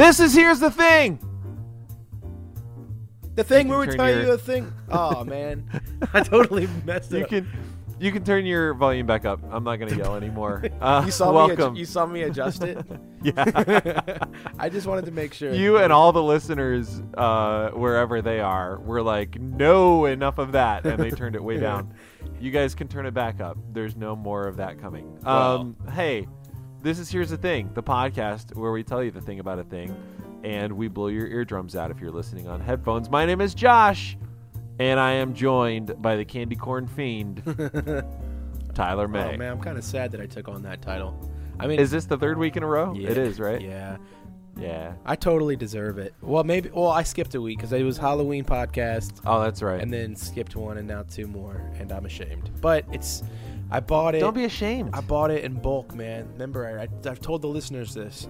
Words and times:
This 0.00 0.18
is 0.18 0.32
here's 0.32 0.60
the 0.60 0.70
thing. 0.70 1.18
The 3.34 3.44
thing 3.44 3.68
where 3.68 3.80
we 3.80 3.86
tell 3.86 3.96
turn 3.96 4.08
you 4.08 4.14
your- 4.26 4.36
the 4.36 4.38
thing. 4.38 4.72
Oh 4.90 5.24
man, 5.34 5.68
I 6.14 6.22
totally 6.22 6.68
messed 6.86 7.12
it 7.12 7.18
You 7.18 7.24
up. 7.24 7.28
can 7.28 7.48
you 7.98 8.10
can 8.10 8.24
turn 8.24 8.46
your 8.46 8.72
volume 8.72 9.06
back 9.06 9.26
up. 9.26 9.40
I'm 9.50 9.62
not 9.62 9.76
gonna 9.76 9.94
yell 9.94 10.16
anymore. 10.16 10.64
Uh, 10.80 11.02
you 11.04 11.10
saw 11.12 11.30
welcome. 11.30 11.74
me. 11.74 11.76
Adju- 11.76 11.80
you 11.80 11.84
saw 11.84 12.06
me 12.06 12.22
adjust 12.22 12.62
it. 12.62 12.78
yeah. 13.22 14.16
I 14.58 14.70
just 14.70 14.86
wanted 14.86 15.04
to 15.04 15.10
make 15.10 15.34
sure. 15.34 15.52
you 15.52 15.76
and 15.76 15.92
all 15.92 16.10
the 16.12 16.22
listeners, 16.22 17.02
uh, 17.18 17.68
wherever 17.72 18.22
they 18.22 18.40
are, 18.40 18.78
were 18.80 19.02
like, 19.02 19.38
"No, 19.38 20.06
enough 20.06 20.38
of 20.38 20.52
that," 20.52 20.86
and 20.86 20.98
they 20.98 21.10
turned 21.10 21.36
it 21.36 21.44
way 21.44 21.58
down. 21.60 21.92
You 22.40 22.50
guys 22.50 22.74
can 22.74 22.88
turn 22.88 23.04
it 23.04 23.12
back 23.12 23.42
up. 23.42 23.58
There's 23.74 23.96
no 23.96 24.16
more 24.16 24.46
of 24.48 24.56
that 24.56 24.80
coming. 24.80 25.18
Um, 25.26 25.76
hey, 25.92 26.26
this 26.82 26.98
is 26.98 27.10
here's 27.10 27.30
the 27.30 27.36
thing: 27.36 27.70
the 27.74 27.82
podcast 27.82 28.54
where 28.56 28.72
we 28.72 28.82
tell 28.82 29.02
you 29.02 29.10
the 29.10 29.20
thing 29.20 29.40
about 29.40 29.58
a 29.58 29.64
thing, 29.64 29.94
and 30.44 30.72
we 30.72 30.88
blow 30.88 31.08
your 31.08 31.26
eardrums 31.26 31.76
out 31.76 31.90
if 31.90 32.00
you're 32.00 32.10
listening 32.10 32.48
on 32.48 32.60
headphones. 32.60 33.10
My 33.10 33.26
name 33.26 33.40
is 33.40 33.54
Josh, 33.54 34.16
and 34.78 34.98
I 34.98 35.12
am 35.12 35.34
joined 35.34 36.00
by 36.00 36.16
the 36.16 36.24
candy 36.24 36.56
corn 36.56 36.86
fiend, 36.86 37.42
Tyler 38.74 39.04
oh, 39.04 39.08
May. 39.08 39.34
Oh 39.34 39.36
man, 39.36 39.52
I'm 39.52 39.60
kind 39.60 39.78
of 39.78 39.84
sad 39.84 40.12
that 40.12 40.20
I 40.20 40.26
took 40.26 40.48
on 40.48 40.62
that 40.62 40.82
title. 40.82 41.30
I 41.58 41.66
mean, 41.66 41.78
Is 41.78 41.90
this 41.90 42.06
the 42.06 42.16
third 42.16 42.38
week 42.38 42.56
in 42.56 42.62
a 42.62 42.66
row? 42.66 42.94
yeah, 42.94 43.10
It 43.10 43.18
is, 43.18 43.38
right? 43.38 43.60
Yeah, 43.60 43.98
Yeah. 44.56 44.94
I 45.04 45.14
totally 45.14 45.56
deserve 45.56 45.98
it. 45.98 46.14
Well, 46.22 46.42
maybe. 46.42 46.70
Well, 46.70 46.88
I 46.88 47.02
skipped 47.02 47.34
a 47.34 47.40
week 47.40 47.58
because 47.58 47.70
it 47.72 47.82
was 47.82 47.98
Halloween 47.98 48.44
podcast, 48.44 49.20
Oh, 49.26 49.42
that's 49.42 49.60
right. 49.60 49.78
and 49.78 49.92
then 49.92 50.16
skipped 50.16 50.56
one, 50.56 50.78
and 50.78 50.88
now 50.88 51.02
two 51.02 51.26
more, 51.26 51.70
and 51.78 51.92
I'm 51.92 52.06
ashamed. 52.06 52.50
But 52.62 52.86
it's, 52.92 53.22
I 53.70 53.80
bought 53.80 54.14
it. 54.14 54.20
Don't 54.20 54.34
be 54.34 54.44
ashamed. 54.44 54.90
I 54.92 55.00
bought 55.00 55.30
it 55.30 55.44
in 55.44 55.54
bulk, 55.54 55.94
man. 55.94 56.28
Remember, 56.32 56.78
I, 56.78 57.08
I've 57.08 57.20
told 57.20 57.42
the 57.42 57.48
listeners 57.48 57.94
this. 57.94 58.28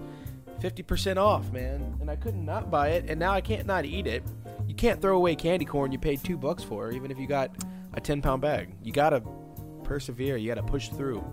50% 0.59 1.17
off, 1.17 1.51
man. 1.51 1.97
And 1.99 2.09
I 2.11 2.15
couldn't 2.15 2.45
not 2.45 2.69
buy 2.69 2.89
it, 2.89 3.05
and 3.09 3.19
now 3.19 3.31
I 3.31 3.41
can't 3.41 3.65
not 3.65 3.83
eat 3.85 4.05
it. 4.05 4.23
You 4.67 4.75
can't 4.75 5.01
throw 5.01 5.17
away 5.17 5.35
candy 5.35 5.65
corn 5.65 5.91
you 5.91 5.97
paid 5.97 6.23
two 6.23 6.37
bucks 6.37 6.63
for, 6.63 6.91
even 6.91 7.09
if 7.11 7.17
you 7.17 7.27
got 7.27 7.49
a 7.93 7.99
10 8.01 8.21
pound 8.21 8.41
bag. 8.41 8.75
You 8.83 8.91
gotta 8.93 9.21
persevere, 9.83 10.37
you 10.37 10.47
gotta 10.47 10.63
push 10.63 10.89
through. 10.89 11.23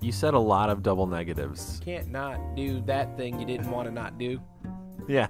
You 0.00 0.12
said 0.12 0.34
a 0.34 0.38
lot 0.38 0.68
of 0.68 0.82
double 0.82 1.06
negatives. 1.06 1.80
You 1.80 1.84
can't 1.94 2.10
not 2.10 2.54
do 2.54 2.82
that 2.82 3.16
thing 3.16 3.40
you 3.40 3.46
didn't 3.46 3.70
want 3.70 3.88
to 3.88 3.94
not 3.94 4.18
do. 4.18 4.38
Yeah. 5.08 5.28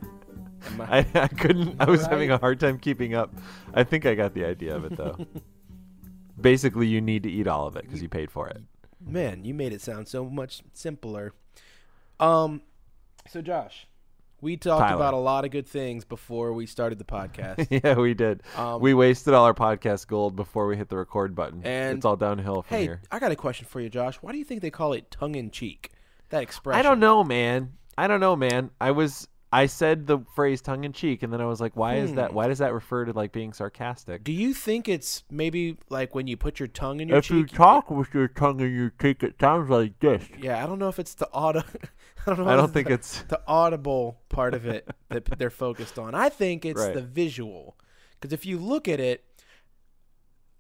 I- 0.81 1.07
I, 1.15 1.21
I 1.23 1.29
couldn't. 1.29 1.77
I 1.81 1.89
was 1.89 2.03
Right. 2.03 2.11
having 2.11 2.31
a 2.33 2.39
hard 2.39 2.59
time 2.59 2.79
keeping 2.79 3.15
up. 3.15 3.33
I 3.73 3.85
think 3.85 4.05
I 4.05 4.15
got 4.17 4.35
the 4.35 4.45
idea 4.45 4.75
of 4.75 4.85
it 4.85 4.97
though. 4.97 5.17
Basically, 6.51 6.87
you 6.87 7.01
need 7.01 7.23
to 7.25 7.31
eat 7.31 7.47
all 7.47 7.67
of 7.67 7.77
it 7.77 7.83
because 7.85 8.03
you 8.03 8.09
paid 8.09 8.31
for 8.31 8.49
it. 8.49 8.61
Man, 9.01 9.45
you 9.45 9.53
made 9.55 9.73
it 9.73 9.81
sound 9.81 10.09
so 10.09 10.25
much 10.25 10.63
simpler. 10.73 11.33
Um, 12.19 12.63
so 13.29 13.43
Josh, 13.43 13.87
we 14.41 14.57
talked 14.57 14.81
Tyler. 14.81 14.97
about 14.97 15.15
a 15.15 15.19
lot 15.19 15.45
of 15.45 15.51
good 15.51 15.67
things 15.67 16.05
before 16.05 16.53
we 16.53 16.67
started 16.67 16.99
the 16.99 17.05
podcast. 17.05 17.67
yeah, 17.85 17.95
we 17.95 18.15
did. 18.15 18.43
Um, 18.57 18.81
we 18.81 18.95
wasted 18.95 19.35
all 19.35 19.45
our 19.45 19.55
podcast 19.55 20.07
gold 20.07 20.37
before 20.37 20.67
we 20.67 20.77
hit 20.77 20.89
the 20.89 20.97
record 20.97 21.35
button. 21.35 21.63
And- 21.65 21.97
it's 21.99 22.05
all 22.07 22.17
downhill 22.17 22.63
from 22.63 22.77
Hey, 22.77 22.83
here. 22.85 23.03
I 23.11 23.19
got 23.19 23.33
a 23.33 23.37
question 23.37 23.67
for 23.67 23.81
you, 23.81 23.89
Josh. 23.89 24.17
Why 24.17 24.33
do 24.33 24.39
you 24.39 24.45
think 24.45 24.63
they 24.63 24.71
call 24.71 24.93
it 24.93 25.11
tongue 25.11 25.35
in 25.35 25.51
cheek? 25.51 25.91
That 26.31 26.43
expression. 26.43 26.79
I 26.79 26.83
don't 26.83 27.01
know, 27.01 27.23
man. 27.25 27.75
I 27.99 28.07
don't 28.07 28.21
know, 28.21 28.37
man. 28.37 28.71
I 28.81 28.91
was. 28.93 29.29
I 29.57 29.67
said 29.67 30.07
the 30.07 30.19
phrase 30.35 30.61
tongue 30.61 30.85
in 30.85 30.93
cheek, 30.93 31.23
and 31.23 31.33
then 31.33 31.41
I 31.41 31.47
was 31.47 31.61
like, 31.61 31.77
"Why 31.77 31.97
is 31.97 32.13
that? 32.15 32.31
Hmm. 32.31 32.37
Why 32.37 32.49
does 32.49 32.59
that 32.59 32.73
refer 32.75 33.05
to 33.07 33.13
like 33.13 33.33
being 33.33 33.53
sarcastic?" 33.53 34.23
Do 34.25 34.33
you 34.33 34.53
think 34.53 34.89
it's 34.89 35.25
maybe 35.31 35.77
like 35.89 36.15
when 36.15 36.27
you 36.27 36.37
put 36.37 36.59
your 36.61 36.67
tongue 36.69 37.01
in 37.01 37.09
your 37.09 37.19
if 37.19 37.31
you 37.31 37.47
talk 37.47 37.91
with 37.91 38.13
your 38.13 38.29
tongue 38.29 38.61
in 38.61 38.75
your 38.75 38.93
cheek, 39.01 39.23
it 39.23 39.37
sounds 39.41 39.71
like 39.71 39.99
this. 40.01 40.25
yeah, 40.41 40.63
I 40.63 40.67
don't 40.67 40.79
know 40.79 40.89
if 40.89 40.99
it's 40.99 41.15
the 41.15 41.29
auto. 41.29 41.61
I 42.27 42.35
don't 42.35 42.39
know. 42.41 42.49
I 42.49 42.55
if 42.55 42.61
don't 42.61 42.73
think 42.75 42.89
the, 42.89 42.95
it's. 42.95 43.23
the 43.23 43.41
audible 43.47 44.21
part 44.29 44.53
of 44.55 44.67
it 44.67 44.89
that 45.11 45.25
they're 45.39 45.51
focused 45.51 45.99
on. 45.99 46.15
I 46.15 46.29
think 46.29 46.65
it's 46.65 46.81
Right. 46.81 46.95
the 46.95 47.03
visual, 47.03 47.77
because 48.13 48.33
if 48.33 48.45
you 48.45 48.59
look 48.59 48.89
at 48.89 49.01
it, 49.01 49.25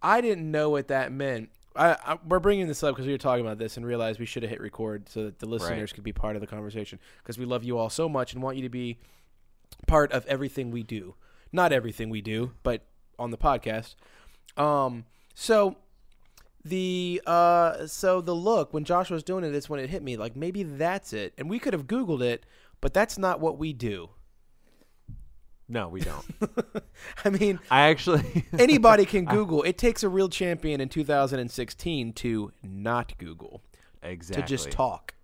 I 0.00 0.20
didn't 0.20 0.50
know 0.50 0.70
what 0.70 0.88
that 0.88 1.10
meant. 1.12 1.50
I, 1.76 1.92
I 1.92 2.18
we're 2.26 2.40
bringing 2.40 2.66
this 2.66 2.82
up 2.82 2.94
because 2.94 3.06
we 3.06 3.12
were 3.12 3.18
talking 3.18 3.44
about 3.44 3.58
this 3.58 3.76
and 3.76 3.86
realized 3.86 4.18
we 4.18 4.26
should 4.26 4.42
have 4.42 4.50
hit 4.50 4.60
record 4.60 5.08
so 5.08 5.24
that 5.24 5.38
the 5.38 5.46
listeners 5.46 5.92
could 5.92 6.04
be 6.04 6.12
part 6.12 6.36
of 6.36 6.40
the 6.40 6.46
conversation 6.46 6.98
because 7.18 7.38
we 7.38 7.44
love 7.44 7.64
you 7.64 7.78
all 7.78 7.90
so 7.90 8.08
much 8.08 8.32
and 8.32 8.42
want 8.42 8.56
you 8.56 8.62
to 8.62 8.68
be 8.68 8.98
part 9.86 10.12
of 10.12 10.26
everything 10.26 10.70
we 10.70 10.82
do. 10.82 11.14
Not 11.52 11.72
everything 11.72 12.10
we 12.10 12.20
do, 12.20 12.52
but 12.62 12.82
on 13.18 13.30
the 13.30 13.38
podcast. 13.38 13.94
Um, 14.56 15.04
so 15.34 15.76
the 16.64 17.22
uh, 17.26 17.86
so 17.86 18.20
the 18.20 18.34
look 18.34 18.74
when 18.74 18.84
Josh 18.84 19.10
was 19.10 19.22
doing 19.22 19.44
it 19.44 19.54
is 19.54 19.68
when 19.68 19.80
it 19.80 19.90
hit 19.90 20.02
me 20.02 20.16
like 20.16 20.36
maybe 20.36 20.62
that's 20.62 21.12
it, 21.12 21.34
and 21.38 21.48
we 21.48 21.58
could 21.58 21.72
have 21.72 21.86
Googled 21.86 22.22
it, 22.22 22.44
but 22.80 22.92
that's 22.92 23.18
not 23.18 23.40
what 23.40 23.58
we 23.58 23.72
do. 23.72 24.10
No, 25.68 25.88
we 25.88 26.00
don't. 26.00 26.24
I 27.24 27.30
mean, 27.30 27.58
I 27.70 27.88
actually. 27.88 28.46
anybody 28.58 29.04
can 29.04 29.24
Google. 29.24 29.62
It 29.64 29.76
takes 29.78 30.02
a 30.04 30.08
real 30.08 30.28
champion 30.28 30.80
in 30.80 30.88
2016 30.88 32.12
to 32.12 32.52
not 32.62 33.18
Google 33.18 33.62
exactly. 34.02 34.42
to 34.42 34.48
just 34.48 34.70
talk. 34.70 35.14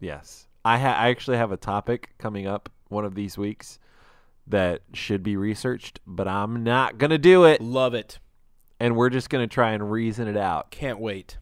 Yes, 0.00 0.46
I 0.64 0.78
ha- 0.78 0.96
I 0.98 1.08
actually 1.08 1.36
have 1.38 1.52
a 1.52 1.56
topic 1.56 2.10
coming 2.18 2.46
up 2.46 2.68
one 2.88 3.04
of 3.04 3.14
these 3.14 3.38
weeks 3.38 3.78
that 4.48 4.82
should 4.92 5.22
be 5.22 5.36
researched, 5.36 6.00
but 6.06 6.28
I'm 6.28 6.62
not 6.64 6.98
gonna 6.98 7.16
do 7.18 7.44
it, 7.44 7.60
Love 7.62 7.94
it. 7.94 8.18
and 8.80 8.96
we're 8.96 9.08
just 9.08 9.30
gonna 9.30 9.46
try 9.46 9.72
and 9.72 9.90
reason 9.90 10.26
it 10.28 10.36
out 10.36 10.70
Can't 10.72 10.98
wait. 10.98 11.38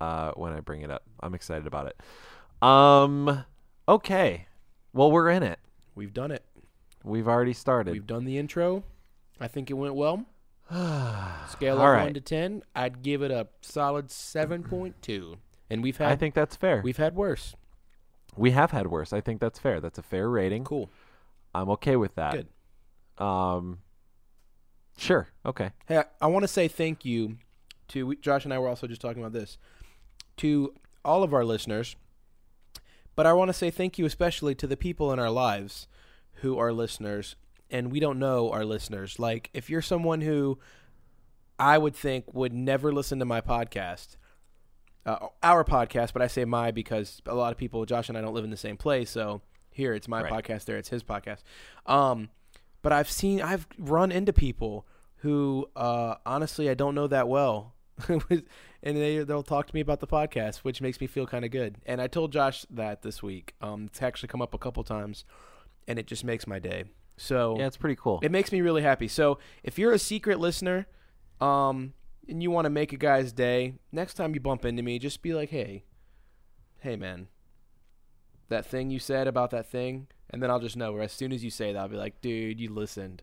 uh, 0.00 0.32
when 0.32 0.52
I 0.52 0.60
bring 0.60 0.80
it 0.80 0.90
up. 0.90 1.02
I'm 1.20 1.34
excited 1.34 1.66
about 1.66 1.86
it. 1.88 2.66
Um, 2.66 3.44
okay, 3.88 4.46
well 4.94 5.12
we're 5.12 5.28
in 5.30 5.42
it. 5.42 5.58
We've 5.94 6.14
done 6.14 6.30
it. 6.30 6.42
We've 7.04 7.28
already 7.28 7.52
started. 7.52 7.92
We've 7.92 8.06
done 8.06 8.24
the 8.24 8.38
intro. 8.38 8.84
I 9.40 9.48
think 9.48 9.70
it 9.70 9.74
went 9.74 9.94
well. 9.94 10.26
Scale 10.70 11.76
of 11.76 11.82
right. 11.82 12.04
one 12.04 12.14
to 12.14 12.20
ten, 12.20 12.62
I'd 12.74 13.02
give 13.02 13.22
it 13.22 13.30
a 13.30 13.48
solid 13.60 14.10
seven 14.10 14.62
point 14.62 15.02
two. 15.02 15.36
And 15.68 15.82
we've 15.82 15.96
had 15.96 16.08
I 16.10 16.16
think 16.16 16.34
that's 16.34 16.56
fair. 16.56 16.80
we've 16.82 16.96
had 16.96 17.14
worse. 17.14 17.54
we 18.36 18.52
have 18.52 18.70
had 18.70 18.86
worse. 18.86 19.12
I 19.12 19.20
think 19.20 19.40
that's 19.40 19.58
fair. 19.58 19.80
That's 19.80 19.98
a 19.98 20.02
fair 20.02 20.28
rating. 20.28 20.64
Cool. 20.64 20.90
I'm 21.54 21.68
okay 21.70 21.96
with 21.96 22.14
that. 22.14 22.32
Good. 22.32 23.24
Um, 23.24 23.78
sure. 24.96 25.28
Okay. 25.44 25.70
Hey, 25.86 25.98
I, 25.98 26.04
I 26.22 26.26
want 26.28 26.44
to 26.44 26.48
say 26.48 26.68
thank 26.68 27.04
you 27.04 27.36
to 27.88 28.06
we- 28.06 28.16
Josh 28.16 28.44
and 28.44 28.54
I 28.54 28.58
were 28.58 28.68
also 28.68 28.86
just 28.86 29.00
talking 29.00 29.22
about 29.22 29.32
this 29.32 29.58
to 30.38 30.72
all 31.04 31.22
of 31.22 31.34
our 31.34 31.44
listeners, 31.44 31.96
but 33.14 33.26
I 33.26 33.32
want 33.32 33.48
to 33.48 33.52
say 33.52 33.70
thank 33.70 33.98
you 33.98 34.06
especially 34.06 34.54
to 34.54 34.66
the 34.66 34.76
people 34.76 35.12
in 35.12 35.18
our 35.18 35.30
lives 35.30 35.86
who 36.36 36.58
are 36.58 36.72
listeners 36.72 37.36
and 37.70 37.90
we 37.90 38.00
don't 38.00 38.18
know 38.18 38.50
our 38.50 38.64
listeners. 38.64 39.18
Like 39.18 39.50
if 39.54 39.70
you're 39.70 39.82
someone 39.82 40.20
who 40.20 40.58
I 41.58 41.78
would 41.78 41.94
think 41.94 42.32
would 42.34 42.52
never 42.52 42.92
listen 42.92 43.18
to 43.20 43.24
my 43.24 43.40
podcast, 43.40 44.16
uh, 45.06 45.28
our 45.42 45.64
podcast, 45.64 46.12
but 46.12 46.22
I 46.22 46.26
say 46.26 46.44
my 46.44 46.70
because 46.70 47.22
a 47.26 47.34
lot 47.34 47.52
of 47.52 47.58
people, 47.58 47.84
Josh 47.86 48.08
and 48.08 48.18
I, 48.18 48.20
don't 48.20 48.34
live 48.34 48.44
in 48.44 48.50
the 48.50 48.56
same 48.56 48.76
place. 48.76 49.10
So 49.10 49.42
here 49.70 49.94
it's 49.94 50.08
my 50.08 50.22
Right. 50.22 50.32
podcast, 50.44 50.64
there 50.66 50.76
it's 50.76 50.90
his 50.90 51.02
podcast. 51.02 51.42
Um, 51.86 52.28
but 52.82 52.92
I've 52.92 53.10
seen, 53.10 53.40
I've 53.40 53.66
run 53.78 54.12
into 54.12 54.32
people 54.32 54.86
who, 55.16 55.68
uh, 55.76 56.16
honestly, 56.26 56.68
I 56.68 56.74
don't 56.74 56.94
know 56.94 57.06
that 57.06 57.28
well, 57.28 57.74
and 58.08 58.42
they 58.82 59.18
they'll 59.22 59.44
talk 59.44 59.68
to 59.68 59.74
me 59.74 59.80
about 59.80 60.00
the 60.00 60.06
podcast, 60.06 60.58
which 60.58 60.80
makes 60.80 61.00
me 61.00 61.06
feel 61.06 61.26
kind 61.26 61.44
of 61.44 61.52
good. 61.52 61.76
And 61.86 62.00
I 62.00 62.08
told 62.08 62.32
Josh 62.32 62.66
that 62.70 63.02
this 63.02 63.22
week. 63.22 63.54
Um, 63.60 63.84
it's 63.84 64.02
actually 64.02 64.28
come 64.28 64.42
up 64.42 64.52
a 64.54 64.58
couple 64.58 64.82
times, 64.82 65.24
and 65.88 65.98
it 65.98 66.06
just 66.06 66.24
makes 66.24 66.46
my 66.46 66.58
day. 66.58 66.84
So 67.16 67.56
Yeah, 67.58 67.66
it's 67.66 67.76
pretty 67.76 67.96
cool. 67.96 68.20
it 68.22 68.30
makes 68.32 68.50
me 68.52 68.60
really 68.60 68.82
happy. 68.82 69.08
So 69.08 69.38
if 69.62 69.78
you're 69.78 69.92
a 69.92 69.98
secret 69.98 70.38
listener, 70.40 70.86
um, 71.40 71.92
and 72.28 72.42
you 72.42 72.50
want 72.50 72.64
to 72.66 72.70
make 72.70 72.92
a 72.92 72.96
guy's 72.96 73.32
day, 73.32 73.74
next 73.90 74.14
time 74.14 74.34
you 74.34 74.40
bump 74.40 74.64
into 74.64 74.82
me, 74.82 74.98
just 74.98 75.22
be 75.22 75.34
like, 75.34 75.50
"Hey, 75.50 75.84
hey, 76.80 76.96
man, 76.96 77.28
that 78.48 78.64
thing 78.66 78.90
you 78.90 78.98
said 78.98 79.26
about 79.26 79.50
that 79.50 79.66
thing," 79.66 80.06
and 80.30 80.42
then 80.42 80.50
I'll 80.50 80.60
just 80.60 80.76
know. 80.76 80.92
Where 80.92 81.02
as 81.02 81.12
soon 81.12 81.32
as 81.32 81.42
you 81.44 81.50
say 81.50 81.72
that, 81.72 81.78
I'll 81.78 81.88
be 81.88 81.96
like, 81.96 82.20
"Dude, 82.20 82.60
you 82.60 82.72
listened." 82.72 83.22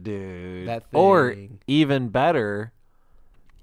dude. 0.00 0.68
That 0.68 0.88
thing. 0.90 1.00
Or 1.00 1.34
even 1.66 2.10
better, 2.10 2.72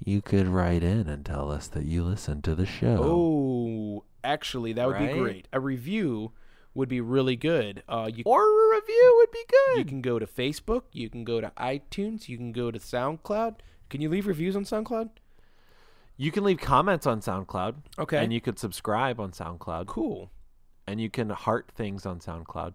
you 0.03 0.21
could 0.21 0.47
write 0.47 0.83
in 0.83 1.07
and 1.07 1.25
tell 1.25 1.49
us 1.49 1.67
that 1.67 1.85
you 1.85 2.03
listened 2.03 2.43
to 2.43 2.53
the 2.55 2.65
show. 2.65 2.97
Oh, 3.01 4.03
actually, 4.25 4.73
that 4.73 4.85
would 4.87 4.95
Right? 4.97 5.13
be 5.13 5.17
great. 5.19 5.47
A 5.53 5.59
review 5.61 6.33
would 6.77 6.87
be 6.89 7.01
really 7.01 7.35
good. 7.35 7.83
Uh, 7.89 8.09
you 8.13 8.23
Or 8.25 8.41
a 8.43 8.75
review 8.79 9.13
would 9.17 9.31
be 9.31 9.43
good. 9.49 9.77
you 9.79 9.85
can 9.85 10.01
go 10.01 10.19
to 10.19 10.25
Facebook, 10.27 10.83
you 10.93 11.09
can 11.09 11.23
go 11.23 11.41
to 11.41 11.51
iTunes, 11.57 12.29
you 12.29 12.37
can 12.37 12.51
go 12.51 12.71
to 12.71 12.79
SoundCloud. 12.79 13.55
Can 13.89 13.99
you 14.01 14.09
leave 14.09 14.27
reviews 14.27 14.55
on 14.55 14.63
SoundCloud? 14.63 15.09
You 16.17 16.31
can 16.31 16.43
leave 16.43 16.59
comments 16.59 17.05
on 17.05 17.19
SoundCloud. 17.21 17.75
Okay. 17.99 18.23
And 18.23 18.31
you 18.33 18.41
could 18.41 18.57
subscribe 18.59 19.19
on 19.19 19.31
SoundCloud. 19.31 19.87
cool. 19.87 20.31
And 20.87 21.01
you 21.01 21.09
can 21.09 21.29
heart 21.31 21.69
things 21.75 22.05
on 22.05 22.19
SoundCloud. 22.19 22.73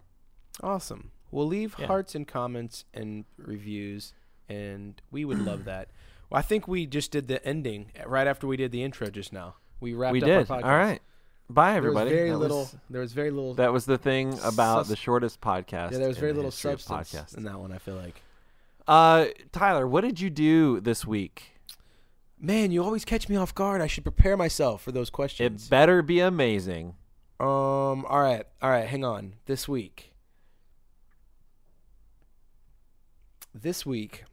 Awesome. 0.63 1.13
We'll 1.31 1.47
leave 1.47 1.75
Yeah. 1.79 1.87
hearts 1.87 2.15
and 2.15 2.29
comments 2.29 2.85
and 2.93 3.25
reviews, 3.39 4.13
and 4.49 5.01
we 5.11 5.25
would 5.25 5.39
love 5.39 5.65
that. 5.65 5.89
Well, 6.29 6.39
I 6.39 6.43
think 6.43 6.69
we 6.69 6.87
just 6.87 7.11
did 7.11 7.27
the 7.29 7.43
ending 7.47 7.91
right 8.07 8.27
after 8.27 8.47
we 8.47 8.57
did 8.59 8.71
the 8.71 8.83
intro 8.83 9.09
just 9.09 9.33
now. 9.33 9.55
We 9.81 9.95
wrapped 9.95 10.13
we 10.13 10.21
up 10.23 10.27
did. 10.27 10.51
our 10.51 10.57
All 10.57 10.63
podcast. 10.63 10.79
right. 10.79 11.03
Bye, 11.51 11.77
everybody. 11.77 12.11
There 12.11 12.17
was 12.17 12.21
very 12.21 12.31
that 12.31 12.37
little. 12.39 12.59
Was, 12.61 12.77
there 12.91 13.01
was 13.01 13.13
very 13.13 13.31
little. 13.31 13.55
that 13.55 13.73
was 13.73 13.85
the 13.85 13.99
thing 13.99 14.33
about 14.45 14.81
Sus- 14.81 14.89
the 14.89 14.97
shortest 14.97 15.41
podcast. 15.41 15.93
yeah, 15.93 15.99
there 15.99 16.09
was 16.09 16.19
very 16.19 16.33
the 16.33 16.37
little 16.37 16.51
substance 16.51 17.13
podcasts. 17.13 17.37
in 17.37 17.45
that 17.45 17.59
one. 17.59 17.73
I 17.73 17.79
feel 17.79 17.97
like. 17.97 18.23
Uh, 18.89 19.27
Tyler, 19.53 19.87
what 19.87 20.01
did 20.03 20.21
you 20.21 20.31
do 20.31 20.81
this 20.81 21.07
week? 21.07 21.51
Man, 22.41 22.73
you 22.73 22.83
always 22.83 23.05
catch 23.05 23.29
me 23.29 23.37
off 23.37 23.55
guard. 23.55 23.81
I 23.81 23.87
should 23.87 24.03
prepare 24.03 24.37
myself 24.37 24.83
for 24.83 24.93
those 24.93 25.11
questions. 25.11 25.67
It 25.67 25.71
better 25.71 26.03
be 26.03 26.21
amazing. 26.21 26.95
um. 27.39 28.05
All 28.07 28.21
right. 28.21 28.45
All 28.61 28.71
right. 28.71 28.87
Hang 28.89 29.05
on. 29.05 29.35
This 29.47 29.69
week. 29.69 30.13
This 33.55 33.85
week. 33.85 34.25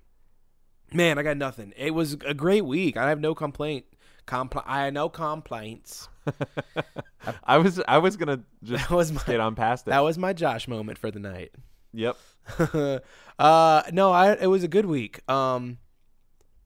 Man, 0.94 1.20
I 1.20 1.24
got 1.24 1.38
nothing. 1.38 1.74
It 1.78 1.94
was 1.94 2.14
a 2.26 2.34
great 2.34 2.66
week. 2.66 2.98
I 2.98 3.10
have 3.10 3.20
no 3.20 3.36
complaint. 3.36 3.86
Compl- 4.26 4.64
I 4.66 4.86
have 4.86 4.94
no 4.94 5.10
complaints. 5.10 6.08
I 7.44 7.58
was 7.58 7.82
I 7.88 7.98
was 8.00 8.18
gonna 8.18 8.42
just 8.64 8.90
That 8.90 8.96
was 8.96 9.12
my 9.12 9.20
skate 9.22 9.40
on 9.40 9.56
past 9.56 9.88
it. 9.88 9.92
that 9.92 10.00
was 10.04 10.18
my 10.18 10.34
Josh 10.34 10.68
moment 10.68 10.98
for 10.98 11.12
the 11.12 11.20
night. 11.20 11.52
yep. 11.94 12.18
uh 13.40 13.84
no, 13.92 14.12
I 14.12 14.34
it 14.34 14.48
was 14.48 14.64
a 14.64 14.68
good 14.68 14.86
week. 14.86 15.28
Um 15.30 15.78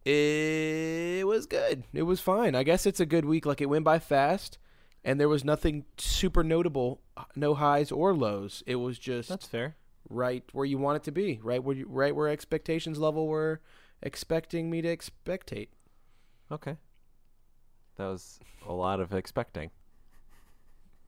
it 0.05 1.25
was 1.25 1.45
good. 1.45 1.83
It 1.93 2.03
was 2.03 2.19
fine. 2.19 2.55
I 2.55 2.63
guess 2.63 2.85
it's 2.85 2.99
a 2.99 3.05
good 3.05 3.25
week. 3.25 3.45
Like 3.45 3.61
it 3.61 3.69
went 3.69 3.85
by 3.85 3.99
fast 3.99 4.57
and 5.03 5.19
there 5.19 5.29
was 5.29 5.43
nothing 5.43 5.85
super 5.97 6.43
notable, 6.43 7.01
no 7.35 7.53
highs 7.53 7.91
or 7.91 8.13
lows. 8.15 8.63
It 8.65 8.75
was 8.77 8.99
just 8.99 9.29
That's 9.29 9.47
fair. 9.47 9.75
right 10.09 10.43
where 10.51 10.65
you 10.65 10.77
want 10.77 10.97
it 10.97 11.03
to 11.03 11.11
be, 11.11 11.39
right 11.43 11.63
where 11.63 11.75
you, 11.75 11.85
right 11.89 12.15
where 12.15 12.27
expectations 12.27 12.97
level 12.99 13.27
were 13.27 13.61
expecting 14.01 14.69
me 14.69 14.81
to 14.81 14.87
expectate. 14.89 15.71
Okay. 16.51 16.77
That 17.97 18.05
was 18.05 18.39
a 18.67 18.73
lot 18.73 18.99
of 18.99 19.13
expecting. 19.13 19.71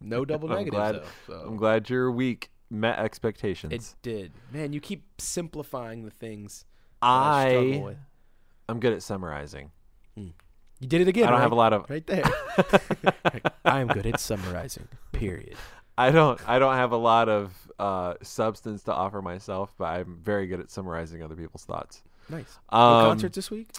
No 0.02 0.26
double 0.26 0.50
I'm 0.52 0.58
negatives 0.60 0.76
glad- 0.76 0.96
though. 0.96 1.42
So 1.42 1.48
I'm 1.48 1.58
glad 1.58 1.90
your 1.90 2.12
week 2.12 2.52
met 2.70 3.00
expectations. 3.00 3.74
it 3.74 3.96
did. 4.02 4.32
Man, 4.52 4.74
you 4.74 4.80
keep 4.80 5.06
simplifying 5.20 6.04
the 6.04 6.12
things 6.12 6.66
I 7.02 7.50
struggle 7.50 7.74
I 7.74 7.86
with. 7.86 7.98
I'm 8.68 8.80
good 8.80 8.94
at 8.94 9.04
summarizing. 9.04 9.72
You 10.80 10.90
did 10.90 11.02
it 11.02 11.08
again. 11.08 11.24
I 11.24 11.28
don't 11.28 11.36
right? 11.38 11.42
have 11.44 11.52
a 11.52 11.56
lot 11.56 11.74
of 11.74 11.90
right 11.90 12.06
there. 12.06 12.24
I 13.66 13.80
am 13.80 13.88
good 13.88 14.06
at 14.06 14.20
summarizing. 14.20 14.88
Period. 15.14 15.56
I 15.98 16.12
don't 16.12 16.40
I 16.48 16.60
don't 16.60 16.76
have 16.76 16.92
a 16.92 16.98
lot 16.98 17.30
of 17.30 17.54
uh, 17.80 18.16
substance 18.22 18.84
to 18.84 18.94
offer 18.94 19.22
myself, 19.22 19.74
but 19.78 19.86
I'm 19.86 20.20
very 20.22 20.48
good 20.48 20.60
at 20.60 20.70
summarizing 20.70 21.24
other 21.24 21.36
people's 21.36 21.64
thoughts. 21.64 22.04
Nice. 22.30 22.60
Um, 22.70 22.80
no 23.04 23.10
concerts 23.10 23.36
this 23.36 23.50
week? 23.50 23.70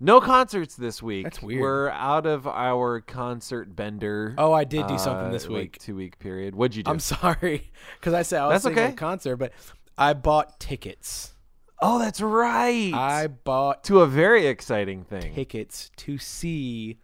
No 0.00 0.20
concerts 0.20 0.76
this 0.76 1.02
week. 1.02 1.24
That's 1.24 1.42
weird. 1.42 1.60
We're 1.60 1.88
out 1.90 2.24
of 2.24 2.46
our 2.46 3.00
concert 3.00 3.74
bender. 3.74 4.34
Oh, 4.38 4.52
I 4.52 4.62
did 4.64 4.86
do 4.86 4.96
something 4.96 5.26
uh, 5.26 5.30
this 5.32 5.48
like, 5.48 5.52
week. 5.54 5.78
two 5.78 5.96
week 5.96 6.18
period. 6.20 6.54
What'd 6.54 6.76
you 6.76 6.84
do? 6.84 6.90
I'm 6.90 7.00
sorry 7.00 7.70
because 7.98 8.14
I 8.14 8.22
said 8.22 8.40
I 8.42 8.46
was 8.46 8.62
That's 8.62 8.72
okay. 8.72 8.92
a 8.92 8.96
concert, 8.96 9.36
but 9.36 9.52
I 9.96 10.12
bought 10.12 10.60
tickets. 10.60 11.34
oh, 11.82 11.98
that's 11.98 12.20
right. 12.20 12.92
I 12.94 13.26
bought 13.26 13.82
to 13.84 14.00
a 14.00 14.06
very 14.06 14.46
exciting 14.46 15.02
thing. 15.04 15.34
tickets 15.34 15.90
to 15.96 16.16
see. 16.18 16.98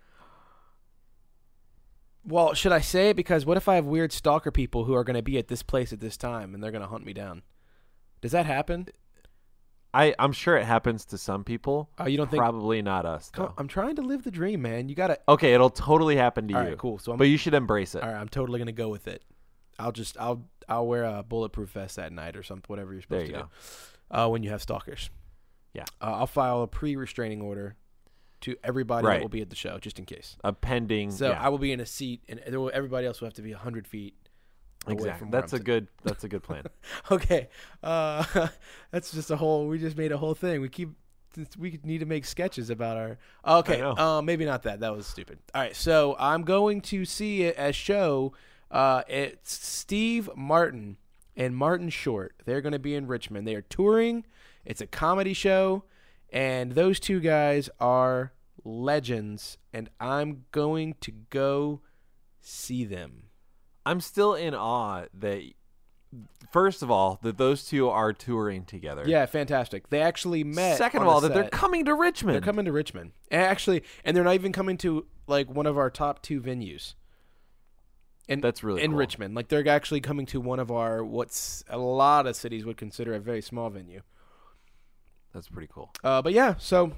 Well, 2.27 2.55
should 2.55 2.73
I 2.73 2.81
say 2.81 3.11
it? 3.11 3.17
Because 3.17 3.45
what 3.45 3.57
if 3.57 3.69
I 3.69 3.75
have 3.75 3.85
weird 3.85 4.13
stalker 4.13 4.51
people 4.51 4.85
who 4.85 4.95
are 4.95 5.05
going 5.05 5.17
to 5.17 5.23
be 5.23 5.37
at 5.37 5.49
this 5.49 5.63
place 5.63 5.93
at 5.93 6.01
this 6.01 6.17
time 6.17 6.55
and 6.55 6.63
they're 6.63 6.71
going 6.71 6.81
to 6.83 6.89
hunt 6.89 7.05
me 7.05 7.13
down? 7.13 7.43
Does 8.23 8.33
that 8.33 8.47
happen? 8.47 8.87
I 9.95 10.15
I'm 10.19 10.33
sure 10.33 10.57
it 10.57 10.65
happens 10.65 11.05
to 11.07 11.19
some 11.19 11.45
people. 11.45 11.89
Oh, 11.99 12.07
you 12.07 12.17
don't 12.17 12.31
think? 12.31 12.41
Probably 12.41 12.83
not 12.83 13.07
us 13.07 13.31
though. 13.35 13.55
I'm 13.57 13.69
trying 13.69 13.97
to 13.97 14.03
live 14.03 14.25
the 14.25 14.31
dream, 14.31 14.63
man. 14.63 14.89
You 14.89 14.95
got 14.95 15.07
to. 15.09 15.19
Okay, 15.29 15.55
it'll 15.55 15.71
totally 15.71 16.17
happen 16.17 16.49
to 16.49 16.55
All 16.55 16.63
you. 16.63 16.69
right, 16.71 16.79
cool. 16.79 16.99
So 16.99 17.13
I'm 17.13 17.19
But 17.19 17.29
you 17.29 17.37
should 17.37 17.55
embrace 17.55 17.95
it. 17.95 18.03
All 18.03 18.09
right, 18.11 18.21
I'm 18.21 18.29
totally 18.29 18.59
gonna 18.59 18.73
go 18.73 18.89
with 18.89 19.07
it. 19.09 19.23
I'll 19.79 19.93
just 19.93 20.19
I'll 20.19 20.45
I'll 20.69 20.87
wear 20.87 21.05
a 21.05 21.23
bulletproof 21.23 21.71
vest 21.71 21.97
that 21.97 22.13
night 22.13 22.37
or 22.37 22.43
something, 22.43 22.65
whatever 22.67 22.93
you're 22.93 23.03
supposed 23.03 23.29
you 23.29 23.35
to 23.35 23.39
go. 23.41 23.49
do. 24.11 24.19
Uh, 24.19 24.29
when 24.29 24.43
you 24.43 24.51
have 24.51 24.63
stalkers. 24.63 25.11
Yeah. 25.73 25.85
Uh, 26.01 26.13
I'll 26.19 26.27
file 26.27 26.63
a 26.63 26.69
pre-restraining 26.69 27.43
order 27.43 27.75
to 28.43 28.57
everybody 28.63 29.07
that 29.07 29.23
will 29.23 29.29
be 29.29 29.41
at 29.41 29.51
the 29.51 29.57
show, 29.57 29.79
just 29.79 29.99
in 29.99 30.05
case. 30.05 30.37
A 30.45 30.53
pending. 30.53 31.11
So 31.11 31.31
yeah, 31.31 31.43
I 31.43 31.49
will 31.49 31.59
be 31.59 31.73
in 31.73 31.81
a 31.81 31.87
seat, 31.87 32.23
and 32.29 32.39
everybody 32.41 33.07
else 33.07 33.21
will 33.21 33.27
have 33.27 33.35
to 33.35 33.43
be 33.43 33.53
hundred 33.53 33.87
feet. 33.89 34.15
Exactly. 34.89 35.29
That's 35.31 35.53
a 35.53 35.59
good. 35.59 35.89
That's 36.05 36.25
a 36.25 36.29
good 36.29 36.43
plan. 36.43 36.65
Okay. 37.11 37.49
Uh, 37.83 38.49
that's 38.91 39.13
just 39.13 39.31
a 39.31 39.37
whole. 39.37 39.67
We 39.69 39.79
just 39.79 39.97
made 39.97 40.13
a 40.13 40.17
whole 40.17 40.35
thing. 40.35 40.61
We 40.61 40.69
keep. 40.69 40.91
We 41.59 41.81
need 41.83 41.99
to 41.99 42.07
make 42.07 42.25
sketches 42.25 42.71
about 42.71 42.97
our. 42.97 43.19
Okay. 43.47 43.79
know. 43.79 43.97
Uh, 43.97 44.23
maybe 44.23 44.45
not 44.45 44.63
that. 44.63 44.81
That 44.81 44.95
was 44.95 45.07
stupid. 45.07 45.39
All 45.55 45.61
right. 45.61 45.75
So 45.75 46.17
I'm 46.19 46.43
going 46.43 46.81
to 46.83 47.05
see 47.05 47.45
a 47.45 47.73
show. 47.73 48.33
Uh, 48.71 49.03
it's 49.09 49.53
Steve 49.53 50.31
Martin 50.37 50.97
and 51.37 51.57
Martin 51.57 51.91
Short. 51.91 52.35
They're 52.45 52.61
going 52.61 52.73
to 52.73 52.79
be 52.79 52.95
in 52.95 53.07
Richmond. 53.07 53.47
They 53.47 53.55
are 53.55 53.63
touring. 53.63 54.25
It's 54.65 54.81
a 54.81 54.87
comedy 54.87 55.35
show, 55.35 55.85
and 56.33 56.73
those 56.73 56.99
two 57.01 57.21
guys 57.21 57.69
are 57.81 58.33
legends. 58.65 59.59
And 59.73 59.91
I'm 60.01 60.45
going 60.53 60.95
to 61.01 61.13
go 61.31 61.81
see 62.41 62.85
them. 62.85 63.24
I'm 63.87 64.01
still 64.01 64.35
in 64.35 64.55
awe 64.55 65.07
that. 65.15 65.43
First 66.53 66.83
of 66.83 66.93
all, 66.93 67.19
that 67.23 67.39
those 67.39 67.65
two 67.65 67.89
are 67.89 68.13
touring 68.13 68.65
together. 68.65 69.03
Yeah, 69.05 69.27
fantastic. 69.27 69.91
They 69.91 70.01
actually 70.01 70.45
met. 70.45 70.79
Second 70.79 71.01
on 71.01 71.09
of 71.09 71.13
all, 71.13 71.21
that 71.23 71.35
they're 71.35 71.49
coming 71.49 71.87
to 71.87 71.95
Richmond. 71.95 72.35
They're 72.35 72.41
coming 72.41 72.67
to 72.67 72.73
Richmond. 72.73 73.11
And 73.33 73.43
actually, 73.43 73.83
and 74.05 74.17
they're 74.17 74.23
not 74.23 74.35
even 74.35 74.53
coming 74.53 74.77
to 74.79 75.07
like 75.27 75.51
one 75.51 75.67
of 75.67 75.77
our 75.77 75.91
top 75.91 76.23
two 76.23 76.41
venues. 76.41 76.95
In, 78.29 78.41
That's 78.41 78.63
really 78.63 78.83
in 78.83 78.93
cool. 78.93 78.99
Richmond. 78.99 79.35
Like 79.35 79.49
they're 79.49 79.67
actually 79.69 80.01
coming 80.01 80.25
to 80.27 80.41
one 80.41 80.61
of 80.61 80.71
our 80.71 81.05
what's 81.05 81.65
a 81.69 81.79
lot 81.79 82.27
of 82.27 82.37
cities 82.37 82.65
would 82.65 82.77
consider 82.77 83.15
a 83.15 83.19
very 83.19 83.43
small 83.43 83.69
venue. 83.69 84.03
That's 85.33 85.49
pretty 85.49 85.69
cool. 85.73 85.91
Uh, 86.05 86.23
but 86.23 86.33
yeah, 86.33 86.55
so 86.59 86.93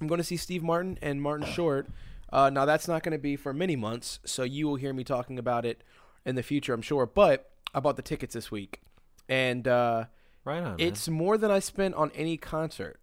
I'm 0.00 0.08
going 0.08 0.18
to 0.18 0.24
see 0.24 0.36
Steve 0.36 0.62
Martin 0.62 0.98
and 1.00 1.22
Martin 1.22 1.46
Short. 1.46 1.86
Uh, 2.32 2.50
now 2.50 2.64
that's 2.64 2.88
not 2.88 3.02
going 3.02 3.12
to 3.12 3.18
be 3.18 3.36
for 3.36 3.52
many 3.52 3.76
months, 3.76 4.18
so 4.24 4.42
you 4.42 4.66
will 4.66 4.76
hear 4.76 4.92
me 4.92 5.04
talking 5.04 5.38
about 5.38 5.64
it 5.64 5.82
in 6.24 6.34
the 6.34 6.42
future, 6.42 6.72
I'm 6.74 6.82
sure. 6.82 7.06
But 7.06 7.50
I 7.74 7.80
bought 7.80 7.96
the 7.96 8.02
tickets 8.02 8.34
this 8.34 8.50
week, 8.50 8.80
and 9.28 9.66
uh, 9.66 10.04
Right 10.44 10.58
on. 10.58 10.64
man. 10.64 10.76
it's 10.78 11.08
more 11.08 11.38
than 11.38 11.50
I 11.50 11.58
spent 11.60 11.94
on 11.94 12.10
any 12.14 12.36
concert 12.36 13.00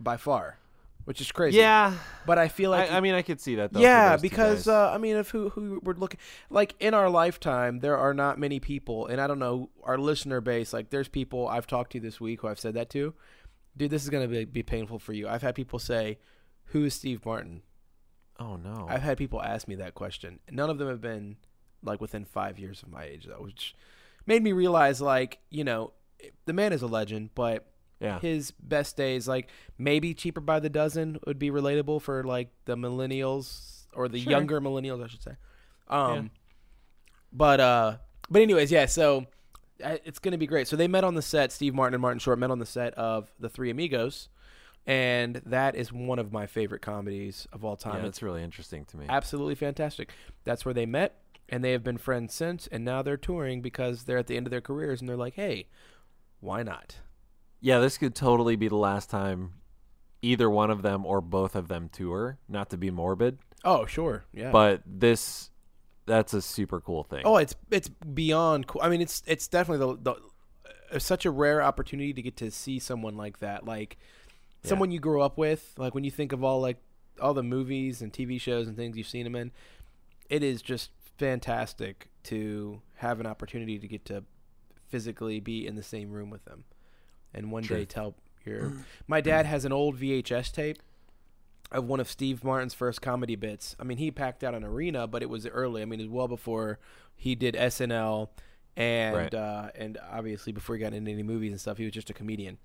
by 0.00 0.16
far, 0.16 0.58
which 1.04 1.20
is 1.20 1.30
crazy. 1.32 1.58
yeah. 1.58 1.94
but 2.26 2.38
I 2.38 2.48
feel 2.48 2.70
like 2.70 2.90
I, 2.90 2.96
I 2.98 3.00
mean, 3.00 3.14
I 3.14 3.22
could 3.22 3.40
see 3.40 3.56
that 3.56 3.72
though. 3.72 3.80
yeah, 3.80 4.16
because 4.16 4.66
uh, 4.68 4.90
I 4.92 4.98
mean, 4.98 5.16
if 5.16 5.30
who 5.30 5.50
who 5.50 5.80
we're 5.82 5.94
looking 5.94 6.20
like 6.50 6.74
in 6.80 6.94
our 6.94 7.08
lifetime, 7.10 7.80
there 7.80 7.96
are 7.96 8.14
not 8.14 8.38
many 8.38 8.60
people, 8.60 9.06
and 9.06 9.20
I 9.20 9.26
don't 9.26 9.38
know 9.38 9.70
our 9.82 9.98
listener 9.98 10.40
base. 10.40 10.72
Like, 10.72 10.90
there's 10.90 11.08
people 11.08 11.46
I've 11.48 11.66
talked 11.66 11.92
to 11.92 12.00
this 12.00 12.20
week 12.20 12.40
who 12.40 12.48
I've 12.48 12.60
said 12.60 12.74
that 12.74 12.90
to. 12.90 13.14
Dude, 13.76 13.90
this 13.90 14.04
is 14.04 14.10
gonna 14.10 14.28
be, 14.28 14.44
be 14.44 14.62
painful 14.62 14.98
for 14.98 15.12
you. 15.12 15.28
I've 15.28 15.42
had 15.42 15.54
people 15.54 15.78
say, 15.78 16.18
"Who 16.66 16.84
is 16.84 16.94
Steve 16.94 17.24
Martin?" 17.26 17.62
oh 18.40 18.56
no, 18.56 18.86
I've 18.88 19.02
had 19.02 19.16
people 19.18 19.40
ask 19.42 19.68
me 19.68 19.76
that 19.76 19.94
question. 19.94 20.40
None 20.50 20.68
of 20.70 20.78
them 20.78 20.88
have 20.88 21.00
been 21.00 21.36
like 21.84 22.00
within 22.00 22.24
five 22.24 22.58
years 22.58 22.82
of 22.82 22.90
my 22.90 23.04
age, 23.04 23.26
though, 23.26 23.42
which 23.42 23.74
made 24.26 24.42
me 24.42 24.52
realize, 24.52 25.00
like, 25.00 25.38
you 25.50 25.64
know, 25.64 25.92
the 26.46 26.52
man 26.52 26.72
is 26.72 26.82
a 26.82 26.86
legend, 26.86 27.30
but 27.34 27.66
yeah, 28.00 28.18
his 28.20 28.50
best 28.50 28.96
days 28.96 29.28
like 29.28 29.48
maybe 29.78 30.14
cheaper 30.14 30.40
by 30.40 30.58
the 30.60 30.68
dozen 30.68 31.18
would 31.26 31.38
be 31.38 31.50
relatable 31.50 32.02
for 32.02 32.24
like 32.24 32.48
the 32.64 32.76
millennials 32.76 33.84
or 33.94 34.08
the 34.08 34.18
Sure. 34.20 34.30
younger 34.32 34.60
millennials 34.60 35.02
i 35.02 35.06
should 35.06 35.22
say 35.22 35.36
um 35.88 36.14
Yeah. 36.14 36.22
but 37.32 37.60
uh 37.60 37.96
but 38.28 38.42
anyways 38.42 38.70
yeah 38.72 38.86
so 38.86 39.26
it's 39.78 40.18
gonna 40.18 40.36
be 40.38 40.46
great 40.46 40.66
so 40.68 40.76
they 40.76 40.88
met 40.88 41.04
on 41.04 41.14
the 41.14 41.22
set 41.22 41.52
steve 41.52 41.72
martin 41.74 41.94
and 41.94 42.02
martin 42.02 42.18
short 42.18 42.38
met 42.38 42.50
on 42.50 42.58
the 42.58 42.66
set 42.66 42.94
of 42.94 43.30
the 43.38 43.48
three 43.48 43.70
amigos 43.70 44.28
and 44.86 45.36
that 45.46 45.74
is 45.76 45.92
one 45.92 46.18
of 46.18 46.32
my 46.32 46.46
favorite 46.46 46.82
comedies 46.82 47.46
of 47.52 47.64
all 47.64 47.76
time 47.76 47.94
yeah, 47.94 47.98
it's 48.00 48.06
that's 48.18 48.22
really 48.22 48.42
interesting 48.42 48.84
to 48.86 48.96
me. 48.96 49.06
absolutely 49.08 49.54
fantastic 49.54 50.10
that's 50.44 50.64
where 50.64 50.74
they 50.74 50.84
met 50.86 51.20
and 51.48 51.62
they 51.64 51.72
have 51.72 51.84
been 51.84 51.98
friends 51.98 52.32
since 52.34 52.66
and 52.68 52.84
now 52.84 53.02
they're 53.02 53.16
touring 53.16 53.60
because 53.60 54.04
they're 54.04 54.18
at 54.18 54.26
the 54.26 54.36
end 54.36 54.46
of 54.46 54.50
their 54.50 54.60
careers 54.60 55.00
and 55.00 55.08
they're 55.08 55.16
like 55.16 55.34
hey 55.34 55.66
why 56.40 56.62
not 56.62 56.96
Yeah, 57.60 57.78
this 57.80 57.96
could 57.98 58.14
totally 58.14 58.56
be 58.56 58.68
the 58.68 58.76
last 58.76 59.08
time 59.10 59.54
either 60.22 60.48
one 60.48 60.70
of 60.70 60.82
them 60.82 61.04
or 61.04 61.20
both 61.20 61.54
of 61.54 61.68
them 61.68 61.88
tour. 61.92 62.38
Not 62.48 62.70
to 62.70 62.76
be 62.76 62.90
morbid, 62.90 63.38
oh 63.64 63.86
sure 63.86 64.24
yeah 64.32 64.50
but 64.50 64.82
this 64.86 65.50
that's 66.06 66.34
a 66.34 66.42
super 66.42 66.80
cool 66.82 67.02
thing. 67.02 67.22
Oh, 67.24 67.36
it's 67.38 67.54
it's 67.70 67.88
beyond 67.88 68.66
cool. 68.66 68.82
I 68.82 68.90
mean, 68.90 69.00
it's 69.00 69.22
it's 69.26 69.48
definitely 69.48 69.94
the, 70.02 70.12
the 70.12 70.20
it's 70.96 71.04
such 71.06 71.24
a 71.24 71.30
rare 71.30 71.62
opportunity 71.62 72.12
to 72.12 72.20
get 72.20 72.36
to 72.36 72.50
see 72.50 72.78
someone 72.78 73.16
like 73.16 73.38
that, 73.38 73.64
like 73.64 73.96
Yeah. 74.62 74.68
someone 74.68 74.90
you 74.90 75.00
grew 75.00 75.22
up 75.22 75.38
with. 75.38 75.72
Like 75.78 75.94
when 75.94 76.04
you 76.04 76.10
think 76.10 76.32
of 76.32 76.44
all 76.44 76.60
like 76.60 76.76
all 77.22 77.32
the 77.32 77.42
movies 77.42 78.02
and 78.02 78.12
TV 78.12 78.38
shows 78.38 78.68
and 78.68 78.76
things 78.76 78.98
you've 78.98 79.08
seen 79.08 79.24
them 79.24 79.34
in, 79.34 79.50
it 80.28 80.42
is 80.42 80.60
just 80.60 80.90
fantastic 81.16 82.08
to 82.24 82.80
have 82.96 83.20
an 83.20 83.26
opportunity 83.26 83.78
to 83.78 83.86
get 83.88 84.04
to 84.06 84.24
physically 84.88 85.40
be 85.40 85.66
in 85.66 85.74
the 85.76 85.82
same 85.82 86.10
room 86.10 86.30
with 86.30 86.44
them, 86.44 86.64
and 87.32 87.50
one 87.50 87.62
day 87.64 87.84
tell 87.84 88.14
your. 88.44 88.72
My 89.08 89.20
dad 89.20 89.46
has 89.46 89.64
an 89.64 89.72
old 89.72 89.98
VHS 89.98 90.52
tape 90.52 90.78
of 91.72 91.84
one 91.86 92.00
of 92.00 92.08
Steve 92.08 92.44
Martin's 92.44 92.74
first 92.74 93.02
comedy 93.02 93.36
bits. 93.36 93.74
I 93.80 93.84
mean, 93.84 93.98
he 93.98 94.10
packed 94.10 94.44
out 94.44 94.54
an 94.54 94.64
arena, 94.64 95.06
but 95.06 95.22
it 95.22 95.28
was 95.28 95.46
early. 95.46 95.82
I 95.82 95.84
mean, 95.86 96.00
it 96.00 96.04
was 96.04 96.12
well 96.12 96.28
before 96.28 96.78
he 97.16 97.34
did 97.34 97.54
SNL 97.54 98.28
and 98.76 99.16
Right. 99.16 99.34
uh, 99.34 99.70
and 99.74 99.98
obviously 100.12 100.52
before 100.52 100.76
he 100.76 100.80
got 100.80 100.92
into 100.92 101.10
any 101.10 101.22
movies 101.22 101.52
and 101.52 101.60
stuff, 101.60 101.78
he 101.78 101.84
was 101.84 101.92
just 101.92 102.10
a 102.10 102.14
comedian. 102.14 102.58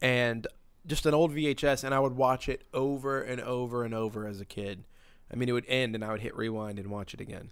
And 0.00 0.46
just 0.86 1.06
an 1.06 1.14
old 1.14 1.32
VHS, 1.32 1.84
and 1.84 1.94
I 1.94 2.00
would 2.00 2.16
watch 2.16 2.48
it 2.48 2.62
over 2.74 3.22
and 3.22 3.40
over 3.40 3.84
and 3.84 3.94
over 3.94 4.26
as 4.26 4.40
a 4.40 4.44
kid. 4.44 4.84
I 5.32 5.36
mean, 5.36 5.48
it 5.48 5.52
would 5.52 5.64
end, 5.66 5.94
and 5.94 6.04
I 6.04 6.10
would 6.12 6.20
hit 6.20 6.36
rewind 6.36 6.78
and 6.78 6.88
watch 6.90 7.14
it 7.14 7.20
again. 7.20 7.50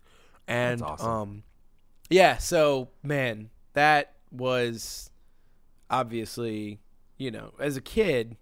And 0.48 0.82
awesome. 0.82 1.08
um, 1.10 1.42
yeah. 2.10 2.36
So 2.38 2.88
man, 3.02 3.50
that 3.74 4.14
was 4.30 5.10
obviously, 5.90 6.80
you 7.18 7.30
know, 7.30 7.52
as 7.58 7.76
a 7.76 7.80
kid, 7.80 8.36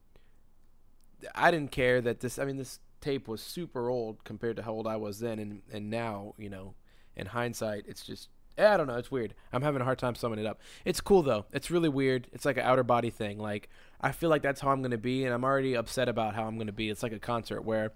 I 1.35 1.51
didn't 1.51 1.71
care 1.73 2.01
that 2.01 2.21
this. 2.21 2.39
I 2.39 2.45
mean, 2.45 2.57
this 2.57 2.79
tape 3.01 3.29
was 3.29 3.41
super 3.43 3.89
old 3.89 4.25
compared 4.25 4.57
to 4.57 4.63
how 4.63 4.73
old 4.73 4.87
I 4.87 4.97
was 4.97 5.21
then, 5.21 5.39
and 5.39 5.63
and 5.73 5.91
now, 5.91 6.35
you 6.39 6.49
know, 6.49 6.75
in 7.17 7.27
hindsight, 7.27 7.85
it's 7.87 8.05
just. 8.05 8.29
I 8.59 8.77
don't 8.77 8.89
know. 8.89 8.97
It's 8.97 9.11
weird. 9.11 9.35
I'm 9.55 9.63
having 9.63 9.81
a 9.81 9.85
hard 9.85 9.99
time 9.99 10.15
summing 10.15 10.39
it 10.39 10.45
up. 10.45 10.61
It's 10.85 11.01
cool 11.01 11.23
though. 11.23 11.47
It's 11.51 11.71
really 11.71 11.89
weird. 11.89 12.27
It's 12.33 12.45
like 12.45 12.59
an 12.59 12.65
outer 12.65 12.83
body 12.83 13.09
thing. 13.09 13.39
Like 13.39 13.71
I 14.03 14.13
feel 14.13 14.29
like 14.29 14.43
that's 14.43 14.61
how 14.61 14.69
I'm 14.71 14.83
gonna 14.83 14.99
be, 14.99 15.25
and 15.25 15.33
I'm 15.33 15.45
already 15.45 15.75
upset 15.75 16.09
about 16.11 16.35
how 16.35 16.45
I'm 16.45 16.59
gonna 16.59 16.73
be. 16.73 16.91
It's 16.91 17.03
like 17.03 17.13
a 17.13 17.19
concert 17.19 17.63
where, 17.63 17.93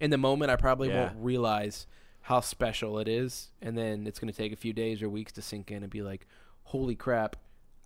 in 0.00 0.08
the 0.10 0.16
moment, 0.16 0.50
I 0.50 0.56
probably 0.56 0.88
Yeah. 0.88 1.06
won't 1.06 1.16
realize 1.18 1.86
how 2.28 2.40
special 2.40 2.98
it 2.98 3.08
is, 3.08 3.48
and 3.62 3.76
then 3.76 4.06
it's 4.06 4.18
gonna 4.18 4.32
take 4.32 4.52
a 4.52 4.56
few 4.56 4.74
days 4.74 5.02
or 5.02 5.08
weeks 5.08 5.32
to 5.32 5.40
sink 5.40 5.70
in 5.70 5.82
and 5.82 5.90
be 5.90 6.02
like, 6.02 6.26
"Holy 6.64 6.94
crap! 6.94 7.36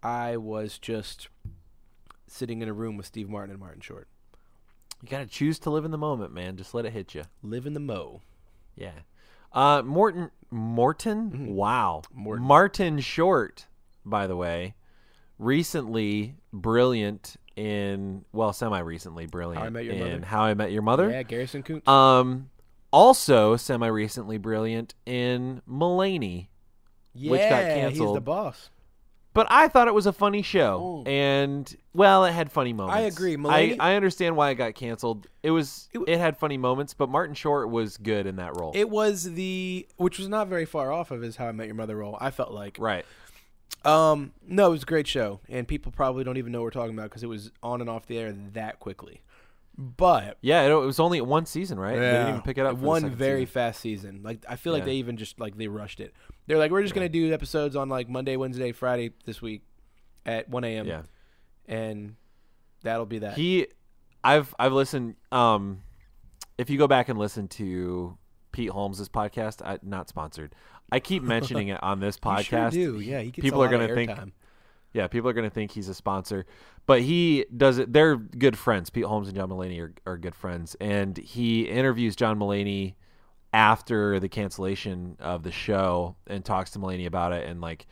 I 0.03 0.37
was 0.37 0.79
just 0.79 1.29
sitting 2.27 2.61
in 2.61 2.69
a 2.69 2.73
room 2.73 2.97
with 2.97 3.07
Steve 3.07 3.29
Martin 3.29 3.53
and 3.53 3.61
Martin 3.61 3.81
Short. 3.81 4.09
You 5.01 5.09
gotta 5.09 5.27
choose 5.27 5.61
to 5.61 5.71
live 5.71 5.85
in 5.85 5.93
the 5.93 5.99
moment, 5.99 6.35
man. 6.35 6.57
Just 6.57 6.75
let 6.75 6.85
it 6.85 6.93
hit 6.93 7.15
you. 7.15 7.23
Live 7.45 7.67
in 7.67 7.73
the 7.75 7.79
mo." 7.79 8.21
Yeah. 8.75 9.03
Uh, 9.53 9.83
Morton. 9.83 10.33
Morton. 10.51 11.55
Wow. 11.55 12.03
Mm-hmm. 12.07 12.21
Morton. 12.21 12.45
Martin 12.45 12.99
Short, 12.99 13.67
by 14.05 14.27
the 14.27 14.35
way, 14.35 14.75
recently 15.39 16.35
brilliant 16.53 17.37
in 17.55 18.25
well, 18.33 18.53
semi 18.53 18.81
recently 18.81 19.27
brilliant 19.27 19.61
How 19.61 19.67
I 19.67 19.71
Met 19.71 19.85
Your 19.85 19.95
in 19.95 20.01
Mother? 20.01 20.27
How 20.27 20.43
I 20.43 20.55
Met 20.55 20.73
Your 20.73 20.83
Mother. 20.83 21.11
Yeah, 21.11 21.23
Garrison 21.23 21.63
Cootes. 21.63 21.87
Um, 21.87 22.49
also 22.93 23.57
semi 23.57 23.87
recently 23.87 24.39
brilliant 24.39 24.95
in 25.07 25.63
Mulaney. 25.69 26.49
yeah, 27.15 27.31
which 27.33 27.41
got 27.41 27.63
canceled. 27.65 28.09
He's 28.11 28.15
the 28.15 28.21
boss. 28.21 28.71
But 29.35 29.47
I 29.51 29.67
thought 29.69 29.89
it 29.89 29.95
was 29.95 30.05
a 30.05 30.13
funny 30.13 30.43
show, 30.43 31.03
Mm. 31.07 31.09
and 31.09 31.77
well, 31.95 32.27
it 32.27 32.33
had 32.33 32.53
funny 32.53 32.75
moments. 32.75 32.99
I 32.99 33.01
agree. 33.07 33.33
I, 33.33 33.37
Mulaney- 33.37 33.77
I 33.81 33.95
understand 33.97 34.37
why 34.37 34.51
it 34.51 34.57
got 34.57 34.75
canceled. 34.75 35.27
It 35.43 35.51
was 35.53 35.89
It 35.95 36.01
it, 36.07 36.19
had 36.19 36.37
funny 36.37 36.59
moments, 36.59 36.93
but 36.93 37.09
Martin 37.09 37.35
Short 37.35 37.71
was 37.71 37.97
good 37.97 38.27
in 38.27 38.37
that 38.37 38.55
role. 38.61 38.73
It 38.75 38.91
was 38.91 39.33
the 39.33 39.87
which 39.97 40.19
was 40.19 40.29
not 40.29 40.49
very 40.49 40.67
far 40.67 40.93
off 40.93 41.11
of 41.11 41.23
his 41.23 41.37
How 41.37 41.47
I 41.47 41.53
Met 41.53 41.67
Your 41.67 41.75
Mother 41.77 41.97
role. 41.97 42.19
I 42.21 42.31
felt 42.31 42.53
like. 42.53 42.77
right. 42.79 43.07
Um, 43.87 44.33
no, 44.47 44.69
it 44.69 44.71
was 44.73 44.83
a 44.85 44.87
great 44.87 45.09
show, 45.09 45.41
and 45.49 45.67
people 45.67 45.91
probably 45.91 46.23
don't 46.25 46.37
even 46.37 46.53
know 46.53 46.61
what 46.61 46.67
we're 46.67 46.71
talking 46.83 46.95
about 46.97 47.05
because 47.11 47.23
it 47.25 47.29
was 47.29 47.51
on 47.63 47.81
and 47.81 47.89
off 47.91 48.07
the 48.07 48.19
air 48.19 48.33
that 48.53 48.79
quickly. 48.81 49.23
But 49.79 50.39
Yeah, 50.43 50.63
it, 50.63 50.71
it 50.71 50.75
was 50.75 51.01
only 51.01 51.21
one 51.21 51.47
season, 51.47 51.79
right? 51.81 51.95
They 51.95 52.01
didn't 52.11 52.29
even 52.29 52.43
pick 52.43 52.59
it 52.59 52.67
up. 52.67 52.79
the 52.79 53.09
very 53.09 53.43
season. 53.43 53.53
fast 53.53 53.81
season. 53.81 54.21
Like 54.23 54.45
I 54.49 54.57
feel 54.57 54.73
like 54.73 54.81
Yeah. 54.83 54.87
they 54.87 54.95
even 54.95 55.17
just 55.17 55.41
like 55.41 55.57
they 55.57 55.69
rushed 55.69 56.01
it. 56.01 56.13
They're 56.47 56.59
like, 56.59 56.71
we're 56.71 56.83
just 56.83 56.95
gonna 56.95 57.09
do 57.09 57.33
episodes 57.33 57.75
on 57.77 57.89
like 57.89 58.09
Monday, 58.09 58.37
Wednesday, 58.37 58.73
Friday 58.73 59.13
this 59.25 59.41
week 59.41 59.63
at 60.27 60.49
one 60.49 60.65
a.m. 60.65 60.87
Yeah, 60.87 61.03
and 61.67 62.17
that'll 62.83 63.07
be 63.07 63.19
that. 63.21 63.35
he. 63.37 63.67
I've 64.25 64.55
I've 64.59 64.73
listened. 64.73 65.17
Um, 65.33 65.83
if 66.59 66.69
you 66.71 66.79
go 66.79 66.87
back 66.87 67.09
and 67.09 67.19
listen 67.19 67.49
to 67.49 68.17
Pete 68.53 68.71
Holmes's 68.71 69.09
podcast, 69.09 69.63
I, 69.67 69.79
not 69.83 70.09
sponsored. 70.09 70.55
I 70.93 71.01
keep 71.01 71.23
mentioning 71.23 71.69
it 71.69 71.83
on 71.83 71.99
this 71.99 72.19
You 72.25 72.43
sure 72.43 72.59
podcast. 72.59 72.71
do. 72.73 73.01
Yeah, 73.01 73.23
People 73.33 73.63
are 73.63 73.69
gonna 73.69 73.93
think- 73.95 74.11
airtime. 74.11 74.33
Yeah, 74.95 75.07
people 75.07 75.29
are 75.31 75.33
going 75.33 75.49
to 75.49 75.55
think 75.55 75.71
he's 75.71 75.89
a 75.89 75.95
sponsor, 75.95 76.45
but 76.87 77.01
he 77.01 77.47
does 77.57 77.79
it. 77.79 77.93
They're 77.93 78.17
good 78.17 78.59
friends. 78.59 78.91
Pete 78.91 79.05
Holmes 79.05 79.29
and 79.29 79.37
John 79.37 79.49
Mulaney 79.49 79.81
are, 79.81 79.95
are 80.07 80.19
good 80.19 80.35
friends, 80.35 80.77
and 80.81 81.17
he 81.17 81.63
interviews 81.63 82.15
John 82.15 82.39
Mulaney 82.39 82.95
after 83.55 84.19
the 84.21 84.29
cancellation 84.29 85.17
of 85.21 85.43
the 85.43 85.53
show 85.53 86.17
and 86.27 86.45
talks 86.45 86.71
to 86.73 86.79
Mulaney 86.79 87.07
about 87.07 87.33
it, 87.33 87.47
and 87.49 87.61
like 87.61 87.87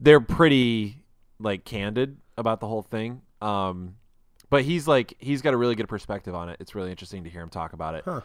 they're 0.00 0.20
pretty 0.20 1.02
like 1.38 1.64
candid 1.64 2.16
about 2.38 2.60
the 2.60 2.66
whole 2.66 2.82
thing. 2.82 3.22
Um, 3.42 3.96
but 4.48 4.62
he's 4.62 4.86
like 4.88 5.14
he's 5.18 5.42
got 5.42 5.54
a 5.54 5.56
really 5.56 5.74
good 5.74 5.88
perspective 5.88 6.34
on 6.34 6.48
it. 6.48 6.56
It's 6.60 6.74
really 6.74 6.90
interesting 6.90 7.24
to 7.24 7.30
hear 7.30 7.42
him 7.42 7.48
talk 7.50 7.72
about 7.72 7.94
it. 7.94 8.04
Huh. 8.04 8.20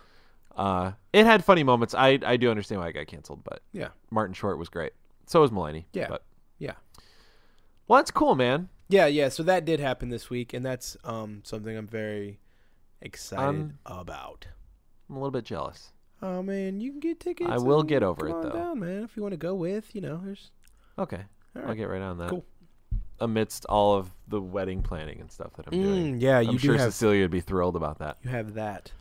Uh, 0.55 0.91
it 1.13 1.25
had 1.25 1.43
funny 1.43 1.63
moments. 1.63 1.93
I 1.93 2.19
I 2.25 2.37
do 2.37 2.49
understand 2.51 2.81
why 2.81 2.89
it 2.89 2.93
got 2.93 3.07
canceled, 3.07 3.43
but 3.43 3.61
Yeah. 3.73 3.89
Martin 4.11 4.33
Short 4.33 4.57
was 4.57 4.69
great. 4.69 4.91
So 5.25 5.41
was 5.41 5.51
Mulaney. 5.51 5.85
Yeah. 5.93 6.07
But 6.09 6.23
Yeah. 6.23 6.30
Well, 7.91 7.99
that's 7.99 8.11
cool, 8.11 8.35
man. 8.35 8.69
Yeah, 8.87 9.05
yeah. 9.07 9.27
So 9.29 9.43
that 9.43 9.65
did 9.65 9.81
happen 9.81 10.07
this 10.09 10.29
week, 10.29 10.53
and 10.53 10.65
that's 10.65 10.95
um 11.03 11.41
something 11.43 11.75
I'm 11.75 11.87
very 11.87 12.39
excited 13.01 13.43
Um, 13.43 13.79
about. 13.85 14.47
I'm 15.09 15.15
a 15.17 15.19
little 15.19 15.31
bit 15.31 15.43
jealous. 15.43 15.91
Oh 16.21 16.41
man, 16.41 16.79
you 16.79 16.91
can 16.91 17.01
get 17.01 17.19
tickets. 17.19 17.49
I 17.51 17.57
will 17.57 17.83
get 17.83 18.01
over 18.01 18.29
it, 18.29 18.41
though. 18.43 18.49
Down, 18.51 18.79
man. 18.79 19.03
If 19.03 19.17
you 19.17 19.23
want 19.23 19.33
to 19.33 19.37
go 19.37 19.53
with, 19.55 19.93
you 19.93 19.99
know, 19.99 20.21
there's 20.23 20.51
Okay, 20.97 21.21
All 21.55 21.63
I'll 21.67 21.75
get 21.75 21.89
right 21.89 22.01
on 22.01 22.17
that. 22.19 22.29
Cool. 22.29 22.45
Amidst 23.19 23.65
all 23.65 23.97
of 23.97 24.09
the 24.27 24.39
wedding 24.41 24.81
planning 24.83 25.19
and 25.19 25.29
stuff 25.31 25.53
that 25.57 25.67
I'm 25.67 25.77
doing, 25.79 26.15
Mm, 26.15 26.21
yeah, 26.21 26.39
I'm 26.39 26.51
you 26.51 26.57
sure 26.59 26.77
have 26.77 26.93
Cecilia 26.93 27.23
would 27.23 27.31
be 27.31 27.41
thrilled 27.41 27.75
about 27.75 27.99
that. 27.99 28.17
you 28.23 28.29
have 28.29 28.53
that. 28.53 28.91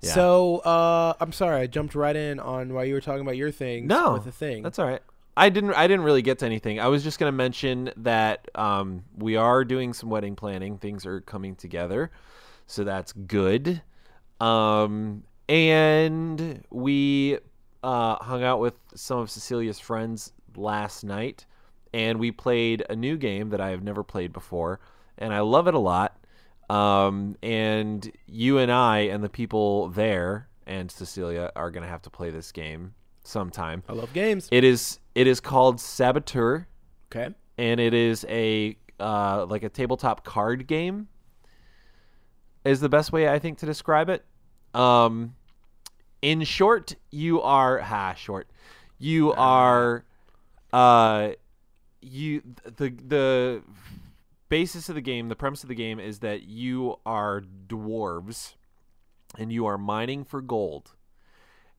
Yeah. 0.00 0.12
So 0.14 0.58
uh, 0.58 1.14
I'm 1.20 1.32
sorry, 1.32 1.60
I 1.60 1.66
jumped 1.66 1.94
right 1.94 2.16
in 2.16 2.40
on 2.40 2.74
while 2.74 2.84
you 2.84 2.94
were 2.94 3.00
talking 3.00 3.22
about 3.22 3.36
your 3.36 3.50
thing. 3.50 3.86
No, 3.86 4.14
with 4.14 4.24
the 4.24 4.32
thing. 4.32 4.62
That's 4.62 4.78
all 4.78 4.86
right. 4.86 5.02
I 5.36 5.50
didn't. 5.50 5.74
I 5.74 5.86
didn't 5.86 6.04
really 6.04 6.22
get 6.22 6.38
to 6.38 6.46
anything. 6.46 6.80
I 6.80 6.88
was 6.88 7.04
just 7.04 7.18
going 7.18 7.30
to 7.30 7.36
mention 7.36 7.90
that 7.98 8.48
um, 8.54 9.04
we 9.16 9.36
are 9.36 9.64
doing 9.64 9.92
some 9.92 10.08
wedding 10.08 10.34
planning. 10.34 10.78
Things 10.78 11.04
are 11.04 11.20
coming 11.20 11.54
together, 11.54 12.10
so 12.66 12.84
that's 12.84 13.12
good. 13.12 13.82
Um, 14.40 15.24
and 15.48 16.64
we 16.70 17.38
uh, 17.82 18.16
hung 18.16 18.42
out 18.42 18.60
with 18.60 18.74
some 18.94 19.18
of 19.18 19.30
Cecilia's 19.30 19.78
friends 19.78 20.32
last 20.56 21.04
night, 21.04 21.44
and 21.92 22.18
we 22.18 22.32
played 22.32 22.84
a 22.88 22.96
new 22.96 23.18
game 23.18 23.50
that 23.50 23.60
I 23.60 23.70
have 23.70 23.82
never 23.82 24.02
played 24.02 24.32
before, 24.32 24.80
and 25.18 25.34
I 25.34 25.40
love 25.40 25.68
it 25.68 25.74
a 25.74 25.78
lot. 25.78 26.18
Um, 26.70 27.36
and 27.42 28.10
you 28.26 28.58
and 28.58 28.72
I 28.72 29.00
and 29.00 29.22
the 29.22 29.28
people 29.28 29.88
there 29.90 30.48
and 30.66 30.90
Cecilia 30.90 31.52
are 31.54 31.70
going 31.70 31.84
to 31.84 31.88
have 31.88 32.02
to 32.02 32.10
play 32.10 32.30
this 32.30 32.50
game 32.50 32.94
sometime. 33.26 33.82
I 33.88 33.92
love 33.92 34.12
games. 34.12 34.48
It 34.50 34.64
is 34.64 34.98
it 35.14 35.26
is 35.26 35.40
called 35.40 35.80
Saboteur, 35.80 36.66
Okay. 37.10 37.34
and 37.58 37.80
it 37.80 37.94
is 37.94 38.24
a 38.28 38.76
uh, 39.00 39.46
like 39.46 39.62
a 39.62 39.68
tabletop 39.68 40.24
card 40.24 40.66
game. 40.66 41.08
Is 42.64 42.80
the 42.80 42.88
best 42.88 43.12
way 43.12 43.28
I 43.28 43.38
think 43.38 43.58
to 43.58 43.66
describe 43.66 44.08
it. 44.08 44.24
Um, 44.74 45.34
in 46.20 46.42
short, 46.42 46.96
you 47.10 47.40
are 47.42 47.78
ha 47.78 48.14
short. 48.14 48.48
You 48.98 49.32
are, 49.34 50.04
uh, 50.72 51.32
you 52.00 52.42
the 52.64 52.90
the 52.90 53.62
basis 54.48 54.88
of 54.88 54.94
the 54.94 55.00
game, 55.00 55.28
the 55.28 55.36
premise 55.36 55.62
of 55.62 55.68
the 55.68 55.74
game 55.74 56.00
is 56.00 56.20
that 56.20 56.42
you 56.42 56.96
are 57.06 57.42
dwarves, 57.68 58.54
and 59.38 59.52
you 59.52 59.66
are 59.66 59.78
mining 59.78 60.24
for 60.24 60.40
gold. 60.40 60.92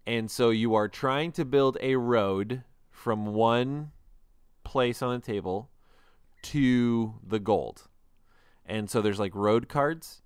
And 0.08 0.32
so 0.32 0.50
you 0.52 0.74
are 0.74 0.88
trying 0.88 1.34
to 1.34 1.44
build 1.44 1.78
a 1.82 1.98
road 1.98 2.64
from 2.90 3.26
one 3.28 3.92
place 4.64 5.02
on 5.02 5.20
the 5.20 5.26
table 5.26 5.70
to 6.44 7.16
the 7.26 7.40
gold. 7.40 7.90
And 8.66 8.90
so 8.90 9.02
there's 9.02 9.20
like 9.20 9.36
road 9.36 9.68
cards 9.68 10.22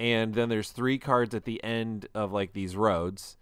and 0.00 0.34
then 0.34 0.48
there's 0.48 0.70
three 0.70 0.98
cards 0.98 1.34
at 1.34 1.44
the 1.44 1.62
end 1.62 2.08
of 2.14 2.32
like 2.32 2.52
these 2.52 2.74
roads 2.76 3.36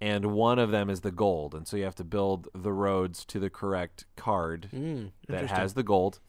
and 0.00 0.26
one 0.26 0.58
of 0.60 0.70
them 0.70 0.88
is 0.88 1.00
the 1.00 1.10
gold. 1.10 1.54
And 1.54 1.66
so 1.66 1.76
you 1.76 1.84
have 1.84 1.94
to 1.96 2.04
build 2.04 2.48
the 2.54 2.72
roads 2.72 3.24
to 3.26 3.40
the 3.40 3.50
correct 3.50 4.04
card 4.14 4.68
Mm, 4.72 5.10
that 5.28 5.48
has 5.50 5.74
the 5.74 5.82
gold. 5.82 6.20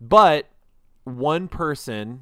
But 0.00 0.48
one 1.02 1.48
person 1.48 2.20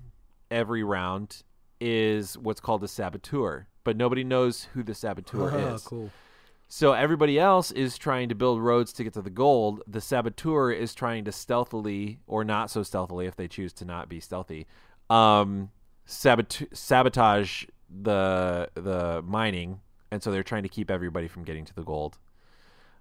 every 0.50 0.82
round 0.82 1.42
is 1.80 2.37
what's 2.38 2.61
called 2.61 2.83
a 2.85 2.88
saboteur, 2.88 3.66
but 3.85 3.97
nobody 3.97 4.25
knows 4.25 4.64
who 4.75 4.83
the 4.83 4.95
saboteur 4.95 5.50
Oh, 5.52 5.75
is. 5.75 5.83
cool. 5.83 6.11
So 6.68 6.92
everybody 6.95 7.38
else 7.38 7.71
is 7.71 7.97
trying 7.97 8.28
to 8.28 8.35
build 8.35 8.61
roads 8.61 8.92
to 8.95 9.04
get 9.04 9.12
to 9.14 9.23
the 9.23 9.30
gold. 9.30 9.83
The 9.87 10.00
saboteur 10.00 10.73
is 10.73 10.95
trying 10.95 11.25
to 11.26 11.33
stealthily, 11.33 12.18
or 12.26 12.42
not 12.45 12.71
so 12.71 12.83
stealthily, 12.83 13.26
if 13.26 13.37
they 13.37 13.47
choose 13.47 13.73
to 13.75 13.85
not 13.85 14.09
be 14.09 14.18
stealthy, 14.18 14.66
um, 15.09 15.71
sabot- 16.06 16.66
sabotage 16.76 17.66
the 17.88 18.68
the 18.75 19.23
mining, 19.23 19.80
and 20.11 20.21
so 20.23 20.33
they're 20.33 20.42
trying 20.42 20.64
to 20.64 20.68
keep 20.68 20.90
everybody 20.90 21.28
from 21.28 21.45
getting 21.45 21.64
to 21.66 21.75
the 21.75 21.85
gold. 21.85 22.18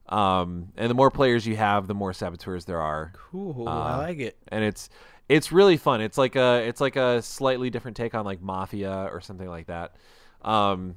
Um, 0.08 0.68
and 0.78 0.88
the 0.88 0.94
more 0.94 1.10
players 1.10 1.48
you 1.48 1.56
have, 1.56 1.88
the 1.88 1.96
more 1.96 2.14
saboteurs 2.14 2.66
there 2.66 2.80
are, 2.80 3.12
Cool. 3.32 3.68
Uh, 3.68 3.72
I 3.72 3.98
like 3.98 4.20
it. 4.20 4.38
and 4.50 4.64
it's 4.64 4.88
it's 5.30 5.52
really 5.52 5.78
fun. 5.78 6.02
It's 6.02 6.18
like 6.18 6.36
a 6.36 6.64
it's 6.68 6.82
like 6.82 6.96
a 6.96 7.22
slightly 7.22 7.70
different 7.70 7.98
take 7.98 8.14
on 8.16 8.26
like 8.26 8.42
Mafia 8.42 9.10
or 9.12 9.22
something 9.22 9.48
like 9.48 9.68
that. 9.68 9.96
Um, 10.42 10.96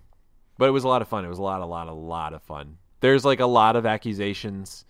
but 0.58 0.68
it 0.68 0.73
was 0.73 0.85
a 0.85 0.88
lot 0.88 1.02
of 1.02 1.08
fun. 1.08 1.25
It 1.25 1.28
was 1.28 1.38
a 1.38 1.42
lot, 1.42 1.61
a 1.61 1.66
lot, 1.66 1.87
a 1.88 1.92
lot 1.92 2.35
of 2.35 2.42
fun. 2.42 2.76
There's 3.00 3.25
like 3.25 3.40
a 3.40 3.47
lot 3.47 3.76
of 3.76 3.87
accusations 3.87 4.85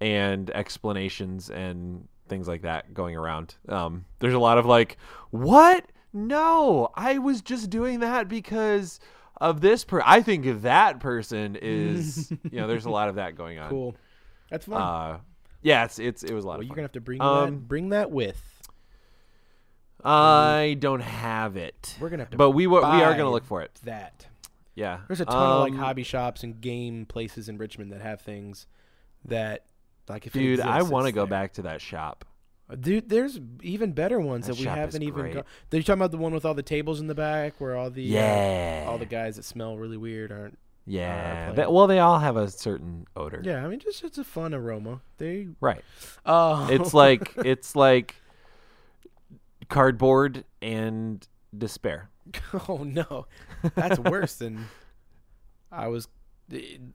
and 0.00 0.48
explanations 0.50 1.50
and 1.50 2.06
things 2.28 2.46
like 2.46 2.62
that 2.62 2.94
going 2.94 3.16
around. 3.16 3.56
Um, 3.68 4.04
there's 4.20 4.34
a 4.34 4.38
lot 4.38 4.58
of 4.58 4.66
like, 4.66 4.96
what? 5.30 5.84
No, 6.12 6.88
I 6.94 7.18
was 7.18 7.42
just 7.42 7.68
doing 7.68 8.00
that 8.00 8.28
because 8.28 9.00
of 9.40 9.60
this 9.60 9.84
per. 9.84 10.00
I 10.04 10.22
think 10.22 10.62
that 10.62 11.00
person 11.00 11.56
is. 11.60 12.30
you 12.30 12.60
know, 12.60 12.66
there's 12.66 12.86
a 12.86 12.90
lot 12.90 13.08
of 13.08 13.16
that 13.16 13.34
going 13.34 13.58
on. 13.58 13.68
Cool. 13.70 13.96
That's 14.50 14.64
fun. 14.64 14.80
Uh, 14.80 15.18
yeah, 15.60 15.84
it's 15.84 15.98
it's 15.98 16.22
it 16.22 16.32
was 16.32 16.44
a 16.44 16.48
lot 16.48 16.54
well, 16.58 16.62
you're 16.62 16.68
fun. 16.70 16.76
gonna 16.76 16.84
have 16.84 16.92
to 16.92 17.00
bring 17.02 17.20
Um, 17.20 17.50
that 17.50 17.68
bring 17.68 17.88
that 17.90 18.10
with. 18.10 18.57
I 20.04 20.76
don't 20.78 21.00
have 21.00 21.56
it, 21.56 21.96
We're 22.00 22.08
gonna 22.10 22.22
have 22.22 22.30
to. 22.30 22.36
but 22.36 22.50
we 22.52 22.66
we 22.66 22.76
are 22.78 23.14
gonna 23.16 23.30
look 23.30 23.44
for 23.44 23.62
it. 23.62 23.78
that. 23.84 24.26
Yeah, 24.74 25.00
There's 25.08 25.20
a 25.20 25.24
ton 25.24 25.34
of 25.36 25.60
like 25.62 25.72
Um, 25.72 25.78
hobby 25.78 26.04
shops 26.04 26.44
and 26.44 26.60
game 26.60 27.04
places 27.04 27.48
in 27.48 27.58
Richmond 27.58 27.90
that 27.92 28.00
have 28.00 28.20
things 28.20 28.66
that 29.24 29.64
like 30.08 30.26
if 30.26 30.36
it 30.36 30.38
Dude, 30.38 30.60
I 30.60 30.76
exists, 30.76 30.92
want 30.92 31.04
to 31.04 31.08
it's 31.08 31.14
go 31.16 31.22
there. 31.22 31.30
back 31.30 31.52
to 31.54 31.62
that 31.62 31.80
shop. 31.80 32.24
Uh, 32.70 32.76
Dude, 32.76 33.08
there's 33.08 33.40
even 33.62 33.92
better 33.92 34.20
ones 34.20 34.46
That 34.46 34.52
that, 34.52 34.58
we 34.60 34.64
shop 34.66 34.74
is 34.74 34.78
haven't 34.78 35.02
even. 35.02 35.20
great. 35.20 35.34
Go- 35.34 35.40
Are 35.40 35.76
you 35.76 35.82
talking 35.82 36.00
about 36.00 36.12
the 36.12 36.18
one 36.18 36.32
with 36.32 36.44
all 36.44 36.54
the 36.54 36.62
tables 36.62 37.00
in 37.00 37.08
the 37.08 37.14
back, 37.14 37.60
where 37.60 37.74
all 37.76 37.90
the 37.90 38.16
uh, 38.16 38.20
Yeah, 38.22 38.84
all 38.86 38.98
the 38.98 39.04
guys 39.06 39.34
that 39.36 39.44
smell 39.44 39.76
really 39.76 39.96
weird 39.96 40.30
aren't? 40.30 40.58
yeah. 40.86 41.42
playing. 41.46 41.56
That- 41.56 41.72
well, 41.72 41.86
they 41.88 41.98
all 41.98 42.20
have 42.20 42.36
a 42.36 42.48
certain 42.48 43.06
odor. 43.16 43.40
Yeah, 43.44 43.64
I 43.64 43.68
mean, 43.68 43.80
just 43.80 44.04
it's 44.04 44.18
a 44.18 44.24
fun 44.24 44.54
aroma. 44.54 45.00
They. 45.18 45.48
Right. 45.60 45.82
Oh, 46.24 46.68
It's 46.70 46.94
like 46.94 47.32
it's 47.38 47.74
like 47.74 48.14
cardboard 49.68 50.44
and 50.62 51.26
despair. 51.56 52.10
oh 52.68 52.82
no, 52.84 53.26
that's 53.74 53.98
worse 53.98 54.36
than 54.36 54.66
I 55.72 55.88
was. 55.88 56.08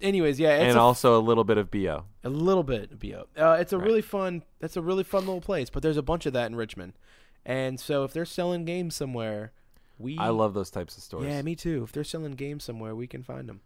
Anyways, 0.01 0.39
yeah, 0.39 0.55
it's 0.57 0.69
and 0.69 0.77
a, 0.77 0.81
also 0.81 1.17
a 1.17 1.21
little 1.21 1.43
bit 1.43 1.57
of 1.57 1.69
bo. 1.69 2.05
a 2.23 2.29
little 2.29 2.63
bit 2.63 2.91
of 2.91 2.99
bo. 2.99 3.27
Uh, 3.37 3.57
it's 3.59 3.71
a 3.73 3.77
Right. 3.77 3.85
really 3.85 4.01
fun. 4.01 4.43
That's 4.59 4.77
a 4.77 4.81
really 4.81 5.03
fun 5.03 5.21
little 5.25 5.41
place. 5.41 5.69
But 5.69 5.83
there's 5.83 5.97
a 5.97 6.01
bunch 6.03 6.25
of 6.25 6.33
that 6.33 6.47
in 6.47 6.55
Richmond, 6.55 6.93
and 7.45 7.79
so 7.79 8.03
if 8.03 8.13
they're 8.13 8.25
selling 8.25 8.65
games 8.65 8.95
somewhere, 8.95 9.51
we. 9.99 10.17
I 10.17 10.29
love 10.29 10.53
those 10.53 10.69
types 10.71 10.97
of 10.97 11.03
stores. 11.03 11.25
Yeah, 11.25 11.41
me 11.43 11.55
too. 11.55 11.83
If 11.83 11.91
they're 11.91 12.03
selling 12.03 12.31
games 12.33 12.63
somewhere, 12.63 12.95
we 12.95 13.05
can 13.07 13.21
find 13.23 13.47
them. 13.47 13.61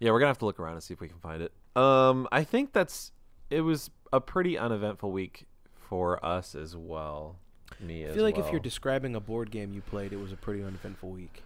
Yeah, 0.00 0.10
we're 0.10 0.18
gonna 0.18 0.30
have 0.30 0.38
to 0.38 0.44
look 0.46 0.58
around 0.58 0.74
and 0.74 0.82
see 0.82 0.94
if 0.94 1.00
we 1.00 1.08
can 1.08 1.18
find 1.20 1.40
it. 1.42 1.52
Um, 1.76 2.26
I 2.32 2.42
think 2.42 2.72
that's 2.72 3.12
it 3.50 3.60
was 3.60 3.90
a 4.12 4.20
pretty 4.20 4.58
uneventful 4.58 5.12
week 5.12 5.46
for 5.74 6.24
us 6.24 6.54
as 6.56 6.76
well. 6.76 7.38
Me 7.82 8.06
I 8.06 8.12
feel 8.12 8.22
like 8.22 8.36
well. 8.36 8.46
if 8.46 8.52
you're 8.52 8.60
describing 8.60 9.14
a 9.16 9.20
board 9.20 9.50
game 9.50 9.72
you 9.72 9.80
played, 9.82 10.12
it 10.12 10.18
was 10.20 10.32
a 10.32 10.36
pretty 10.36 10.62
uneventful 10.62 11.10
week. 11.10 11.42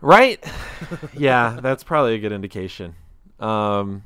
right, 0.00 0.42
yeah, 1.16 1.58
that's 1.62 1.82
probably 1.82 2.14
a 2.14 2.18
good 2.18 2.32
indication. 2.32 2.94
Um, 3.40 4.04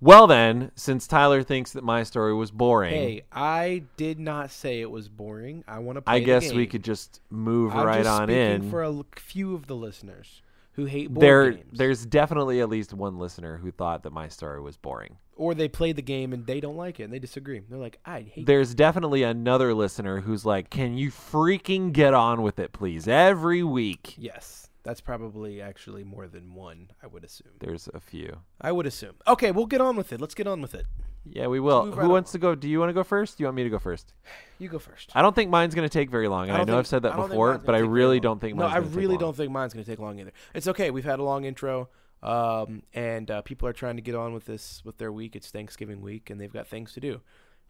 well 0.00 0.26
then, 0.26 0.72
since 0.74 1.06
Tyler 1.06 1.42
thinks 1.42 1.72
that 1.72 1.82
my 1.84 2.02
story 2.02 2.34
was 2.34 2.50
boring, 2.50 2.92
Hey, 2.94 3.22
I 3.32 3.84
did 3.96 4.18
not 4.20 4.50
say 4.50 4.80
it 4.80 4.90
was 4.90 5.08
boring. 5.08 5.64
I 5.66 5.78
want 5.78 5.96
to 5.96 6.02
play 6.02 6.14
I 6.14 6.18
the 6.20 6.26
guess 6.26 6.52
we 6.52 6.66
could 6.66 6.84
just 6.84 7.20
move 7.30 7.74
I'm 7.74 7.86
right 7.86 7.98
just 8.04 8.10
on 8.20 8.28
speaking 8.28 8.64
in. 8.64 8.70
for 8.70 8.82
a 8.82 8.88
l- 8.88 9.06
few 9.16 9.54
of 9.54 9.66
the 9.68 9.74
listeners 9.76 10.42
who 10.76 10.84
hate 10.84 11.10
board 11.12 11.22
there, 11.22 11.50
games. 11.52 11.78
there's 11.78 12.06
definitely 12.06 12.60
at 12.60 12.68
least 12.68 12.94
one 12.94 13.18
listener 13.18 13.56
who 13.56 13.70
thought 13.72 14.02
that 14.04 14.12
my 14.12 14.28
story 14.28 14.60
was 14.60 14.76
boring. 14.76 15.16
or 15.34 15.54
they 15.54 15.68
play 15.68 15.92
the 15.92 16.02
game 16.02 16.32
and 16.32 16.46
they 16.46 16.60
don't 16.60 16.76
like 16.76 17.00
it 17.00 17.04
and 17.04 17.12
they 17.12 17.18
disagree. 17.18 17.60
They're 17.68 17.78
like, 17.78 17.98
I 18.04 18.20
hate. 18.20 18.46
There's 18.46 18.74
definitely 18.74 19.22
another 19.22 19.74
listener 19.74 20.20
who's 20.20 20.44
like, 20.46 20.70
"Can 20.70 20.96
you 20.96 21.10
freaking 21.10 21.92
get 21.92 22.14
on 22.14 22.42
with 22.42 22.58
it, 22.58 22.72
please? 22.72 23.08
Every 23.08 23.62
week." 23.62 24.14
Yes, 24.16 24.68
that's 24.82 25.00
probably 25.00 25.60
actually 25.60 26.04
more 26.04 26.28
than 26.28 26.54
one. 26.54 26.90
I 27.02 27.06
would 27.06 27.24
assume. 27.24 27.52
There's 27.58 27.88
a 27.92 28.00
few. 28.00 28.38
I 28.60 28.70
would 28.72 28.86
assume. 28.86 29.14
Okay, 29.26 29.50
we'll 29.52 29.66
get 29.66 29.80
on 29.80 29.96
with 29.96 30.12
it. 30.12 30.20
Let's 30.20 30.34
get 30.34 30.46
on 30.46 30.60
with 30.62 30.74
it. 30.74 30.86
Yeah, 31.30 31.46
we 31.48 31.60
will. 31.60 31.84
move 31.86 31.94
Who 31.94 32.00
right 32.02 32.08
wants 32.08 32.32
to 32.32 32.38
go? 32.38 32.54
Do 32.54 32.68
you 32.68 32.78
want 32.78 32.90
to 32.90 32.94
go 32.94 33.02
first? 33.04 33.36
Do 33.36 33.42
you 33.42 33.46
want 33.46 33.56
me 33.56 33.64
to 33.64 33.70
go 33.70 33.78
first? 33.78 34.14
You 34.58 34.68
go 34.68 34.78
first. 34.78 35.10
I 35.14 35.22
don't 35.22 35.34
think 35.34 35.50
mine's 35.50 35.74
going 35.74 35.88
to 35.88 35.92
take 35.92 36.10
very 36.10 36.28
long. 36.28 36.44
And 36.48 36.52
I, 36.52 36.58
don't 36.58 36.66
know 36.68 36.72
think- 36.74 36.78
I've 36.80 36.86
said 36.86 37.02
that 37.02 37.12
I 37.14 37.26
before, 37.26 37.58
but 37.58 37.74
I 37.74 37.78
really 37.78 38.20
don't 38.20 38.40
think 38.40 38.56
No, 38.56 38.64
mine's 38.68 38.74
I 38.74 38.96
really 38.96 39.08
long. 39.14 39.18
don't 39.18 39.36
think 39.36 39.50
mine's 39.52 39.74
going 39.74 39.84
to 39.84 39.90
take 39.90 39.98
long 39.98 40.18
either. 40.20 40.32
It's 40.54 40.68
okay. 40.68 40.90
We've 40.90 41.04
had 41.04 41.18
a 41.18 41.22
long 41.24 41.44
intro, 41.44 41.88
um, 42.22 42.82
and 42.94 43.30
uh, 43.30 43.42
people 43.42 43.68
are 43.68 43.72
trying 43.72 43.96
to 43.96 44.02
get 44.02 44.14
on 44.14 44.32
with 44.32 44.44
this 44.46 44.82
with 44.84 44.98
their 44.98 45.12
week. 45.12 45.36
It's 45.36 45.50
Thanksgiving 45.50 46.00
week, 46.00 46.30
and 46.30 46.40
they've 46.40 46.52
got 46.52 46.66
things 46.68 46.92
to 46.94 47.00
do. 47.00 47.20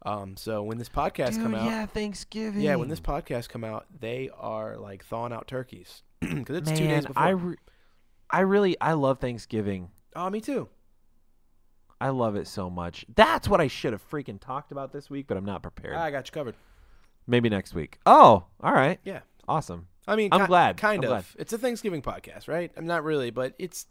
Um, 0.05 0.37
so 0.37 0.63
when 0.63 0.77
this 0.79 0.89
podcast 0.91 1.43
come 1.43 1.55
out, 1.55 1.65
yeah, 1.65 1.87
Thanksgiving. 1.87 2.61
yeah, 2.61 2.77
when 2.77 2.89
this 2.89 3.01
podcast 3.01 3.49
come 3.49 3.65
out, 3.65 3.87
they 3.99 4.31
are 4.39 4.77
like 4.77 5.05
thawing 5.05 5.33
out 5.33 5.49
turkeys 5.49 6.03
because 6.21 6.59
it's 6.59 6.71
two 6.71 6.87
days 6.87 7.07
before. 7.07 7.23
I, 7.23 7.31
re- 7.31 7.57
I 8.31 8.41
really, 8.41 8.77
I 8.81 8.93
love 8.93 9.19
Thanksgiving. 9.19 9.89
oh, 10.15 10.29
me 10.31 10.41
too. 10.41 10.69
I 12.01 12.11
love 12.11 12.37
it 12.37 12.47
so 12.47 12.69
much. 12.69 13.07
That's 13.15 13.49
what 13.49 13.61
I 13.61 13.69
should 13.69 13.93
have 13.93 14.09
freaking 14.11 14.41
talked 14.41 14.73
about 14.73 14.93
this 14.93 15.09
week, 15.09 15.27
but 15.27 15.37
I'm 15.37 15.45
not 15.45 15.63
prepared. 15.63 15.95
I 15.97 16.11
got 16.11 16.29
you 16.29 16.33
covered. 16.33 16.55
Maybe 17.27 17.49
next 17.49 17.75
week. 17.75 17.99
Oh, 18.07 18.45
all 18.61 18.73
right. 18.73 18.99
Yeah. 19.05 19.21
Awesome. 19.49 19.89
I 20.07 20.17
mean, 20.17 20.29
I'm 20.33 20.43
ki- 20.43 20.47
glad. 20.47 20.77
Kind 20.77 21.05
I'm 21.05 21.11
of. 21.13 21.25
glad. 21.35 21.41
It's 21.41 21.53
a 21.53 21.59
Thanksgiving 21.59 22.03
podcast, 22.03 22.49
right? 22.49 22.71
I'm 22.77 22.87
not 22.87 23.03
really, 23.05 23.31
but 23.31 23.55
it's. 23.59 23.87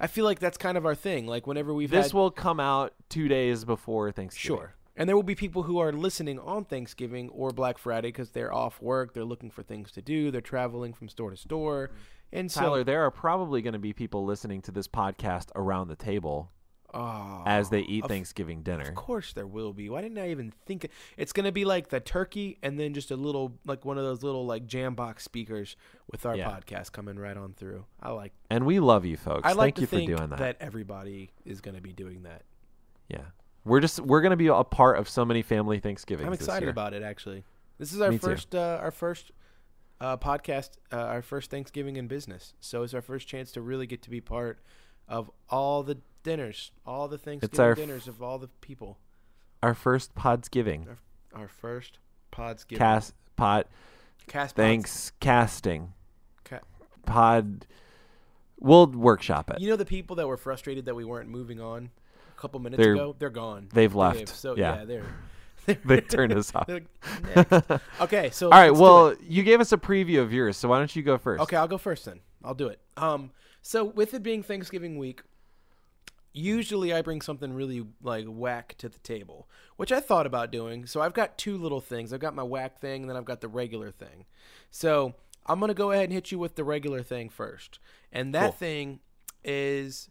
I 0.00 0.08
feel 0.08 0.24
like 0.24 0.40
that's 0.40 0.58
kind 0.58 0.76
of 0.76 0.84
our 0.84 0.94
thing. 0.94 1.26
Like 1.26 1.46
whenever 1.46 1.72
we've 1.72 1.90
This 1.90 2.06
had, 2.06 2.14
will 2.14 2.30
come 2.30 2.58
out 2.58 2.94
two 3.08 3.28
days 3.28 3.64
before 3.64 4.10
Thanksgiving. 4.10 4.58
Sure. 4.58 4.74
And 4.96 5.08
there 5.08 5.16
will 5.16 5.22
be 5.22 5.34
people 5.34 5.64
who 5.64 5.78
are 5.78 5.92
listening 5.92 6.38
on 6.38 6.64
Thanksgiving 6.64 7.28
or 7.30 7.50
Black 7.50 7.78
Friday 7.78 8.08
because 8.08 8.30
they're 8.30 8.52
off 8.52 8.80
work, 8.80 9.12
they're 9.12 9.24
looking 9.24 9.50
for 9.50 9.62
things 9.62 9.90
to 9.92 10.02
do, 10.02 10.30
they're 10.30 10.40
traveling 10.40 10.92
from 10.94 11.08
store 11.08 11.30
to 11.30 11.36
store, 11.36 11.90
and 12.32 12.50
so 12.50 12.60
Tyler, 12.60 12.84
there 12.84 13.04
are 13.04 13.10
probably 13.10 13.60
going 13.62 13.72
to 13.72 13.78
be 13.80 13.92
people 13.92 14.24
listening 14.24 14.62
to 14.62 14.72
this 14.72 14.86
podcast 14.88 15.48
around 15.56 15.88
the 15.88 15.96
table 15.96 16.50
Oh, 16.94 17.42
as 17.46 17.70
they 17.70 17.80
eat 17.80 18.04
of- 18.04 18.08
Thanksgiving 18.10 18.62
dinner. 18.62 18.84
Of 18.88 18.94
course 18.94 19.32
there 19.32 19.46
will 19.46 19.72
be. 19.72 19.88
Why 19.90 20.00
didn't 20.00 20.18
I 20.18 20.30
even 20.30 20.52
think? 20.66 20.88
It's 21.16 21.32
gonna 21.32 21.52
be 21.52 21.64
like 21.64 21.88
the 21.88 22.00
turkey, 22.00 22.58
and 22.62 22.78
then 22.78 22.94
just 22.94 23.10
a 23.10 23.16
little, 23.16 23.58
like 23.66 23.84
one 23.84 23.98
of 23.98 24.04
those 24.04 24.22
little 24.22 24.46
like 24.46 24.66
jam 24.66 24.94
box 24.94 25.24
speakers 25.24 25.76
with 26.10 26.24
our 26.24 26.36
Yeah. 26.36 26.48
podcast 26.50 26.92
coming 26.92 27.18
right 27.18 27.36
on 27.36 27.54
through. 27.54 27.84
I 28.02 28.12
like. 28.12 28.32
And 28.50 28.64
we 28.66 28.80
love 28.80 29.04
you 29.04 29.16
folks. 29.16 29.42
I 29.44 29.52
like 29.52 29.76
Thank 29.76 29.80
you 29.80 29.86
to 29.86 29.90
think 29.90 30.10
for 30.10 30.16
doing 30.16 30.30
that. 30.30 30.56
everybody 30.60 31.30
is 31.44 31.60
gonna 31.60 31.80
be 31.80 31.92
doing 31.92 32.22
that. 32.22 32.42
Yeah. 33.08 33.26
We're 33.64 33.80
just 33.80 33.98
we're 34.00 34.20
going 34.20 34.30
to 34.32 34.36
be 34.36 34.48
a 34.48 34.62
part 34.62 34.98
of 34.98 35.08
so 35.08 35.24
many 35.24 35.40
family 35.40 35.80
Thanksgivings 35.80 36.26
I'm 36.26 36.34
excited 36.34 36.68
about 36.68 36.92
it. 36.92 37.02
Actually, 37.02 37.44
this 37.78 37.94
is 37.94 38.00
our 38.02 38.10
Me 38.10 38.18
first 38.18 38.54
uh, 38.54 38.78
our 38.78 38.90
first 38.90 39.32
uh, 40.02 40.18
podcast, 40.18 40.72
uh, 40.92 40.96
our 40.96 41.22
first 41.22 41.50
Thanksgiving 41.50 41.96
in 41.96 42.06
business. 42.06 42.52
So 42.60 42.82
it's 42.82 42.92
our 42.92 43.00
first 43.00 43.26
chance 43.26 43.52
to 43.52 43.62
really 43.62 43.86
get 43.86 44.02
to 44.02 44.10
be 44.10 44.20
part 44.20 44.58
of 45.08 45.30
all 45.48 45.82
the 45.82 45.96
dinners, 46.24 46.72
all 46.84 47.06
the 47.06 47.18
Thanksgiving 47.18 47.60
our 47.64 47.70
f- 47.72 47.76
dinners 47.78 48.08
of 48.08 48.20
all 48.22 48.38
the 48.38 48.48
people. 48.60 48.98
Our 49.62 49.74
first 49.74 50.14
Podsgiving. 50.16 50.86
Our 51.34 51.46
first 51.48 51.98
pods 52.32 52.64
giving. 52.64 52.78
Cast 52.80 53.14
pod 53.36 53.66
Cast 54.26 54.56
pods. 54.56 54.66
thanks 54.66 55.12
casting. 55.20 55.92
Ca- 56.44 56.60
Pod 57.06 57.66
We'll 58.60 58.86
workshop 58.86 59.50
it. 59.50 59.60
You 59.60 59.68
know 59.68 59.76
the 59.76 59.84
people 59.84 60.16
that 60.16 60.26
were 60.26 60.36
frustrated 60.36 60.86
that 60.86 60.94
we 60.94 61.04
weren't 61.04 61.28
moving 61.28 61.60
on 61.60 61.90
a 62.36 62.40
couple 62.40 62.60
minutes 62.60 62.82
They're- 62.82 62.94
ago? 62.94 63.14
They're 63.18 63.30
gone. 63.30 63.68
They've 63.72 63.94
left. 63.94 64.28
So 64.28 64.56
yeah. 64.56 64.78
yeah, 64.80 64.84
they're 64.84 65.06
they 65.84 66.00
turned 66.00 66.32
us 66.34 66.52
off. 66.54 66.68
next. 67.34 67.82
Okay, 68.00 68.30
so 68.30 68.46
All 68.50 68.58
right. 68.60 68.70
Well, 68.74 69.14
you 69.22 69.42
gave 69.42 69.60
us 69.60 69.72
a 69.72 69.76
preview 69.78 70.20
of 70.20 70.32
yours, 70.32 70.56
so 70.56 70.68
why 70.68 70.78
don't 70.78 70.94
you 70.94 71.02
go 71.02 71.16
first? 71.18 71.42
Okay, 71.42 71.56
I'll 71.56 71.68
go 71.68 71.78
first 71.78 72.04
then. 72.04 72.20
I'll 72.44 72.54
do 72.54 72.68
it. 72.68 72.78
Um, 72.96 73.30
so 73.62 73.84
with 73.84 74.12
it 74.14 74.22
being 74.22 74.42
Thanksgiving 74.42 74.98
week, 74.98 75.22
usually 76.34 76.92
I 76.92 77.00
bring 77.00 77.20
something 77.22 77.54
really 77.54 77.86
like 78.02 78.26
whack 78.26 78.74
to 78.78 78.88
the 78.90 78.98
table, 78.98 79.48
which 79.76 79.92
I 79.92 80.00
thought 80.00 80.26
about 80.26 80.50
doing. 80.50 80.84
So 80.84 81.00
I've 81.00 81.14
got 81.14 81.38
two 81.38 81.56
little 81.56 81.80
things. 81.80 82.12
I've 82.12 82.20
got 82.20 82.34
my 82.34 82.42
whack 82.42 82.78
thing, 82.80 83.02
and 83.02 83.08
then 83.10 83.16
I've 83.16 83.24
got 83.24 83.40
the 83.40 83.48
regular 83.48 83.90
thing. 83.90 84.26
So 84.70 85.14
I'm 85.46 85.60
gonna 85.60 85.74
go 85.74 85.92
ahead 85.92 86.04
and 86.04 86.12
hit 86.12 86.32
you 86.32 86.38
with 86.38 86.56
the 86.56 86.64
regular 86.64 87.02
thing 87.02 87.28
first, 87.30 87.78
and 88.12 88.34
that 88.34 88.42
Cool. 88.42 88.52
thing 88.52 89.00
is 89.44 90.10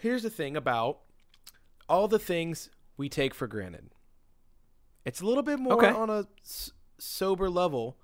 here's 0.00 0.22
the 0.24 0.30
thing 0.30 0.56
about 0.56 1.00
all 1.88 2.08
the 2.08 2.18
things 2.18 2.68
we 2.96 3.08
take 3.08 3.34
for 3.34 3.46
granted. 3.46 3.90
It's 5.04 5.20
a 5.20 5.26
little 5.26 5.42
bit 5.44 5.58
more 5.60 5.74
Okay. 5.74 5.88
on 5.90 6.10
a 6.10 6.26
s- 6.42 6.72
sober 6.98 7.48
level 7.48 7.96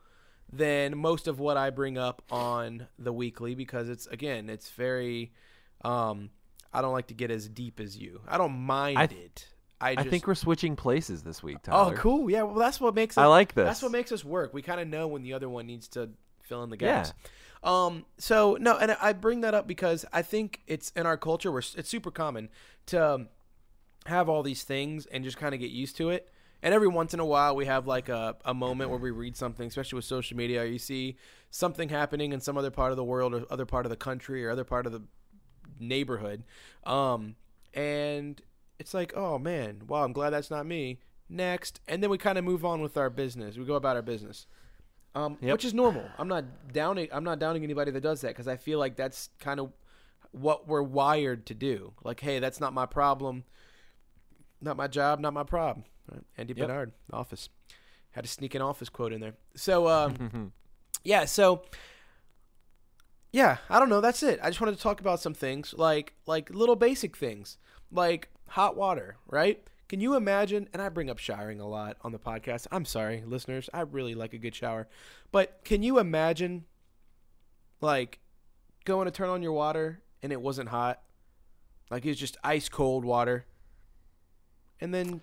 than 0.52 0.96
most 0.96 1.26
of 1.26 1.40
what 1.40 1.56
I 1.56 1.70
bring 1.70 1.98
up 1.98 2.22
on 2.30 2.86
the 2.98 3.12
weekly 3.12 3.54
because 3.54 3.88
it's 3.88 4.06
again 4.08 4.48
it's 4.50 4.70
very 4.70 5.32
um 5.82 6.30
I 6.72 6.80
don't 6.82 6.92
like 6.92 7.08
to 7.08 7.14
get 7.14 7.30
as 7.30 7.48
deep 7.48 7.80
as 7.80 7.96
you. 7.96 8.20
I 8.28 8.38
don't 8.38 8.58
mind 8.60 8.98
I- 8.98 9.04
it. 9.04 9.48
I, 9.80 9.96
I 9.98 10.04
think 10.04 10.28
we're 10.28 10.36
switching 10.36 10.76
places 10.76 11.24
this 11.24 11.42
week, 11.42 11.60
Tyler. 11.62 11.92
Oh, 11.92 11.96
cool. 11.98 12.30
Yeah, 12.30 12.42
well 12.42 12.54
that's 12.54 12.80
what 12.80 12.94
makes 12.94 13.16
it 13.16 13.20
I 13.20 13.26
like 13.26 13.54
this. 13.54 13.64
That's 13.66 13.82
what 13.82 13.90
makes 13.90 14.12
us 14.12 14.24
work. 14.24 14.54
We 14.54 14.62
kind 14.62 14.80
of 14.80 14.86
know 14.86 15.08
when 15.08 15.22
the 15.24 15.32
other 15.32 15.48
one 15.48 15.66
needs 15.66 15.88
to 15.88 16.10
fill 16.40 16.62
in 16.62 16.70
the 16.70 16.76
gaps. 16.76 17.12
Yeah. 17.64 17.86
Um 17.86 18.04
so 18.16 18.56
no, 18.60 18.76
and 18.78 18.92
I 18.92 19.12
bring 19.12 19.40
that 19.40 19.54
up 19.54 19.66
because 19.66 20.04
I 20.12 20.22
think 20.22 20.60
it's 20.68 20.90
in 20.94 21.04
our 21.04 21.16
culture 21.16 21.50
where 21.50 21.58
it's 21.76 21.88
super 21.88 22.12
common 22.12 22.48
to 22.86 23.14
um, 23.14 23.28
have 24.06 24.28
all 24.28 24.44
these 24.44 24.62
things 24.62 25.06
and 25.06 25.24
just 25.24 25.36
kind 25.36 25.52
of 25.52 25.60
get 25.60 25.70
used 25.70 25.96
to 25.96 26.10
it 26.10 26.28
And 26.62 26.72
every 26.72 26.88
once 26.88 27.12
in 27.12 27.18
a 27.18 27.26
while, 27.26 27.56
we 27.56 27.66
have 27.66 27.86
like 27.88 28.08
a, 28.08 28.36
a 28.44 28.54
moment 28.54 28.90
where 28.90 28.98
we 29.00 29.10
read 29.10 29.36
something, 29.36 29.66
especially 29.66 29.96
with 29.96 30.04
social 30.04 30.36
media. 30.36 30.64
You 30.64 30.78
see 30.78 31.16
something 31.50 31.88
happening 31.88 32.32
in 32.32 32.40
some 32.40 32.56
other 32.56 32.70
part 32.70 32.92
of 32.92 32.96
the 32.96 33.04
world 33.04 33.34
or 33.34 33.44
other 33.50 33.66
part 33.66 33.84
of 33.84 33.90
the 33.90 33.96
country 33.96 34.44
or 34.46 34.50
other 34.50 34.64
part 34.64 34.86
of 34.86 34.92
the 34.92 35.02
neighborhood. 35.78 36.44
Um, 36.84 37.36
and 37.74 38.40
it's 38.78 38.94
like, 38.94 39.12
oh 39.16 39.38
man, 39.38 39.82
wow, 39.86 40.04
I'm 40.04 40.12
glad 40.12 40.30
that's 40.30 40.50
not 40.50 40.66
me. 40.66 40.98
Next. 41.28 41.80
And 41.88 42.02
then 42.02 42.10
we 42.10 42.18
kind 42.18 42.36
of 42.36 42.44
move 42.44 42.64
on 42.64 42.82
with 42.82 42.96
our 42.96 43.08
business. 43.08 43.56
We 43.56 43.64
go 43.64 43.74
about 43.74 43.96
our 43.96 44.02
business. 44.02 44.46
Um, 45.14 45.36
yep. 45.42 45.52
which 45.52 45.64
is 45.64 45.74
normal. 45.74 46.04
I'm 46.18 46.28
not 46.28 46.72
downing. 46.72 47.08
I'm 47.12 47.24
not 47.24 47.38
downing 47.38 47.64
anybody 47.64 47.90
that 47.90 48.00
does 48.00 48.22
that 48.22 48.28
because 48.28 48.48
I 48.48 48.56
feel 48.56 48.78
like 48.78 48.96
that's 48.96 49.28
kind 49.38 49.60
of 49.60 49.70
what 50.32 50.66
we're 50.66 50.82
wired 50.82 51.46
to 51.46 51.54
do. 51.54 51.92
Like, 52.02 52.20
hey, 52.20 52.38
that's 52.38 52.60
not 52.60 52.72
my 52.72 52.86
problem, 52.86 53.44
not 54.60 54.76
my 54.76 54.88
job, 54.88 55.20
not 55.20 55.34
my 55.34 55.44
problem. 55.44 55.84
Right? 56.10 56.22
Andy 56.38 56.54
yep. 56.56 56.66
Bernard, 56.66 56.92
Office, 57.12 57.50
had 58.12 58.24
to 58.24 58.30
sneak 58.30 58.54
an 58.54 58.62
Office 58.62 58.88
quote 58.88 59.12
in 59.12 59.20
there. 59.20 59.34
So, 59.54 59.86
um, 59.86 60.52
yeah, 61.04 61.26
so 61.26 61.62
yeah, 63.32 63.56
I 63.68 63.78
don't 63.78 63.88
know. 63.88 64.00
That's 64.00 64.22
it. 64.22 64.38
I 64.42 64.50
just 64.50 64.60
wanted 64.60 64.76
to 64.76 64.82
talk 64.82 65.00
about 65.00 65.20
some 65.20 65.34
things 65.34 65.74
like 65.76 66.14
like 66.26 66.50
little 66.50 66.76
basic 66.76 67.16
things 67.16 67.58
like 67.90 68.28
hot 68.48 68.76
water, 68.76 69.16
right? 69.26 69.62
Can 69.88 70.00
you 70.00 70.14
imagine? 70.14 70.68
And 70.72 70.80
I 70.80 70.88
bring 70.88 71.10
up 71.10 71.18
showering 71.18 71.60
a 71.60 71.68
lot 71.68 71.96
on 72.02 72.12
the 72.12 72.18
podcast. 72.18 72.66
I'm 72.72 72.86
sorry, 72.86 73.22
listeners. 73.26 73.68
I 73.74 73.82
really 73.82 74.14
like 74.14 74.32
a 74.32 74.38
good 74.38 74.54
shower. 74.54 74.88
But 75.30 75.60
can 75.64 75.82
you 75.82 75.98
imagine, 75.98 76.64
like, 77.82 78.20
going 78.86 79.04
to 79.04 79.10
turn 79.10 79.28
on 79.28 79.42
your 79.42 79.52
water 79.52 80.00
and 80.22 80.32
it 80.32 80.40
wasn't 80.40 80.70
hot? 80.70 81.02
Like, 81.90 82.06
it's 82.06 82.18
just 82.18 82.38
ice 82.42 82.70
cold 82.70 83.04
water. 83.04 83.44
And 84.80 84.94
then 84.94 85.20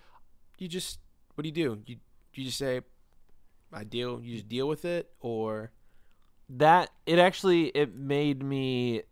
you 0.59 0.67
just, 0.67 0.99
what 1.33 1.41
do 1.41 1.49
you 1.49 1.55
do? 1.55 1.81
You, 1.87 1.95
you 2.35 2.45
just 2.45 2.59
say, 2.59 2.81
I 3.73 3.83
deal, 3.83 4.21
you 4.21 4.35
just 4.35 4.49
deal 4.49 4.67
with 4.67 4.85
it? 4.85 5.09
Or. 5.19 5.71
That, 6.49 6.89
it 7.05 7.19
actually, 7.19 7.67
it 7.67 7.95
made 7.95 8.43
me. 8.43 9.03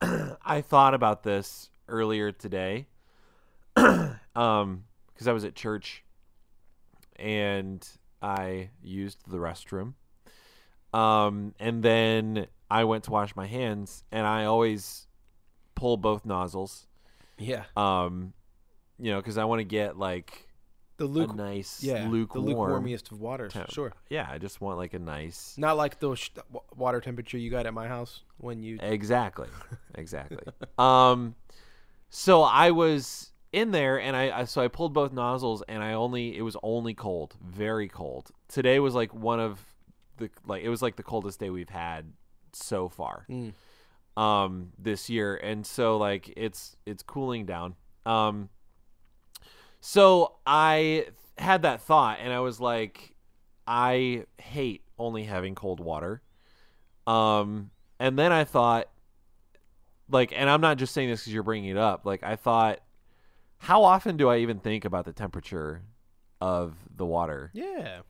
I 0.00 0.60
thought 0.60 0.94
about 0.94 1.22
this 1.22 1.70
earlier 1.88 2.32
today 2.32 2.86
um, 3.76 4.84
because 5.12 5.26
I 5.26 5.32
was 5.32 5.44
at 5.44 5.54
church 5.54 6.04
and 7.16 7.86
I 8.22 8.70
used 8.82 9.18
the 9.28 9.38
restroom. 9.38 9.94
Um, 10.92 11.54
and 11.58 11.82
then 11.82 12.46
I 12.70 12.84
went 12.84 13.04
to 13.04 13.10
wash 13.10 13.36
my 13.36 13.46
hands, 13.46 14.04
and 14.10 14.26
I 14.26 14.44
always 14.44 15.06
pull 15.74 15.96
both 15.96 16.24
nozzles. 16.24 16.86
Yeah. 17.38 17.64
Um, 17.76 18.32
you 18.98 19.10
know, 19.10 19.18
because 19.18 19.38
I 19.38 19.44
want 19.44 19.60
to 19.60 19.64
get 19.64 19.98
like 19.98 20.47
the 20.98 21.06
luke- 21.06 21.34
nice, 21.34 21.82
yeah, 21.82 22.06
lukewarm, 22.08 22.44
the 22.44 22.50
lukewarmest 22.52 23.12
of 23.12 23.20
waters. 23.20 23.52
Temp. 23.54 23.70
Sure. 23.70 23.92
Yeah, 24.10 24.28
I 24.30 24.38
just 24.38 24.60
want 24.60 24.76
like 24.76 24.94
a 24.94 24.98
nice, 24.98 25.56
not 25.56 25.76
like 25.76 25.98
the 25.98 26.14
sh- 26.14 26.30
water 26.76 27.00
temperature 27.00 27.38
you 27.38 27.50
got 27.50 27.66
at 27.66 27.72
my 27.72 27.88
house 27.88 28.22
when 28.36 28.62
you 28.62 28.78
exactly, 28.82 29.48
exactly. 29.94 30.44
um, 30.78 31.34
so 32.10 32.42
I 32.42 32.72
was 32.72 33.32
in 33.52 33.70
there 33.70 33.98
and 34.00 34.14
I, 34.14 34.40
I, 34.40 34.44
so 34.44 34.60
I 34.60 34.68
pulled 34.68 34.92
both 34.92 35.12
nozzles 35.12 35.62
and 35.68 35.82
I 35.82 35.94
only 35.94 36.36
it 36.36 36.42
was 36.42 36.56
only 36.62 36.94
cold, 36.94 37.34
very 37.42 37.88
cold. 37.88 38.30
Today 38.48 38.78
was 38.78 38.94
like 38.94 39.14
one 39.14 39.40
of 39.40 39.64
the 40.18 40.30
like 40.46 40.62
it 40.62 40.68
was 40.68 40.82
like 40.82 40.96
the 40.96 41.02
coldest 41.02 41.40
day 41.40 41.50
we've 41.50 41.68
had 41.68 42.12
so 42.52 42.88
far. 42.88 43.24
Mm. 43.30 43.52
Um 44.20 44.72
this 44.78 45.08
year 45.08 45.36
and 45.36 45.64
so 45.64 45.96
like 45.96 46.32
it's 46.36 46.76
it's 46.84 47.02
cooling 47.02 47.46
down. 47.46 47.76
Um 48.04 48.48
so 49.80 50.36
I 50.46 51.06
had 51.36 51.62
that 51.62 51.82
thought 51.82 52.18
and 52.20 52.32
I 52.32 52.40
was 52.40 52.60
like 52.60 53.14
I 53.66 54.24
hate 54.38 54.82
only 54.98 55.24
having 55.24 55.54
cold 55.54 55.80
water. 55.80 56.22
Um 57.06 57.70
and 57.98 58.18
then 58.18 58.32
I 58.32 58.44
thought 58.44 58.88
like 60.10 60.32
and 60.34 60.48
I'm 60.48 60.60
not 60.60 60.78
just 60.78 60.94
saying 60.94 61.08
this 61.08 61.24
cuz 61.24 61.32
you're 61.32 61.42
bringing 61.42 61.70
it 61.70 61.76
up. 61.76 62.04
Like 62.04 62.22
I 62.22 62.36
thought 62.36 62.80
how 63.58 63.84
often 63.84 64.16
do 64.16 64.28
I 64.28 64.38
even 64.38 64.58
think 64.60 64.84
about 64.84 65.04
the 65.04 65.12
temperature 65.12 65.82
of 66.40 66.74
the 66.94 67.04
water? 67.04 67.50
Yeah. 67.52 68.00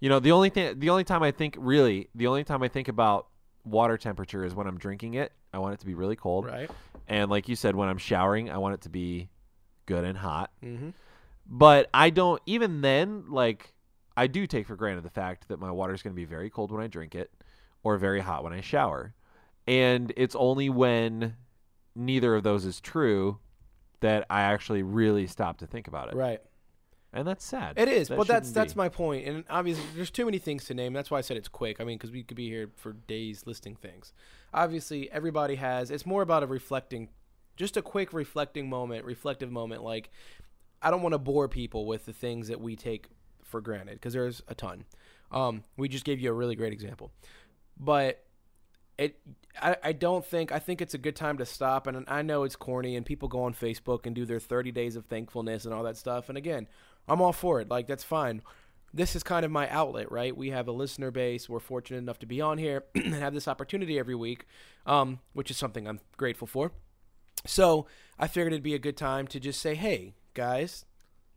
You 0.00 0.08
know, 0.08 0.18
the 0.18 0.32
only 0.32 0.48
thing, 0.50 0.78
the 0.78 0.90
only 0.90 1.04
time 1.04 1.22
I 1.22 1.30
think 1.30 1.56
really, 1.58 2.08
the 2.14 2.26
only 2.26 2.42
time 2.42 2.62
I 2.62 2.68
think 2.68 2.88
about 2.88 3.28
water 3.64 3.96
temperature 3.98 4.44
is 4.44 4.54
when 4.54 4.66
I'm 4.66 4.78
drinking 4.78 5.14
it. 5.14 5.32
I 5.52 5.58
want 5.58 5.74
it 5.74 5.80
to 5.80 5.86
be 5.86 5.94
really 5.94 6.16
cold. 6.16 6.46
Right. 6.46 6.70
And 7.06 7.30
like 7.30 7.48
you 7.48 7.56
said, 7.56 7.76
when 7.76 7.88
I'm 7.88 7.98
showering, 7.98 8.50
I 8.50 8.58
want 8.58 8.74
it 8.74 8.80
to 8.82 8.88
be 8.88 9.28
good 9.86 10.04
and 10.04 10.18
hot. 10.18 10.50
Mm-hmm. 10.64 10.90
But 11.46 11.88
I 11.92 12.10
don't, 12.10 12.40
even 12.46 12.80
then, 12.80 13.24
like, 13.28 13.74
I 14.16 14.26
do 14.26 14.46
take 14.46 14.66
for 14.66 14.76
granted 14.76 15.04
the 15.04 15.10
fact 15.10 15.48
that 15.48 15.58
my 15.58 15.70
water 15.70 15.94
is 15.94 16.02
going 16.02 16.14
to 16.14 16.20
be 16.20 16.24
very 16.24 16.50
cold 16.50 16.70
when 16.70 16.82
I 16.82 16.86
drink 16.86 17.14
it 17.14 17.30
or 17.82 17.96
very 17.98 18.20
hot 18.20 18.44
when 18.44 18.52
I 18.52 18.60
shower. 18.60 19.14
And 19.66 20.12
it's 20.16 20.34
only 20.34 20.68
when 20.68 21.36
neither 21.94 22.34
of 22.34 22.42
those 22.42 22.64
is 22.64 22.80
true 22.80 23.38
that 24.00 24.26
I 24.30 24.42
actually 24.42 24.82
really 24.82 25.26
stop 25.26 25.58
to 25.58 25.66
think 25.66 25.88
about 25.88 26.08
it. 26.08 26.14
Right. 26.14 26.40
And 27.12 27.26
that's 27.26 27.44
sad. 27.44 27.76
It 27.76 27.88
is, 27.88 28.06
that 28.08 28.18
but 28.18 28.28
that's 28.28 28.52
that's 28.52 28.76
my 28.76 28.88
point. 28.88 29.26
And 29.26 29.44
obviously, 29.50 29.84
there's 29.96 30.12
too 30.12 30.24
many 30.24 30.38
things 30.38 30.66
to 30.66 30.74
name. 30.74 30.92
That's 30.92 31.10
why 31.10 31.18
I 31.18 31.22
said 31.22 31.36
it's 31.36 31.48
quick. 31.48 31.80
I 31.80 31.84
mean, 31.84 31.98
because 31.98 32.12
we 32.12 32.22
could 32.22 32.36
be 32.36 32.48
here 32.48 32.70
for 32.76 32.92
days 32.92 33.42
listing 33.46 33.74
things. 33.74 34.12
Obviously, 34.54 35.10
everybody 35.10 35.56
has. 35.56 35.90
It's 35.90 36.06
more 36.06 36.22
about 36.22 36.44
a 36.44 36.46
reflecting, 36.46 37.08
just 37.60 37.76
a 37.76 37.82
quick 37.82 38.12
reflecting 38.14 38.68
moment, 38.70 39.04
reflective 39.04 39.52
moment. 39.52 39.84
Like, 39.84 40.10
I 40.80 40.90
don't 40.90 41.02
want 41.02 41.12
to 41.12 41.18
bore 41.18 41.46
people 41.46 41.84
with 41.84 42.06
the 42.06 42.12
things 42.12 42.48
that 42.48 42.58
we 42.58 42.74
take 42.74 43.08
for 43.44 43.60
granted 43.60 43.94
because 43.94 44.14
there's 44.14 44.42
a 44.48 44.54
ton. 44.54 44.86
Um, 45.30 45.62
we 45.76 45.86
just 45.86 46.06
gave 46.06 46.18
you 46.18 46.30
a 46.30 46.32
really 46.32 46.56
great 46.56 46.72
example, 46.72 47.12
but 47.78 48.24
it 48.96 49.20
I, 49.60 49.76
I 49.84 49.92
don't 49.92 50.24
think 50.24 50.52
I 50.52 50.58
think 50.58 50.80
it's 50.80 50.94
a 50.94 50.98
good 50.98 51.14
time 51.14 51.36
to 51.38 51.44
stop 51.44 51.86
and 51.86 52.04
I 52.08 52.22
know 52.22 52.44
it's 52.44 52.56
corny 52.56 52.96
and 52.96 53.04
people 53.04 53.28
go 53.28 53.42
on 53.44 53.54
Facebook 53.54 54.06
and 54.06 54.14
do 54.14 54.24
their 54.24 54.40
30 54.40 54.72
days 54.72 54.96
of 54.96 55.06
thankfulness 55.06 55.64
and 55.64 55.74
all 55.74 55.82
that 55.84 55.96
stuff 55.96 56.28
and 56.28 56.36
again 56.36 56.66
I'm 57.08 57.20
all 57.20 57.32
for 57.32 57.60
it 57.60 57.68
like 57.68 57.86
that's 57.86 58.04
fine 58.04 58.42
this 58.92 59.14
is 59.14 59.22
kind 59.22 59.44
of 59.46 59.50
my 59.50 59.68
outlet 59.70 60.10
right 60.10 60.36
we 60.36 60.50
have 60.50 60.68
a 60.68 60.72
listener 60.72 61.10
base 61.10 61.48
we're 61.48 61.60
fortunate 61.60 61.98
enough 61.98 62.18
to 62.18 62.26
be 62.26 62.40
on 62.40 62.58
here 62.58 62.84
and 62.94 63.14
have 63.14 63.32
this 63.32 63.48
opportunity 63.48 63.98
every 63.98 64.14
week 64.14 64.46
um, 64.86 65.20
which 65.32 65.50
is 65.50 65.56
something 65.56 65.88
I'm 65.88 66.00
grateful 66.16 66.46
for 66.46 66.72
so 67.46 67.86
I 68.18 68.26
figured 68.26 68.52
it'd 68.52 68.62
be 68.62 68.74
a 68.74 68.78
good 68.78 68.96
time 68.96 69.26
to 69.28 69.40
just 69.40 69.60
say 69.60 69.74
hey 69.74 70.14
guys 70.34 70.84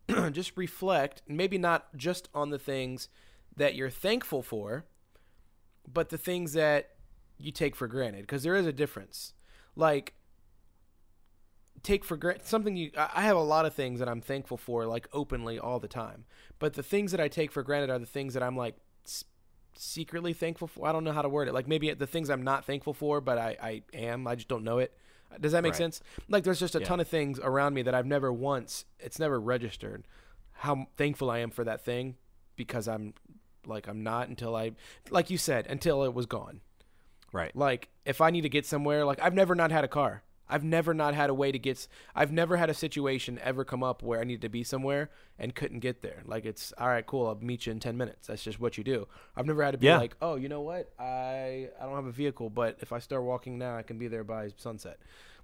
just 0.32 0.56
reflect 0.56 1.22
maybe 1.26 1.58
not 1.58 1.96
just 1.96 2.28
on 2.34 2.50
the 2.50 2.58
things 2.58 3.08
that 3.56 3.74
you're 3.74 3.90
thankful 3.90 4.42
for 4.42 4.84
but 5.90 6.08
the 6.08 6.18
things 6.18 6.52
that 6.54 6.90
you 7.38 7.52
take 7.52 7.76
for 7.76 7.88
granted 7.88 8.22
because 8.22 8.42
there 8.42 8.56
is 8.56 8.66
a 8.66 8.72
difference. 8.72 9.32
Like 9.76 10.14
take 11.82 12.04
for 12.04 12.16
granted 12.16 12.46
something 12.46 12.76
you 12.76 12.90
I 12.96 13.22
have 13.22 13.36
a 13.36 13.40
lot 13.42 13.66
of 13.66 13.74
things 13.74 13.98
that 13.98 14.08
I'm 14.08 14.20
thankful 14.20 14.56
for 14.56 14.86
like 14.86 15.08
openly 15.12 15.58
all 15.58 15.80
the 15.80 15.88
time. 15.88 16.24
But 16.58 16.74
the 16.74 16.82
things 16.82 17.10
that 17.10 17.20
I 17.20 17.28
take 17.28 17.52
for 17.52 17.62
granted 17.62 17.90
are 17.90 17.98
the 17.98 18.06
things 18.06 18.34
that 18.34 18.42
I'm 18.42 18.56
like 18.56 18.76
s- 19.04 19.24
secretly 19.76 20.32
thankful 20.32 20.68
for. 20.68 20.86
I 20.86 20.92
don't 20.92 21.04
know 21.04 21.12
how 21.12 21.22
to 21.22 21.28
word 21.28 21.48
it. 21.48 21.54
Like 21.54 21.68
maybe 21.68 21.92
the 21.92 22.06
things 22.06 22.30
I'm 22.30 22.42
not 22.42 22.64
thankful 22.64 22.94
for, 22.94 23.20
but 23.20 23.38
I 23.38 23.56
I 23.62 23.82
am. 23.92 24.26
I 24.26 24.34
just 24.36 24.48
don't 24.48 24.64
know 24.64 24.78
it. 24.78 24.96
Does 25.40 25.52
that 25.52 25.62
make 25.62 25.72
right. 25.72 25.78
sense? 25.78 26.00
Like 26.28 26.44
there's 26.44 26.60
just 26.60 26.74
a 26.74 26.80
yeah. 26.80 26.86
ton 26.86 27.00
of 27.00 27.08
things 27.08 27.38
around 27.42 27.74
me 27.74 27.82
that 27.82 27.94
I've 27.94 28.06
never 28.06 28.32
once 28.32 28.84
it's 28.98 29.18
never 29.18 29.40
registered 29.40 30.04
how 30.52 30.86
thankful 30.96 31.30
I 31.30 31.38
am 31.38 31.50
for 31.50 31.64
that 31.64 31.84
thing 31.84 32.16
because 32.56 32.88
I'm 32.88 33.14
like 33.66 33.88
I'm 33.88 34.02
not 34.02 34.28
until 34.28 34.56
I 34.56 34.72
like 35.10 35.30
you 35.30 35.38
said 35.38 35.66
until 35.68 36.04
it 36.04 36.14
was 36.14 36.26
gone. 36.26 36.60
Right. 37.32 37.54
Like 37.54 37.88
if 38.04 38.20
I 38.20 38.30
need 38.30 38.42
to 38.42 38.48
get 38.48 38.64
somewhere, 38.66 39.04
like 39.04 39.20
I've 39.20 39.34
never 39.34 39.54
not 39.54 39.70
had 39.70 39.84
a 39.84 39.88
car. 39.88 40.22
I've 40.48 40.64
never 40.64 40.92
not 40.92 41.14
had 41.14 41.30
a 41.30 41.34
way 41.34 41.52
to 41.52 41.58
get. 41.58 41.86
I've 42.14 42.32
never 42.32 42.56
had 42.56 42.70
a 42.70 42.74
situation 42.74 43.38
ever 43.42 43.64
come 43.64 43.82
up 43.82 44.02
where 44.02 44.20
I 44.20 44.24
needed 44.24 44.42
to 44.42 44.48
be 44.48 44.62
somewhere 44.62 45.10
and 45.38 45.54
couldn't 45.54 45.80
get 45.80 46.02
there. 46.02 46.22
Like 46.26 46.44
it's 46.44 46.72
all 46.78 46.88
right, 46.88 47.04
cool. 47.06 47.26
I'll 47.26 47.36
meet 47.36 47.66
you 47.66 47.72
in 47.72 47.80
ten 47.80 47.96
minutes. 47.96 48.26
That's 48.26 48.42
just 48.42 48.60
what 48.60 48.76
you 48.76 48.84
do. 48.84 49.08
I've 49.36 49.46
never 49.46 49.62
had 49.62 49.72
to 49.72 49.78
be 49.78 49.86
yeah. 49.86 49.98
like, 49.98 50.16
oh, 50.20 50.36
you 50.36 50.48
know 50.48 50.60
what? 50.60 50.92
I 50.98 51.68
I 51.80 51.84
don't 51.84 51.94
have 51.94 52.06
a 52.06 52.12
vehicle, 52.12 52.50
but 52.50 52.78
if 52.80 52.92
I 52.92 52.98
start 52.98 53.22
walking 53.22 53.58
now, 53.58 53.76
I 53.76 53.82
can 53.82 53.98
be 53.98 54.08
there 54.08 54.24
by 54.24 54.50
sunset. 54.56 54.98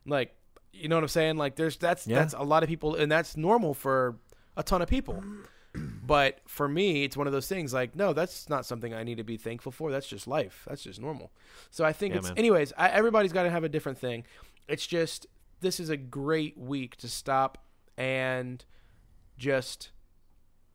Like, 0.06 0.34
you 0.72 0.88
know 0.88 0.96
what 0.96 1.04
I'm 1.04 1.08
saying? 1.08 1.36
Like, 1.36 1.56
there's 1.56 1.76
that's 1.76 2.06
yeah. 2.06 2.18
that's 2.18 2.34
a 2.34 2.42
lot 2.42 2.62
of 2.62 2.68
people, 2.68 2.94
and 2.94 3.10
that's 3.10 3.36
normal 3.36 3.74
for 3.74 4.16
a 4.56 4.62
ton 4.62 4.82
of 4.82 4.88
people 4.88 5.22
but 6.06 6.40
for 6.46 6.68
me, 6.68 7.04
it's 7.04 7.16
one 7.16 7.26
of 7.26 7.32
those 7.32 7.46
things 7.46 7.72
like, 7.72 7.94
no, 7.94 8.12
that's 8.12 8.48
not 8.48 8.66
something 8.66 8.92
I 8.92 9.04
need 9.04 9.18
to 9.18 9.24
be 9.24 9.36
thankful 9.36 9.70
for. 9.70 9.92
That's 9.92 10.08
just 10.08 10.26
life. 10.26 10.66
That's 10.68 10.82
just 10.82 11.00
normal. 11.00 11.30
So 11.70 11.84
I 11.84 11.92
think 11.92 12.14
yeah, 12.14 12.18
it's, 12.18 12.28
man. 12.28 12.38
anyways, 12.38 12.72
I, 12.76 12.88
everybody's 12.88 13.32
got 13.32 13.44
to 13.44 13.50
have 13.50 13.64
a 13.64 13.68
different 13.68 13.98
thing. 13.98 14.24
It's 14.70 14.86
just, 14.86 15.26
this 15.60 15.80
is 15.80 15.90
a 15.90 15.96
great 15.96 16.56
week 16.56 16.96
to 16.96 17.08
stop 17.08 17.58
and 17.96 18.64
just 19.36 19.90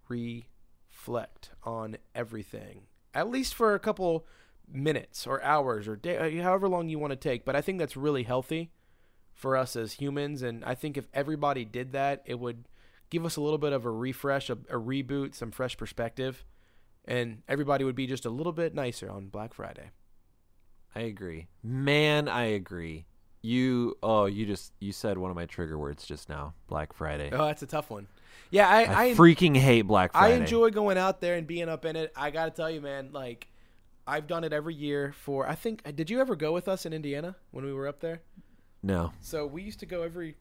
reflect 0.10 1.52
on 1.64 1.98
everything, 2.14 2.82
at 3.14 3.30
least 3.30 3.56
for 3.56 3.74
a 3.74 3.80
couple 3.80 4.26
minutes 4.72 5.26
or 5.26 5.42
hours 5.44 5.88
or 5.88 5.96
day, 5.96 6.40
however 6.40 6.68
long 6.68 6.90
you 6.90 7.00
want 7.00 7.12
to 7.12 7.16
take. 7.18 7.46
But 7.46 7.56
I 7.56 7.62
think 7.62 7.80
that's 7.80 7.96
really 7.96 8.24
healthy 8.24 8.72
for 9.34 9.56
us 9.56 9.76
as 9.76 9.94
humans. 9.94 10.42
And 10.42 10.64
I 10.66 10.76
think 10.76 10.98
if 10.98 11.08
everybody 11.14 11.64
did 11.64 11.94
that, 11.94 12.22
it 12.26 12.40
would 12.40 12.68
give 13.10 13.26
us 13.26 13.38
a 13.38 13.42
little 13.42 13.58
bit 13.58 13.74
of 13.74 13.86
a 13.86 13.92
refresh, 13.92 14.50
a, 14.50 14.54
a 14.54 14.80
reboot, 14.80 15.36
some 15.36 15.52
fresh 15.52 15.78
perspective, 15.78 16.44
and 17.06 17.44
everybody 17.48 17.84
would 17.84 17.96
be 17.96 18.08
just 18.08 18.26
a 18.26 18.30
little 18.30 18.54
bit 18.54 18.74
nicer 18.74 19.10
on 19.10 19.28
Black 19.28 19.54
Friday. 19.54 19.92
I 20.96 21.02
agree. 21.02 21.48
Man, 21.62 22.28
I 22.28 22.46
agree. 22.46 23.06
You 23.46 23.98
oh, 24.02 24.26
you 24.26 24.46
just 24.46 24.74
you 24.80 24.92
said 24.92 25.18
one 25.18 25.30
of 25.30 25.36
my 25.36 25.46
trigger 25.46 25.78
words 25.78 26.06
just 26.06 26.30
now. 26.30 26.54
Black 26.68 26.94
Friday. 26.94 27.30
Oh, 27.32 27.46
that's 27.46 27.62
a 27.62 27.68
tough 27.68 27.90
one. 27.90 28.08
Yeah, 28.50 28.68
I, 28.68 28.84
I, 28.84 29.04
I 29.04 29.14
freaking 29.14 29.56
hate 29.56 29.84
Black 29.84 30.14
Friday. 30.14 30.34
I 30.34 30.38
enjoy 30.38 30.72
going 30.72 30.98
out 30.98 31.22
there 31.22 31.36
and 31.36 31.46
being 31.46 31.70
up 31.70 31.86
in 31.86 31.96
it. 31.96 32.12
I 32.16 32.32
got 32.32 32.46
to 32.46 32.52
tell 32.52 32.70
you, 32.70 32.82
man, 32.82 33.10
like 33.12 33.48
I've 34.08 34.28
done 34.28 34.44
it 34.44 34.54
every 34.54 34.74
year 34.74 35.14
for 35.14 35.48
I 35.48 35.56
think 35.56 35.84
did 35.96 36.10
you 36.10 36.20
ever 36.20 36.36
go 36.36 36.54
with 36.54 36.68
us 36.68 36.86
in 36.86 36.94
Indiana 36.94 37.36
when 37.52 37.66
we 37.66 37.74
were 37.74 37.88
up 37.88 38.00
there? 38.00 38.22
No. 38.82 39.14
So 39.22 39.46
we 39.46 39.62
used 39.62 39.80
to 39.80 39.86
go 39.86 40.02
every 40.02 40.36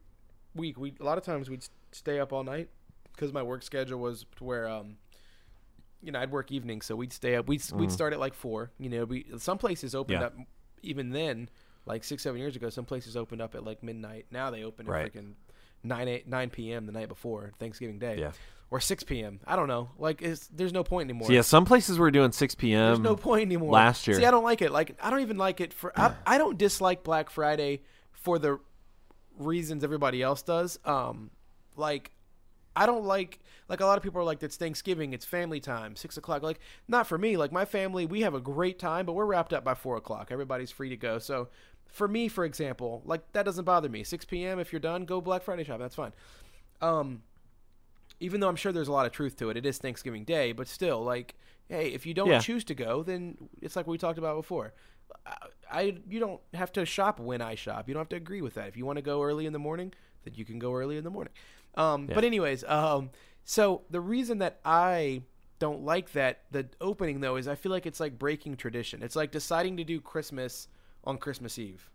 week. 0.55 0.79
We 0.79 0.95
a 0.99 1.05
lot 1.05 1.19
of 1.19 1.25
times 1.25 1.51
we'd 1.51 1.67
stay 1.93 2.19
up 2.19 2.33
all 2.33 2.45
night 2.45 2.69
because 3.12 3.33
my 3.33 3.43
work 3.43 3.62
schedule 3.62 4.01
was 4.01 4.25
to 4.37 4.45
where 4.45 4.69
um 4.69 4.97
you 6.03 6.12
know 6.12 6.21
I'd 6.21 6.31
work 6.31 6.53
evenings, 6.53 6.87
so 6.87 6.97
we'd 6.97 7.12
stay 7.12 7.37
up. 7.37 7.49
We'd 7.49 7.61
mm. 7.61 7.77
we'd 7.77 7.93
start 7.93 8.12
at 8.12 8.21
like 8.21 8.35
four. 8.35 8.71
You 8.79 8.90
know, 8.90 9.05
we 9.05 9.27
some 9.38 9.59
places 9.59 9.95
opened 9.95 10.21
yeah. 10.21 10.27
up 10.27 10.35
even 10.83 11.11
then, 11.11 11.49
like 11.87 12.05
six 12.05 12.23
seven 12.23 12.40
years 12.40 12.57
ago. 12.57 12.70
Some 12.70 12.85
places 12.85 13.16
opened 13.16 13.42
up 13.42 13.55
at 13.55 13.64
like 13.64 13.83
midnight. 13.83 14.27
Now 14.31 14.51
they 14.51 14.64
open 14.64 14.87
right. 14.87 15.07
at 15.07 15.12
freaking 15.12 15.33
nine 15.83 16.09
eight 16.09 16.29
nine 16.29 16.51
p.m. 16.51 16.87
the 16.87 16.92
night 16.92 17.09
before 17.09 17.53
Thanksgiving 17.59 17.99
Day. 17.99 18.18
Yeah. 18.18 18.33
Or 18.70 18.81
6 18.81 19.05
p.m. 19.05 19.38
I 19.47 19.55
don't 19.55 19.68
know. 19.68 19.90
Like, 19.99 20.20
there's 20.53 20.73
no 20.73 20.83
point 20.83 21.09
anymore. 21.09 21.29
So 21.29 21.33
yeah, 21.33 21.42
some 21.42 21.64
places 21.64 21.97
were 21.97 22.11
doing 22.11 22.33
6 22.33 22.55
p.m. 22.57 22.87
There's 22.87 22.99
no 22.99 23.14
point 23.14 23.42
anymore. 23.42 23.70
Last 23.70 24.09
year. 24.09 24.16
See, 24.16 24.25
I 24.25 24.33
don't 24.33 24.42
like 24.42 24.62
it. 24.62 24.73
Like, 24.73 24.97
I 25.01 25.11
don't 25.11 25.20
even 25.20 25.37
like 25.37 25.61
it 25.61 25.73
for. 25.73 25.92
I, 25.97 26.14
I 26.27 26.38
don't 26.38 26.59
dislike 26.59 27.05
Black 27.05 27.31
Friday 27.31 27.83
for 28.12 28.38
the 28.40 28.59
reasons 29.38 29.85
everybody 29.85 30.23
else 30.23 30.42
does. 30.42 30.79
Um, 30.85 31.31
like 31.77 32.11
I 32.77 32.87
don't 32.87 33.05
like 33.05 33.40
like 33.68 33.81
a 33.81 33.87
lot 33.87 33.97
of 33.97 34.03
people 34.03 34.20
are 34.20 34.25
like 34.25 34.42
it's 34.42 34.57
Thanksgiving, 34.57 35.12
it's 35.12 35.25
family 35.25 35.61
time, 35.61 35.97
six 35.97 36.16
o'clock. 36.16 36.42
Like 36.42 36.61
not 36.88 37.07
for 37.07 37.18
me. 37.18 37.37
Like 37.37 37.53
my 37.53 37.64
family, 37.64 38.07
we 38.07 38.23
have 38.23 38.35
a 38.35 38.40
great 38.40 38.79
time, 38.79 39.07
but 39.07 39.12
we're 39.12 39.27
wrapped 39.27 39.53
up 39.53 39.64
by 39.64 39.75
four 39.75 39.97
o'clock. 39.97 40.29
Everybody's 40.31 40.70
free 40.70 40.88
to 40.90 40.97
go. 40.97 41.18
So 41.18 41.49
for 41.87 42.09
me, 42.09 42.29
for 42.29 42.44
example, 42.44 43.03
like 43.05 43.33
that 43.33 43.44
doesn't 43.44 43.64
bother 43.64 43.88
me. 43.88 44.05
Six 44.05 44.25
p.m. 44.25 44.59
If 44.59 44.73
you're 44.73 44.81
done, 44.81 45.05
go 45.05 45.20
Black 45.20 45.42
Friday 45.42 45.64
shop. 45.64 45.79
That's 45.79 45.94
fine. 45.94 46.12
Um, 46.81 47.23
even 48.20 48.40
though 48.40 48.49
I'm 48.49 48.57
sure 48.57 48.73
there's 48.73 48.88
a 48.88 48.92
lot 48.92 49.07
of 49.07 49.12
truth 49.12 49.37
to 49.38 49.51
it, 49.51 49.57
it 49.57 49.66
is 49.66 49.79
Thanksgiving 49.79 50.25
Day, 50.25 50.53
but 50.53 50.68
still, 50.68 51.03
like, 51.03 51.35
hey, 51.68 51.88
if 51.88 52.07
you 52.07 52.14
don't 52.14 52.29
yeah. 52.29 52.38
choose 52.38 52.64
to 52.64 52.75
go, 52.75 53.03
then 53.03 53.37
it's 53.61 53.77
like 53.77 53.87
we 53.87 53.99
talked 53.99 54.18
about 54.18 54.37
before. 54.37 54.73
I 55.70 55.97
you 56.09 56.20
don't 56.20 56.40
have 56.55 56.73
to 56.73 56.85
shop 56.85 57.20
when 57.20 57.40
I 57.40 57.55
shop. 57.55 57.88
You 57.88 57.94
don't 57.94 58.01
have 58.01 58.09
to 58.11 58.16
agree 58.16 58.42
with 58.42 58.55
that. 58.55 58.68
If 58.68 58.77
you 58.77 58.87
want 58.87 58.97
to 58.97 59.03
go 59.03 59.23
early 59.23 59.47
in 59.47 59.53
the 59.53 59.59
morning, 59.59 59.92
then 60.25 60.35
you 60.35 60.44
can 60.44 60.59
go 60.59 60.73
early 60.75 60.97
in 60.97 61.05
the 61.05 61.11
morning. 61.11 61.33
Um, 61.77 62.09
yeah. 62.09 62.14
But 62.14 62.25
anyways, 62.25 62.64
um, 62.64 63.11
so 63.44 63.83
the 63.90 64.01
reason 64.01 64.38
that 64.38 64.61
I 64.64 65.23
don't 65.59 65.85
like 65.85 66.12
that 66.12 66.42
the 66.51 66.66
opening 66.81 67.20
though 67.20 67.37
is 67.37 67.47
I 67.47 67.55
feel 67.55 67.70
like 67.70 67.87
it's 67.87 68.01
like 68.01 68.18
breaking 68.18 68.57
tradition. 68.57 69.03
It's 69.03 69.16
like 69.16 69.31
deciding 69.31 69.77
to 69.77 69.85
do 69.85 70.01
Christmas 70.01 70.68
on 71.05 71.19
Christmas 71.19 71.59
Eve, 71.59 71.90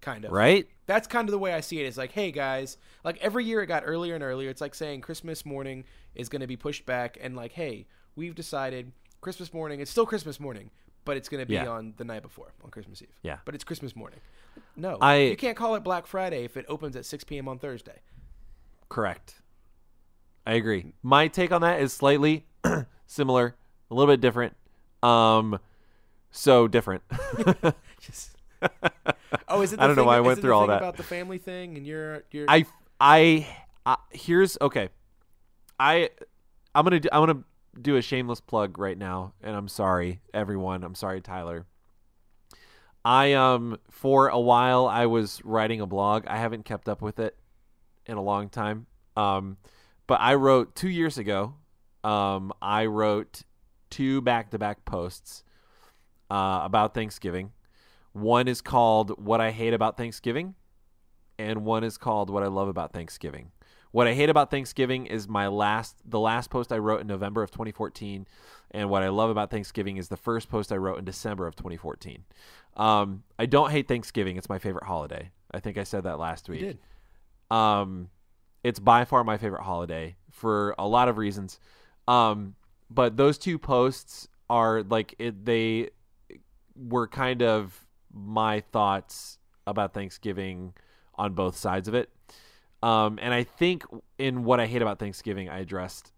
kind 0.00 0.24
of. 0.24 0.32
Right. 0.32 0.68
That's 0.86 1.06
kind 1.06 1.28
of 1.28 1.32
the 1.32 1.38
way 1.38 1.52
I 1.52 1.60
see 1.60 1.80
it. 1.80 1.86
It's 1.86 1.96
like, 1.96 2.12
hey 2.12 2.30
guys, 2.30 2.76
like 3.04 3.18
every 3.18 3.44
year 3.44 3.62
it 3.62 3.66
got 3.66 3.82
earlier 3.86 4.14
and 4.14 4.22
earlier. 4.22 4.50
It's 4.50 4.60
like 4.60 4.74
saying 4.74 5.00
Christmas 5.00 5.44
morning 5.44 5.84
is 6.14 6.28
going 6.28 6.40
to 6.40 6.46
be 6.46 6.56
pushed 6.56 6.86
back, 6.86 7.18
and 7.20 7.34
like, 7.34 7.52
hey, 7.52 7.86
we've 8.16 8.34
decided 8.34 8.92
Christmas 9.20 9.52
morning. 9.52 9.80
It's 9.80 9.90
still 9.90 10.06
Christmas 10.06 10.38
morning, 10.38 10.70
but 11.04 11.16
it's 11.16 11.28
going 11.28 11.40
to 11.42 11.46
be 11.46 11.54
yeah. 11.54 11.68
on 11.68 11.94
the 11.96 12.04
night 12.04 12.22
before 12.22 12.52
on 12.62 12.70
Christmas 12.70 13.02
Eve. 13.02 13.16
Yeah. 13.22 13.38
But 13.44 13.54
it's 13.54 13.64
Christmas 13.64 13.96
morning. 13.96 14.20
No, 14.76 14.98
I, 15.00 15.16
you 15.16 15.36
can't 15.36 15.56
call 15.56 15.74
it 15.74 15.80
Black 15.80 16.06
Friday 16.06 16.44
if 16.44 16.56
it 16.56 16.66
opens 16.68 16.96
at 16.96 17.06
6 17.06 17.24
p.m. 17.24 17.48
on 17.48 17.58
Thursday. 17.58 18.00
Correct. 18.88 19.36
I 20.46 20.54
agree. 20.54 20.92
My 21.02 21.28
take 21.28 21.52
on 21.52 21.62
that 21.62 21.80
is 21.80 21.92
slightly 21.92 22.46
similar, 23.06 23.56
a 23.90 23.94
little 23.94 24.12
bit 24.12 24.20
different. 24.20 24.56
Um, 25.02 25.58
so 26.30 26.68
different. 26.68 27.02
Just, 28.00 28.36
oh, 29.48 29.62
is 29.62 29.72
it? 29.72 29.80
I 29.80 29.86
don't 29.86 29.96
know 29.96 30.04
why 30.04 30.16
I 30.16 30.20
went 30.20 30.40
through 30.40 30.54
all 30.54 30.66
that 30.66 30.78
about 30.78 30.96
the 30.96 31.02
family 31.02 31.38
thing, 31.38 31.76
and 31.76 31.86
you're 31.86 32.24
you're. 32.30 32.46
I 32.48 32.66
I, 33.00 33.46
I 33.84 33.96
here's 34.10 34.58
okay. 34.60 34.88
I 35.78 36.10
I'm 36.74 36.84
gonna 36.84 37.00
do, 37.00 37.08
I'm 37.12 37.22
gonna 37.22 37.44
do 37.80 37.96
a 37.96 38.02
shameless 38.02 38.40
plug 38.40 38.78
right 38.78 38.96
now, 38.96 39.34
and 39.42 39.56
I'm 39.56 39.68
sorry, 39.68 40.20
everyone. 40.32 40.84
I'm 40.84 40.94
sorry, 40.94 41.20
Tyler. 41.20 41.66
I 43.04 43.32
um 43.32 43.78
for 43.90 44.28
a 44.28 44.38
while 44.38 44.86
I 44.86 45.06
was 45.06 45.40
writing 45.44 45.80
a 45.80 45.86
blog. 45.86 46.26
I 46.26 46.36
haven't 46.36 46.64
kept 46.64 46.88
up 46.88 47.02
with 47.02 47.18
it 47.18 47.36
in 48.06 48.16
a 48.16 48.22
long 48.22 48.48
time. 48.48 48.86
Um, 49.16 49.56
but 50.06 50.20
I 50.20 50.34
wrote 50.34 50.74
two 50.74 50.88
years 50.88 51.18
ago. 51.18 51.54
Um, 52.04 52.52
I 52.60 52.86
wrote 52.86 53.42
two 53.90 54.20
back-to-back 54.22 54.84
posts 54.84 55.44
uh, 56.30 56.60
about 56.64 56.94
Thanksgiving. 56.94 57.52
One 58.12 58.48
is 58.48 58.60
called 58.60 59.24
"What 59.24 59.40
I 59.40 59.50
Hate 59.50 59.74
About 59.74 59.96
Thanksgiving," 59.96 60.54
and 61.38 61.64
one 61.64 61.84
is 61.84 61.98
called 61.98 62.30
"What 62.30 62.42
I 62.42 62.48
Love 62.48 62.68
About 62.68 62.92
Thanksgiving." 62.92 63.52
What 63.92 64.06
I 64.06 64.14
hate 64.14 64.30
about 64.30 64.50
Thanksgiving 64.50 65.04
is 65.04 65.28
my 65.28 65.48
last 65.48 65.96
the 66.04 66.18
last 66.18 66.48
post 66.48 66.72
I 66.72 66.78
wrote 66.78 67.02
in 67.02 67.06
November 67.06 67.42
of 67.42 67.50
2014, 67.50 68.26
and 68.70 68.88
what 68.88 69.02
I 69.02 69.10
love 69.10 69.28
about 69.28 69.50
Thanksgiving 69.50 69.98
is 69.98 70.08
the 70.08 70.16
first 70.16 70.48
post 70.48 70.72
I 70.72 70.76
wrote 70.76 70.98
in 70.98 71.04
December 71.04 71.46
of 71.46 71.54
2014. 71.56 72.24
Um, 72.74 73.22
I 73.38 73.44
don't 73.44 73.70
hate 73.70 73.88
Thanksgiving; 73.88 74.38
it's 74.38 74.48
my 74.48 74.58
favorite 74.58 74.84
holiday. 74.84 75.30
I 75.52 75.60
think 75.60 75.76
I 75.76 75.84
said 75.84 76.04
that 76.04 76.18
last 76.18 76.48
week. 76.48 76.62
You 76.62 76.66
did. 76.68 76.78
Um, 77.54 78.08
it's 78.64 78.78
by 78.78 79.04
far 79.04 79.24
my 79.24 79.36
favorite 79.36 79.62
holiday 79.62 80.16
for 80.30 80.74
a 80.78 80.88
lot 80.88 81.08
of 81.08 81.18
reasons. 81.18 81.60
Um, 82.08 82.54
but 82.90 83.18
those 83.18 83.36
two 83.36 83.58
posts 83.58 84.26
are 84.48 84.82
like 84.82 85.14
it, 85.18 85.44
they 85.44 85.90
were 86.74 87.08
kind 87.08 87.42
of 87.42 87.81
my 88.12 88.60
thoughts 88.60 89.38
about 89.66 89.94
Thanksgiving 89.94 90.74
on 91.14 91.34
both 91.34 91.56
sides 91.56 91.88
of 91.88 91.94
it. 91.94 92.10
Um, 92.82 93.18
and 93.22 93.32
I 93.32 93.44
think 93.44 93.84
in 94.18 94.44
what 94.44 94.58
I 94.60 94.66
hate 94.66 94.82
about 94.82 94.98
Thanksgiving, 94.98 95.48
I 95.48 95.60
addressed 95.60 96.12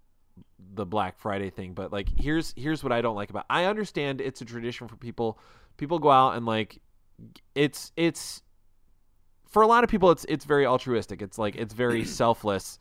the 0.74 0.86
Black 0.86 1.18
Friday 1.18 1.50
thing. 1.50 1.74
But 1.74 1.92
like, 1.92 2.08
here's 2.18 2.54
here's 2.56 2.82
what 2.82 2.92
I 2.92 3.02
don't 3.02 3.16
like 3.16 3.30
about. 3.30 3.44
I 3.50 3.64
understand 3.64 4.20
it's 4.20 4.40
a 4.40 4.44
tradition 4.44 4.88
for 4.88 4.96
people. 4.96 5.38
People 5.76 5.98
go 5.98 6.10
out 6.10 6.36
and 6.36 6.46
like, 6.46 6.80
it's 7.54 7.92
it's 7.96 8.42
for 9.48 9.62
a 9.62 9.66
lot 9.66 9.84
of 9.84 9.90
people, 9.90 10.10
it's 10.10 10.24
it's 10.28 10.44
very 10.44 10.66
altruistic. 10.66 11.20
It's 11.20 11.38
like 11.38 11.56
it's 11.56 11.74
very 11.74 12.04
selfless. 12.20 12.78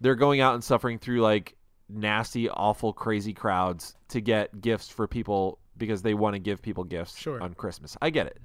They're 0.00 0.14
going 0.14 0.40
out 0.40 0.54
and 0.54 0.62
suffering 0.62 0.98
through 0.98 1.20
like 1.20 1.56
nasty, 1.88 2.48
awful, 2.50 2.92
crazy 2.92 3.32
crowds 3.32 3.94
to 4.08 4.20
get 4.20 4.60
gifts 4.60 4.88
for 4.88 5.06
people 5.06 5.58
because 5.76 6.02
they 6.02 6.14
want 6.14 6.34
to 6.34 6.38
give 6.38 6.62
people 6.62 6.84
gifts 6.84 7.18
sure. 7.18 7.42
on 7.42 7.54
Christmas. 7.54 7.96
I 8.00 8.10
get 8.10 8.26
it. 8.26 8.38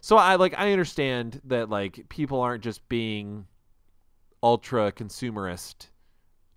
So 0.00 0.16
I 0.16 0.36
like 0.36 0.54
I 0.56 0.72
understand 0.72 1.40
that 1.44 1.68
like 1.68 2.08
people 2.08 2.40
aren't 2.40 2.62
just 2.62 2.88
being 2.88 3.46
ultra 4.42 4.92
consumerist 4.92 5.88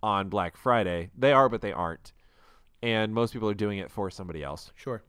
on 0.03 0.29
Black 0.29 0.57
Friday. 0.57 1.09
They 1.17 1.33
are, 1.33 1.49
but 1.49 1.61
they 1.61 1.73
aren't. 1.73 2.13
And 2.83 3.13
most 3.13 3.33
people 3.33 3.49
are 3.49 3.55
doing 3.55 3.79
it 3.79 3.91
for 3.91 4.09
somebody 4.09 4.43
else. 4.43 4.71
Sure. 4.75 5.03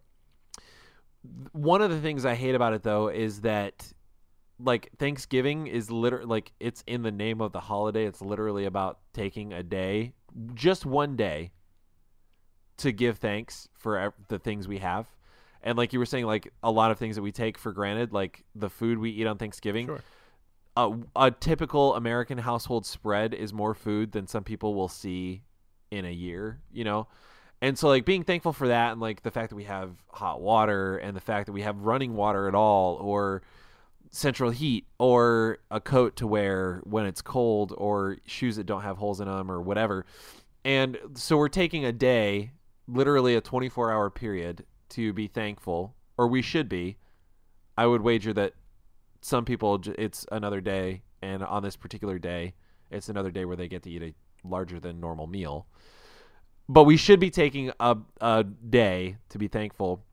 One 1.52 1.82
of 1.82 1.90
the 1.90 2.00
things 2.00 2.24
I 2.24 2.34
hate 2.34 2.54
about 2.54 2.72
it 2.72 2.82
though 2.82 3.08
is 3.08 3.42
that 3.42 3.92
like 4.58 4.90
Thanksgiving 4.98 5.66
is 5.66 5.90
literally 5.90 6.26
like 6.26 6.52
it's 6.60 6.82
in 6.86 7.02
the 7.02 7.10
name 7.10 7.40
of 7.40 7.52
the 7.52 7.60
holiday. 7.60 8.04
It's 8.06 8.22
literally 8.22 8.64
about 8.64 8.98
taking 9.12 9.52
a 9.52 9.62
day, 9.62 10.14
just 10.54 10.86
one 10.86 11.16
day 11.16 11.52
to 12.82 12.92
give 12.92 13.18
thanks 13.18 13.68
for 13.78 14.14
the 14.28 14.38
things 14.38 14.68
we 14.68 14.78
have. 14.78 15.06
And 15.62 15.78
like 15.78 15.92
you 15.92 15.98
were 15.98 16.06
saying 16.06 16.26
like 16.26 16.52
a 16.62 16.70
lot 16.70 16.90
of 16.90 16.98
things 16.98 17.16
that 17.16 17.22
we 17.22 17.32
take 17.32 17.56
for 17.56 17.72
granted, 17.72 18.12
like 18.12 18.44
the 18.54 18.68
food 18.68 18.98
we 18.98 19.10
eat 19.10 19.26
on 19.26 19.38
Thanksgiving. 19.38 19.86
Sure 19.86 20.00
a, 20.76 20.92
a 21.16 21.30
typical 21.30 21.94
American 21.94 22.38
household 22.38 22.86
spread 22.86 23.34
is 23.34 23.52
more 23.52 23.74
food 23.74 24.12
than 24.12 24.26
some 24.26 24.44
people 24.44 24.74
will 24.74 24.88
see 24.88 25.42
in 25.90 26.04
a 26.04 26.10
year, 26.10 26.60
you 26.72 26.84
know? 26.84 27.08
And 27.60 27.78
so 27.78 27.88
like 27.88 28.04
being 28.04 28.24
thankful 28.24 28.52
for 28.52 28.68
that 28.68 28.92
and 28.92 29.00
like 29.00 29.22
the 29.22 29.30
fact 29.30 29.50
that 29.50 29.56
we 29.56 29.64
have 29.64 29.90
hot 30.10 30.40
water 30.40 30.96
and 30.96 31.16
the 31.16 31.20
fact 31.20 31.46
that 31.46 31.52
we 31.52 31.62
have 31.62 31.78
running 31.80 32.14
water 32.14 32.48
at 32.48 32.54
all 32.54 32.96
or 32.96 33.42
central 34.10 34.50
heat 34.50 34.86
or 34.98 35.58
a 35.70 35.80
coat 35.80 36.16
to 36.16 36.26
wear 36.26 36.80
when 36.84 37.06
it's 37.06 37.22
cold 37.22 37.72
or 37.76 38.16
shoes 38.26 38.56
that 38.56 38.64
don't 38.64 38.82
have 38.82 38.96
holes 38.96 39.20
in 39.20 39.28
them 39.28 39.50
or 39.50 39.60
whatever. 39.60 40.04
And 40.64 40.98
so 41.14 41.36
we're 41.36 41.48
taking 41.48 41.84
a 41.84 41.92
day, 41.92 42.52
literally 42.86 43.34
a 43.34 43.40
24 43.40 43.92
hour 43.92 44.10
period 44.10 44.64
to 44.90 45.12
be 45.12 45.26
thankful 45.26 45.94
or 46.16 46.26
we 46.26 46.42
should 46.42 46.68
be. 46.68 46.96
I 47.76 47.86
would 47.86 48.02
wager 48.02 48.32
that 48.34 48.52
some 49.22 49.44
people 49.44 49.80
it's 49.98 50.26
another 50.30 50.60
day, 50.60 51.02
and 51.22 51.42
on 51.42 51.62
this 51.62 51.76
particular 51.76 52.18
day, 52.18 52.54
it's 52.90 53.08
another 53.08 53.30
day 53.30 53.44
where 53.44 53.56
they 53.56 53.68
get 53.68 53.82
to 53.84 53.90
eat 53.90 54.02
a 54.02 54.14
larger 54.46 54.78
than 54.78 55.00
normal 55.00 55.26
meal. 55.26 55.66
But 56.68 56.84
we 56.84 56.96
should 56.96 57.20
be 57.20 57.30
taking 57.30 57.72
a 57.80 57.96
a 58.20 58.44
day 58.44 59.16
to 59.30 59.38
be 59.38 59.48
thankful. 59.48 60.04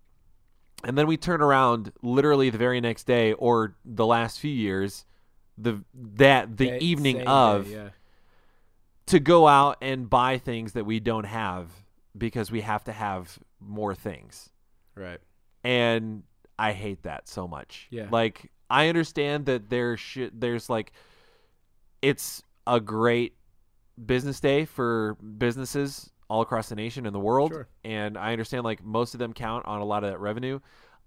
And 0.84 0.98
then 0.98 1.08
we 1.08 1.18
turn 1.18 1.42
around 1.42 1.92
literally 2.02 2.50
the 2.50 2.58
very 2.58 2.80
next 2.80 3.06
day 3.06 3.34
or 3.34 3.76
the 3.84 4.06
last 4.06 4.40
few 4.40 4.52
years 4.52 5.06
the 5.58 5.84
that 5.94 6.58
the 6.58 6.82
evening 6.82 7.28
of 7.28 7.68
day, 7.68 7.74
yeah. 7.74 7.90
to 9.08 9.20
go 9.20 9.48
out 9.48 9.78
and 9.82 10.10
buy 10.10 10.38
things 10.38 10.74
that 10.74 10.86
we 10.86 11.00
don't 11.00 11.26
have 11.26 11.68
because 12.18 12.52
we 12.52 12.62
have 12.62 12.84
to 12.86 12.92
have 12.92 13.38
more 13.60 13.94
things. 13.96 14.50
Right. 14.96 15.20
And 15.64 16.24
I 16.58 16.74
hate 16.74 17.04
that 17.04 17.28
so 17.28 17.48
much. 17.48 17.88
Yeah. 17.90 18.08
Like 18.12 18.52
I 18.70 18.88
understand 18.90 19.46
that 19.48 19.70
there 19.70 19.98
should 19.98 20.40
there's 20.42 20.70
like 20.70 20.92
it's 22.02 22.44
a 22.68 22.80
great 22.80 23.36
business 24.06 24.40
day 24.40 24.66
for 24.66 25.16
businesses 25.38 26.10
all 26.30 26.42
across 26.42 26.70
the 26.70 26.76
nation 26.76 27.06
and 27.06 27.14
the 27.14 27.20
world 27.20 27.52
Sure. 27.52 27.68
and 27.84 28.18
I 28.18 28.32
understand 28.32 28.64
like 28.64 28.84
most 28.84 29.14
of 29.16 29.20
them 29.20 29.34
count 29.34 29.66
on 29.66 29.82
a 29.82 29.86
lot 29.86 30.04
of 30.04 30.12
that 30.12 30.20
revenue. 30.20 30.60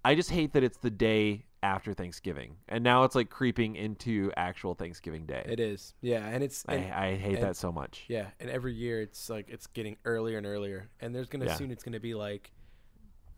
I 0.05 0.15
just 0.15 0.29
hate 0.29 0.53
that 0.53 0.63
it's 0.63 0.77
the 0.77 0.91
day 0.91 1.45
after 1.63 1.93
Thanksgiving. 1.93 2.57
And 2.67 2.83
now 2.83 3.03
it's 3.05 3.15
like 3.15 3.29
creeping 3.31 3.75
into 3.75 4.31
actual 4.37 4.75
Thanksgiving 4.75 5.25
Day. 5.25 5.43
It 5.47 5.59
is. 5.59 5.93
Yeah, 6.01 6.27
and 6.27 6.43
it's 6.43 6.63
I, 6.67 6.75
and, 6.75 6.93
I 6.93 7.15
hate 7.15 7.35
and- 7.35 7.43
that 7.43 7.55
so 7.55 7.71
much. 7.71 8.03
yeah, 8.07 8.27
and 8.39 8.49
every 8.49 8.73
year 8.73 9.01
it's 9.01 9.29
like 9.29 9.47
it's 9.49 9.65
getting 9.67 9.97
earlier 10.05 10.37
and 10.37 10.45
earlier, 10.45 10.89
and 11.01 11.15
there's 11.15 11.29
gonna 11.29 11.45
Yeah. 11.45 11.55
soon 11.55 11.71
it's 11.71 11.83
gonna 11.83 11.99
be 11.99 12.13
like, 12.13 12.51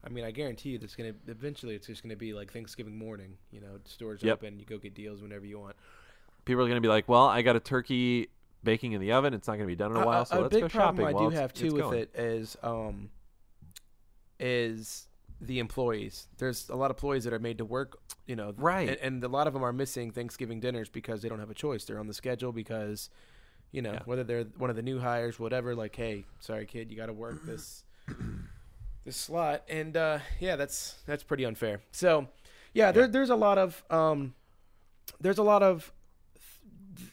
I 0.03 0.09
mean, 0.09 0.23
I 0.25 0.31
guarantee 0.31 0.69
you, 0.71 0.77
there's 0.79 0.95
gonna 0.95 1.13
eventually 1.27 1.75
it's 1.75 1.87
just 1.87 2.01
gonna 2.03 2.15
be 2.15 2.33
like 2.33 2.51
Thanksgiving 2.51 2.97
morning. 2.97 3.37
You 3.51 3.61
know, 3.61 3.79
stores 3.85 4.21
Yep. 4.23 4.39
open, 4.43 4.59
you 4.59 4.65
go 4.65 4.77
get 4.79 4.93
deals 4.95 5.21
whenever 5.21 5.45
you 5.45 5.59
want. 5.59 5.75
People 6.45 6.63
are 6.63 6.67
going 6.67 6.75
to 6.77 6.81
be 6.81 6.87
like, 6.89 7.07
"Well, 7.09 7.25
I 7.25 7.41
got 7.41 7.55
a 7.55 7.59
turkey 7.59 8.29
baking 8.63 8.91
in 8.91 9.01
the 9.01 9.11
oven. 9.13 9.33
It's 9.33 9.47
not 9.47 9.53
going 9.53 9.67
to 9.67 9.71
be 9.71 9.75
done 9.75 9.91
in 9.91 9.97
a 9.97 10.05
while, 10.05 10.25
so 10.25 10.39
a 10.39 10.41
let's 10.41 10.53
big 10.53 10.61
go 10.63 10.69
problem 10.69 11.05
shopping." 11.05 11.15
I 11.17 11.29
do 11.29 11.35
have 11.35 11.53
too 11.53 11.73
with 11.73 11.81
going. 11.81 11.99
it 11.99 12.11
is 12.15 12.55
um 12.61 13.09
is 14.39 15.07
the 15.47 15.59
employees. 15.59 16.27
There's 16.37 16.69
a 16.69 16.75
lot 16.75 16.91
of 16.91 16.97
employees 16.97 17.23
that 17.25 17.33
are 17.33 17.39
made 17.39 17.57
to 17.59 17.65
work, 17.65 17.97
you 18.25 18.35
know, 18.35 18.53
Right. 18.57 18.89
and, 18.89 18.97
and 18.99 19.23
a 19.23 19.27
lot 19.27 19.47
of 19.47 19.53
them 19.53 19.63
are 19.63 19.73
missing 19.73 20.11
Thanksgiving 20.11 20.59
dinners 20.59 20.89
because 20.89 21.21
they 21.21 21.29
don't 21.29 21.39
have 21.39 21.49
a 21.49 21.53
choice. 21.55 21.85
They're 21.85 21.99
on 21.99 22.07
the 22.07 22.13
schedule 22.13 22.51
because, 22.51 23.09
you 23.71 23.81
know, 23.81 23.93
Yeah. 23.93 24.01
whether 24.05 24.23
they're 24.23 24.43
one 24.57 24.69
of 24.69 24.75
the 24.75 24.81
new 24.81 24.99
hires, 24.99 25.39
whatever. 25.39 25.75
Like, 25.75 25.95
hey, 25.95 26.25
sorry, 26.39 26.65
kid, 26.65 26.91
you 26.91 26.97
got 26.97 27.07
to 27.07 27.13
work 27.13 27.37
this 27.45 27.83
this 29.03 29.15
slot, 29.17 29.63
and 29.69 29.95
uh, 29.95 30.19
yeah, 30.39 30.55
that's 30.55 30.95
that's 31.05 31.23
pretty 31.23 31.45
unfair. 31.45 31.81
So, 31.91 32.27
yeah, 32.73 32.91
there, 32.91 33.07
there's 33.07 33.29
a 33.29 33.35
lot 33.35 33.57
of 33.57 33.83
um, 33.89 34.33
there's 35.21 35.37
a 35.37 35.43
lot 35.43 35.61
of 35.63 35.91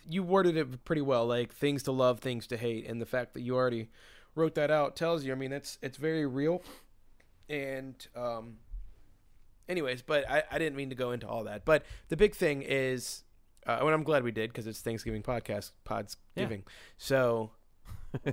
you 0.09 0.23
worded 0.23 0.57
it 0.57 0.85
pretty 0.85 1.03
well, 1.03 1.27
like 1.27 1.53
things 1.53 1.83
to 1.85 1.93
love, 1.93 2.21
things 2.21 2.47
to 2.49 2.57
hate, 2.57 2.87
and 2.89 3.01
the 3.01 3.07
fact 3.07 3.35
that 3.35 3.41
you 3.43 3.55
already 3.57 3.89
wrote 4.35 4.55
that 4.55 4.71
out 4.71 4.97
tells 4.97 5.25
you. 5.25 5.33
I 5.33 5.35
mean, 5.35 5.53
it's 5.53 5.79
it's 5.83 5.99
very 5.99 6.25
real, 6.27 6.63
and 7.49 7.95
um, 8.17 8.57
anyways, 9.69 10.03
but 10.03 10.29
I, 10.31 10.43
I 10.51 10.59
didn't 10.59 10.77
mean 10.77 10.89
to 10.91 10.95
go 10.97 11.13
into 11.13 11.27
all 11.29 11.45
that. 11.45 11.65
But 11.65 11.85
the 12.09 12.17
big 12.17 12.35
thing 12.35 12.63
is, 12.63 13.25
uh, 13.67 13.79
and 13.81 13.91
I'm 13.91 14.03
glad 14.03 14.25
we 14.25 14.33
did 14.33 14.51
because 14.51 14.67
it's 14.67 14.81
Thanksgiving 14.81 15.23
podcast, 15.23 15.71
Pods 15.85 16.17
Yeah. 16.35 16.45
Giving. 16.45 16.65
So, 16.99 17.51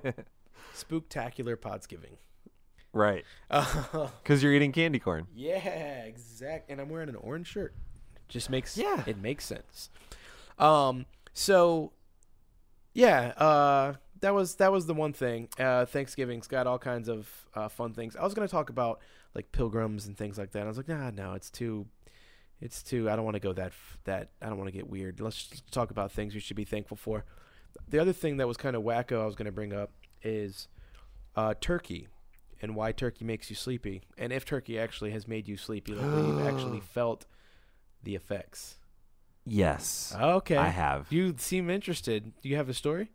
spooktacular 0.76 1.60
Pods 1.60 1.88
Giving. 1.88 2.18
right. 2.94 3.26
Uh, 3.52 4.08
Because 4.24 4.44
you're 4.44 4.54
eating 4.54 4.72
candy 4.72 5.00
corn. 5.00 5.28
yeah, 5.34 6.04
exact. 6.04 6.70
And 6.70 6.80
I'm 6.80 6.90
wearing 6.90 7.10
an 7.10 7.16
orange 7.16 7.48
shirt. 7.48 7.74
Just 8.28 8.50
makes 8.50 8.78
Yeah. 8.78 9.04
it 9.08 9.18
makes 9.18 9.46
sense. 9.46 9.90
Um. 10.60 11.06
So, 11.34 11.94
yeah. 12.94 13.30
Uh. 13.38 13.94
That 14.22 14.34
was 14.34 14.56
that 14.56 14.72
was 14.72 14.86
the 14.86 14.94
one 14.94 15.14
thing. 15.14 15.50
Uh, 15.58 15.86
Thanksgiving's 15.86 16.48
got 16.48 16.68
all 16.68 16.80
kinds 16.80 17.08
of 17.08 17.30
uh, 17.54 17.70
fun 17.70 17.94
things. 17.94 18.16
I 18.16 18.24
was 18.24 18.34
gonna 18.34 18.48
talk 18.48 18.70
about 18.70 19.00
like 19.36 19.52
pilgrims 19.52 20.08
and 20.08 20.18
things 20.18 20.38
like 20.38 20.52
that. 20.52 20.64
I 20.64 20.68
was 20.68 20.78
like, 20.78 20.88
nah, 20.88 21.12
no, 21.12 21.34
it's 21.34 21.50
too, 21.50 21.86
it's 22.60 22.84
too. 22.84 23.10
I 23.10 23.16
don't 23.16 23.26
want 23.26 23.36
to 23.36 23.40
go 23.40 23.54
that 23.54 23.74
that. 24.06 24.32
I 24.42 24.48
don't 24.48 24.58
want 24.58 24.68
to 24.68 24.76
get 24.76 24.90
weird. 24.90 25.20
Let's 25.22 25.48
just 25.48 25.72
talk 25.72 25.92
about 25.92 26.12
things 26.12 26.34
we 26.34 26.40
should 26.40 26.58
be 26.58 26.66
thankful 26.66 26.98
for. 26.98 27.26
The 27.88 28.00
other 28.00 28.14
thing 28.14 28.38
that 28.38 28.48
was 28.48 28.58
kind 28.58 28.76
of 28.76 28.84
wacko 28.84 29.22
I 29.22 29.26
was 29.26 29.36
gonna 29.36 29.52
bring 29.52 29.74
up 29.74 29.92
is 30.22 30.68
uh, 31.36 31.54
turkey 31.60 32.08
and 32.62 32.76
why 32.76 32.92
turkey 32.92 33.24
makes 33.24 33.50
you 33.50 33.56
sleepy, 33.56 34.02
and 34.18 34.34
if 34.34 34.44
turkey 34.44 34.78
actually 34.78 35.12
has 35.12 35.28
made 35.28 35.48
you 35.48 35.56
sleepy, 35.56 35.94
like 35.94 36.12
when 36.14 36.28
you've 36.28 36.48
actually 36.54 36.82
felt 36.82 37.26
the 38.04 38.16
effects. 38.16 38.76
Yes. 39.46 40.14
Okay, 40.20 40.58
I 40.58 40.68
have. 40.68 41.08
You 41.10 41.36
seem 41.38 41.70
interested. 41.70 42.34
Do 42.42 42.50
you 42.50 42.58
have 42.58 42.70
a 42.70 42.74
story? 42.74 43.12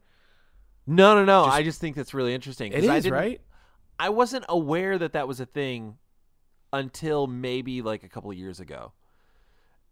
No, 0.86 1.14
no, 1.14 1.24
no. 1.24 1.44
Just- 1.46 1.56
I 1.56 1.62
just 1.62 1.80
think 1.80 1.96
that's 1.96 2.14
really 2.14 2.34
interesting. 2.34 2.72
It 2.72 2.84
I 2.84 3.08
right. 3.08 3.40
I 3.98 4.08
wasn't 4.08 4.44
aware 4.48 4.98
that 4.98 5.12
that 5.12 5.28
was 5.28 5.40
a 5.40 5.46
thing 5.46 5.96
until 6.72 7.26
maybe 7.26 7.80
like 7.82 8.02
a 8.02 8.08
couple 8.08 8.30
of 8.30 8.36
years 8.36 8.60
ago. 8.60 8.92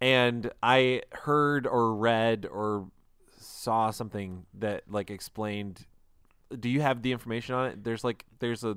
And 0.01 0.51
I 0.63 1.03
heard 1.13 1.67
or 1.67 1.95
read 1.95 2.47
or 2.51 2.89
saw 3.39 3.91
something 3.91 4.45
that 4.55 4.83
like 4.91 5.11
explained 5.11 5.87
do 6.59 6.69
you 6.69 6.81
have 6.81 7.03
the 7.03 7.13
information 7.13 7.55
on 7.55 7.71
it? 7.71 7.85
There's 7.85 8.05
like 8.05 8.25
there's 8.39 8.65
a 8.65 8.77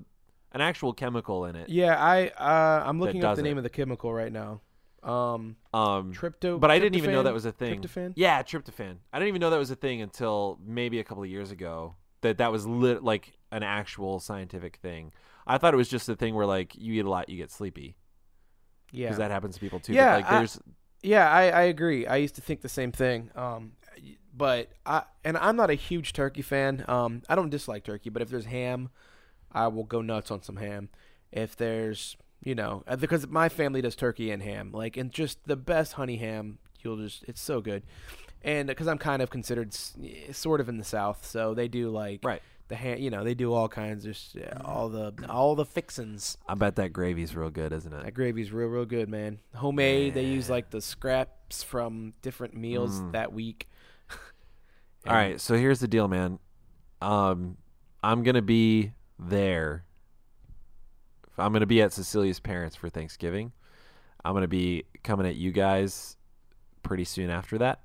an 0.52 0.62
actual 0.62 0.94
chemical 0.94 1.46
in 1.46 1.56
it. 1.56 1.70
Yeah, 1.70 2.02
I 2.02 2.28
uh, 2.28 2.84
I'm 2.86 3.00
looking 3.00 3.24
up 3.24 3.36
the 3.36 3.44
name 3.44 3.58
it. 3.58 3.60
of 3.60 3.64
the 3.64 3.70
chemical 3.70 4.14
right 4.14 4.32
now. 4.32 4.62
Um, 5.04 5.56
Um 5.74 6.14
trypto. 6.14 6.60
but 6.60 6.72
I 6.72 6.80
didn't 6.80 6.96
even 6.96 7.12
know 7.12 7.24
that 7.24 7.34
was 7.34 7.46
a 7.46 7.52
thing. 7.52 7.82
Tryptophan. 7.82 8.14
Yeah, 8.16 8.42
tryptophan. 8.42 8.98
I 9.14 9.20
didn't 9.20 9.28
even 9.30 9.42
know 9.42 9.52
that 9.52 9.60
was 9.60 9.70
a 9.72 9.76
thing 9.76 10.02
until 10.02 10.60
maybe 10.66 11.00
a 11.00 11.04
couple 11.04 11.24
of 11.24 11.30
years 11.30 11.52
ago. 11.52 11.96
That 12.26 12.40
that 12.40 12.52
was 12.52 12.66
lit 12.66 13.04
like 13.04 13.38
an 13.52 13.64
actual 13.64 14.20
scientific 14.20 14.78
thing. 14.78 15.14
I 15.48 15.58
thought 15.60 15.74
it 15.74 15.78
was 15.78 15.90
just 15.90 16.10
a 16.10 16.16
thing 16.16 16.34
where 16.36 16.46
like 16.48 16.76
you 16.76 16.94
eat 16.94 17.06
a 17.06 17.10
lot, 17.10 17.30
you 17.30 17.38
get 17.38 17.52
sleepy 17.52 17.96
Yeah, 18.92 19.08
because 19.08 19.18
that 19.20 19.32
happens 19.32 19.56
to 19.56 19.62
people 19.62 19.80
too. 19.80 19.94
Yeah, 19.94 20.06
but, 20.06 20.12
like 20.12 20.32
I- 20.32 20.38
there's 20.38 20.60
yeah, 21.04 21.30
I, 21.30 21.50
I 21.50 21.62
agree. 21.64 22.08
I 22.08 22.16
used 22.16 22.34
to 22.36 22.42
think 22.42 22.62
the 22.62 22.70
same 22.70 22.92
thing. 22.92 23.30
Um, 23.36 23.74
but 24.36 24.72
I 24.86 25.04
and 25.24 25.38
I'm 25.38 25.56
not 25.56 25.70
a 25.70 25.76
huge 25.76 26.14
turkey 26.14 26.42
fan. 26.42 26.84
Um, 26.88 27.22
I 27.30 27.36
don't 27.36 27.50
dislike 27.50 27.84
turkey, 27.84 28.10
but 28.10 28.22
if 28.22 28.30
there's 28.30 28.46
ham, 28.46 28.90
I 29.52 29.68
will 29.68 29.84
go 29.84 30.02
nuts 30.02 30.32
on 30.32 30.42
some 30.42 30.58
ham. 30.58 30.90
If 31.32 31.56
there's 31.56 32.18
you 32.44 32.56
know 32.56 32.84
uh, 32.88 32.96
because 32.96 33.28
my 33.28 33.50
family 33.50 33.82
does 33.82 33.96
turkey 33.96 34.32
and 34.32 34.42
ham, 34.42 34.72
like 34.72 34.98
and 34.98 35.12
just 35.12 35.46
the 35.46 35.56
best 35.56 35.94
honey 35.94 36.18
ham. 36.18 36.58
You'll 36.82 36.98
just 36.98 37.24
it's 37.28 37.42
so 37.42 37.62
good. 37.62 37.84
And 38.46 38.68
because 38.68 38.88
I'm 38.88 38.98
kind 39.00 39.22
of 39.22 39.30
considered 39.30 39.70
s- 39.74 39.98
sort 40.32 40.62
of 40.62 40.70
in 40.70 40.78
the 40.78 40.84
South, 40.84 41.26
so 41.26 41.54
they 41.56 41.68
do 41.68 41.90
like 41.90 42.20
right. 42.24 42.42
the 42.68 42.76
hand, 42.76 43.00
You 43.02 43.10
know, 43.10 43.24
they 43.24 43.34
do 43.34 43.52
all 43.54 43.68
kinds 43.68 44.06
of 44.06 44.12
s- 44.12 44.36
yeah, 44.38 44.60
all 44.64 44.88
the 44.88 45.14
all 45.28 45.56
the 45.56 45.66
fixins. 45.66 46.38
I 46.48 46.54
bet 46.54 46.76
that 46.76 46.94
gravy's 46.94 47.36
real 47.36 47.50
good, 47.50 47.74
isn't 47.74 47.92
it? 47.92 48.04
That 48.04 48.14
gravy's 48.14 48.52
real, 48.52 48.68
real 48.68 48.86
good, 48.86 49.10
man. 49.10 49.40
Homemade. 49.56 50.14
They 50.14 50.26
use 50.26 50.48
like 50.50 50.70
the 50.70 50.80
scraps 50.80 51.64
from 51.64 52.14
different 52.22 52.56
meals 52.56 53.02
Mm. 53.02 53.12
that 53.14 53.34
week. 53.34 53.68
All 55.08 55.14
right, 55.14 55.42
so 55.42 55.56
here's 55.56 55.80
the 55.80 55.88
deal, 55.88 56.08
man. 56.08 56.38
Um, 57.02 57.58
I'm 58.04 58.22
gonna 58.24 58.42
be 58.44 58.94
there. 59.18 59.86
I'm 61.38 61.52
gonna 61.52 61.66
be 61.66 61.82
at 61.82 61.94
Cecilia's 61.94 62.40
parents 62.40 62.76
for 62.76 62.90
Thanksgiving. 62.90 63.52
I'm 64.24 64.34
gonna 64.34 64.48
be 64.48 64.84
coming 65.04 65.26
at 65.26 65.36
you 65.36 65.52
guys 65.52 66.16
pretty 66.84 67.04
soon 67.06 67.30
after 67.32 67.58
that. 67.58 67.82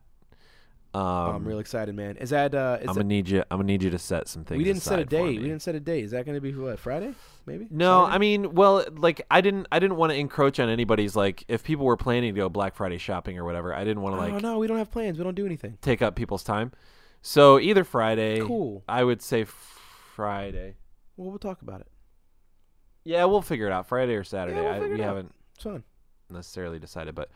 Um, 0.92 1.03
I'm 1.03 1.44
real 1.46 1.61
excited, 1.61 1.94
man. 1.94 2.16
Is 2.16 2.31
that 2.31 2.53
uh? 2.55 2.79
Is 2.81 2.88
I'm 2.88 2.94
gonna 2.94 3.05
need 3.05 3.29
you. 3.29 3.44
I'm 3.50 3.59
gonna 3.59 3.64
need 3.64 3.83
you 3.83 3.90
to 3.90 3.98
set 3.98 4.26
some 4.26 4.44
things. 4.44 4.59
we 4.59 4.64
didn't 4.64 4.83
set 4.83 4.98
a 4.98 5.05
day. 5.05 5.22
We 5.22 5.38
didn't 5.38 5.62
set 5.62 5.76
a 5.76 5.81
day. 5.81 6.00
Is 6.00 6.11
that 6.11 6.26
going 6.26 6.35
to 6.35 6.40
be 6.40 6.53
what 6.53 6.81
Friday? 6.81 7.14
Maybe. 7.46 7.68
No, 7.70 8.00
Saturday? 8.07 8.14
I 8.14 8.18
mean, 8.18 8.55
well, 8.55 8.85
like 8.96 9.24
I 9.31 9.40
didn't. 9.40 9.68
I 9.70 9.79
didn't 9.79 9.96
want 9.98 10.11
to 10.11 10.18
encroach 10.18 10.59
on 10.59 10.68
anybody's. 10.68 11.14
Like, 11.14 11.44
if 11.46 11.62
people 11.62 11.87
were 11.87 11.96
planning 11.96 12.35
to 12.35 12.40
go 12.40 12.48
Black 12.48 12.74
Friday 12.74 12.98
shopping 12.98 13.38
or 13.38 13.44
whatever, 13.44 13.72
I 13.72 13.85
didn't 13.85 14.03
want 14.03 14.16
to 14.16 14.20
like. 14.20 14.33
oh 14.33 14.38
no, 14.38 14.59
we 14.59 14.66
don't 14.66 14.79
have 14.79 14.90
plans. 14.90 15.16
We 15.16 15.22
don't 15.22 15.37
do 15.37 15.46
anything. 15.46 15.79
take 15.81 16.03
up 16.03 16.16
people's 16.16 16.42
time. 16.42 16.72
So 17.22 17.61
either 17.61 17.85
Friday, 17.85 18.40
Cool. 18.40 18.83
I 18.88 19.05
would 19.05 19.22
say 19.22 19.44
Friday. 19.44 20.74
Well, 21.16 21.31
we'll 21.31 21.38
talk 21.38 21.62
about 21.62 21.83
it. 21.83 21.87
Yeah, 23.05 23.26
we'll 23.26 23.42
figure 23.42 23.66
it 23.66 23.72
out. 23.72 23.87
Friday 23.87 24.14
or 24.14 24.24
Saturday. 24.24 24.61
we'll 24.61 24.68
I, 24.70 24.88
we 24.88 25.00
haven't 25.00 25.33
It's 25.55 25.64
fun. 25.64 25.85
necessarily 26.31 26.79
decided, 26.79 27.14
but 27.14 27.31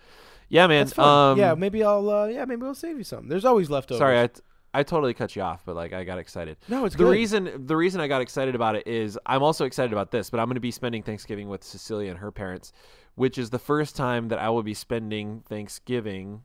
yeah, 0.55 0.67
man. 0.69 0.85
That's 0.87 0.93
fun. 0.95 1.33
Um, 1.33 1.38
yeah, 1.38 1.55
maybe 1.55 1.83
I'll. 1.83 2.09
Uh, 2.09 2.27
yeah, 2.27 2.45
maybe 2.45 2.62
we'll 2.62 2.75
save 2.75 2.97
you 2.97 3.05
something. 3.05 3.29
There's 3.29 3.45
always 3.45 3.69
leftovers. 3.71 3.99
sorry, 3.99 4.21
I, 4.21 4.29
t- 4.29 4.40
I 4.73 4.85
totally 4.85 5.12
cut 5.12 5.35
you 5.35 5.43
off, 5.43 5.62
but 5.67 5.75
like 5.75 5.93
I 5.93 6.05
got 6.05 6.19
excited. 6.19 6.57
no, 6.69 6.85
it's 6.85 6.95
the 6.95 7.03
good. 7.05 7.11
reason 7.11 7.67
the 7.67 7.77
reason 7.77 8.01
I 8.01 8.07
got 8.07 8.23
excited 8.23 8.55
about 8.55 8.77
it 8.77 8.87
is 8.87 9.19
I'm 9.27 9.42
also 9.42 9.65
excited 9.65 9.92
about 9.92 10.13
this, 10.13 10.31
but 10.31 10.38
I'm 10.38 10.46
going 10.46 10.55
to 10.55 10.61
be 10.61 10.71
spending 10.71 11.02
Thanksgiving 11.02 11.48
with 11.48 11.65
Cecilia 11.65 12.11
and 12.11 12.19
her 12.21 12.31
parents, 12.31 12.73
which 13.17 13.37
is 13.37 13.50
the 13.50 13.59
first 13.59 13.96
time 13.96 14.29
that 14.29 14.38
I 14.38 14.48
will 14.50 14.63
be 14.63 14.75
spending 14.75 15.42
Thanksgiving 15.48 16.42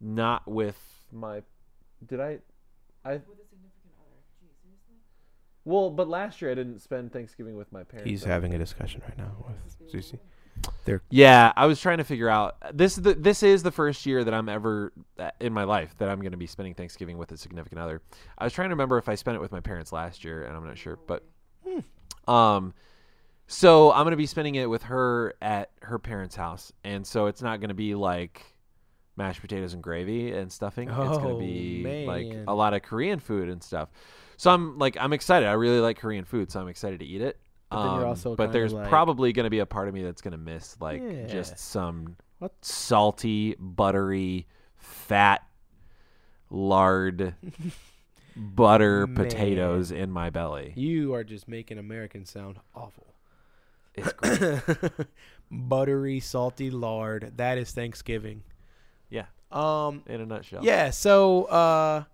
not 0.00 0.46
with 0.46 0.78
my 1.12 1.40
did 2.06 2.20
I 2.20 2.38
I 3.04 3.12
with 3.12 3.22
a 3.22 3.46
significant 3.48 3.94
other. 4.00 4.18
Well, 5.64 5.90
but 5.90 6.08
last 6.08 6.42
year 6.42 6.50
I 6.50 6.54
didn't 6.54 6.80
spend 6.80 7.12
Thanksgiving 7.12 7.56
with 7.56 7.70
my 7.72 7.84
parents. 7.84 8.10
He's 8.10 8.22
so- 8.22 8.28
having 8.28 8.54
a 8.54 8.58
discussion 8.58 9.02
right 9.06 9.16
now 9.16 9.32
with 9.48 9.90
Susie. 9.90 10.18
Yeah, 11.10 11.52
I 11.56 11.66
was 11.66 11.80
trying 11.80 11.98
to 11.98 12.04
figure 12.04 12.28
out 12.28 12.56
this. 12.76 12.96
The, 12.96 13.14
this 13.14 13.42
is 13.42 13.62
the 13.62 13.70
first 13.70 14.04
year 14.06 14.22
that 14.24 14.34
I'm 14.34 14.48
ever 14.48 14.92
uh, 15.18 15.30
in 15.40 15.52
my 15.52 15.64
life 15.64 15.94
that 15.98 16.08
I'm 16.08 16.20
going 16.20 16.32
to 16.32 16.38
be 16.38 16.46
spending 16.46 16.74
Thanksgiving 16.74 17.18
with 17.18 17.32
a 17.32 17.36
significant 17.36 17.80
other. 17.80 18.02
I 18.38 18.44
was 18.44 18.52
trying 18.52 18.68
to 18.68 18.74
remember 18.74 18.98
if 18.98 19.08
I 19.08 19.14
spent 19.14 19.36
it 19.36 19.40
with 19.40 19.52
my 19.52 19.60
parents 19.60 19.92
last 19.92 20.24
year, 20.24 20.44
and 20.44 20.56
I'm 20.56 20.66
not 20.66 20.78
sure. 20.78 20.98
But, 21.06 21.24
um, 22.26 22.74
so 23.46 23.92
I'm 23.92 24.04
going 24.04 24.12
to 24.12 24.16
be 24.16 24.26
spending 24.26 24.54
it 24.54 24.68
with 24.70 24.84
her 24.84 25.34
at 25.42 25.70
her 25.82 25.98
parents' 25.98 26.36
house, 26.36 26.72
and 26.82 27.06
so 27.06 27.26
it's 27.26 27.42
not 27.42 27.60
going 27.60 27.68
to 27.68 27.74
be 27.74 27.94
like 27.94 28.42
mashed 29.16 29.40
potatoes 29.40 29.74
and 29.74 29.82
gravy 29.82 30.32
and 30.32 30.50
stuffing. 30.50 30.88
it's 30.88 30.96
gonna 30.96 31.34
Oh, 31.34 31.38
be 31.38 32.04
like 32.06 32.26
a 32.48 32.54
lot 32.54 32.74
of 32.74 32.82
Korean 32.82 33.20
food 33.20 33.48
and 33.48 33.62
stuff. 33.62 33.88
So 34.36 34.50
I'm 34.50 34.76
like 34.78 34.96
I'm 34.98 35.12
excited. 35.12 35.46
I 35.48 35.52
really 35.52 35.78
like 35.78 35.98
Korean 35.98 36.24
food, 36.24 36.50
so 36.50 36.60
I'm 36.60 36.66
excited 36.68 36.98
to 37.00 37.06
eat 37.06 37.20
it. 37.22 37.38
But 37.70 37.82
then 37.84 37.92
you're 37.94 38.02
Um, 38.04 38.08
also 38.10 38.36
but 38.36 38.52
there's 38.52 38.72
like- 38.72 38.88
probably 38.88 39.32
gonna 39.32 39.50
be 39.50 39.58
a 39.60 39.66
part 39.66 39.88
of 39.88 39.94
me 39.94 40.02
that's 40.02 40.22
gonna 40.22 40.38
miss 40.38 40.76
like 40.80 41.02
Yeah. 41.02 41.26
just 41.26 41.58
some 41.58 42.16
What? 42.38 42.52
salty, 42.64 43.56
buttery, 43.58 44.46
fat, 44.76 45.46
lard, 46.50 47.34
butter 48.36 49.06
Man. 49.06 49.16
potatoes 49.16 49.90
in 49.90 50.10
my 50.10 50.30
belly. 50.30 50.72
You 50.76 51.14
are 51.14 51.24
just 51.24 51.48
making 51.48 51.78
American 51.78 52.24
sound 52.26 52.58
awful. 52.74 53.06
It's 53.94 54.12
great. 54.12 54.60
Buttery, 55.50 56.18
salty 56.20 56.70
lard. 56.70 57.32
That 57.36 57.58
is 57.58 57.70
Thanksgiving. 57.72 58.42
yeah, 59.08 59.26
Um. 59.52 60.02
in 60.06 60.20
a 60.20 60.26
nutshell. 60.26 60.64
Yeah. 60.64 60.90
So. 60.90 61.44
Uh. 61.44 62.04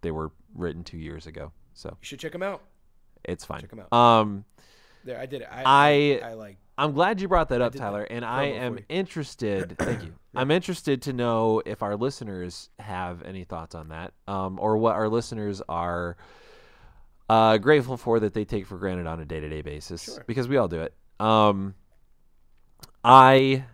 They 0.00 0.10
were 0.10 0.32
written 0.54 0.82
two 0.82 0.98
years 0.98 1.26
ago, 1.28 1.52
so 1.74 1.90
You 1.90 1.96
should 2.06 2.18
check 2.18 2.32
them 2.32 2.42
out. 2.42 2.60
it's 3.24 3.44
fine. 3.44 3.60
Check 3.60 3.70
them 3.70 3.80
out. 3.80 3.92
Um, 3.96 4.44
There, 5.04 5.18
I 5.18 5.26
did 5.26 5.42
it. 5.42 5.48
I 5.50 5.62
I- 5.62 6.26
I, 6.26 6.30
I 6.30 6.34
like. 6.34 6.56
I'm 6.76 6.92
glad 6.92 7.20
you 7.20 7.28
brought 7.28 7.50
that 7.50 7.60
up, 7.60 7.72
did 7.72 7.80
that 7.80 7.84
Tyler, 7.84 8.02
and 8.04 8.24
I 8.24 8.44
am 8.44 8.78
interested. 8.88 9.76
thank 9.78 10.02
you. 10.02 10.14
I'm 10.34 10.50
interested 10.50 11.02
to 11.02 11.12
know 11.12 11.62
if 11.66 11.82
our 11.82 11.94
listeners 11.94 12.70
have 12.78 13.22
any 13.22 13.44
thoughts 13.44 13.74
on 13.74 13.88
that, 13.88 14.14
um, 14.26 14.58
or 14.58 14.78
what 14.78 14.94
our 14.96 15.08
listeners 15.08 15.60
are 15.68 16.16
uh, 17.30 17.58
grateful 17.58 17.96
for 17.96 18.18
that 18.20 18.34
they 18.34 18.44
take 18.44 18.66
for 18.66 18.76
granted 18.76 19.06
on 19.06 19.20
a 19.20 19.24
day-to-day 19.24 19.62
basis, 19.62 20.04
Sure. 20.04 20.24
because 20.26 20.48
we 20.48 20.56
all 20.56 20.68
do 20.68 20.80
it. 20.80 20.94
Um, 21.20 21.74
I, 23.04 23.64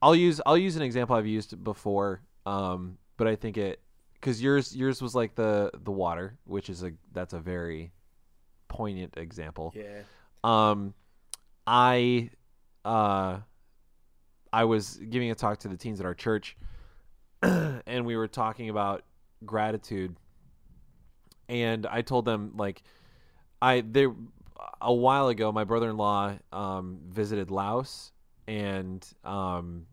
I'll 0.00 0.14
use 0.16 0.40
I'll 0.46 0.56
use 0.58 0.76
an 0.76 0.82
example 0.82 1.16
I've 1.16 1.26
used 1.26 1.62
before, 1.62 2.22
um, 2.46 2.98
but 3.16 3.26
I 3.26 3.36
think 3.36 3.56
it 3.58 3.80
because 4.14 4.42
yours 4.42 4.74
yours 4.74 5.02
was 5.02 5.14
like 5.14 5.34
the 5.34 5.70
the 5.84 5.90
water, 5.92 6.38
which 6.44 6.70
is 6.70 6.82
a 6.82 6.92
that's 7.12 7.34
a 7.34 7.38
very 7.40 7.92
poignant 8.68 9.14
example. 9.16 9.72
Yeah. 9.76 10.02
Um, 10.44 10.94
I, 11.66 12.30
uh, 12.84 13.38
I 14.52 14.64
was 14.64 14.96
giving 14.96 15.30
a 15.30 15.34
talk 15.34 15.58
to 15.60 15.68
the 15.68 15.76
teens 15.76 15.98
at 15.98 16.06
our 16.06 16.14
church, 16.14 16.56
and 17.42 18.06
we 18.06 18.16
were 18.16 18.28
talking 18.28 18.70
about 18.70 19.02
gratitude. 19.44 20.16
And 21.48 21.86
I 21.86 22.02
told 22.02 22.24
them 22.24 22.52
like, 22.56 22.82
I 23.62 23.82
there 23.86 24.12
a 24.80 24.92
while 24.92 25.28
ago, 25.28 25.52
my 25.52 25.64
brother-in-law 25.64 26.36
um, 26.52 26.98
visited 27.08 27.50
Laos 27.50 28.12
and 28.46 29.06
um, 29.24 29.86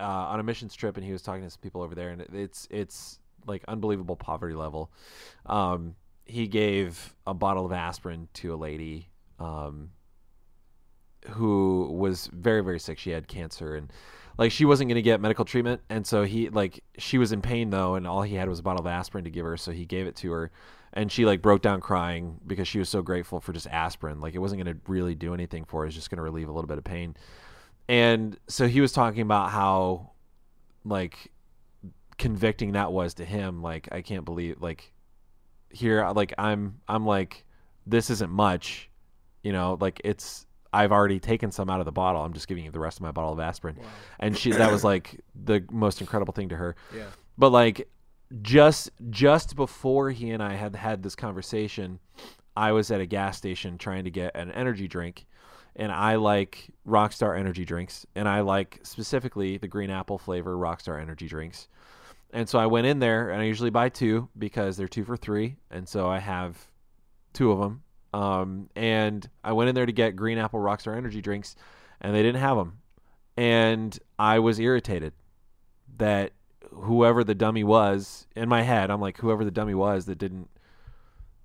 uh, 0.00 0.04
on 0.04 0.40
a 0.40 0.42
missions 0.42 0.74
trip, 0.74 0.96
and 0.96 1.04
he 1.04 1.12
was 1.12 1.22
talking 1.22 1.42
to 1.42 1.50
some 1.50 1.60
people 1.60 1.82
over 1.82 1.94
there, 1.94 2.10
and 2.10 2.22
it's 2.32 2.66
it's 2.70 3.18
like 3.46 3.64
unbelievable 3.68 4.16
poverty 4.16 4.54
level. 4.54 4.90
Um, 5.46 5.94
he 6.24 6.46
gave 6.46 7.14
a 7.26 7.34
bottle 7.34 7.64
of 7.64 7.72
aspirin 7.72 8.28
to 8.34 8.52
a 8.52 8.56
lady 8.56 9.08
um, 9.38 9.90
who 11.30 11.90
was 11.98 12.28
very 12.32 12.62
very 12.62 12.78
sick. 12.78 12.98
She 12.98 13.10
had 13.10 13.28
cancer 13.28 13.74
and 13.74 13.92
like 14.36 14.52
she 14.52 14.64
wasn't 14.64 14.88
going 14.88 14.96
to 14.96 15.02
get 15.02 15.20
medical 15.20 15.44
treatment, 15.44 15.80
and 15.88 16.06
so 16.06 16.24
he 16.24 16.48
like 16.48 16.82
she 16.98 17.18
was 17.18 17.32
in 17.32 17.42
pain 17.42 17.70
though, 17.70 17.96
and 17.96 18.06
all 18.06 18.22
he 18.22 18.36
had 18.36 18.48
was 18.48 18.60
a 18.60 18.62
bottle 18.62 18.80
of 18.80 18.86
aspirin 18.86 19.24
to 19.24 19.30
give 19.30 19.44
her, 19.44 19.56
so 19.56 19.72
he 19.72 19.84
gave 19.84 20.06
it 20.06 20.16
to 20.16 20.30
her, 20.30 20.50
and 20.92 21.10
she 21.10 21.24
like 21.24 21.42
broke 21.42 21.62
down 21.62 21.80
crying 21.80 22.40
because 22.46 22.68
she 22.68 22.78
was 22.78 22.88
so 22.88 23.02
grateful 23.02 23.40
for 23.40 23.52
just 23.52 23.66
aspirin. 23.66 24.20
Like 24.20 24.34
it 24.34 24.38
wasn't 24.38 24.62
going 24.62 24.74
to 24.74 24.80
really 24.86 25.14
do 25.14 25.34
anything 25.34 25.64
for 25.64 25.80
her; 25.80 25.84
it 25.84 25.88
was 25.88 25.94
just 25.94 26.10
going 26.10 26.16
to 26.16 26.22
relieve 26.22 26.48
a 26.48 26.52
little 26.52 26.68
bit 26.68 26.78
of 26.78 26.84
pain. 26.84 27.16
And 27.88 28.38
so 28.48 28.68
he 28.68 28.80
was 28.80 28.92
talking 28.92 29.22
about 29.22 29.50
how 29.50 30.10
like 30.84 31.32
convicting 32.18 32.72
that 32.72 32.92
was 32.92 33.14
to 33.14 33.24
him. 33.24 33.62
Like 33.62 33.88
I 33.92 34.02
can't 34.02 34.24
believe 34.24 34.60
like 34.60 34.92
here 35.70 36.06
like 36.14 36.34
I'm 36.38 36.80
I'm 36.88 37.06
like 37.06 37.44
this 37.86 38.10
isn't 38.10 38.30
much, 38.30 38.90
you 39.42 39.52
know, 39.52 39.78
like 39.80 40.00
it's 40.04 40.46
I've 40.72 40.92
already 40.92 41.18
taken 41.18 41.50
some 41.50 41.70
out 41.70 41.80
of 41.80 41.86
the 41.86 41.92
bottle. 41.92 42.22
I'm 42.22 42.34
just 42.34 42.48
giving 42.48 42.64
you 42.64 42.70
the 42.70 42.80
rest 42.80 42.98
of 42.98 43.02
my 43.02 43.12
bottle 43.12 43.32
of 43.32 43.40
aspirin. 43.40 43.76
Wow. 43.76 43.84
And 44.20 44.36
she 44.36 44.52
that 44.52 44.70
was 44.70 44.84
like 44.84 45.20
the 45.44 45.64
most 45.70 46.00
incredible 46.00 46.32
thing 46.34 46.50
to 46.50 46.56
her. 46.56 46.76
Yeah. 46.94 47.06
But 47.38 47.50
like 47.50 47.88
just 48.42 48.90
just 49.10 49.56
before 49.56 50.10
he 50.10 50.30
and 50.30 50.42
I 50.42 50.54
had 50.54 50.76
had 50.76 51.02
this 51.02 51.14
conversation, 51.14 51.98
I 52.56 52.72
was 52.72 52.90
at 52.90 53.00
a 53.00 53.06
gas 53.06 53.38
station 53.38 53.78
trying 53.78 54.04
to 54.04 54.10
get 54.10 54.36
an 54.36 54.50
energy 54.52 54.88
drink 54.88 55.26
and 55.76 55.92
I 55.92 56.16
like 56.16 56.70
Rockstar 56.86 57.38
energy 57.38 57.64
drinks 57.64 58.04
and 58.14 58.28
I 58.28 58.40
like 58.40 58.80
specifically 58.82 59.58
the 59.58 59.68
green 59.68 59.90
apple 59.90 60.18
flavor 60.18 60.56
Rockstar 60.56 61.00
energy 61.00 61.28
drinks. 61.28 61.68
And 62.30 62.48
so 62.48 62.58
I 62.58 62.66
went 62.66 62.86
in 62.86 62.98
there 62.98 63.30
and 63.30 63.40
I 63.40 63.44
usually 63.44 63.70
buy 63.70 63.88
two 63.88 64.28
because 64.36 64.76
they're 64.76 64.88
2 64.88 65.04
for 65.04 65.16
3 65.16 65.56
and 65.70 65.88
so 65.88 66.08
I 66.08 66.18
have 66.18 66.58
two 67.32 67.52
of 67.52 67.60
them. 67.60 67.82
Um, 68.12 68.68
and 68.74 69.28
I 69.44 69.52
went 69.52 69.68
in 69.68 69.74
there 69.74 69.86
to 69.86 69.92
get 69.92 70.16
green 70.16 70.38
apple 70.38 70.60
Rockstar 70.60 70.96
energy 70.96 71.22
drinks 71.22 71.56
and 72.00 72.14
they 72.14 72.22
didn't 72.22 72.40
have 72.40 72.56
them. 72.56 72.78
And 73.36 73.96
I 74.18 74.40
was 74.40 74.58
irritated 74.58 75.12
that 75.98 76.32
whoever 76.82 77.24
the 77.24 77.34
dummy 77.34 77.64
was 77.64 78.26
in 78.36 78.48
my 78.48 78.62
head, 78.62 78.90
I'm 78.90 79.00
like, 79.00 79.18
whoever 79.18 79.44
the 79.44 79.50
dummy 79.50 79.74
was 79.74 80.06
that 80.06 80.18
didn't 80.18 80.48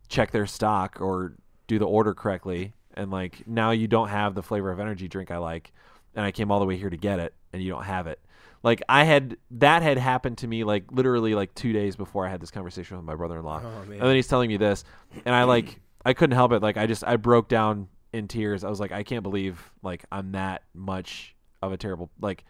check 0.07 0.31
their 0.31 0.45
stock 0.45 0.99
or 1.01 1.33
do 1.67 1.79
the 1.79 1.85
order 1.85 2.13
correctly. 2.13 2.73
And 2.95 3.11
like, 3.11 3.47
now 3.47 3.71
you 3.71 3.87
don't 3.87 4.09
have 4.09 4.35
the 4.35 4.43
flavor 4.43 4.71
of 4.71 4.79
energy 4.79 5.07
drink 5.07 5.31
I 5.31 5.37
like. 5.37 5.71
And 6.15 6.25
I 6.25 6.31
came 6.31 6.51
all 6.51 6.59
the 6.59 6.65
way 6.65 6.77
here 6.77 6.89
to 6.89 6.97
get 6.97 7.19
it 7.19 7.33
and 7.51 7.63
you 7.63 7.71
don't 7.71 7.83
have 7.83 8.07
it. 8.07 8.19
Like 8.61 8.81
I 8.87 9.03
had, 9.03 9.37
that 9.51 9.81
had 9.81 9.97
happened 9.97 10.37
to 10.39 10.47
me 10.47 10.63
like 10.63 10.85
literally 10.91 11.35
like 11.35 11.53
two 11.53 11.73
days 11.73 11.95
before 11.95 12.25
I 12.25 12.29
had 12.29 12.39
this 12.39 12.51
conversation 12.51 12.95
with 12.95 13.05
my 13.05 13.15
brother-in-law. 13.15 13.61
Oh. 13.63 13.81
And 13.91 14.01
then 14.01 14.15
he's 14.15 14.27
telling 14.27 14.47
me 14.47 14.57
this, 14.57 14.85
and 15.25 15.35
I 15.35 15.43
like 15.43 15.79
I 16.05 16.13
couldn't 16.13 16.35
help 16.35 16.53
it. 16.53 16.61
Like 16.61 16.77
I 16.77 16.85
just 16.85 17.03
I 17.03 17.17
broke 17.17 17.49
down 17.49 17.89
in 18.13 18.29
tears. 18.29 18.63
I 18.63 18.69
was 18.69 18.79
like, 18.79 18.93
I 18.93 19.03
can't 19.03 19.23
believe 19.23 19.71
like 19.81 20.05
I'm 20.11 20.31
that 20.31 20.63
much 20.73 21.35
of 21.61 21.73
a 21.73 21.77
terrible 21.77 22.09
like 22.21 22.45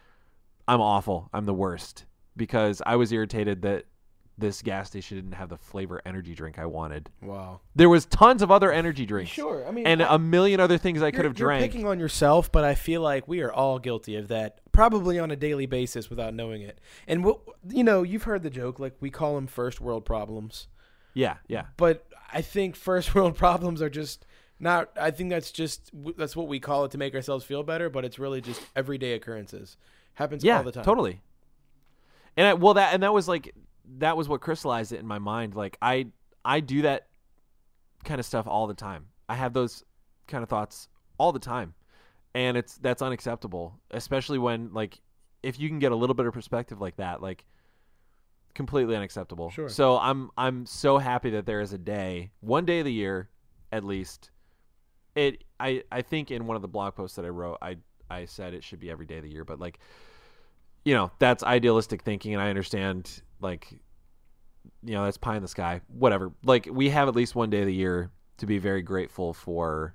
I'm 0.68 0.80
awful. 0.80 1.30
I'm 1.32 1.46
the 1.46 1.54
worst 1.54 2.04
because 2.36 2.82
I 2.84 2.96
was 2.96 3.12
irritated 3.12 3.62
that 3.62 3.84
this 4.36 4.62
gas 4.62 4.88
station 4.88 5.16
didn't 5.16 5.34
have 5.34 5.48
the 5.48 5.56
flavor 5.56 6.02
energy 6.04 6.34
drink 6.34 6.58
I 6.58 6.66
wanted. 6.66 7.08
wow. 7.22 7.60
There 7.76 7.88
was 7.88 8.04
tons 8.06 8.42
of 8.42 8.50
other 8.50 8.72
energy 8.72 9.06
drinks 9.06 9.30
Sure. 9.30 9.64
I 9.64 9.70
mean, 9.70 9.86
and 9.86 10.02
I- 10.02 10.16
a 10.16 10.18
million 10.18 10.58
other 10.58 10.76
things 10.76 11.02
I 11.02 11.12
could 11.12 11.18
you're- 11.18 11.28
have 11.28 11.38
you're 11.38 11.48
drank. 11.48 11.62
picking 11.72 11.86
on 11.86 12.00
yourself, 12.00 12.50
but 12.50 12.64
I 12.64 12.74
feel 12.74 13.00
like 13.00 13.28
we 13.28 13.42
are 13.42 13.52
all 13.52 13.78
guilty 13.78 14.16
of 14.16 14.26
that 14.28 14.58
probably 14.72 15.20
on 15.20 15.30
a 15.30 15.36
daily 15.36 15.66
basis 15.66 16.10
without 16.10 16.34
knowing 16.34 16.62
it. 16.62 16.80
And 17.06 17.24
what 17.24 17.42
you 17.68 17.84
know, 17.84 18.02
you've 18.02 18.24
heard 18.24 18.42
the 18.42 18.50
joke 18.50 18.80
like 18.80 18.96
we 19.00 19.08
call 19.08 19.36
them 19.36 19.46
first 19.46 19.80
world 19.80 20.04
problems, 20.04 20.66
Yeah, 21.14 21.36
yeah. 21.46 21.66
but 21.76 22.04
I 22.32 22.42
think 22.42 22.74
first 22.90 23.14
world 23.14 23.36
problems 23.36 23.80
are 23.80 23.90
just 23.90 24.26
not. 24.58 24.90
I 25.00 25.12
think 25.12 25.30
that's 25.30 25.52
just 25.52 25.92
that's 26.16 26.34
what 26.34 26.48
we 26.48 26.58
call 26.58 26.84
it 26.86 26.90
to 26.90 26.98
make 26.98 27.14
ourselves 27.14 27.44
feel 27.44 27.62
better, 27.62 27.88
but 27.88 28.04
it's 28.04 28.18
really 28.18 28.40
just 28.40 28.60
everyday 28.74 29.12
occurrences. 29.12 29.76
Happens 30.14 30.42
yeah, 30.42 30.56
all 30.58 30.64
the 30.64 30.72
time. 30.72 30.84
totally. 30.84 31.20
And 32.36 32.46
I, 32.46 32.54
well, 32.54 32.74
that 32.74 32.94
and 32.94 33.02
that 33.02 33.12
was 33.12 33.28
like 33.28 33.54
that 33.98 34.16
was 34.16 34.28
what 34.28 34.40
crystallized 34.40 34.92
it 34.92 35.00
in 35.00 35.06
my 35.06 35.18
mind. 35.18 35.54
Like 35.54 35.76
I 35.80 36.06
I 36.44 36.60
do 36.60 36.82
that 36.82 37.08
kind 38.04 38.20
of 38.20 38.26
stuff 38.26 38.46
all 38.46 38.66
the 38.66 38.74
time. 38.74 39.06
I 39.28 39.34
have 39.34 39.52
those 39.52 39.84
kind 40.26 40.42
of 40.42 40.48
thoughts 40.48 40.88
all 41.18 41.32
the 41.32 41.38
time, 41.38 41.74
and 42.34 42.56
it's 42.56 42.76
that's 42.78 43.02
unacceptable, 43.02 43.78
especially 43.90 44.38
when 44.38 44.72
like 44.72 45.00
if 45.42 45.60
you 45.60 45.68
can 45.68 45.78
get 45.78 45.92
a 45.92 45.96
little 45.96 46.14
bit 46.14 46.26
of 46.26 46.32
perspective 46.32 46.80
like 46.80 46.96
that, 46.96 47.22
like 47.22 47.44
completely 48.54 48.96
unacceptable. 48.96 49.50
Sure. 49.50 49.68
So 49.68 49.98
I'm 49.98 50.30
I'm 50.36 50.66
so 50.66 50.98
happy 50.98 51.30
that 51.30 51.46
there 51.46 51.60
is 51.60 51.72
a 51.72 51.78
day, 51.78 52.30
one 52.40 52.64
day 52.64 52.80
of 52.80 52.84
the 52.84 52.92
year, 52.92 53.28
at 53.70 53.84
least. 53.84 54.30
It 55.14 55.44
I 55.60 55.82
I 55.92 56.02
think 56.02 56.30
in 56.30 56.46
one 56.46 56.56
of 56.56 56.62
the 56.62 56.68
blog 56.68 56.94
posts 56.94 57.16
that 57.16 57.24
I 57.24 57.28
wrote, 57.28 57.58
I 57.62 57.76
I 58.10 58.24
said 58.24 58.54
it 58.54 58.64
should 58.64 58.80
be 58.80 58.90
every 58.90 59.06
day 59.06 59.18
of 59.18 59.22
the 59.22 59.30
year, 59.30 59.44
but 59.44 59.60
like 59.60 59.78
you 60.84 60.94
know 60.94 61.10
that's 61.18 61.42
idealistic 61.42 62.02
thinking 62.02 62.32
and 62.34 62.42
i 62.42 62.48
understand 62.48 63.22
like 63.40 63.68
you 64.82 64.92
know 64.94 65.04
that's 65.04 65.16
pie 65.16 65.36
in 65.36 65.42
the 65.42 65.48
sky 65.48 65.80
whatever 65.88 66.32
like 66.44 66.68
we 66.70 66.90
have 66.90 67.08
at 67.08 67.14
least 67.16 67.34
one 67.34 67.50
day 67.50 67.60
of 67.60 67.66
the 67.66 67.74
year 67.74 68.10
to 68.38 68.46
be 68.46 68.58
very 68.58 68.82
grateful 68.82 69.32
for 69.32 69.94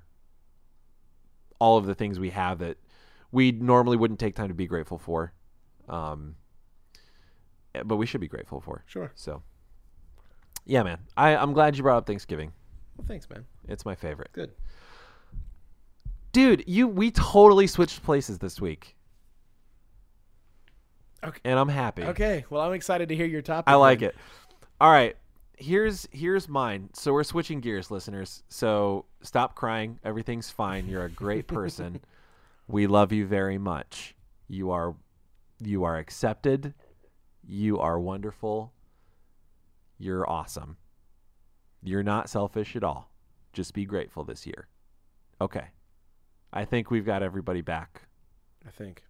all 1.58 1.76
of 1.78 1.86
the 1.86 1.94
things 1.94 2.18
we 2.18 2.30
have 2.30 2.58
that 2.58 2.76
we 3.32 3.52
normally 3.52 3.96
wouldn't 3.96 4.18
take 4.18 4.34
time 4.34 4.48
to 4.48 4.54
be 4.54 4.66
grateful 4.66 4.98
for 4.98 5.32
um 5.88 6.34
but 7.84 7.96
we 7.96 8.06
should 8.06 8.20
be 8.20 8.28
grateful 8.28 8.60
for 8.60 8.82
Sure. 8.86 9.12
so 9.14 9.42
yeah 10.66 10.82
man 10.82 10.98
i 11.16 11.36
i'm 11.36 11.52
glad 11.52 11.76
you 11.76 11.82
brought 11.82 11.98
up 11.98 12.06
thanksgiving 12.06 12.52
Well, 12.96 13.06
thanks, 13.06 13.28
man. 13.30 13.44
it's 13.68 13.84
my 13.84 13.94
favorite 13.94 14.30
Good. 14.32 14.50
dude 16.32 16.64
you 16.66 16.88
we 16.88 17.10
totally 17.12 17.66
switched 17.66 18.02
places 18.02 18.38
this 18.38 18.60
week 18.60 18.96
Okay. 21.22 21.40
and 21.44 21.58
i'm 21.58 21.68
happy 21.68 22.02
Okay. 22.04 22.44
Well, 22.50 22.62
I'm 22.62 22.72
excited 22.72 23.08
to 23.10 23.16
hear 23.16 23.26
your 23.26 23.42
topic. 23.42 23.68
I 23.70 23.74
like 23.74 24.00
then. 24.00 24.10
it. 24.10 24.16
All 24.80 24.90
right. 24.90 25.16
Here's 25.56 26.08
here's 26.10 26.48
mine. 26.48 26.88
So 26.94 27.12
we're 27.12 27.24
switching 27.24 27.60
gears, 27.60 27.90
listeners. 27.90 28.42
So 28.48 29.04
stop 29.22 29.54
crying. 29.54 29.98
Everything's 30.02 30.50
fine. 30.50 30.88
You're 30.88 31.04
a 31.04 31.10
great 31.10 31.46
person. 31.46 32.00
we 32.66 32.86
love 32.86 33.12
you 33.12 33.26
very 33.26 33.58
much. 33.58 34.14
You 34.48 34.70
are 34.70 34.94
you 35.62 35.84
are 35.84 35.98
accepted. 35.98 36.72
You 37.46 37.78
are 37.78 38.00
wonderful. 38.00 38.72
You're 39.98 40.28
awesome. 40.28 40.78
You're 41.82 42.02
not 42.02 42.30
selfish 42.30 42.74
at 42.76 42.84
all. 42.84 43.10
Just 43.52 43.74
be 43.74 43.84
grateful 43.84 44.24
this 44.24 44.46
year. 44.46 44.68
Okay. 45.40 45.66
I 46.52 46.64
think 46.64 46.90
we've 46.90 47.04
got 47.04 47.22
everybody 47.22 47.60
back 47.60 48.02
I 48.66 48.70
think, 48.70 49.02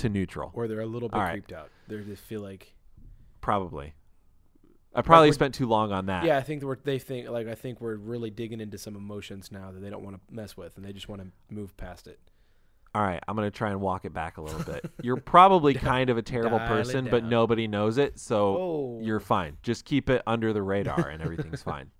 to 0.00 0.08
neutral. 0.08 0.50
or 0.54 0.68
they're 0.68 0.80
a 0.80 0.86
little 0.86 1.08
bit 1.08 1.16
All 1.16 1.22
right. 1.22 1.32
creeped 1.32 1.52
out. 1.52 1.70
They 1.88 1.98
just 1.98 2.22
feel 2.22 2.40
like. 2.40 2.74
Probably. 3.40 3.94
I 4.94 5.02
probably 5.02 5.30
spent 5.32 5.54
too 5.54 5.66
long 5.66 5.92
on 5.92 6.06
that. 6.06 6.24
Yeah, 6.24 6.36
I 6.36 6.42
think 6.42 6.64
we're, 6.64 6.76
they 6.82 6.98
think 6.98 7.28
like 7.28 7.46
I 7.46 7.54
think 7.54 7.80
we're 7.80 7.94
really 7.96 8.30
digging 8.30 8.60
into 8.60 8.76
some 8.76 8.96
emotions 8.96 9.52
now 9.52 9.70
that 9.70 9.80
they 9.80 9.88
don't 9.88 10.02
want 10.02 10.16
to 10.16 10.34
mess 10.34 10.56
with, 10.56 10.76
and 10.76 10.84
they 10.84 10.92
just 10.92 11.08
want 11.08 11.22
to 11.22 11.28
move 11.54 11.76
past 11.76 12.08
it. 12.08 12.18
All 12.92 13.02
right, 13.02 13.22
I'm 13.28 13.36
gonna 13.36 13.52
try 13.52 13.70
and 13.70 13.80
walk 13.80 14.04
it 14.04 14.12
back 14.12 14.38
a 14.38 14.42
little 14.42 14.64
bit. 14.64 14.90
You're 15.00 15.16
probably 15.16 15.74
kind 15.92 16.10
of 16.10 16.18
a 16.18 16.22
terrible 16.22 16.58
person, 16.58 17.06
but 17.08 17.24
nobody 17.24 17.68
knows 17.68 17.98
it, 17.98 18.18
so 18.18 18.56
Oh, 18.58 19.00
you're 19.00 19.20
fine. 19.20 19.58
Just 19.62 19.84
keep 19.84 20.10
it 20.10 20.22
under 20.26 20.52
the 20.52 20.62
radar, 20.62 21.08
and 21.08 21.22
everything's 21.22 21.62
fine. 21.74 21.92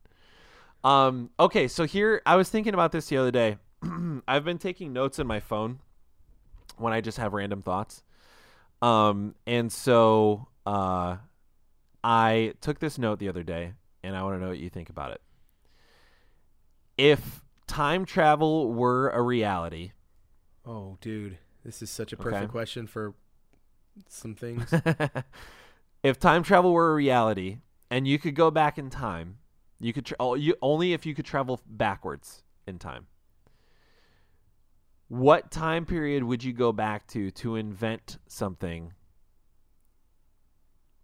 Um, 0.83 1.31
okay, 1.39 1.69
so 1.69 1.85
here 1.85 2.23
I 2.27 2.35
was 2.35 2.49
thinking 2.49 2.75
about 2.75 2.91
this 2.91 3.07
the 3.09 3.19
other 3.19 3.31
day. 3.31 3.59
I've 4.27 4.45
been 4.45 4.59
taking 4.59 4.93
notes 4.93 5.21
in 5.21 5.29
my 5.29 5.39
phone 5.39 5.79
when 6.81 6.93
I 6.93 7.01
just 7.01 7.19
have 7.19 7.33
random 7.35 7.63
thoughts, 7.63 8.03
um, 8.83 9.35
and 9.47 9.71
so 9.73 10.49
uh, 10.67 11.17
I 12.03 12.55
took 12.61 12.79
this 12.79 12.99
note 12.99 13.19
the 13.19 13.29
other 13.29 13.43
day, 13.43 13.75
and 14.03 14.17
I 14.17 14.23
want 14.23 14.37
to 14.37 14.41
know 14.43 14.49
what 14.49 14.59
you 14.59 14.71
think 14.71 14.89
about 14.91 15.13
it. 15.13 15.21
If 16.99 17.43
time 17.67 18.05
travel 18.05 18.73
were 18.73 19.11
a 19.11 19.23
reality. 19.23 19.93
oh, 20.67 20.99
dude, 21.01 21.39
this 21.65 21.83
is 21.83 21.91
such 21.91 22.13
a 22.13 22.17
perfect 22.17 22.43
Okay. 22.43 22.51
question 22.51 22.87
for 22.87 23.15
some 24.09 24.35
things. 24.35 24.73
if 26.03 26.19
time 26.19 26.43
travel 26.43 26.73
were 26.73 26.91
a 26.91 26.95
reality 26.95 27.59
and 27.91 28.07
you 28.07 28.19
could 28.19 28.35
go 28.35 28.51
back 28.51 28.79
in 28.79 28.91
time, 28.91 29.39
you 29.79 29.93
could 29.93 30.07
tra- 30.07 30.17
oh, 30.21 30.35
you 30.35 30.55
only 30.63 30.93
if 30.93 31.07
you 31.07 31.15
could 31.15 31.25
travel 31.25 31.61
backwards 31.67 32.43
in 32.67 32.79
time. 32.79 33.07
What 35.11 35.51
time 35.51 35.87
period 35.87 36.23
would 36.23 36.45
you 36.45 36.53
go 36.53 36.71
back 36.73 37.09
to 37.09 37.33
to 37.33 37.57
invent 37.57 38.19
something 38.29 38.93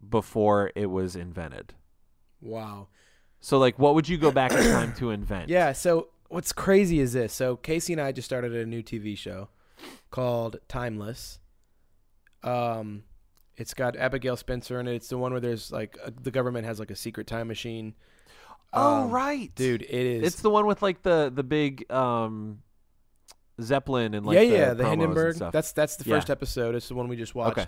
before 0.08 0.70
it 0.74 0.86
was 0.86 1.16
invented? 1.16 1.74
wow. 2.40 2.88
So 3.40 3.58
like 3.58 3.78
what 3.78 3.94
would 3.94 4.08
you 4.08 4.16
go 4.16 4.30
back 4.30 4.52
in 4.52 4.58
time 4.72 4.92
to 4.94 5.10
invent? 5.10 5.48
Yeah. 5.48 5.72
So 5.72 6.08
what's 6.28 6.52
crazy 6.52 7.00
is 7.00 7.12
this. 7.12 7.32
So 7.32 7.56
Casey 7.56 7.92
and 7.92 8.00
I 8.02 8.10
just 8.12 8.26
started 8.26 8.54
a 8.54 8.64
new 8.64 8.82
TV 8.82 9.16
show 9.16 9.48
called 10.10 10.58
Timeless. 10.68 11.38
Um, 12.42 13.04
it's 13.56 13.74
got 13.74 13.96
Abigail 13.96 14.36
Spencer 14.36 14.80
in 14.80 14.88
it. 14.88 14.94
It's 14.94 15.08
the 15.08 15.18
one 15.18 15.32
where 15.32 15.40
there's 15.40 15.70
like 15.72 15.96
a, 16.04 16.10
the 16.10 16.30
government 16.30 16.66
has 16.66 16.78
like 16.80 16.90
a 16.90 16.96
secret 16.96 17.26
time 17.26 17.48
machine. 17.48 17.94
Oh 18.72 19.02
Um, 19.04 19.10
right. 19.10 19.52
dude, 19.54 19.82
it 19.82 19.90
is. 19.90 20.22
It's 20.26 20.42
the 20.42 20.50
one 20.50 20.66
with 20.66 20.80
like 20.82 21.02
the 21.02 21.30
the 21.34 21.42
big 21.44 21.90
um 21.92 22.62
Zeppelin 23.60 24.14
and 24.14 24.26
like 24.26 24.34
yeah, 24.36 24.40
the 24.44 24.48
yeah, 24.50 24.74
the 24.74 24.88
Hindenburg. 24.88 25.36
That's 25.36 25.72
that's 25.72 25.96
the 25.96 26.08
Yeah. 26.08 26.16
first 26.16 26.30
episode. 26.30 26.74
It's 26.74 26.88
the 26.88 26.94
one 26.94 27.08
we 27.08 27.16
just 27.16 27.34
watched. 27.34 27.58
Okay. 27.58 27.66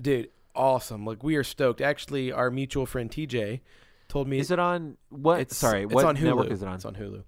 Dude, 0.00 0.30
awesome! 0.54 1.04
Like 1.04 1.22
we 1.22 1.36
are 1.36 1.44
stoked. 1.44 1.80
Actually, 1.80 2.32
our 2.32 2.50
mutual 2.50 2.86
friend 2.86 3.10
TJ 3.10 3.60
told 4.08 4.28
me 4.28 4.38
Is 4.38 4.50
it 4.50 4.58
on 4.58 4.96
what? 5.08 5.40
it's 5.40 5.56
Sorry, 5.56 5.82
It's 5.84 5.92
what 5.94 6.04
on 6.04 6.16
Hulu. 6.16 6.22
network 6.22 6.50
is 6.50 6.62
it 6.62 6.68
on? 6.68 6.74
It's 6.76 6.84
on 6.84 6.94
Hulu. 6.94 7.24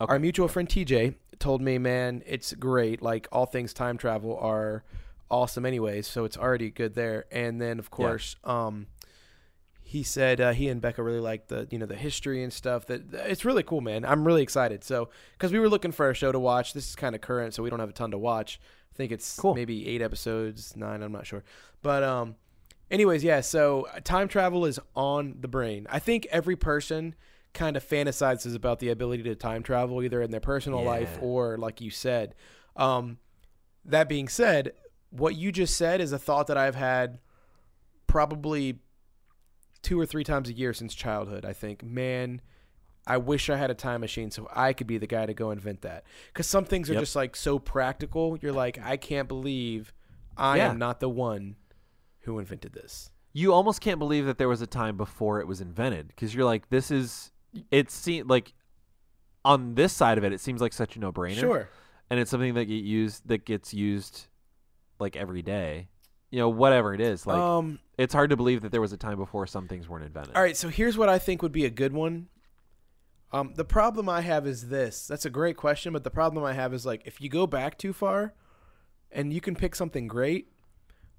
Okay. 0.00 0.12
Our 0.12 0.18
mutual 0.18 0.48
friend 0.48 0.68
TJ 0.68 1.14
told 1.38 1.60
me, 1.60 1.78
man, 1.78 2.22
it's 2.26 2.54
great. 2.54 3.02
Like 3.02 3.28
all 3.32 3.46
things 3.46 3.72
time 3.74 3.98
travel 3.98 4.36
are 4.38 4.82
awesome, 5.30 5.66
anyways. 5.66 6.06
So 6.06 6.24
it's 6.24 6.36
already 6.36 6.70
good 6.70 6.94
there. 6.94 7.26
And 7.30 7.60
then 7.60 7.78
of 7.78 7.90
course, 7.90 8.36
um, 8.44 8.86
he 9.92 10.02
said 10.02 10.40
uh, 10.40 10.52
he 10.52 10.68
and 10.68 10.80
Becca 10.80 11.02
really 11.02 11.20
like 11.20 11.48
the 11.48 11.68
you 11.70 11.78
know 11.78 11.84
the 11.84 11.94
history 11.96 12.42
and 12.42 12.50
stuff. 12.50 12.86
That 12.86 13.02
it's 13.12 13.44
really 13.44 13.62
cool, 13.62 13.82
man. 13.82 14.06
I'm 14.06 14.24
really 14.26 14.42
excited. 14.42 14.82
So 14.84 15.10
because 15.32 15.52
we 15.52 15.58
were 15.58 15.68
looking 15.68 15.92
for 15.92 16.08
a 16.08 16.14
show 16.14 16.32
to 16.32 16.38
watch, 16.40 16.72
this 16.72 16.88
is 16.88 16.96
kind 16.96 17.14
of 17.14 17.20
current, 17.20 17.52
so 17.52 17.62
we 17.62 17.68
don't 17.68 17.78
have 17.80 17.90
a 17.90 17.92
ton 17.92 18.10
to 18.12 18.18
watch. 18.18 18.58
I 18.92 18.96
think 18.96 19.12
it's 19.12 19.38
Cool. 19.38 19.54
maybe 19.54 19.86
eight 19.88 20.00
episodes, 20.00 20.74
nine. 20.76 21.02
I'm 21.02 21.12
not 21.12 21.26
sure, 21.26 21.44
but 21.82 22.02
um, 22.02 22.36
anyways, 22.90 23.22
yeah. 23.22 23.42
So 23.42 23.86
uh, 23.94 24.00
time 24.00 24.28
travel 24.28 24.64
is 24.64 24.80
on 24.96 25.36
the 25.40 25.48
brain. 25.48 25.86
I 25.90 25.98
think 25.98 26.26
every 26.30 26.56
person 26.56 27.14
kind 27.52 27.76
of 27.76 27.86
fantasizes 27.86 28.54
about 28.56 28.78
the 28.78 28.88
ability 28.88 29.24
to 29.24 29.34
time 29.34 29.62
travel, 29.62 30.02
either 30.02 30.22
in 30.22 30.30
their 30.30 30.40
personal 30.40 30.82
life 30.82 31.18
or, 31.20 31.58
like 31.58 31.82
you 31.82 31.90
said. 31.90 32.34
Um, 32.76 33.18
that 33.84 34.08
being 34.08 34.26
said, 34.28 34.72
what 35.10 35.36
you 35.36 35.52
just 35.52 35.76
said 35.76 36.00
is 36.00 36.12
a 36.12 36.18
thought 36.18 36.46
that 36.46 36.56
I've 36.56 36.76
had 36.76 37.18
probably 38.06 38.78
two 39.82 39.98
or 40.00 40.06
three 40.06 40.24
times 40.24 40.48
a 40.48 40.52
year 40.52 40.72
since 40.72 40.94
childhood. 40.94 41.44
I 41.44 41.52
think, 41.52 41.82
man, 41.82 42.40
I 43.06 43.16
wish 43.16 43.50
I 43.50 43.56
had 43.56 43.70
a 43.70 43.74
time 43.74 44.00
machine 44.00 44.30
so 44.30 44.48
I 44.54 44.72
could 44.72 44.86
be 44.86 44.96
the 44.98 45.06
guy 45.08 45.26
to 45.26 45.34
go 45.34 45.50
invent 45.50 45.82
that. 45.82 46.04
Because 46.32 46.46
some 46.46 46.64
things 46.64 46.88
are 46.88 46.94
Yep. 46.94 47.02
just 47.02 47.16
like 47.16 47.34
so 47.36 47.58
practical. 47.58 48.38
You're 48.40 48.52
like, 48.52 48.78
I 48.78 48.96
can't 48.96 49.26
believe 49.28 49.92
I 50.36 50.58
Yeah. 50.58 50.70
am 50.70 50.78
not 50.78 51.00
the 51.00 51.08
one 51.08 51.56
who 52.20 52.38
invented 52.38 52.72
this. 52.72 53.10
You 53.32 53.52
almost 53.52 53.80
can't 53.80 53.98
believe 53.98 54.26
that 54.26 54.38
there 54.38 54.48
was 54.48 54.62
a 54.62 54.66
time 54.66 54.96
before 54.96 55.40
it 55.40 55.46
was 55.46 55.60
invented 55.60 56.08
because 56.08 56.34
you're 56.34 56.44
like, 56.44 56.68
this 56.70 56.90
is. 56.90 57.32
It 57.70 57.90
seems 57.90 58.28
like 58.28 58.52
on 59.44 59.74
this 59.74 59.92
side 59.92 60.16
of 60.16 60.24
it, 60.24 60.32
it 60.32 60.40
seems 60.40 60.60
like 60.60 60.72
such 60.72 60.96
a 60.96 61.00
no 61.00 61.12
brainer. 61.12 61.40
Sure. 61.40 61.68
and 62.10 62.20
it's 62.20 62.30
something 62.30 62.54
that 62.54 62.66
get 62.66 62.84
used 62.84 63.26
that 63.28 63.44
gets 63.46 63.72
used 63.74 64.26
like 65.00 65.16
every 65.16 65.42
day. 65.42 65.88
You 66.32 66.38
know, 66.38 66.48
whatever 66.48 66.94
it 66.94 67.00
is, 67.00 67.26
like 67.26 67.38
um. 67.38 67.78
it's 67.96 68.14
hard 68.14 68.30
to 68.30 68.36
believe 68.36 68.62
that 68.62 68.72
there 68.72 68.80
was 68.80 68.92
a 68.92 68.96
time 68.96 69.18
before 69.18 69.46
some 69.46 69.68
things 69.68 69.88
weren't 69.88 70.04
invented. 70.04 70.34
All 70.34 70.42
right. 70.42 70.56
So 70.56 70.68
here's 70.68 70.98
what 70.98 71.08
I 71.08 71.18
think 71.18 71.42
would 71.42 71.52
be 71.52 71.64
a 71.64 71.70
good 71.70 71.92
one. 71.92 72.28
Um, 73.32 73.52
the 73.54 73.64
problem 73.64 74.08
I 74.08 74.22
have 74.22 74.46
is 74.46 74.68
this. 74.68 75.06
That's 75.06 75.24
a 75.24 75.30
great 75.30 75.56
question, 75.56 75.92
but 75.92 76.04
the 76.04 76.10
problem 76.10 76.42
I 76.44 76.54
have 76.54 76.74
is 76.74 76.84
like 76.84 77.02
if 77.04 77.20
you 77.20 77.28
go 77.28 77.46
back 77.46 77.78
too 77.78 77.92
far, 77.92 78.34
and 79.10 79.32
you 79.32 79.40
can 79.40 79.54
pick 79.54 79.74
something 79.74 80.08
great, 80.08 80.48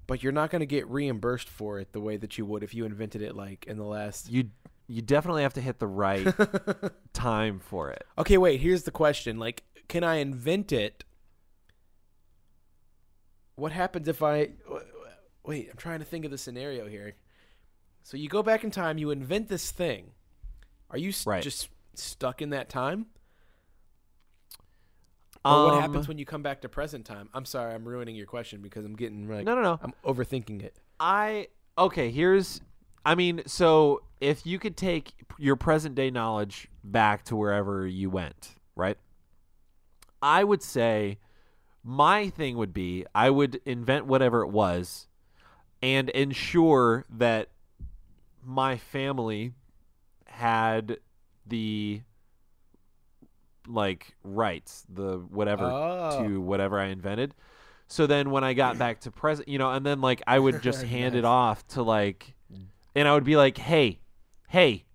but 0.06 0.22
you're 0.22 0.32
not 0.32 0.50
going 0.50 0.60
to 0.60 0.66
get 0.66 0.86
reimbursed 0.88 1.48
for 1.48 1.78
it 1.78 1.92
the 1.92 2.00
way 2.00 2.16
that 2.16 2.36
you 2.36 2.44
would 2.44 2.62
if 2.62 2.74
you 2.74 2.84
invented 2.84 3.22
it 3.22 3.34
like 3.34 3.64
in 3.66 3.76
the 3.78 3.84
last. 3.84 4.30
You 4.30 4.50
you 4.86 5.00
definitely 5.00 5.42
have 5.42 5.54
to 5.54 5.60
hit 5.60 5.78
the 5.78 5.86
right 5.86 6.26
time 7.12 7.60
for 7.60 7.90
it. 7.90 8.04
Okay, 8.18 8.36
wait. 8.36 8.60
Here's 8.60 8.82
the 8.82 8.90
question: 8.90 9.38
Like, 9.38 9.62
can 9.88 10.04
I 10.04 10.16
invent 10.16 10.72
it 10.72 11.04
what 13.56 13.72
happens 13.72 14.08
if 14.08 14.22
I 14.22 14.50
wait? 15.44 15.68
I'm 15.70 15.76
trying 15.76 15.98
to 16.00 16.04
think 16.04 16.24
of 16.24 16.30
the 16.30 16.38
scenario 16.38 16.86
here. 16.88 17.14
So 18.02 18.16
you 18.16 18.28
go 18.28 18.42
back 18.42 18.64
in 18.64 18.70
time, 18.70 18.98
you 18.98 19.10
invent 19.10 19.48
this 19.48 19.70
thing. 19.70 20.12
Are 20.90 20.98
you 20.98 21.08
s- 21.10 21.26
Right. 21.26 21.42
just 21.42 21.68
stuck 21.94 22.42
in 22.42 22.50
that 22.50 22.68
time? 22.68 23.06
Or 25.44 25.64
what 25.64 25.74
Um, 25.74 25.80
happens 25.80 26.08
when 26.08 26.18
you 26.18 26.24
come 26.24 26.42
back 26.42 26.62
to 26.62 26.68
present 26.68 27.04
time? 27.04 27.28
I'm 27.34 27.44
sorry, 27.44 27.74
I'm 27.74 27.86
ruining 27.86 28.16
your 28.16 28.26
question 28.26 28.62
because 28.62 28.84
I'm 28.84 28.96
getting 28.96 29.28
like 29.28 29.44
No, 29.44 29.54
no, 29.54 29.62
no. 29.62 29.78
I'm 29.82 29.92
overthinking 30.04 30.62
it. 30.62 30.76
I 30.98 31.48
okay. 31.76 32.10
Here's, 32.10 32.60
I 33.04 33.14
mean, 33.14 33.42
so 33.46 34.02
if 34.20 34.46
you 34.46 34.58
could 34.58 34.76
take 34.76 35.12
your 35.38 35.56
present 35.56 35.94
day 35.94 36.10
knowledge 36.10 36.68
back 36.82 37.24
to 37.24 37.36
wherever 37.36 37.86
you 37.86 38.08
went, 38.08 38.54
right? 38.74 38.96
I 40.22 40.44
would 40.44 40.62
say 40.62 41.18
my 41.82 42.30
thing 42.30 42.56
would 42.56 42.72
be 42.72 43.04
I 43.14 43.28
would 43.28 43.60
invent 43.66 44.06
whatever 44.06 44.40
it 44.42 44.48
was, 44.48 45.08
and 45.84 46.08
ensure 46.08 47.04
that 47.10 47.50
my 48.42 48.78
family 48.78 49.52
had 50.26 50.96
the 51.46 52.00
like 53.66 54.14
rights, 54.22 54.86
the 54.88 55.18
whatever 55.18 55.64
Oh. 55.64 56.22
to 56.24 56.40
whatever 56.40 56.80
I 56.80 56.86
invented. 56.86 57.34
So 57.86 58.06
then 58.06 58.30
when 58.30 58.44
I 58.44 58.54
got 58.54 58.78
back 58.78 59.00
to 59.00 59.10
present, 59.10 59.46
you 59.46 59.58
know, 59.58 59.70
and 59.70 59.84
then 59.84 60.00
like 60.00 60.22
I 60.26 60.38
would 60.38 60.62
just 60.62 60.82
hand 60.96 61.14
it 61.14 61.26
off 61.26 61.66
to 61.68 61.82
like, 61.82 62.34
and 62.94 63.06
I 63.06 63.12
would 63.12 63.24
be 63.24 63.36
like, 63.36 63.58
hey, 63.58 64.00
hey, 64.48 64.86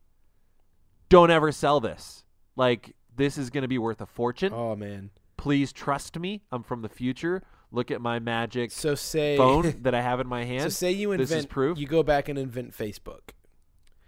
don't 1.08 1.30
ever 1.30 1.52
sell 1.52 1.80
this. 1.80 2.24
Like, 2.56 2.96
this 3.16 3.38
is 3.38 3.52
going 3.52 3.62
to 3.62 3.68
be 3.68 3.78
worth 3.78 4.02
a 4.02 4.08
fortune. 4.08 4.54
Oh 4.56 4.76
man. 4.76 5.12
Please 5.38 5.72
trust 5.72 6.18
me. 6.18 6.42
I'm 6.52 6.64
from 6.64 6.82
the 6.82 6.90
future. 6.90 7.44
Look 7.72 7.91
at 7.91 8.01
my 8.01 8.17
magic 8.20 8.72
So 8.72 8.95
say 8.95 9.38
phone 9.38 9.76
that 9.82 9.93
I 9.93 10.01
have 10.01 10.20
in 10.20 10.28
my 10.28 10.43
hand. 10.43 10.63
so 10.63 10.70
say 10.70 10.91
you 10.91 11.11
invent 11.11 11.30
This 11.30 11.39
is 11.39 11.45
proof. 11.45 11.78
you 11.78 11.86
go 11.88 12.01
back 12.03 12.28
and 12.30 12.38
invent 12.39 12.76
Facebook. 12.76 13.32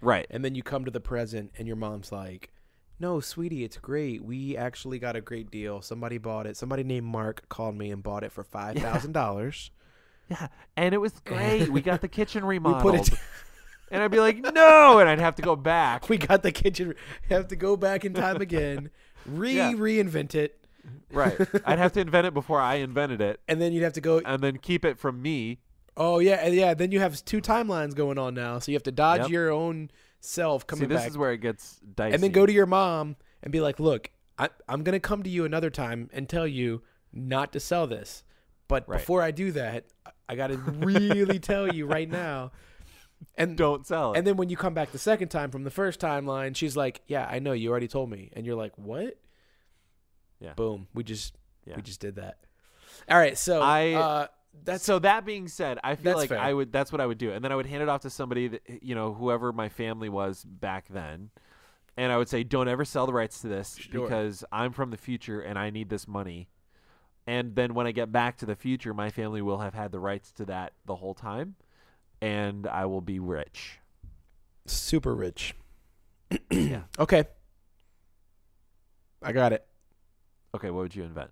right. 0.01 0.25
And 0.29 0.43
then 0.43 0.55
you 0.55 0.63
come 0.63 0.85
to 0.85 0.91
the 0.91 0.99
present 0.99 1.51
and 1.57 1.67
your 1.67 1.75
mom's 1.77 2.11
like, 2.11 2.51
"No, 2.99 3.19
sweetie, 3.19 3.63
it's 3.63 3.77
great. 3.77 4.23
We 4.23 4.57
actually 4.57 4.97
got 4.99 5.15
a 5.15 5.21
great 5.21 5.51
deal. 5.51 5.81
Somebody 5.81 6.17
bought 6.17 6.47
it. 6.47 6.57
Somebody 6.57 6.83
named 6.83 7.05
Mark 7.05 7.47
called 7.49 7.75
me 7.75 7.91
and 7.91 8.01
bought 8.01 8.23
it 8.23 8.31
for 8.31 8.43
$5,000." 8.95 9.69
Yeah. 10.29 10.47
And 10.77 10.93
it 10.95 10.99
was 10.99 11.13
great. 11.25 11.69
we 11.69 11.81
got 11.81 12.01
the 12.01 12.07
kitchen 12.19 12.45
remodeled. 12.45 12.95
it 13.09 13.09
and 13.91 14.01
I'd 14.01 14.09
be 14.11 14.19
like, 14.21 14.37
no. 14.37 14.99
And 14.99 15.09
I'd 15.09 15.19
have 15.19 15.35
to 15.35 15.41
go 15.41 15.55
back. 15.57 16.07
we 16.09 16.17
got 16.17 16.41
the 16.43 16.51
kitchen 16.53 16.95
have 17.29 17.49
to 17.49 17.55
go 17.57 17.75
back 17.75 18.05
in 18.05 18.13
time 18.13 18.41
again, 18.41 18.89
re 19.25 19.53
Yeah. 19.55 19.73
reinvent 19.73 20.33
it, 20.33 20.60
right. 21.11 21.37
I'd 21.65 21.77
have 21.79 21.93
to 21.93 21.99
invent 21.99 22.27
it 22.27 22.33
before 22.33 22.59
I 22.59 22.75
invented 22.75 23.21
it 23.21 23.39
and 23.47 23.61
then 23.61 23.73
you'd 23.73 23.83
have 23.83 23.93
to 23.93 24.01
go 24.01 24.19
and 24.19 24.41
then 24.41 24.57
keep 24.57 24.83
it 24.85 24.97
from 24.97 25.21
me. 25.21 25.59
Oh 25.97 26.19
yeah, 26.19 26.35
and 26.35 26.55
yeah, 26.55 26.73
then 26.73 26.91
you 26.91 26.99
have 26.99 27.23
two 27.25 27.41
timelines 27.41 27.93
going 27.95 28.17
on 28.17 28.33
now. 28.33 28.59
So 28.59 28.71
you 28.71 28.75
have 28.75 28.83
to 28.83 28.91
dodge 28.91 29.21
Yep. 29.21 29.29
your 29.29 29.51
own 29.51 29.91
self 30.21 30.65
coming 30.65 30.83
See, 30.83 30.87
this 30.87 31.01
back. 31.01 31.09
is 31.09 31.17
where 31.17 31.31
it 31.33 31.39
gets 31.39 31.79
dicey. 31.95 32.13
and 32.13 32.23
then 32.23 32.31
go 32.31 32.45
to 32.45 32.53
your 32.53 32.65
mom 32.65 33.17
and 33.43 33.51
be 33.51 33.59
like, 33.59 33.79
"Look, 33.79 34.09
I, 34.37 34.49
I'm 34.69 34.83
gonna 34.83 34.99
come 35.01 35.21
to 35.23 35.29
you 35.29 35.43
another 35.45 35.69
time 35.69 36.09
and 36.13 36.29
tell 36.29 36.47
you 36.47 36.81
not 37.11 37.51
to 37.53 37.59
sell 37.59 37.87
this, 37.87 38.23
but 38.69 38.87
Right. 38.87 38.99
before 38.99 39.21
I 39.21 39.31
do 39.31 39.51
that, 39.51 39.85
I- 40.05 40.11
I 40.29 40.35
gotta 40.35 40.55
really 40.57 41.39
tell 41.51 41.73
you 41.73 41.85
right 41.87 42.09
now." 42.09 42.51
And 43.37 43.55
don't 43.57 43.85
sell 43.85 44.13
it. 44.13 44.17
and 44.17 44.25
then 44.25 44.35
when 44.37 44.49
you 44.49 44.57
come 44.57 44.73
back 44.73 44.91
the 44.91 44.97
second 44.97 45.27
time 45.29 45.51
from 45.51 45.63
the 45.63 45.69
first 45.69 45.99
timeline, 45.99 46.55
she's 46.55 46.75
like, 46.77 47.01
"Yeah, 47.07 47.27
I 47.29 47.39
know 47.39 47.51
you 47.51 47.69
already 47.69 47.87
told 47.89 48.09
me," 48.09 48.31
and 48.33 48.45
you're 48.45 48.55
like, 48.55 48.75
"What?" 48.77 49.17
Yeah. 50.41 50.53
Boom. 50.53 50.87
We 50.93 51.03
just 51.05 51.35
Yeah. 51.65 51.75
we 51.77 51.81
just 51.83 52.01
did 52.01 52.15
that. 52.15 52.39
All 53.09 53.17
right, 53.17 53.37
so 53.37 53.61
I- 53.61 53.93
uh, 53.93 54.27
that's 54.65 54.83
so 54.83 54.99
that 54.99 55.23
being 55.25 55.47
said, 55.47 55.79
I 55.83 55.95
feel 55.95 56.17
like 56.17 56.27
fair. 56.29 56.39
I 56.39 56.51
would. 56.51 56.73
That's 56.73 56.91
what 56.91 56.99
I 56.99 57.05
would 57.05 57.17
do, 57.17 57.31
and 57.31 57.43
then 57.43 57.51
I 57.53 57.55
would 57.55 57.65
hand 57.67 57.81
it 57.83 57.87
off 57.89 58.01
to 58.01 58.09
somebody 58.09 58.49
that 58.49 58.61
you 58.83 58.95
know, 58.95 59.13
whoever 59.13 59.53
my 59.53 59.69
family 59.69 60.09
was 60.09 60.43
back 60.43 60.87
then, 60.89 61.29
and 61.95 62.11
I 62.11 62.17
would 62.17 62.27
say, 62.27 62.43
"Don't 62.43 62.67
ever 62.67 62.83
sell 62.83 63.05
the 63.05 63.13
rights 63.13 63.39
to 63.41 63.47
this 63.47 63.77
Sure. 63.77 64.03
because 64.03 64.43
I'm 64.51 64.73
from 64.73 64.91
the 64.91 64.97
future 64.97 65.39
and 65.39 65.57
I 65.57 65.69
need 65.69 65.89
this 65.89 66.05
money." 66.07 66.49
And 67.27 67.55
then 67.55 67.73
when 67.75 67.87
I 67.87 67.91
get 67.91 68.11
back 68.11 68.35
to 68.39 68.45
the 68.45 68.55
future, 68.55 68.93
my 68.93 69.09
family 69.09 69.41
will 69.41 69.59
have 69.59 69.73
had 69.73 69.91
the 69.93 69.99
rights 69.99 70.31
to 70.33 70.45
that 70.45 70.73
the 70.85 70.95
whole 70.95 71.13
time, 71.13 71.55
and 72.21 72.67
I 72.67 72.85
will 72.87 73.01
be 73.01 73.19
rich. 73.19 73.79
super 74.65 75.15
rich. 75.15 75.55
yeah. 76.51 76.83
Okay. 76.99 77.23
I 79.23 79.31
got 79.31 79.53
it. 79.53 79.65
Okay, 80.55 80.69
what 80.69 80.81
would 80.81 80.95
you 80.95 81.03
invent? 81.03 81.31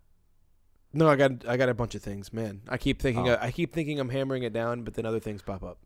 No, 0.94 1.08
I 1.08 1.16
got 1.16 1.48
I 1.48 1.58
got 1.58 1.70
a 1.70 1.74
bunch 1.74 1.96
of 1.96 2.02
things, 2.02 2.34
man. 2.34 2.62
I 2.68 2.78
keep 2.78 3.02
thinking 3.02 3.30
Oh. 3.30 3.38
I 3.40 3.52
keep 3.52 3.74
thinking 3.74 4.00
I'm 4.00 4.10
hammering 4.10 4.44
it 4.44 4.54
down, 4.54 4.84
but 4.84 4.96
then 4.96 5.06
other 5.06 5.20
things 5.20 5.42
pop 5.42 5.64
up. 5.64 5.78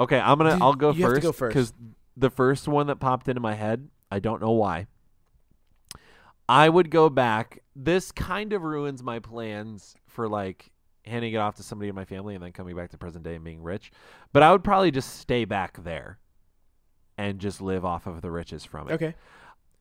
Okay, 0.00 0.18
I'm 0.18 0.38
gonna. 0.38 0.54
Dude, 0.54 0.62
I'll 0.62 0.74
go 0.74 0.90
you 0.92 1.04
have 1.04 1.10
to 1.10 1.14
first 1.16 1.22
go 1.22 1.32
first. 1.32 1.54
because 1.54 1.72
the 2.16 2.30
first 2.30 2.66
one 2.66 2.86
that 2.88 2.96
popped 2.96 3.28
into 3.28 3.40
my 3.40 3.54
head, 3.54 3.88
I 4.10 4.18
don't 4.18 4.40
know 4.40 4.50
why. 4.50 4.86
I 6.48 6.68
would 6.68 6.90
go 6.90 7.08
back. 7.08 7.62
This 7.76 8.10
kind 8.10 8.52
of 8.52 8.62
ruins 8.62 9.02
my 9.02 9.20
plans 9.20 9.94
for 10.08 10.28
like 10.28 10.70
handing 11.04 11.32
it 11.32 11.36
off 11.36 11.56
to 11.56 11.62
somebody 11.62 11.88
in 11.88 11.94
my 11.94 12.04
family 12.04 12.34
and 12.34 12.42
then 12.42 12.52
coming 12.52 12.74
back 12.74 12.90
to 12.90 12.98
present 12.98 13.24
day 13.24 13.36
and 13.36 13.44
being 13.44 13.62
rich. 13.62 13.92
But 14.32 14.42
I 14.42 14.50
would 14.50 14.64
probably 14.64 14.90
just 14.90 15.18
stay 15.20 15.44
back 15.44 15.82
there 15.84 16.18
and 17.16 17.38
just 17.38 17.60
live 17.60 17.84
off 17.84 18.06
of 18.06 18.20
the 18.22 18.30
riches 18.30 18.64
from 18.64 18.88
it. 18.88 18.94
Okay. 18.94 19.14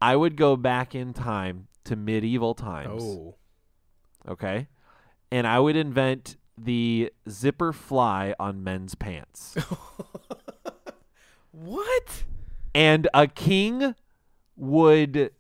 I 0.01 0.15
would 0.15 0.35
go 0.35 0.55
back 0.55 0.95
in 0.95 1.13
time 1.13 1.67
to 1.85 1.95
medieval 1.95 2.53
times. 2.55 3.03
Oh. 3.03 3.35
Okay. 4.27 4.67
And 5.31 5.45
I 5.45 5.59
would 5.59 5.75
invent 5.75 6.37
the 6.57 7.11
zipper 7.29 7.73
fly 7.73 8.33
on 8.39 8.63
men's 8.63 8.95
pants. 8.95 9.55
what? 11.51 12.23
and 12.73 13.07
a 13.13 13.27
king 13.27 13.95
would 14.55 15.31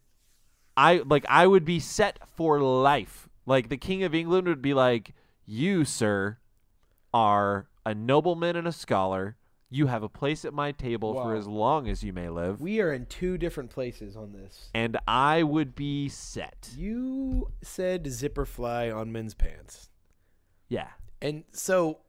I 0.75 1.01
like 1.05 1.25
I 1.29 1.47
would 1.47 1.65
be 1.65 1.79
set 1.79 2.19
for 2.35 2.59
life. 2.59 3.27
Like 3.45 3.69
the 3.69 3.77
king 3.77 4.03
of 4.03 4.15
England 4.15 4.47
would 4.47 4.61
be 4.61 4.73
like, 4.73 5.13
"You, 5.45 5.83
sir, 5.83 6.37
are 7.13 7.67
a 7.85 7.93
nobleman 7.93 8.55
and 8.55 8.67
a 8.67 8.71
scholar. 8.71 9.37
You 9.69 9.87
have 9.87 10.01
a 10.03 10.09
place 10.09 10.45
at 10.45 10.53
my 10.53 10.71
table 10.71 11.13
for 11.13 11.35
as 11.35 11.47
long 11.47 11.87
as 11.87 12.03
you 12.03 12.11
may 12.13 12.29
live." 12.29 12.59
We 12.59 12.81
are 12.81 12.91
in 12.91 13.05
two 13.05 13.37
different 13.37 13.69
places 13.69 14.15
on 14.15 14.33
this. 14.33 14.69
and 14.73 14.97
I 15.07 15.43
would 15.43 15.75
be 15.75 16.09
set. 16.09 16.73
You 16.75 17.51
said 17.61 18.07
zipper 18.07 18.45
fly 18.45 18.89
on 18.89 19.11
men's 19.11 19.33
pants. 19.33 19.89
Yeah. 20.67 20.89
And 21.21 21.43
so 21.51 21.99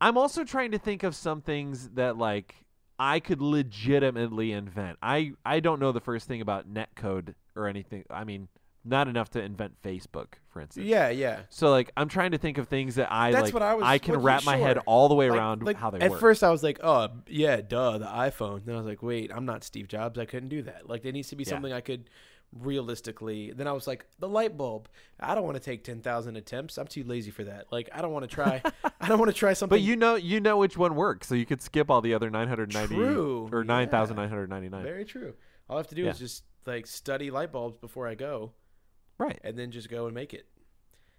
I'm 0.00 0.18
also 0.18 0.44
trying 0.44 0.70
to 0.72 0.78
think 0.78 1.02
of 1.02 1.14
some 1.14 1.40
things 1.40 1.90
that 1.90 2.16
like 2.16 2.64
I 2.98 3.20
could 3.20 3.40
legitimately 3.40 4.52
invent. 4.52 4.98
I 5.02 5.32
I 5.44 5.60
don't 5.60 5.80
know 5.80 5.92
the 5.92 6.00
first 6.00 6.28
thing 6.28 6.40
about 6.40 6.72
netcode 6.72 7.34
or 7.56 7.66
anything. 7.68 8.04
I 8.10 8.24
mean, 8.24 8.48
not 8.84 9.08
enough 9.08 9.30
to 9.30 9.40
invent 9.42 9.80
Facebook, 9.82 10.34
for 10.48 10.60
instance. 10.60 10.86
yeah, 10.86 11.08
yeah. 11.08 11.40
So 11.48 11.70
like 11.70 11.90
I'm 11.96 12.08
trying 12.08 12.32
to 12.32 12.38
think 12.38 12.58
of 12.58 12.68
things 12.68 12.96
that 12.96 13.10
I 13.10 13.32
That's 13.32 13.44
like 13.44 13.54
what 13.54 13.62
I 13.62 13.74
was- 13.74 13.84
I 13.84 13.98
can 13.98 14.16
wrap 14.20 14.44
my 14.44 14.56
head 14.56 14.78
all 14.86 15.08
the 15.08 15.14
way 15.14 15.30
Like- 15.30 15.38
around 15.38 15.62
like, 15.62 15.76
how 15.76 15.90
they 15.90 15.96
work. 15.98 16.04
at 16.04 16.10
work. 16.10 16.20
first 16.20 16.44
I 16.44 16.50
was 16.50 16.62
like, 16.62 16.80
oh 16.82 17.08
yeah, 17.26 17.60
duh, 17.60 17.98
the 17.98 18.06
iPhone. 18.06 18.64
Then 18.64 18.74
I 18.74 18.78
was 18.78 18.86
like, 18.86 19.02
wait, 19.02 19.30
I'm 19.34 19.46
not 19.46 19.64
Steve 19.64 19.88
Jobs. 19.88 20.18
I 20.18 20.26
couldn't 20.26 20.50
do 20.50 20.62
that. 20.62 20.88
Like 20.88 21.02
there 21.02 21.12
needs 21.12 21.28
to 21.30 21.36
be 21.36 21.44
Yeah. 21.44 21.50
something 21.50 21.72
I 21.72 21.80
could 21.80 22.10
realistically. 22.64 23.52
Then 23.52 23.66
I 23.66 23.72
was 23.72 23.86
like, 23.86 24.06
the 24.18 24.28
light 24.28 24.56
bulb. 24.56 24.88
I 25.20 25.34
don't 25.34 25.44
want 25.44 25.56
to 25.56 25.62
take 25.62 25.84
ten 25.84 26.00
thousand 26.00 26.36
attempts. 26.36 26.78
I'm 26.78 26.86
too 26.86 27.04
lazy 27.04 27.30
for 27.30 27.44
that. 27.44 27.66
Like 27.72 27.88
I 27.92 28.00
don't 28.02 28.12
want 28.12 28.28
to 28.28 28.34
try. 28.34 28.62
I 29.00 29.08
don't 29.08 29.18
want 29.18 29.30
to 29.30 29.36
try 29.36 29.52
something. 29.52 29.74
but 29.76 29.80
you 29.82 29.96
know 29.96 30.14
you 30.16 30.40
know 30.40 30.56
which 30.58 30.76
one 30.76 30.94
works, 30.94 31.26
so 31.28 31.34
you 31.34 31.46
could 31.46 31.62
skip 31.62 31.90
all 31.90 32.00
the 32.00 32.14
other 32.14 32.30
990 32.30 32.94
True, 32.94 33.48
or 33.52 33.62
yeah. 33.62 33.66
9999. 33.66 34.82
very 34.82 35.04
true. 35.04 35.34
All 35.68 35.76
I 35.76 35.80
have 35.80 35.88
to 35.88 35.94
do 35.94 36.06
is 36.06 36.18
just 36.18 36.44
like 36.66 36.86
study 36.86 37.30
light 37.30 37.52
bulbs 37.52 37.76
before 37.78 38.06
I 38.06 38.14
go, 38.14 38.52
Right. 39.18 39.38
and 39.44 39.56
then 39.58 39.70
just 39.70 39.88
go 39.88 40.06
and 40.06 40.14
make 40.14 40.34
it. 40.34 40.46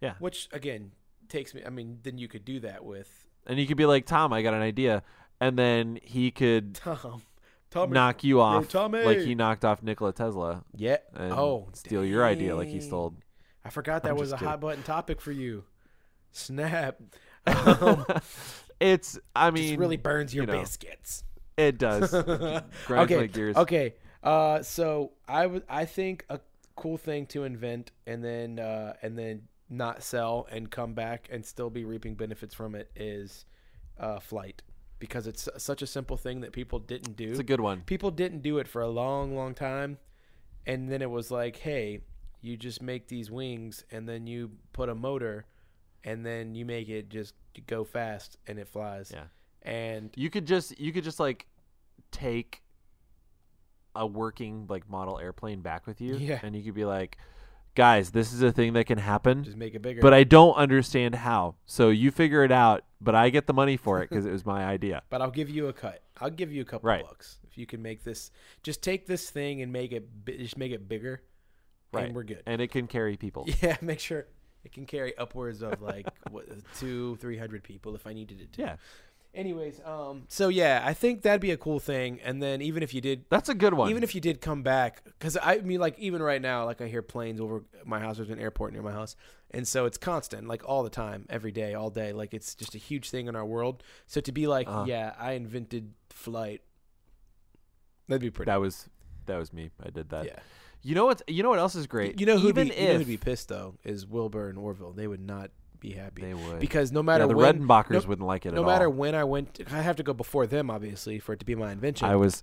Yeah. 0.02 0.14
Which 0.20 0.50
again 0.52 0.92
takes 1.30 1.54
me. 1.54 1.64
I 1.66 1.70
mean, 1.70 2.00
then 2.04 2.18
you 2.18 2.28
could 2.28 2.46
do 2.46 2.60
that 2.62 2.84
with 2.84 3.26
And 3.48 3.58
you 3.60 3.66
could 3.68 3.78
be 3.78 3.86
like, 3.86 4.06
"Tom, 4.06 4.34
I 4.34 4.42
got 4.42 4.54
an 4.54 4.62
idea." 4.62 5.04
And 5.40 5.58
then 5.58 6.00
he 6.04 6.32
could 6.32 6.76
Tom. 6.76 7.22
Tom. 7.72 7.92
knock 7.92 8.24
you 8.24 8.40
off 8.42 8.70
Tommy. 8.70 9.04
like 9.04 9.20
he 9.20 9.36
knocked 9.36 9.66
off 9.66 9.84
Nikola 9.84 10.14
Tesla 10.14 10.64
Yeah. 10.76 10.98
and 11.14 11.34
oh, 11.34 11.68
steal 11.74 12.06
your 12.06 12.24
idea 12.26 12.56
like 12.56 12.68
he 12.70 12.80
stole. 12.80 13.16
I 13.66 13.70
forgot 13.70 14.04
that 14.04 14.12
I'm 14.12 14.18
was 14.18 14.30
a 14.32 14.36
just 14.36 14.44
hot 14.44 14.62
button 14.62 14.84
topic 14.84 15.20
for 15.22 15.32
you. 15.32 15.64
Snap. 16.32 16.98
Um, 17.48 18.06
it's 18.80 19.20
I 19.36 19.52
mean 19.52 19.68
just 19.68 19.80
really 19.80 19.98
burns 19.98 20.34
your 20.34 20.46
you 20.46 20.52
know, 20.52 20.60
biscuits. 20.60 21.24
It 21.58 21.78
does. 21.78 22.12
Okay. 22.90 23.28
gears. 23.28 23.56
Okay. 23.56 23.94
Uh, 24.24 24.64
so 24.64 25.12
I 25.28 25.46
would 25.46 25.64
I 25.70 25.86
think 25.86 26.26
a 26.30 26.40
cool 26.76 26.98
thing 26.98 27.26
to 27.28 27.44
invent 27.44 27.92
and 28.06 28.24
then 28.24 28.60
uh, 28.60 28.94
and 29.02 29.18
then 29.18 29.44
not 29.70 30.04
sell 30.04 30.48
and 30.52 30.70
come 30.70 30.94
back 30.94 31.28
and 31.32 31.46
still 31.46 31.70
be 31.70 31.86
reaping 31.86 32.16
benefits 32.16 32.54
from 32.54 32.76
it 32.76 32.92
is 32.96 33.46
uh, 34.00 34.20
flight 34.20 34.62
because 35.00 35.28
it's 35.28 35.50
such 35.58 35.82
a 35.82 35.88
simple 35.88 36.18
thing 36.18 36.42
that 36.42 36.52
people 36.52 36.80
didn't 36.80 37.16
do. 37.16 37.30
It's 37.30 37.40
a 37.40 37.44
good 37.44 37.60
one. 37.60 37.82
people 37.82 38.12
didn't 38.12 38.42
do 38.42 38.60
it 38.60 38.68
for 38.68 38.82
a 38.82 38.88
long, 38.88 39.36
long 39.36 39.54
time. 39.54 39.98
And 40.68 40.90
then 40.90 41.02
it 41.02 41.10
was 41.10 41.30
like, 41.30 41.58
hey, 41.58 42.02
you 42.42 42.58
just 42.58 42.82
make 42.82 43.08
these 43.08 43.30
wings 43.30 43.84
and 43.92 44.08
then 44.08 44.26
you 44.26 44.52
put 44.74 44.90
a 44.90 44.96
motor 44.96 45.46
and 46.04 46.26
then 46.26 46.56
you 46.56 46.66
make 46.66 46.90
it 46.90 47.10
just 47.10 47.34
go 47.68 47.84
fast 47.84 48.38
and 48.48 48.58
it 48.60 48.68
flies. 48.68 49.12
Yeah. 49.14 49.26
And 49.62 50.12
You 50.16 50.30
could 50.30 50.46
just 50.46 50.80
you 50.80 50.92
could 50.92 51.04
just 51.04 51.20
like 51.20 51.48
take 52.12 52.62
a 53.96 54.06
working 54.06 54.66
like 54.70 54.90
model 54.90 55.20
airplane 55.20 55.62
back 55.62 55.88
with 55.88 56.02
you, 56.02 56.16
Yeah. 56.18 56.40
and 56.44 56.56
you 56.56 56.64
could 56.64 56.74
be 56.76 56.86
like, 56.86 57.18
guys, 57.76 58.12
this 58.12 58.32
is 58.34 58.42
a 58.42 58.52
thing 58.52 58.74
that 58.74 58.86
can 58.86 58.98
happen, 58.98 59.44
just 59.44 59.58
make 59.58 59.76
it 59.76 59.82
bigger. 59.82 60.02
but 60.02 60.14
I 60.14 60.24
don't 60.24 60.54
understand 60.56 61.16
how. 61.16 61.56
So 61.66 61.90
you 61.90 62.12
figure 62.12 62.44
it 62.44 62.52
out, 62.52 62.84
but 63.02 63.16
I 63.16 63.30
get 63.30 63.48
the 63.48 63.54
money 63.54 63.78
for 63.78 64.02
it 64.02 64.10
because 64.10 64.26
it 64.26 64.32
was 64.32 64.46
my 64.46 64.66
idea. 64.66 65.04
but 65.10 65.22
I'll 65.22 65.32
give 65.32 65.50
you 65.50 65.68
a 65.68 65.74
cut. 65.74 66.02
I'll 66.22 66.30
give 66.30 66.52
you 66.52 66.62
a 66.62 66.66
couple 66.66 66.88
Right. 66.88 67.04
bucks 67.06 67.40
if 67.50 67.58
you 67.58 67.66
can 67.66 67.82
make 67.82 68.04
this. 68.04 68.32
Just 68.64 68.82
take 68.82 69.06
this 69.08 69.30
thing 69.30 69.62
and 69.62 69.72
make 69.74 69.92
it. 69.92 70.08
Just 70.26 70.58
make 70.58 70.72
it 70.72 70.88
bigger. 70.88 71.22
Right. 71.92 72.06
And 72.06 72.16
we're 72.16 72.24
good. 72.24 72.44
And 72.46 72.62
it 72.62 72.72
can 72.72 72.88
carry 72.88 73.18
people. 73.18 73.48
Yeah, 73.62 73.78
make 73.82 74.00
sure 74.00 74.26
it 74.64 74.72
can 74.72 74.86
carry 74.86 75.18
upwards 75.18 75.62
of 75.62 75.82
like 75.82 76.08
what, 76.32 76.46
two, 76.80 77.18
three 77.18 77.38
hundred 77.38 77.64
people 77.64 77.96
if 77.96 78.08
I 78.08 78.14
needed 78.14 78.40
it 78.42 78.54
to. 78.54 78.62
Yeah, 78.62 78.76
Anyways, 79.36 79.82
um, 79.86 80.24
so 80.30 80.48
yeah, 80.48 80.82
I 80.86 80.94
think 80.94 81.22
that'd 81.24 81.42
be 81.42 81.52
a 81.52 81.58
cool 81.58 81.80
thing. 81.80 82.20
And 82.24 82.42
then 82.42 82.62
even 82.62 82.82
if 82.82 82.94
you 82.94 83.02
did, 83.02 83.26
that's 83.30 83.50
a 83.50 83.54
good 83.54 83.74
one. 83.74 83.90
even 83.90 84.02
if 84.02 84.16
you 84.16 84.22
did 84.22 84.40
come 84.42 84.64
back, 84.64 85.04
because 85.04 85.38
I 85.42 85.58
mean, 85.58 85.80
like 85.80 86.00
even 86.00 86.24
right 86.24 86.42
now, 86.42 86.66
like 86.66 86.80
I 86.82 86.88
hear 86.88 87.02
planes 87.02 87.42
over 87.42 87.64
my 87.86 88.00
house. 88.00 88.18
There's 88.18 88.30
an 88.30 88.40
airport 88.40 88.72
near 88.74 88.82
my 88.82 88.94
house, 88.94 89.16
and 89.52 89.68
so 89.68 89.86
it's 89.86 89.98
constant, 89.98 90.48
like 90.48 90.68
all 90.68 90.84
the 90.84 90.90
time, 90.90 91.26
every 91.30 91.52
day, 91.52 91.74
all 91.74 91.90
day. 91.90 92.14
Like 92.14 92.34
it's 92.34 92.56
just 92.56 92.76
a 92.76 92.78
huge 92.78 93.10
thing 93.10 93.28
in 93.28 93.36
our 93.36 93.46
world. 93.46 93.84
So 94.08 94.22
to 94.22 94.32
be 94.32 94.48
like, 94.48 94.68
Uh-huh. 94.68 94.86
yeah, 94.88 95.14
I 95.20 95.34
invented 95.34 95.94
flight, 96.10 96.62
that'd 98.08 98.22
be 98.22 98.32
pretty. 98.32 98.50
that 98.50 98.60
was 98.62 98.90
that 99.26 99.38
was 99.38 99.52
me. 99.52 99.70
I 99.84 99.90
did 99.90 100.10
that. 100.10 100.26
yeah. 100.26 100.40
You 100.82 100.94
know 100.94 101.06
what? 101.06 101.24
You 101.28 101.42
know 101.44 101.50
what 101.50 101.58
else 101.60 101.74
is 101.76 101.88
great? 101.88 102.20
You 102.20 102.26
know 102.28 102.38
who'd 102.38 102.50
even 102.50 102.68
be, 102.68 102.74
if 102.76 102.80
you 102.80 102.88
know 102.90 102.98
who'd 103.00 103.08
be 103.08 103.18
pissed 103.18 103.50
though 103.50 103.76
is 103.84 104.06
Wilbur 104.06 104.50
and 104.50 104.58
Orville. 104.60 104.92
They 104.94 105.08
would 105.08 105.20
not 105.20 105.50
be 105.80 105.92
happy 105.92 106.22
they 106.22 106.34
would 106.34 106.60
because 106.60 106.92
no 106.92 107.00
yeah, 107.00 107.06
matter 107.06 107.28
the 107.28 107.36
when, 107.36 107.62
Redenbachers 107.68 108.04
no- 108.04 108.10
wouldn't 108.10 108.28
like 108.28 108.46
it 108.46 108.54
no 108.54 108.62
at 108.62 108.68
matter 108.68 108.86
all. 108.86 108.94
when 108.94 109.16
I 109.16 109.24
went, 109.24 109.60
I 109.72 109.82
have 109.82 109.96
to 109.98 110.04
go 110.04 110.14
before 110.14 110.48
them, 110.48 110.70
obviously, 110.70 111.20
for 111.20 111.34
it 111.34 111.40
to 111.40 111.46
be 111.46 111.56
my 111.56 111.72
invention. 111.72 112.08
I 112.08 112.16
was, 112.16 112.42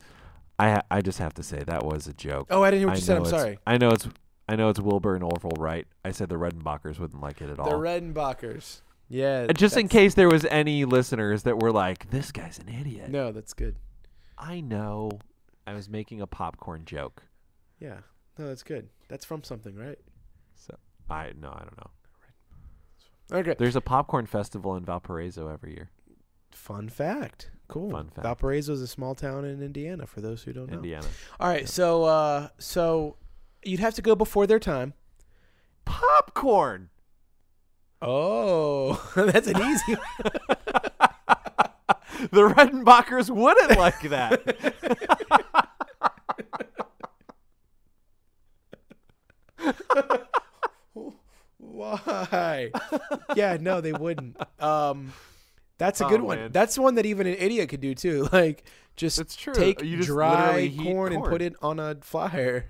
I 0.58 0.70
ha- 0.72 0.82
I 0.90 1.00
just 1.02 1.18
have 1.18 1.34
to 1.34 1.42
say 1.42 1.62
that 1.64 1.84
was 1.84 2.06
a 2.06 2.12
joke. 2.12 2.48
oh, 2.50 2.62
I 2.62 2.70
didn't 2.70 2.80
hear 2.80 2.88
what 2.88 2.94
I 2.94 2.96
you 2.96 3.02
said. 3.02 3.16
I'm 3.18 3.24
sorry. 3.26 3.58
I 3.66 3.78
know 3.78 3.90
it's 3.90 4.08
I 4.48 4.56
know 4.56 4.68
it's 4.68 4.80
Wilbur 4.80 5.14
and 5.14 5.24
Orville, 5.24 5.52
right? 5.58 5.86
I 6.04 6.10
said 6.10 6.28
the 6.28 6.34
Redenbachers 6.36 6.98
wouldn't 6.98 7.22
like 7.22 7.40
it 7.40 7.48
at 7.50 7.58
all. 7.58 7.70
The. 7.70 7.76
Redenbachers. 7.76 8.80
Yeah. 9.08 9.46
Just 9.54 9.76
in 9.76 9.88
case 9.88 10.14
there 10.14 10.28
was 10.28 10.44
any 10.46 10.84
listeners 10.84 11.42
that 11.44 11.60
were 11.60 11.70
like, 11.72 12.10
"This 12.10 12.32
guy's 12.32 12.58
an 12.58 12.68
idiot." 12.68 13.10
No, 13.10 13.30
that's 13.32 13.52
good. 13.54 13.76
I 14.38 14.60
know. 14.60 15.10
I 15.66 15.74
was 15.74 15.88
making 15.88 16.20
a 16.20 16.26
popcorn 16.26 16.84
joke. 16.84 17.22
Yeah. 17.78 17.98
No, 18.38 18.48
that's 18.48 18.62
good. 18.62 18.88
That's 19.08 19.24
from 19.24 19.44
something, 19.44 19.76
right? 19.76 19.98
So 20.56 20.76
I 21.10 21.32
no, 21.38 21.50
I 21.50 21.60
don't 21.60 21.76
know. 21.78 21.90
Okay. 23.32 23.54
There's 23.58 23.76
a 23.76 23.80
popcorn 23.80 24.26
festival 24.26 24.76
in 24.76 24.84
Valparaiso 24.84 25.48
every 25.48 25.72
year. 25.72 25.90
Fun 26.50 26.88
fact. 26.88 27.50
Cool. 27.68 27.90
Fun 27.90 28.08
fact. 28.08 28.22
Valparaiso 28.22 28.74
is 28.74 28.82
a 28.82 28.86
small 28.86 29.14
town 29.14 29.44
in 29.44 29.62
Indiana. 29.62 30.06
For 30.06 30.20
those 30.20 30.42
who 30.42 30.52
don't 30.52 30.70
know. 30.70 30.76
Indiana. 30.76 31.06
All 31.40 31.48
right. 31.48 31.68
So, 31.68 32.04
uh, 32.04 32.48
so 32.58 33.16
you'd 33.64 33.80
have 33.80 33.94
to 33.94 34.02
go 34.02 34.14
before 34.14 34.46
their 34.46 34.58
time. 34.58 34.92
Popcorn. 35.84 36.90
Oh, 38.02 39.10
that's 39.16 39.46
an 39.46 39.62
easy. 39.62 39.94
one. 39.94 40.22
the 42.30 42.42
Redenbachers 42.42 43.30
wouldn't 43.30 43.78
like 43.78 44.02
that. 44.10 44.42
Why? 51.82 52.70
yeah, 53.36 53.56
no, 53.60 53.80
they 53.80 53.92
wouldn't. 53.92 54.36
Um, 54.62 55.12
that's 55.78 56.00
a 56.00 56.06
Oh, 56.06 56.08
good 56.08 56.22
one. 56.22 56.38
man. 56.38 56.52
That's 56.52 56.78
one 56.78 56.94
that 56.96 57.06
even 57.06 57.26
an 57.26 57.34
idiot 57.38 57.68
could 57.68 57.80
do 57.80 57.94
too. 57.94 58.28
Like 58.32 58.64
just 58.96 59.18
It's 59.18 59.34
true. 59.36 59.54
take 59.54 59.80
just 59.82 60.06
dry 60.08 60.68
literally 60.68 60.92
corn, 60.92 61.12
and 61.12 61.24
put 61.24 61.42
it 61.42 61.54
on 61.62 61.78
a 61.80 61.96
flyer 62.02 62.66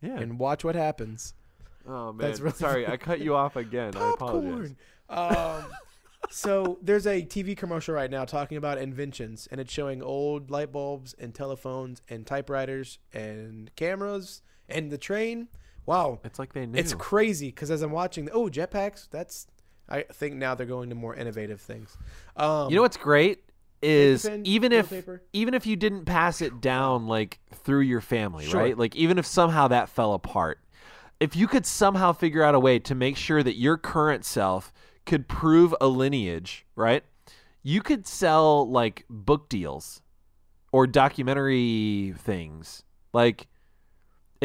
yeah. 0.00 0.16
and 0.18 0.38
watch 0.38 0.64
what 0.64 0.74
happens. 0.76 1.34
oh 1.86 2.12
man. 2.12 2.26
that's 2.28 2.40
really 2.40 2.56
Sorry, 2.56 2.86
I 2.86 2.96
cut 2.96 3.20
you 3.20 3.34
off 3.34 3.56
again. 3.56 3.92
I 3.96 4.12
apologize. 4.14 4.74
Popcorn. 5.08 5.56
Um, 5.64 5.70
so 6.30 6.78
there's 6.82 7.06
a 7.06 7.22
TV 7.22 7.56
commercial 7.56 7.94
right 7.94 8.10
now 8.10 8.24
talking 8.24 8.58
about 8.58 8.78
inventions, 8.78 9.46
and 9.50 9.60
it's 9.60 9.72
showing 9.72 10.02
old 10.02 10.50
light 10.50 10.72
bulbs 10.72 11.14
and 11.18 11.34
telephones 11.34 12.00
and 12.08 12.26
typewriters 12.26 12.98
and 13.12 13.70
cameras 13.76 14.42
and 14.68 14.90
the 14.90 14.98
train. 14.98 15.48
Wow, 15.86 16.18
It's 16.24 16.38
like 16.38 16.52
they 16.52 16.66
knew. 16.66 16.78
it's 16.78 16.92
crazy 16.94 17.46
because 17.48 17.70
as 17.70 17.80
I'm 17.82 17.92
watching, 17.92 18.28
oh 18.32 18.48
jetpacks. 18.48 19.08
That's 19.10 19.46
I 19.88 20.02
think 20.02 20.34
now 20.34 20.54
they're 20.56 20.66
going 20.66 20.88
to 20.88 20.96
more 20.96 21.14
innovative 21.14 21.60
things. 21.60 21.96
Um, 22.36 22.68
you 22.70 22.76
know 22.76 22.82
what's 22.82 22.96
great 22.96 23.44
is 23.82 24.22
pen, 24.28 24.42
even 24.44 24.72
if 24.72 24.90
paper. 24.90 25.22
even 25.32 25.54
if 25.54 25.64
you 25.66 25.76
didn't 25.76 26.04
pass 26.06 26.40
it 26.42 26.60
down 26.60 27.06
like 27.06 27.38
through 27.52 27.80
your 27.82 28.00
family, 28.00 28.46
Sure. 28.46 28.60
right? 28.60 28.76
Like 28.76 28.96
even 28.96 29.16
if 29.18 29.24
somehow 29.26 29.68
that 29.68 29.88
fell 29.88 30.12
apart, 30.14 30.58
if 31.20 31.36
you 31.36 31.46
could 31.46 31.64
somehow 31.64 32.12
figure 32.12 32.42
out 32.42 32.54
a 32.56 32.60
way 32.60 32.78
to 32.80 32.94
make 32.94 33.16
sure 33.16 33.42
that 33.42 33.56
your 33.56 33.76
current 33.76 34.24
self 34.24 34.72
could 35.04 35.28
prove 35.28 35.72
a 35.80 35.86
lineage, 35.86 36.66
right? 36.74 37.04
You 37.62 37.80
could 37.80 38.06
sell 38.08 38.68
like 38.68 39.04
book 39.08 39.48
deals 39.48 40.02
or 40.72 40.86
documentary 40.88 42.12
things. 42.18 42.82
Like 43.12 43.46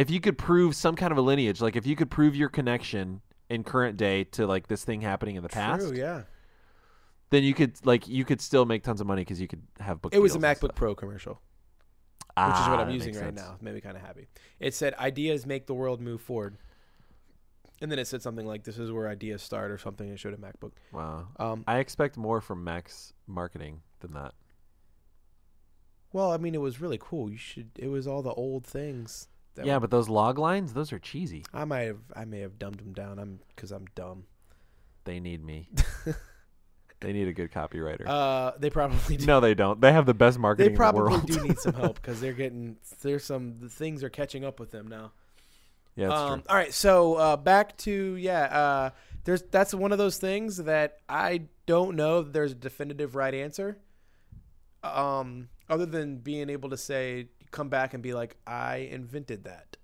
if 0.01 0.09
you 0.09 0.19
could 0.19 0.37
prove 0.37 0.75
some 0.75 0.95
kind 0.95 1.11
of 1.11 1.17
a 1.17 1.21
lineage, 1.21 1.61
like 1.61 1.75
if 1.75 1.85
you 1.85 1.95
could 1.95 2.09
prove 2.09 2.35
your 2.35 2.49
connection 2.49 3.21
in 3.49 3.63
current 3.63 3.97
day 3.97 4.23
to 4.23 4.47
like 4.47 4.67
this 4.67 4.83
thing 4.83 5.01
happening 5.01 5.35
in 5.35 5.43
the 5.43 5.49
past, 5.49 5.87
True, 5.87 5.95
yeah. 5.97 6.23
then 7.29 7.43
you 7.43 7.53
could 7.53 7.73
like 7.85 8.07
you 8.07 8.25
could 8.25 8.41
still 8.41 8.65
make 8.65 8.83
tons 8.83 8.99
of 9.01 9.07
money 9.07 9.21
because 9.21 9.39
you 9.39 9.47
could 9.47 9.61
have 9.79 10.01
book. 10.01 10.13
It 10.13 10.19
was 10.19 10.35
a 10.35 10.39
MacBook. 10.39 10.75
Pro 10.75 10.95
commercial. 10.95 11.33
which 11.33 11.39
is 11.39 12.33
Ah, 12.37 12.67
what 12.71 12.79
I'm 12.79 12.89
using 12.91 13.13
right 13.13 13.25
sense. 13.25 13.41
now. 13.41 13.57
Made 13.61 13.75
me 13.75 13.81
kind 13.81 13.95
of 13.97 14.01
happy. 14.03 14.27
It 14.59 14.73
said 14.73 14.93
ideas 14.95 15.45
make 15.45 15.65
the 15.67 15.73
world 15.73 15.99
move 16.01 16.21
forward, 16.21 16.57
and 17.81 17.91
then 17.91 17.99
it 17.99 18.07
said 18.07 18.21
something 18.21 18.45
like 18.47 18.63
"This 18.63 18.79
is 18.79 18.89
where 18.91 19.07
ideas 19.09 19.41
start" 19.43 19.69
or 19.69 19.77
something. 19.77 20.07
It 20.09 20.17
showed 20.19 20.33
a 20.33 20.37
MacBook. 20.37 20.71
Wow, 20.93 21.27
Um, 21.37 21.63
I 21.67 21.79
expect 21.79 22.15
more 22.17 22.39
from 22.41 22.63
Mac's 22.63 23.13
marketing 23.27 23.81
than 23.99 24.13
that. 24.13 24.33
well, 26.13 26.31
I 26.31 26.37
mean, 26.37 26.55
it 26.55 26.61
was 26.61 26.79
really 26.81 26.97
cool. 26.99 27.29
You 27.29 27.37
should. 27.37 27.71
It 27.77 27.87
was 27.89 28.07
all 28.07 28.21
the 28.21 28.33
old 28.33 28.65
things. 28.65 29.27
Yeah, 29.63 29.79
but 29.79 29.91
those 29.91 30.09
log 30.09 30.37
lines, 30.37 30.73
those 30.73 30.93
are 30.93 30.99
cheesy. 30.99 31.45
I 31.53 31.65
might 31.65 31.81
have. 31.81 31.99
I 32.15 32.25
may 32.25 32.39
have 32.39 32.57
dumbed 32.57 32.79
them 32.79 32.93
down. 32.93 33.19
I'm 33.19 33.39
because 33.55 33.71
I'm 33.71 33.85
dumb. 33.95 34.25
They 35.03 35.19
need 35.19 35.43
me. 35.43 35.69
they 36.99 37.11
need 37.13 37.27
a 37.27 37.33
good 37.33 37.51
copywriter. 37.51 38.07
Uh, 38.07 38.51
they 38.57 38.69
probably 38.69 39.17
do. 39.17 39.25
no, 39.25 39.39
they 39.39 39.53
don't. 39.53 39.81
They 39.81 39.91
have 39.91 40.05
the 40.05 40.13
best 40.13 40.37
they 40.37 40.41
marketing 40.41 40.67
in 40.67 40.73
the 40.73 40.77
probably 40.77 41.01
world. 41.01 41.25
do 41.25 41.41
need 41.41 41.59
some 41.59 41.73
help 41.73 41.95
because 42.01 42.21
they're 42.21 42.33
getting 42.33 42.77
there's 43.01 43.25
some 43.25 43.59
the 43.59 43.69
things 43.69 44.03
are 44.03 44.09
catching 44.09 44.45
up 44.45 44.59
with 44.59 44.71
them 44.71 44.87
now. 44.87 45.11
yeah, 45.95 46.07
um. 46.07 46.43
All 46.47 46.55
right, 46.55 46.73
so 46.73 47.15
uh, 47.15 47.37
back 47.37 47.77
to 47.79 48.15
yeah. 48.15 48.43
Uh, 48.43 48.89
there's 49.23 49.41
that's 49.43 49.73
one 49.73 49.91
of 49.91 49.97
those 49.97 50.17
things 50.17 50.57
that 50.57 50.97
I 51.09 51.43
don't 51.65 51.95
know. 51.95 52.21
That 52.21 52.33
there's 52.33 52.53
a 52.53 52.55
definitive 52.55 53.15
right 53.15 53.33
answer. 53.33 53.77
Um, 54.83 55.49
other 55.69 55.85
than 55.85 56.17
being 56.17 56.49
able 56.49 56.71
to 56.71 56.77
say, 56.77 57.27
come 57.51 57.69
back 57.69 57.93
and 57.93 58.01
be 58.01 58.13
like, 58.13 58.37
I 58.47 58.87
invented 58.91 59.43
that. 59.43 59.77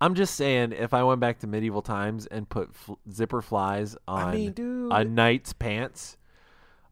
I'm 0.00 0.14
just 0.14 0.34
saying, 0.34 0.72
if 0.72 0.94
I 0.94 1.02
went 1.02 1.20
back 1.20 1.40
to 1.40 1.46
medieval 1.46 1.82
times 1.82 2.26
and 2.26 2.48
put 2.48 2.74
fl- 2.74 2.94
zipper 3.10 3.42
flies 3.42 3.96
on 4.08 4.28
I 4.28 4.34
mean, 4.34 4.88
a 4.90 5.04
knight's 5.04 5.52
pants, 5.52 6.16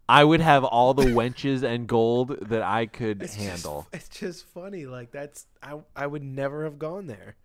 I 0.08 0.24
would 0.24 0.40
have 0.40 0.64
all 0.64 0.92
the 0.94 1.04
wenches 1.04 1.62
and 1.62 1.86
gold 1.86 2.36
that 2.48 2.62
I 2.62 2.86
could 2.86 3.22
it's 3.22 3.34
handle. 3.34 3.86
Just, 3.92 4.10
it's 4.10 4.18
just 4.18 4.46
funny. 4.46 4.86
Like 4.86 5.10
that's 5.10 5.46
I 5.62 5.78
I 5.96 6.06
would 6.06 6.22
never 6.22 6.64
have 6.64 6.78
gone 6.78 7.06
there. 7.06 7.36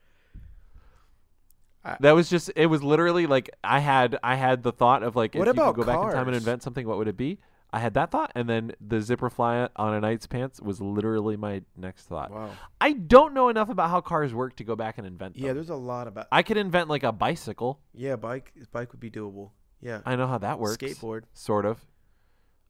That 1.99 2.11
was 2.11 2.29
just 2.29 2.49
it 2.55 2.67
was 2.67 2.81
literally 2.81 3.27
like 3.27 3.49
I 3.63 3.79
had 3.79 4.17
I 4.23 4.35
had 4.35 4.63
the 4.63 4.71
thought 4.71 5.03
of 5.03 5.15
like 5.17 5.35
What 5.35 5.47
if 5.47 5.55
you 5.55 5.61
about 5.61 5.75
could 5.75 5.85
go 5.85 5.91
back 5.91 6.01
in 6.01 6.11
time 6.13 6.27
and 6.27 6.37
invent 6.37 6.63
something, 6.63 6.87
what 6.87 6.97
would 6.97 7.09
it 7.09 7.17
be? 7.17 7.39
I 7.73 7.79
had 7.79 7.95
that 7.95 8.11
thought, 8.11 8.31
and 8.35 8.47
then 8.47 8.73
the 8.79 9.01
zipper 9.01 9.29
fly 9.31 9.67
on 9.75 9.93
a 9.95 9.99
knight's 9.99 10.27
pants 10.27 10.61
was 10.61 10.79
literally 10.79 11.35
my 11.35 11.63
next 11.75 12.03
thought. 12.05 12.29
Wow. 12.29 12.51
I 12.79 12.93
don't 12.93 13.33
know 13.33 13.49
enough 13.49 13.67
about 13.69 13.89
how 13.89 13.99
cars 13.99 14.31
work 14.31 14.55
to 14.57 14.63
go 14.63 14.75
back 14.75 14.99
and 14.99 15.07
invent 15.07 15.33
them. 15.35 15.43
Yeah, 15.43 15.53
there's 15.53 15.71
a 15.71 15.75
lot 15.75 16.07
about. 16.07 16.27
I 16.31 16.43
could 16.43 16.57
invent 16.57 16.87
like 16.87 17.01
a 17.01 17.11
bicycle. 17.11 17.79
Yeah, 17.95 18.15
bike 18.15 18.53
bike 18.71 18.91
would 18.91 18.99
be 19.01 19.09
doable. 19.09 19.49
Yeah, 19.81 20.01
I 20.05 20.15
know 20.15 20.27
how 20.27 20.37
that 20.37 20.59
works. 20.59 20.77
skateboard, 20.77 21.23
sort 21.33 21.65
of. 21.65 21.83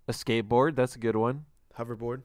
A 0.08 0.14
skateboard, 0.14 0.76
that's 0.78 0.96
a 0.96 1.00
good 1.00 1.16
one. 1.18 1.46
hoverboard. 1.78 2.22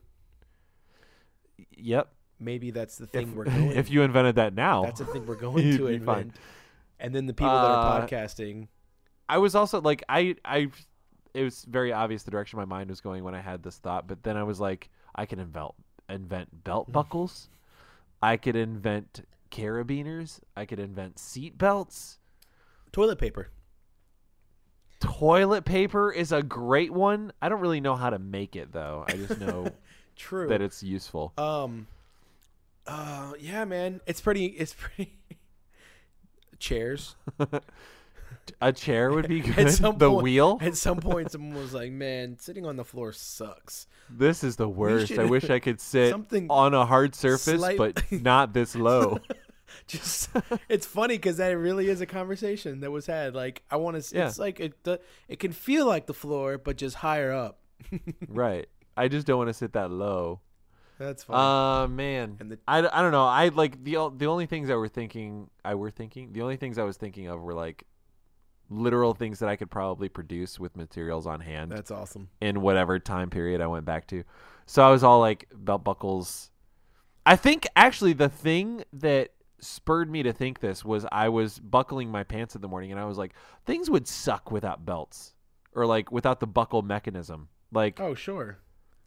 Yep. 1.77 2.09
Maybe 2.41 2.71
that's 2.71 2.97
the 2.97 3.07
thing 3.07 3.29
If, 3.31 3.35
we're 3.35 3.45
going. 3.47 3.71
To 3.71 3.79
If 3.79 3.91
you 3.91 4.03
invented 4.03 4.37
that 4.37 4.55
now, 4.55 4.85
That's 4.85 5.01
the 5.01 5.07
thing 5.07 5.27
we're 5.27 5.35
going 5.49 5.77
to 5.77 5.87
invent. 5.89 6.05
fine. 6.07 6.33
And 7.01 7.15
then 7.15 7.27
the 7.27 7.35
people 7.35 7.53
that 7.53 7.65
are 7.65 8.03
Uh, 8.03 8.07
podcasting. 8.07 8.69
I 9.29 9.39
was 9.39 9.55
also 9.55 9.81
like 9.81 10.03
I 10.09 10.37
I 10.45 10.71
it 11.35 11.43
was 11.43 11.65
very 11.65 11.93
obvious 11.93 12.23
the 12.23 12.31
direction 12.31 12.59
my 12.59 12.65
mind 12.65 12.91
was 12.91 13.01
going 13.01 13.25
when 13.25 13.35
I 13.35 13.41
had 13.41 13.63
this 13.63 13.77
thought, 13.77 14.07
but 14.07 14.23
then 14.23 14.37
I 14.37 14.43
was 14.43 14.61
like 14.61 14.91
I 15.15 15.27
can 15.27 15.39
invent 15.39 15.73
invent 16.09 16.65
belt 16.65 16.91
buckles. 16.91 17.49
I 18.23 18.37
could 18.37 18.57
invent 18.57 19.27
carabiners. 19.51 20.41
I 20.57 20.65
could 20.65 20.81
invent 20.81 21.19
seat 21.19 21.57
belts. 21.57 22.19
Toilet 22.93 23.19
paper. 23.19 23.51
Toilet 25.01 25.65
paper 25.65 26.11
is 26.11 26.33
a 26.33 26.43
great 26.43 26.93
one. 26.93 27.33
I 27.41 27.49
don't 27.49 27.61
really 27.61 27.81
know 27.81 27.95
how 27.95 28.11
to 28.11 28.19
make 28.19 28.57
it 28.57 28.73
though. 28.73 29.05
I 29.07 29.13
just 29.13 29.41
know 29.41 29.71
True. 30.17 30.49
that 30.49 30.61
it's 30.61 30.83
useful. 30.83 31.33
Um. 31.39 31.87
Uh. 32.87 33.33
Yeah, 33.39 33.65
man. 33.65 34.01
It's 34.07 34.21
pretty. 34.21 34.47
It's 34.47 34.75
pretty. 34.75 35.17
Chairs. 36.59 37.15
A 38.61 38.73
chair 38.73 39.13
would 39.13 39.29
be 39.29 39.41
At 39.41 39.55
good. 39.57 39.71
some 39.73 39.99
the 39.99 40.09
point- 40.11 40.23
wheel. 40.23 40.59
At 40.61 40.77
some 40.77 40.99
point, 40.99 41.31
someone 41.31 41.55
was 41.55 41.75
like, 41.75 41.93
"Man, 41.93 42.39
sitting 42.39 42.65
on 42.67 42.77
the 42.77 42.85
floor 42.85 43.13
sucks." 43.13 43.87
This 44.11 44.43
is 44.43 44.57
the 44.57 44.69
worst. 44.69 45.13
I 45.13 45.25
wish 45.27 45.51
I 45.51 45.59
could 45.59 45.81
sit 45.81 46.11
something 46.11 46.47
on 46.51 46.73
a 46.75 46.87
hard 46.87 47.15
surface, 47.15 47.61
slight- 47.61 47.77
but 47.79 48.03
not 48.13 48.53
this 48.55 48.75
low. 48.75 49.19
Just, 49.87 50.31
it's 50.71 50.87
funny 50.87 51.17
because 51.17 51.37
that 51.37 51.51
really 51.51 51.89
is 51.89 52.01
a 52.01 52.07
conversation 52.07 52.81
that 52.81 52.91
was 52.91 53.05
had. 53.07 53.35
Like, 53.35 53.63
I 53.71 53.77
want 53.77 54.03
to. 54.03 54.17
Yeah. 54.17 54.27
It's 54.29 54.39
like 54.39 54.61
it. 54.61 54.75
It 55.29 55.39
can 55.39 55.53
feel 55.53 55.87
like 55.87 56.07
the 56.07 56.15
floor, 56.15 56.57
but 56.57 56.79
just 56.79 56.97
higher 56.97 57.33
up. 57.33 57.61
right. 58.29 58.67
I 58.97 59.09
just 59.09 59.27
don't 59.27 59.37
want 59.39 59.49
to 59.49 59.55
sit 59.55 59.75
that 59.75 59.91
low. 59.91 60.41
That's 60.99 61.23
fine. 61.23 61.37
Uh 61.85 61.87
man. 61.89 62.39
And 62.41 62.51
the- 62.53 62.59
I, 62.67 62.79
I 62.79 63.03
don't 63.03 63.13
know. 63.13 63.27
I 63.27 63.49
like 63.49 63.85
the 63.85 64.11
the 64.17 64.27
only 64.27 64.47
things 64.47 64.71
I 64.71 64.75
were 64.75 64.89
thinking 64.89 65.49
I 65.65 65.75
were 65.77 65.91
thinking 65.91 66.33
the 66.33 66.43
only 66.43 66.57
things 66.57 66.79
I 66.79 66.83
was 66.85 66.97
thinking 66.97 67.29
of 67.29 67.41
were 67.41 67.55
like 67.55 67.85
literal 68.71 69.15
things 69.15 69.39
that 69.39 69.49
I 69.49 69.57
could 69.57 69.71
probably 69.71 70.09
produce 70.09 70.59
with 70.61 70.77
materials 70.77 71.27
on 71.27 71.41
hand 71.41 71.71
That's 71.73 71.91
awesome. 71.91 72.29
in 72.41 72.61
whatever 72.61 72.99
time 72.99 73.31
period 73.31 73.61
I 73.61 73.67
went 73.67 73.85
back 73.85 74.07
to. 74.09 74.25
So 74.67 74.83
I 74.87 74.91
was 74.91 75.03
all 75.03 75.21
like 75.21 75.49
belt 75.55 75.85
buckles. 75.85 76.51
I 77.25 77.37
think 77.37 77.67
actually 77.77 78.13
the 78.13 78.29
thing 78.29 78.85
that 78.93 79.31
spurred 79.61 80.11
me 80.11 80.23
to 80.23 80.33
think 80.33 80.61
this 80.61 80.85
was 80.85 81.05
I 81.11 81.29
was 81.31 81.59
buckling 81.59 82.11
my 82.11 82.23
pants 82.25 82.55
in 82.55 82.61
the 82.61 82.69
morning 82.69 82.91
and 82.93 83.01
I 83.01 83.05
was 83.07 83.19
like 83.19 83.33
things 83.67 83.91
would 83.91 84.07
suck 84.07 84.51
without 84.53 84.85
belts 84.87 85.35
or 85.75 85.85
like 85.87 86.13
without 86.13 86.41
the 86.41 86.47
buckle 86.47 86.83
mechanism. 86.83 87.49
Like 87.73 87.99
Oh, 88.01 88.15
sure. 88.15 88.59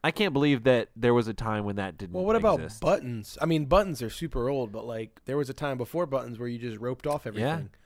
I 0.04 0.10
can't 0.10 0.34
believe 0.34 0.64
that 0.64 0.90
there 0.96 1.14
was 1.14 1.28
a 1.28 1.34
time 1.34 1.64
when 1.64 1.76
that 1.76 1.98
didn't 1.98 2.14
Well, 2.16 2.26
what 2.26 2.36
about 2.36 2.60
exist. 2.60 2.82
buttons? 2.82 3.38
I 3.40 3.46
mean, 3.46 3.66
buttons 3.66 4.02
are 4.02 4.10
super 4.10 4.50
old, 4.50 4.72
but 4.72 4.86
like 4.86 5.22
there 5.26 5.38
was 5.38 5.50
a 5.50 5.54
time 5.54 5.78
before 5.78 6.08
buttons 6.08 6.40
where 6.40 6.50
you 6.50 6.58
just 6.58 6.80
roped 6.80 7.06
off 7.06 7.28
everything. 7.28 7.70
Yeah, 7.72 7.78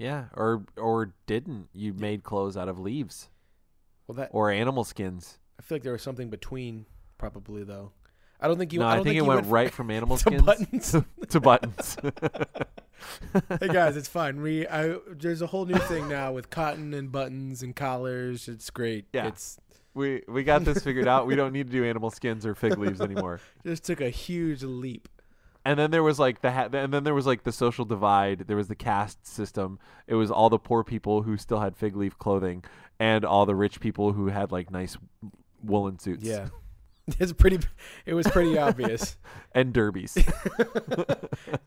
or 0.00 0.64
or 0.76 1.14
didn't 1.26 1.68
you 1.72 1.92
made 1.92 2.22
clothes 2.22 2.56
out 2.56 2.68
of 2.68 2.78
leaves 2.78 3.28
Well, 4.06 4.16
that 4.16 4.30
or 4.32 4.50
animal 4.50 4.84
skins? 4.84 5.38
I 5.58 5.62
feel 5.62 5.76
like 5.76 5.82
there 5.82 5.92
was 5.92 6.02
something 6.02 6.30
between, 6.30 6.86
probably 7.18 7.62
though. 7.64 7.92
I 8.40 8.48
don't 8.48 8.58
think 8.58 8.72
you. 8.72 8.80
no, 8.80 8.86
I, 8.86 8.92
I, 8.92 8.94
don't 8.96 9.04
think, 9.04 9.14
it 9.14 9.16
you 9.16 9.24
went 9.24 9.46
right 9.46 9.70
from 9.72 9.90
animal 9.90 10.16
to 10.16 10.20
skins 10.20 10.42
buttons. 10.42 10.92
to, 10.92 11.04
to 11.28 11.40
buttons. 11.40 11.96
hey 13.60 13.68
guys, 13.68 13.96
it's 13.96 14.08
fine. 14.08 14.40
We 14.42 14.66
I, 14.66 14.96
there's 15.08 15.42
a 15.42 15.46
whole 15.46 15.66
new 15.66 15.78
thing 15.78 16.08
now 16.08 16.32
with 16.32 16.50
cotton 16.50 16.92
and 16.94 17.10
buttons 17.10 17.62
and 17.62 17.74
collars. 17.74 18.48
It's 18.48 18.70
great. 18.70 19.06
Yeah. 19.12 19.28
It's 19.28 19.58
we 19.94 20.22
we 20.28 20.42
got 20.42 20.64
this 20.64 20.82
figured 20.82 21.08
out. 21.08 21.26
We 21.26 21.36
don't 21.36 21.52
need 21.52 21.68
to 21.68 21.72
do 21.72 21.84
animal 21.84 22.10
skins 22.10 22.44
or 22.44 22.54
fig 22.54 22.76
leaves 22.76 23.00
anymore. 23.00 23.40
just 23.64 23.84
took 23.84 24.00
a 24.00 24.10
huge 24.10 24.62
leap. 24.62 25.08
And 25.64 25.78
then 25.78 25.90
there 25.90 26.02
was 26.02 26.18
like 26.18 26.42
the 26.42 26.50
ha- 26.52 26.68
and 26.72 26.92
then 26.92 27.04
there 27.04 27.14
was 27.14 27.26
like 27.26 27.44
the 27.44 27.52
social 27.52 27.84
divide. 27.84 28.40
There 28.46 28.56
was 28.56 28.68
the 28.68 28.74
caste 28.74 29.26
system. 29.26 29.78
It 30.06 30.14
was 30.14 30.30
all 30.30 30.50
the 30.50 30.58
poor 30.58 30.84
people 30.84 31.22
who 31.22 31.36
still 31.38 31.60
had 31.60 31.76
fig 31.76 31.96
leaf 31.96 32.18
clothing, 32.18 32.64
and 32.98 33.24
all 33.24 33.46
the 33.46 33.54
rich 33.54 33.80
people 33.80 34.12
who 34.12 34.26
had 34.26 34.52
like 34.52 34.70
nice 34.70 34.98
woolen 35.62 35.98
suits. 35.98 36.22
Yeah, 36.24 36.48
it's 37.18 37.32
pretty. 37.32 37.60
It 38.04 38.12
was 38.14 38.26
pretty 38.26 38.58
obvious. 38.58 39.16
and 39.52 39.72
derbies. 39.72 40.16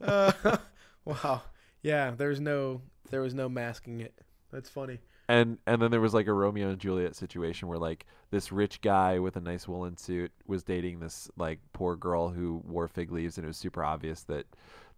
Uh, 0.01 0.57
wow. 1.03 1.41
Yeah, 1.81 2.11
there's 2.11 2.39
no 2.39 2.81
there 3.09 3.21
was 3.21 3.33
no 3.33 3.49
masking 3.49 3.99
it. 3.99 4.13
That's 4.51 4.69
funny. 4.69 4.99
And 5.27 5.57
and 5.67 5.81
then 5.81 5.91
there 5.91 6.01
was 6.01 6.13
like 6.13 6.27
a 6.27 6.33
Romeo 6.33 6.69
and 6.69 6.79
Juliet 6.79 7.15
situation 7.15 7.67
where 7.67 7.77
like 7.77 8.05
this 8.31 8.51
rich 8.51 8.81
guy 8.81 9.19
with 9.19 9.35
a 9.35 9.41
nice 9.41 9.67
woolen 9.67 9.97
suit 9.97 10.31
was 10.45 10.63
dating 10.63 10.99
this 10.99 11.29
like 11.37 11.59
poor 11.73 11.95
girl 11.95 12.29
who 12.29 12.61
wore 12.65 12.87
fig 12.87 13.11
leaves 13.11 13.37
and 13.37 13.45
it 13.45 13.47
was 13.47 13.57
super 13.57 13.83
obvious 13.83 14.23
that 14.23 14.45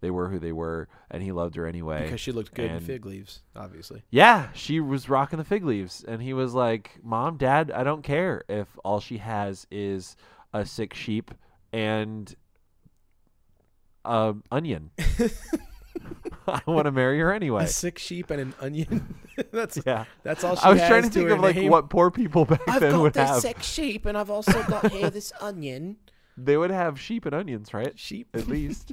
they 0.00 0.10
were 0.10 0.28
who 0.28 0.38
they 0.38 0.52
were 0.52 0.88
and 1.10 1.22
he 1.22 1.32
loved 1.32 1.56
her 1.56 1.66
anyway. 1.66 2.04
Because 2.04 2.20
she 2.20 2.32
looked 2.32 2.54
good 2.54 2.70
in 2.70 2.80
fig 2.80 3.04
leaves, 3.04 3.42
obviously. 3.54 4.02
yeah, 4.10 4.48
she 4.54 4.80
was 4.80 5.08
rocking 5.08 5.38
the 5.38 5.44
fig 5.44 5.64
leaves 5.64 6.04
and 6.06 6.22
he 6.22 6.32
was 6.32 6.54
like, 6.54 6.98
"Mom, 7.02 7.36
Dad, 7.36 7.70
I 7.70 7.84
don't 7.84 8.02
care 8.02 8.44
if 8.48 8.68
all 8.84 9.00
she 9.00 9.18
has 9.18 9.66
is 9.70 10.16
a 10.52 10.64
sick 10.64 10.94
sheep 10.94 11.32
and 11.72 12.34
a 14.04 14.34
onion. 14.50 14.90
I 16.48 16.60
want 16.66 16.86
to 16.86 16.92
marry 16.92 17.18
her 17.20 17.32
anyway." 17.32 17.64
A 17.64 17.66
sick 17.66 17.98
sheep 17.98 18.30
and 18.30 18.40
an 18.40 18.54
onion. 18.60 19.14
that's 19.52 19.78
Yeah. 19.86 20.04
that's 20.22 20.44
all 20.44 20.56
she 20.56 20.62
I 20.62 20.70
was 20.70 20.80
has 20.80 20.88
trying 20.88 21.02
to 21.04 21.10
think 21.10 21.28
her 21.28 21.34
of 21.34 21.40
like 21.40 21.56
name. 21.56 21.70
what 21.70 21.90
poor 21.90 22.10
people 22.10 22.44
back 22.44 22.60
I've 22.68 22.80
then 22.80 22.92
got 22.92 23.00
would 23.02 23.12
this 23.14 23.28
have. 23.28 23.40
sick 23.40 23.62
sheep, 23.62 24.06
and 24.06 24.16
I've 24.18 24.30
also 24.30 24.62
got 24.64 24.90
here 24.92 25.10
this 25.10 25.32
onion. 25.40 25.96
They 26.36 26.56
would 26.56 26.70
have 26.70 26.98
sheep 27.00 27.26
and 27.26 27.34
onions, 27.34 27.74
right? 27.74 27.98
sheep. 27.98 28.28
At 28.34 28.46
least. 28.48 28.92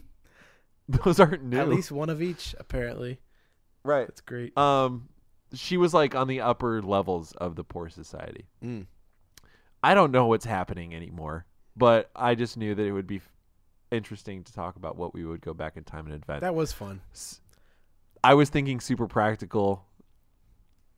Those 0.90 1.20
aren't 1.20 1.44
new. 1.44 1.60
At 1.60 1.68
least 1.70 1.92
one 1.92 2.10
of 2.10 2.22
each, 2.22 2.56
apparently. 2.60 3.20
right. 3.84 4.08
That's 4.08 4.22
great. 4.22 4.58
Um 4.58 5.10
she 5.54 5.78
was 5.78 5.94
like 5.94 6.14
on 6.16 6.28
the 6.28 6.42
upper 6.42 6.82
levels 6.82 7.32
of 7.34 7.56
the 7.56 7.64
poor 7.64 7.90
society. 7.90 8.48
Mm. 8.64 8.86
I 9.84 9.94
don't 9.94 10.12
know 10.12 10.26
what's 10.28 10.46
happening 10.46 10.94
anymore, 10.96 11.46
but 11.76 12.10
I 12.16 12.36
just 12.36 12.58
knew 12.58 12.76
that 12.76 12.84
it 12.84 12.92
would 12.92 13.08
be 13.08 13.18
f- 13.18 13.30
interesting 13.92 14.44
to 14.44 14.54
talk 14.54 14.76
about 14.76 14.96
what 14.98 15.14
we 15.14 15.26
would 15.26 15.42
go 15.42 15.54
back 15.54 15.78
in 15.78 15.84
time 15.84 16.06
and 16.06 16.14
invent. 16.16 16.42
That 16.42 16.56
was 16.56 16.72
fun. 16.74 17.02
I 18.24 18.34
was 18.34 18.50
thinking 18.50 18.80
super 18.80 19.08
practical. 19.08 19.86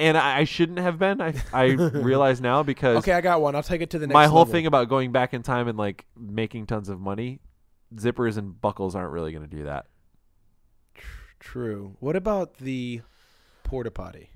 And 0.01 0.17
I, 0.17 0.39
I 0.39 0.43
shouldn't 0.45 0.79
have 0.79 0.97
been. 0.97 1.19
I 1.21 1.33
I 1.53 1.65
realize 1.71 2.39
now 2.39 2.63
because 2.63 2.97
Okay, 2.99 3.11
I 3.11 3.19
got 3.21 3.41
one. 3.41 3.55
I'll 3.55 3.63
take 3.63 3.81
it 3.81 3.89
to 3.91 3.99
the 3.99 4.07
next 4.07 4.13
my 4.13 4.27
whole 4.27 4.39
level. 4.39 4.53
thing 4.53 4.65
about 4.65 4.87
going 4.87 5.11
back 5.11 5.33
in 5.33 5.43
time 5.43 5.67
and 5.67 5.77
like 5.77 6.05
making 6.17 6.67
tons 6.67 6.87
of 6.87 6.99
money, 7.01 7.39
zippers 7.95 8.37
and 8.37 8.59
buckles 8.61 8.95
aren't 8.95 9.11
really 9.11 9.31
going 9.33 9.47
to 9.47 9.55
do 9.55 9.65
that. 9.65 9.87
True. 11.39 11.95
What 11.99 12.15
about 12.15 12.55
the 12.57 13.01
porta 13.63 13.91
potty? 13.91 14.29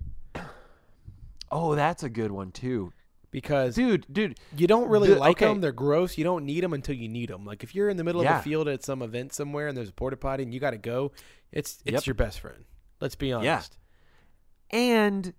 Oh, 1.52 1.76
that's 1.76 2.04
a 2.04 2.10
good 2.10 2.32
one 2.32 2.52
too, 2.52 2.92
Because 3.34 3.76
dude. 3.76 4.06
Dude, 4.14 4.38
you 4.56 4.68
don't 4.68 4.88
really 4.88 5.10
like 5.14 5.38
okay. 5.38 5.48
them. 5.48 5.60
They're 5.60 5.72
gross. 5.74 6.18
You 6.18 6.24
don't 6.24 6.46
need 6.46 6.64
them 6.64 6.72
until 6.72 6.96
you 6.96 7.10
need 7.10 7.30
them. 7.30 7.44
Like 7.46 7.64
if 7.64 7.76
you're 7.76 7.90
in 7.90 7.98
the 7.98 8.04
middle 8.06 8.24
Yeah. 8.24 8.36
of 8.36 8.40
a 8.40 8.44
field 8.44 8.70
at 8.70 8.84
some 8.84 9.02
event 9.02 9.34
somewhere 9.34 9.68
and 9.68 9.76
there's 9.76 9.90
a 9.90 9.94
porta 9.94 10.16
potty 10.16 10.44
and 10.44 10.54
you 10.54 10.60
got 10.62 10.72
to 10.72 10.78
go, 10.78 11.12
it's 11.52 11.80
it's 11.84 11.94
Yep. 11.94 12.06
your 12.06 12.14
best 12.14 12.40
friend. 12.40 12.64
Let's 13.02 13.16
be 13.16 13.34
honest. 13.34 13.78
and 14.70 15.34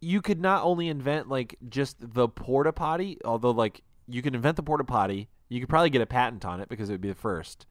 you 0.00 0.20
could 0.20 0.40
not 0.40 0.62
only 0.64 0.88
invent 0.88 1.28
like 1.28 1.56
just 1.68 1.96
the 2.00 2.28
porta 2.28 2.72
potty, 2.72 3.18
although 3.24 3.50
like 3.52 3.82
you 4.08 4.22
could 4.22 4.34
invent 4.34 4.56
the 4.56 4.62
porta 4.62 4.84
potty, 4.84 5.28
you 5.48 5.60
could 5.60 5.68
probably 5.68 5.90
get 5.90 6.02
a 6.02 6.06
patent 6.06 6.44
on 6.44 6.60
it 6.60 6.68
because 6.68 6.88
it 6.88 6.92
would 6.92 7.00
be 7.00 7.08
the 7.08 7.14
first, 7.14 7.66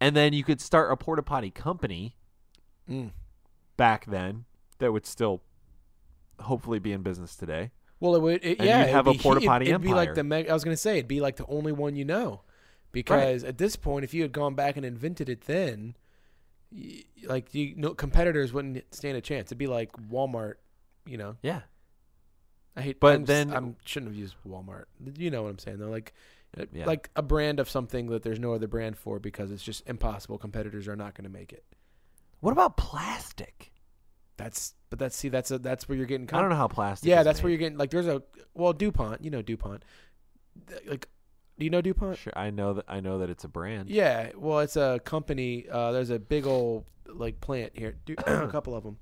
and 0.00 0.14
then 0.16 0.32
you 0.32 0.44
could 0.44 0.60
start 0.60 0.92
a 0.92 0.96
porta 0.96 1.22
potty 1.22 1.50
company 1.50 2.14
Mm. 2.88 3.10
back 3.76 4.06
then 4.06 4.44
that 4.78 4.92
would 4.92 5.04
still 5.06 5.42
hopefully 6.40 6.78
be 6.78 6.92
in 6.92 7.02
business 7.02 7.36
today. 7.36 7.70
Well, 8.00 8.14
it 8.14 8.22
would. 8.22 8.44
It, 8.44 8.60
yeah, 8.62 8.84
have 8.84 9.06
a 9.06 9.12
be- 9.12 9.18
porta 9.18 9.38
it'd- 9.38 9.48
potty 9.48 9.68
it'd 9.68 9.82
be 9.82 9.92
like 9.94 10.14
the. 10.14 10.24
Meg- 10.24 10.48
I 10.48 10.52
was 10.54 10.64
gonna 10.64 10.76
say 10.76 10.98
it'd 10.98 11.08
be 11.08 11.20
like 11.20 11.36
the 11.36 11.46
only 11.46 11.72
one 11.72 11.96
you 11.96 12.04
know, 12.04 12.42
because 12.92 13.42
at 13.44 13.58
this 13.58 13.76
point, 13.76 14.04
if 14.04 14.14
you 14.14 14.22
had 14.22 14.32
gone 14.32 14.54
back 14.54 14.76
and 14.76 14.86
invented 14.86 15.28
it 15.28 15.42
then, 15.42 15.96
y- 16.70 17.02
like 17.24 17.52
you 17.54 17.74
know, 17.76 17.94
competitors 17.94 18.52
wouldn't 18.52 18.84
stand 18.94 19.16
a 19.16 19.20
chance. 19.20 19.48
It'd 19.48 19.58
be 19.58 19.66
like 19.66 19.92
Walmart. 20.10 20.54
You 21.06 21.16
know, 21.18 21.36
Yeah. 21.42 21.62
I 22.76 22.82
hate. 22.82 23.00
But 23.00 23.14
I'm, 23.16 23.24
then- 23.24 23.52
I 23.52 23.60
shouldn't 23.84 24.12
have 24.12 24.18
used 24.18 24.36
Walmart. 24.46 24.84
You 25.16 25.30
know 25.30 25.42
what 25.42 25.48
I'm 25.50 25.58
saying 25.58 25.78
though, 25.78 25.88
like. 25.90 26.12
uh, 26.56 26.66
Yeah. 26.72 26.86
Like 26.86 27.10
a 27.16 27.22
brand 27.22 27.58
of 27.60 27.68
something 27.68 28.06
that 28.10 28.22
there's 28.22 28.38
no 28.38 28.54
other 28.54 28.68
brand 28.68 28.96
for 28.96 29.18
because 29.18 29.50
it's 29.50 29.62
just 29.62 29.88
impossible. 29.88 30.38
Competitors 30.38 30.86
are 30.88 30.96
not 30.96 31.14
going 31.14 31.24
to 31.24 31.30
make 31.30 31.52
it. 31.52 31.64
What 32.40 32.52
about 32.52 32.76
plastic? 32.76 33.72
That's 34.38 34.74
but 34.88 34.98
that's 34.98 35.16
see 35.16 35.28
that's 35.28 35.50
a, 35.50 35.58
that's 35.58 35.88
where 35.88 35.98
you're 35.98 36.06
getting. 36.06 36.30
I 36.32 36.40
don't 36.40 36.48
know 36.48 36.56
how 36.56 36.68
plastic. 36.68 37.08
Yeah, 37.08 37.22
that's 37.22 37.42
where 37.42 37.50
you're 37.50 37.58
getting 37.58 37.76
like 37.76 37.90
there's 37.90 38.06
a 38.06 38.22
well 38.54 38.72
DuPont, 38.72 39.22
you 39.22 39.30
know 39.30 39.42
DuPont. 39.42 39.84
Like 40.86 41.08
do 41.58 41.64
you 41.64 41.70
know 41.70 41.82
DuPont? 41.82 42.18
Sure, 42.18 42.32
I 42.36 42.50
know 42.50 42.74
that. 42.74 42.84
I 42.88 43.00
know 43.00 43.18
that 43.18 43.30
it's 43.30 43.44
a 43.44 43.48
brand. 43.48 43.90
Yeah, 43.90 44.30
well 44.36 44.60
it's 44.60 44.76
a 44.76 45.00
company 45.04 45.66
uh 45.70 45.92
there's 45.92 46.10
a 46.10 46.18
big 46.18 46.46
old 46.46 46.86
like 47.06 47.40
plant 47.40 47.72
here, 47.74 47.96
Du- 48.06 48.14
a 48.26 48.48
couple 48.48 48.74
of 48.74 48.84
them. 48.84 48.98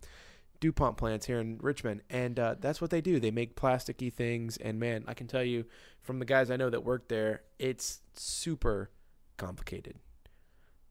DuPont 0.58 0.96
plants 0.96 1.26
here 1.26 1.38
in 1.38 1.58
Richmond 1.60 2.00
and 2.08 2.38
uh, 2.40 2.54
that's 2.58 2.80
what 2.80 2.90
they 2.90 3.02
do. 3.02 3.20
They 3.20 3.30
make 3.30 3.56
plasticky 3.56 4.10
things 4.10 4.56
and 4.56 4.80
man, 4.80 5.04
I 5.06 5.12
can 5.12 5.26
tell 5.26 5.44
you 5.44 5.66
from 6.00 6.18
the 6.18 6.24
guys 6.24 6.50
I 6.50 6.56
know 6.56 6.70
that 6.70 6.82
work 6.82 7.08
there, 7.08 7.42
it's 7.58 8.00
super 8.14 8.90
complicated. 9.36 9.98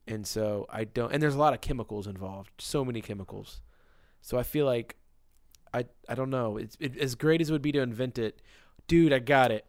And 0.06 0.24
so 0.24 0.66
I 0.70 0.84
don't 0.84 1.12
and 1.12 1.20
there's 1.20 1.34
a 1.34 1.38
lot 1.38 1.52
of 1.52 1.60
chemicals 1.60 2.06
involved, 2.06 2.50
so 2.58 2.84
many 2.84 3.00
chemicals. 3.00 3.60
So 4.26 4.36
I 4.36 4.42
feel 4.42 4.66
like 4.66 4.96
I 5.72 5.84
I 6.08 6.16
don't 6.16 6.30
know. 6.30 6.56
It's 6.56 6.76
it, 6.80 6.98
as 6.98 7.14
great 7.14 7.40
as 7.40 7.48
it 7.48 7.52
would 7.52 7.62
be 7.62 7.70
to 7.70 7.80
invent 7.80 8.18
it. 8.18 8.42
Dude, 8.88 9.12
I 9.12 9.20
got 9.20 9.52
it. 9.52 9.64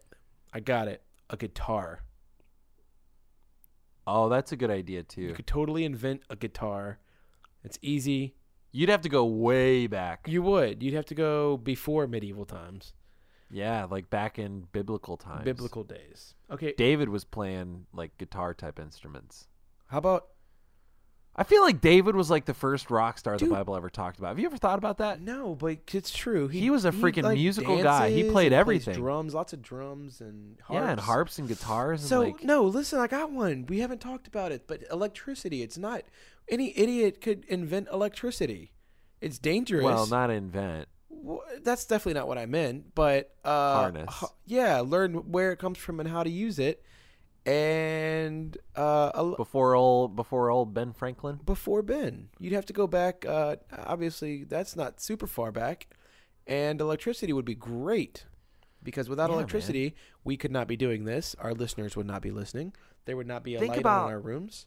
I 0.51 0.61
got 0.61 0.87
it. 0.87 1.03
A 1.29 1.37
guitar. 1.37 2.01
Oh, 4.07 4.29
that's 4.29 4.51
a 4.51 4.55
good 4.55 4.71
idea 4.71 5.03
too. 5.03 5.21
You 5.21 5.33
could 5.35 5.45
totally 5.45 5.85
invent 5.85 6.23
a 6.31 6.35
guitar. 6.35 6.97
It's 7.63 7.77
easy. 7.83 8.33
You'd 8.71 8.89
have 8.89 9.01
to 9.01 9.09
go 9.09 9.25
way 9.25 9.85
back. 9.85 10.25
You 10.27 10.41
would. 10.41 10.81
You'd 10.81 10.95
have 10.95 11.05
to 11.07 11.15
go 11.15 11.57
before 11.57 12.07
medieval 12.07 12.45
times, 12.45 12.93
Yeah, 13.51 13.85
like 13.85 14.09
back 14.09 14.39
in 14.39 14.61
biblical 14.71 15.17
times. 15.17 15.43
biblical 15.45 15.83
days. 15.83 16.33
Okay. 16.49 16.73
David 16.75 17.09
was 17.09 17.25
playing 17.25 17.85
like 17.93 18.17
guitar 18.17 18.55
type 18.55 18.79
instruments. 18.79 19.47
How 19.87 19.99
about 19.99 20.29
I 21.39 21.43
feel 21.43 21.61
like 21.61 21.81
David 21.81 22.15
was 22.15 22.31
like 22.31 22.45
the 22.45 22.53
first 22.55 22.89
rock 22.89 23.19
star 23.19 23.37
Dude. 23.37 23.49
the 23.49 23.53
Bible 23.53 23.75
ever 23.75 23.91
talked 23.91 24.17
about. 24.17 24.29
Have 24.29 24.39
you 24.39 24.47
ever 24.47 24.57
thought 24.57 24.79
about 24.79 24.97
that? 24.97 25.21
no? 25.21 25.53
But 25.53 25.79
it's 25.93 26.11
true. 26.11 26.47
He 26.47 26.71
was 26.71 26.83
a 26.83 26.91
freaking 26.91 27.31
musical 27.31 27.81
guy. 27.83 28.09
He 28.09 28.23
played 28.31 28.53
everything. 28.53 28.95
drums, 28.95 29.35
lots 29.35 29.53
of 29.53 29.61
drums 29.61 30.19
and 30.19 30.57
harps. 30.63 30.83
Yeah, 30.83 30.91
and 30.91 30.99
harps 30.99 31.37
and 31.37 31.47
guitars. 31.47 32.01
And 32.01 32.09
So 32.09 32.21
like, 32.21 32.43
no, 32.43 32.63
listen, 32.63 32.99
I 32.99 33.05
got 33.05 33.31
one. 33.31 33.65
We 33.67 33.79
haven't 33.79 34.01
talked 34.01 34.27
about 34.27 34.51
it, 34.51 34.63
but 34.67 34.81
electricity. 34.91 35.61
It's 35.61 35.77
not 35.77 36.01
any 36.49 36.77
idiot 36.77 37.21
could 37.21 37.45
invent 37.45 37.87
electricity. 37.93 38.71
It's 39.21 39.37
dangerous. 39.37 39.83
well, 39.83 40.07
not 40.07 40.31
invent. 40.31 40.87
Wh- 41.11 41.37
that's 41.61 41.85
definitely 41.85 42.15
not 42.19 42.27
what 42.27 42.37
I 42.39 42.47
meant. 42.47 42.95
But 42.95 43.31
uh, 43.43 43.75
Harness. 43.75 44.23
h- 44.23 44.29
yeah, 44.47 44.79
learn 44.79 45.13
where 45.31 45.51
it 45.51 45.57
comes 45.59 45.77
from 45.77 45.99
and 45.99 46.09
how 46.09 46.23
to 46.23 46.29
use 46.31 46.57
it. 46.57 46.83
And 47.47 48.57
uh, 48.75 49.11
a 49.15 49.35
Before 49.37 49.73
old, 49.73 50.15
before 50.17 50.49
old 50.49 50.73
Ben 50.73 50.91
Franklin. 50.91 51.39
before 51.45 51.81
Ben, 51.81 52.27
you'd 52.39 52.51
have 52.53 52.65
to 52.65 52.73
go 52.73 52.87
back. 52.87 53.25
Uh, 53.25 53.55
obviously, 53.85 54.43
that's 54.43 54.75
not 54.75 54.99
super 54.99 55.27
far 55.27 55.51
back. 55.53 55.87
And 56.45 56.81
electricity 56.81 57.31
would 57.31 57.45
be 57.45 57.55
great 57.55 58.25
because 58.83 59.07
without 59.09 59.25
Yeah, 59.29 59.35
man. 59.35 59.39
electricity, 59.39 59.95
we 60.25 60.35
could 60.35 60.51
not 60.51 60.67
be 60.67 60.75
doing 60.75 61.05
this. 61.05 61.35
Our 61.39 61.53
listeners 61.53 61.95
would 61.95 62.05
not 62.05 62.21
be 62.21 62.31
listening. 62.31 62.73
There 63.05 63.15
would 63.15 63.27
not 63.27 63.43
be 63.43 63.55
a 63.55 63.59
Think 63.59 63.71
light 63.71 63.79
about- 63.79 64.07
in 64.07 64.13
our 64.13 64.19
rooms 64.19 64.65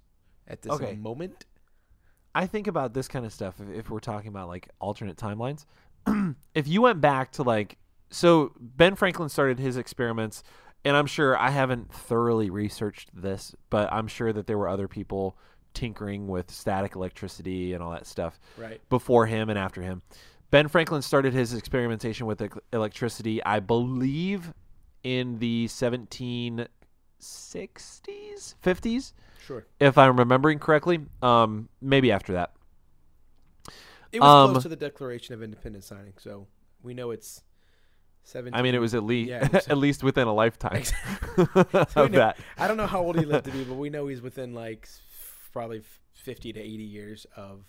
at 0.48 0.62
this 0.62 0.72
Okay. 0.72 0.96
moment. 0.96 1.44
I 2.34 2.46
think 2.46 2.66
about 2.66 2.94
this 2.94 3.08
kind 3.08 3.26
of 3.26 3.32
stuff 3.32 3.60
if, 3.60 3.68
if 3.68 3.90
we're 3.90 3.98
talking 4.00 4.28
about 4.28 4.48
like 4.48 4.68
alternate 4.80 5.16
timelines. 5.18 5.66
if 6.54 6.66
you 6.66 6.80
went 6.80 7.00
back 7.02 7.32
to 7.32 7.42
like, 7.42 7.76
so 8.10 8.52
Ben 8.58 8.94
Franklin 8.94 9.28
started 9.28 9.58
his 9.58 9.76
experiments, 9.76 10.42
and 10.84 10.96
I'm 10.96 11.06
sure 11.06 11.36
I 11.36 11.50
haven't 11.50 11.92
thoroughly 11.92 12.50
researched 12.50 13.10
this, 13.14 13.54
but 13.70 13.92
I'm 13.92 14.06
sure 14.08 14.32
that 14.32 14.46
there 14.46 14.58
were 14.58 14.68
other 14.68 14.88
people 14.88 15.36
tinkering 15.74 16.26
with 16.26 16.50
static 16.50 16.96
electricity 16.96 17.74
and 17.74 17.82
all 17.82 17.92
that 17.92 18.06
stuff 18.06 18.40
Right. 18.56 18.80
before 18.88 19.26
him 19.26 19.48
and 19.50 19.58
after 19.58 19.82
him. 19.82 20.02
Ben 20.50 20.66
Franklin 20.68 21.02
started 21.02 21.32
his 21.32 21.54
experimentation 21.54 22.26
with 22.26 22.42
electricity, 22.72 23.42
I 23.44 23.60
believe, 23.60 24.52
in 25.04 25.38
the 25.38 25.66
1760s, 25.68 26.68
50s, 28.62 29.12
Sure. 29.46 29.64
if 29.78 29.96
I'm 29.96 30.18
remembering 30.18 30.58
correctly. 30.58 31.06
Um, 31.22 31.68
maybe 31.80 32.10
after 32.12 32.32
that. 32.34 32.52
It 34.12 34.20
was 34.20 34.28
Um, 34.28 34.50
close 34.52 34.62
to 34.64 34.68
the 34.68 34.76
Declaration 34.76 35.34
of 35.34 35.42
Independence 35.42 35.86
signing, 35.86 36.14
so 36.18 36.46
we 36.82 36.94
know 36.94 37.12
it's 37.12 37.44
seventeen. 38.24 38.58
I 38.58 38.62
mean, 38.62 38.74
it 38.74 38.78
was 38.80 38.94
at 38.94 39.02
least 39.04 39.28
Yeah, 39.30 39.48
was- 39.52 39.68
at 39.68 39.78
least 39.78 40.02
within 40.02 40.26
a 40.28 40.32
lifetime 40.34 40.82
So 41.36 41.44
of 41.54 41.94
know- 42.12 42.18
that. 42.18 42.38
I 42.58 42.68
don't 42.68 42.76
know 42.76 42.86
how 42.86 43.00
old 43.00 43.18
he 43.18 43.24
lived 43.24 43.44
to 43.46 43.50
be, 43.50 43.64
but 43.64 43.74
we 43.74 43.90
know 43.90 44.06
he's 44.06 44.22
within 44.22 44.54
like 44.54 44.82
s- 44.84 45.00
probably 45.52 45.82
fifty 46.12 46.52
to 46.52 46.60
eighty 46.60 46.84
years 46.84 47.26
of 47.36 47.64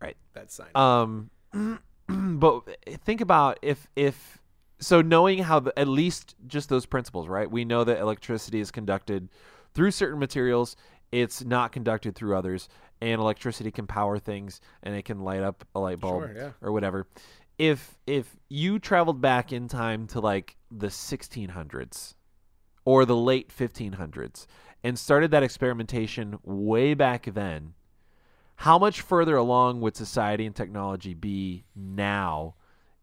Right. 0.00 0.16
that 0.34 0.52
sign. 0.52 0.68
Um, 0.74 1.30
but 2.08 2.62
think 3.04 3.20
about 3.20 3.58
if 3.62 3.86
if 3.96 4.38
so 4.78 5.00
knowing 5.00 5.38
how 5.38 5.60
the, 5.60 5.78
at 5.78 5.88
least 5.88 6.34
just 6.46 6.68
those 6.68 6.84
principles, 6.86 7.28
right? 7.28 7.50
We 7.50 7.64
know 7.64 7.82
that 7.84 7.98
electricity 7.98 8.60
is 8.60 8.70
conducted 8.70 9.28
through 9.74 9.90
certain 9.92 10.18
materials. 10.18 10.76
It's 11.12 11.42
not 11.44 11.72
conducted 11.72 12.14
through 12.14 12.36
others, 12.36 12.68
and 13.00 13.20
electricity 13.20 13.70
can 13.70 13.86
power 13.86 14.18
things, 14.18 14.60
and 14.82 14.94
it 14.94 15.04
can 15.06 15.20
light 15.20 15.42
up 15.42 15.64
a 15.74 15.80
light 15.80 15.98
bulb 16.00 16.24
Sure, 16.24 16.34
yeah. 16.36 16.50
or 16.60 16.72
whatever. 16.72 17.06
If 17.58 17.96
if 18.06 18.36
you 18.48 18.78
traveled 18.78 19.20
back 19.20 19.52
in 19.52 19.68
time 19.68 20.06
to 20.08 20.20
like 20.20 20.56
the 20.70 20.88
1600s 20.88 22.14
or 22.84 23.04
the 23.04 23.16
late 23.16 23.50
1500s 23.56 24.46
and 24.84 24.98
started 24.98 25.30
that 25.30 25.42
experimentation 25.42 26.38
way 26.42 26.94
back 26.94 27.26
then, 27.32 27.74
how 28.56 28.78
much 28.78 29.00
further 29.00 29.36
along 29.36 29.80
would 29.80 29.96
society 29.96 30.46
and 30.46 30.54
technology 30.54 31.14
be 31.14 31.64
now 31.74 32.54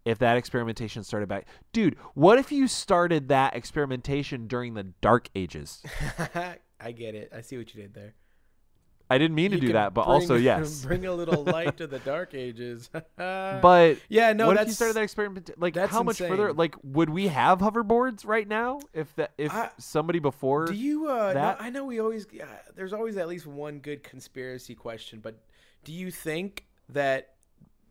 if 0.05 0.19
that 0.19 0.37
experimentation 0.37 1.03
started 1.03 1.29
back? 1.29 1.45
Dude, 1.71 1.97
what 2.13 2.39
if 2.39 2.51
you 2.51 2.67
started 2.67 3.29
that 3.29 3.55
experimentation 3.55 4.47
during 4.47 4.73
the 4.73 4.83
dark 5.01 5.29
ages? 5.35 5.83
I 6.79 6.91
get 6.91 7.15
it. 7.15 7.31
I 7.33 7.41
see 7.41 7.57
what 7.57 7.73
you 7.73 7.81
did 7.81 7.93
there. 7.93 8.13
I 9.13 9.17
didn't 9.17 9.35
mean 9.35 9.51
to 9.51 9.59
do 9.59 9.73
that, 9.73 9.93
but 9.93 10.05
bring- 10.05 10.13
also 10.13 10.35
yes. 10.51 10.83
bring 10.83 11.05
a 11.05 11.13
little 11.13 11.43
light 11.43 11.77
to 11.77 11.87
the 11.87 11.99
dark 11.99 12.33
ages. 12.33 12.89
But 13.17 13.97
yeah, 14.09 14.33
no, 14.33 14.47
what 14.47 14.57
if 14.57 14.67
you 14.67 14.73
started 14.73 14.95
that 14.95 15.03
experiment? 15.03 15.49
Like, 15.57 15.73
that's 15.73 15.91
how 15.91 16.03
much 16.03 16.17
further? 16.17 16.53
Like, 16.53 16.75
would 16.83 17.09
we 17.09 17.27
have 17.27 17.59
hoverboards 17.59 18.25
right 18.25 18.47
now 18.47 18.79
if 18.93 19.13
that 19.15 19.31
if 19.37 19.53
I- 19.53 19.69
somebody 19.77 20.19
before? 20.19 20.65
Do 20.65 20.73
you? 20.73 21.07
Uh, 21.07 21.33
no. 21.33 21.55
I 21.59 21.69
know 21.69 21.85
we 21.85 21.99
always. 21.99 22.25
Uh, 22.25 22.45
there's 22.75 22.93
always 22.93 23.17
at 23.17 23.27
least 23.27 23.45
one 23.45 23.79
good 23.79 24.03
conspiracy 24.03 24.75
question, 24.75 25.19
but 25.19 25.39
do 25.83 25.93
you 25.93 26.11
think 26.11 26.65
that 26.89 27.33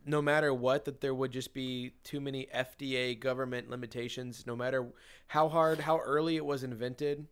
no 0.05 0.21
matter 0.21 0.53
what, 0.53 0.85
that 0.85 1.01
there 1.01 1.15
would 1.15 1.31
just 1.31 1.55
be 1.55 1.93
too 2.03 2.21
many 2.21 2.49
FDA 2.55 3.19
government 3.19 3.71
limitations, 3.71 4.45
no 4.47 4.57
matter 4.57 4.87
how 5.29 5.49
hard, 5.49 5.81
how 5.81 5.99
early 5.99 6.37
it 6.37 6.45
was 6.45 6.65
invented, 6.65 7.27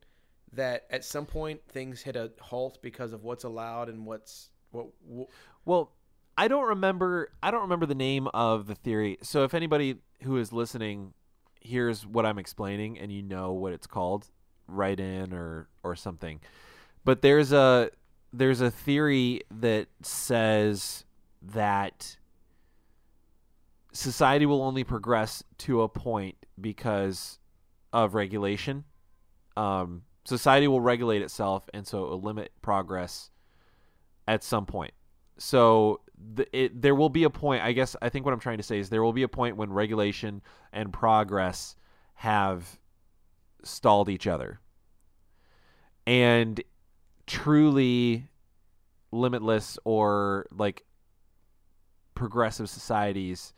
that 0.53 0.87
at 0.91 1.05
some 1.05 1.27
point 1.27 1.61
things 1.69 2.03
hit 2.03 2.17
a 2.17 2.31
halt 2.41 2.79
because 2.83 3.13
of 3.13 3.23
what's 3.25 3.45
allowed 3.45 3.89
and 3.89 4.05
what's 4.07 4.51
what. 4.71 4.87
wh- 5.09 5.23
Well, 5.65 5.93
I 6.37 6.49
don't 6.49 6.69
remember. 6.69 7.31
I 7.43 7.51
don't 7.51 7.63
remember 7.63 7.87
the 7.87 7.95
name 7.95 8.29
of 8.35 8.67
the 8.67 8.75
theory. 8.75 9.19
So 9.23 9.45
if 9.45 9.55
anybody 9.55 9.97
who 10.23 10.37
is 10.39 10.53
listening 10.53 11.13
hears 11.61 12.07
what 12.07 12.25
I'm 12.25 12.39
explaining 12.39 12.99
and 12.99 13.13
you 13.13 13.23
know 13.23 13.53
what 13.53 13.73
it's 13.73 13.87
called, 13.87 14.27
write 14.67 14.99
in 15.01 15.33
or 15.35 15.69
or 15.83 15.95
something. 15.97 16.41
But 17.05 17.23
there's 17.23 17.53
a 17.53 17.91
there's 18.33 18.61
a 18.61 18.71
theory 18.71 19.43
that 19.51 19.89
says 20.03 21.05
that 21.43 22.17
society 23.93 24.47
will 24.47 24.63
only 24.63 24.85
progress 24.85 25.43
to 25.59 25.83
a 25.83 25.89
point 25.89 26.37
because 26.61 27.39
of 27.93 28.15
regulation. 28.15 28.85
Um, 29.57 30.03
society 30.25 30.69
will 30.69 30.81
regulate 30.81 31.23
itself, 31.23 31.69
and 31.75 31.87
so 31.87 32.05
it 32.05 32.11
will 32.11 32.23
limit 32.23 32.53
progress 32.63 33.31
at 34.29 34.45
some 34.45 34.67
point. 34.67 34.93
So 35.39 36.01
the, 36.35 36.47
it, 36.57 36.83
there 36.83 36.95
will 36.95 37.09
be 37.09 37.25
a 37.25 37.31
point. 37.31 37.63
I 37.63 37.73
guess 37.73 37.97
I 38.03 38.09
think 38.09 38.25
what 38.25 38.35
I'm 38.35 38.41
trying 38.41 38.59
to 38.59 38.63
say 38.63 38.79
is 38.79 38.91
there 38.91 39.03
will 39.03 39.13
be 39.13 39.23
a 39.23 39.29
point 39.29 39.57
when 39.57 39.73
regulation 39.73 40.43
and 40.73 40.93
progress 40.93 41.77
have 42.15 42.79
stalled 43.63 44.09
each 44.09 44.27
other, 44.27 44.61
and 46.07 46.63
truly 47.27 48.29
limitless 49.13 49.79
or 49.85 50.47
like 50.51 50.85
progressive 52.15 52.69
societies 52.69 53.53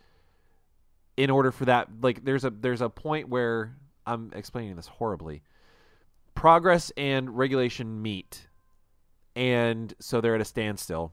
in 1.17 1.29
order 1.29 1.51
for 1.51 1.65
that 1.65 1.89
like 2.01 2.23
there's 2.23 2.43
a 2.43 2.49
there's 2.49 2.81
a 2.81 2.89
point 2.89 3.29
where 3.29 3.75
I'm 4.05 4.31
explaining 4.33 4.75
this 4.75 4.87
horribly 4.87 5.43
progress 6.35 6.91
and 6.97 7.37
regulation 7.37 8.01
meet 8.01 8.47
and 9.35 9.93
so 9.99 10.21
they're 10.21 10.35
at 10.35 10.41
a 10.41 10.45
standstill. 10.45 11.11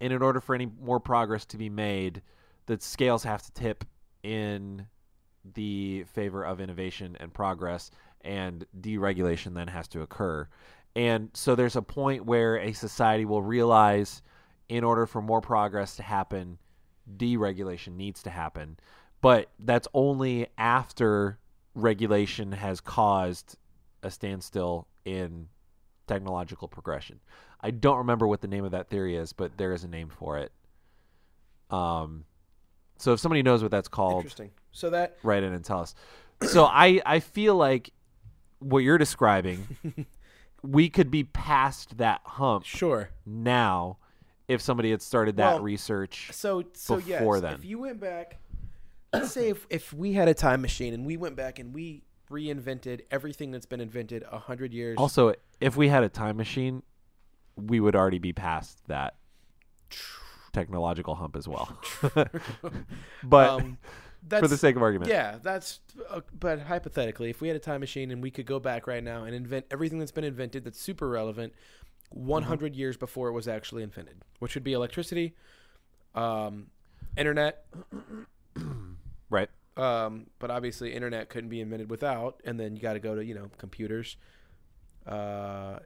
And 0.00 0.12
in 0.12 0.22
order 0.22 0.40
for 0.40 0.54
any 0.54 0.68
more 0.80 1.00
progress 1.00 1.44
to 1.46 1.58
be 1.58 1.68
made 1.68 2.22
the 2.66 2.78
scales 2.80 3.22
have 3.22 3.42
to 3.42 3.52
tip 3.52 3.84
in 4.22 4.86
the 5.54 6.04
favor 6.12 6.44
of 6.44 6.60
innovation 6.60 7.16
and 7.20 7.32
progress 7.32 7.90
and 8.22 8.66
deregulation 8.80 9.54
then 9.54 9.68
has 9.68 9.86
to 9.88 10.02
occur. 10.02 10.48
And 10.96 11.30
so 11.32 11.54
there's 11.54 11.76
a 11.76 11.82
point 11.82 12.24
where 12.24 12.56
a 12.56 12.72
society 12.72 13.24
will 13.24 13.42
realize 13.42 14.22
in 14.68 14.82
order 14.82 15.06
for 15.06 15.22
more 15.22 15.40
progress 15.40 15.96
to 15.96 16.02
happen 16.02 16.58
deregulation 17.16 17.96
needs 17.96 18.22
to 18.24 18.30
happen. 18.30 18.76
But 19.20 19.48
that's 19.60 19.86
only 19.94 20.48
after 20.58 21.38
regulation 21.74 22.50
has 22.50 22.80
caused 22.80 23.56
a 24.06 24.10
standstill 24.10 24.86
in 25.04 25.48
technological 26.06 26.68
progression. 26.68 27.20
I 27.60 27.70
don't 27.70 27.98
remember 27.98 28.26
what 28.26 28.40
the 28.40 28.48
name 28.48 28.64
of 28.64 28.70
that 28.70 28.88
theory 28.88 29.16
is, 29.16 29.32
but 29.32 29.56
there 29.56 29.72
is 29.72 29.84
a 29.84 29.88
name 29.88 30.08
for 30.08 30.38
it. 30.38 30.52
Um, 31.70 32.24
so 32.98 33.12
if 33.12 33.20
somebody 33.20 33.42
knows 33.42 33.62
what 33.62 33.70
that's 33.70 33.88
called, 33.88 34.18
Interesting. 34.18 34.50
So 34.72 34.90
that 34.90 35.16
write 35.22 35.42
in 35.42 35.52
and 35.52 35.64
tell 35.64 35.80
us. 35.80 35.94
So 36.42 36.64
I 36.64 37.00
I 37.04 37.20
feel 37.20 37.56
like 37.56 37.90
what 38.58 38.78
you're 38.78 38.98
describing, 38.98 40.06
we 40.62 40.88
could 40.88 41.10
be 41.10 41.24
past 41.24 41.98
that 41.98 42.20
hump 42.24 42.64
sure. 42.64 43.10
now 43.24 43.98
if 44.48 44.60
somebody 44.60 44.90
had 44.90 45.02
started 45.02 45.36
that 45.38 45.54
Well, 45.54 45.62
research. 45.62 46.30
So 46.32 46.64
so 46.74 46.96
before 46.96 47.36
yes, 47.36 47.42
then. 47.42 47.54
if 47.54 47.64
you 47.64 47.78
went 47.78 48.00
back, 48.00 48.38
let's 49.12 49.32
say 49.32 49.48
if 49.48 49.66
if 49.70 49.92
we 49.92 50.12
had 50.12 50.28
a 50.28 50.34
time 50.34 50.60
machine 50.62 50.94
and 50.94 51.04
we 51.04 51.16
went 51.16 51.36
back 51.36 51.58
and 51.58 51.74
we 51.74 52.02
reinvented 52.30 53.02
everything 53.10 53.50
that's 53.50 53.66
been 53.66 53.80
invented 53.80 54.24
a 54.30 54.38
hundred 54.38 54.72
years. 54.72 54.96
Also, 54.98 55.34
if 55.60 55.76
we 55.76 55.88
had 55.88 56.02
a 56.02 56.08
time 56.08 56.36
machine, 56.36 56.82
we 57.56 57.80
would 57.80 57.94
already 57.96 58.18
be 58.18 58.32
past 58.32 58.86
that 58.88 59.16
technological 60.52 61.14
hump 61.14 61.36
as 61.36 61.46
well. 61.46 61.78
but 63.22 63.50
um, 63.50 63.78
for 64.28 64.48
the 64.48 64.56
sake 64.56 64.76
of 64.76 64.82
argument, 64.82 65.10
Yeah, 65.10 65.38
that's. 65.42 65.80
Uh, 66.10 66.20
but 66.38 66.60
hypothetically, 66.60 67.30
if 67.30 67.40
we 67.40 67.48
had 67.48 67.56
a 67.56 67.60
time 67.60 67.80
machine 67.80 68.10
and 68.10 68.22
we 68.22 68.30
could 68.30 68.46
go 68.46 68.58
back 68.58 68.86
right 68.86 69.02
now 69.04 69.24
and 69.24 69.34
invent 69.34 69.66
everything 69.70 69.98
that's 69.98 70.12
been 70.12 70.24
invented 70.24 70.64
that's 70.64 70.80
super 70.80 71.08
relevant, 71.08 71.52
100 72.10 72.72
Mm-hmm. 72.72 72.78
years 72.78 72.96
before 72.96 73.28
it 73.28 73.32
was 73.32 73.46
actually 73.48 73.82
invented, 73.82 74.16
which 74.38 74.54
would 74.54 74.64
be 74.64 74.72
electricity, 74.72 75.34
um, 76.14 76.66
internet. 77.16 77.64
right? 79.30 79.48
Um, 79.76 80.26
but 80.38 80.50
obviously, 80.50 80.94
internet 80.94 81.28
couldn't 81.28 81.50
be 81.50 81.60
invented 81.60 81.90
without. 81.90 82.40
And 82.44 82.58
then 82.58 82.76
you 82.76 82.82
got 82.82 82.94
to 82.94 83.00
go 83.00 83.14
to 83.14 83.24
you 83.24 83.34
know 83.34 83.50
computers. 83.58 84.16
Uh, 85.06 85.78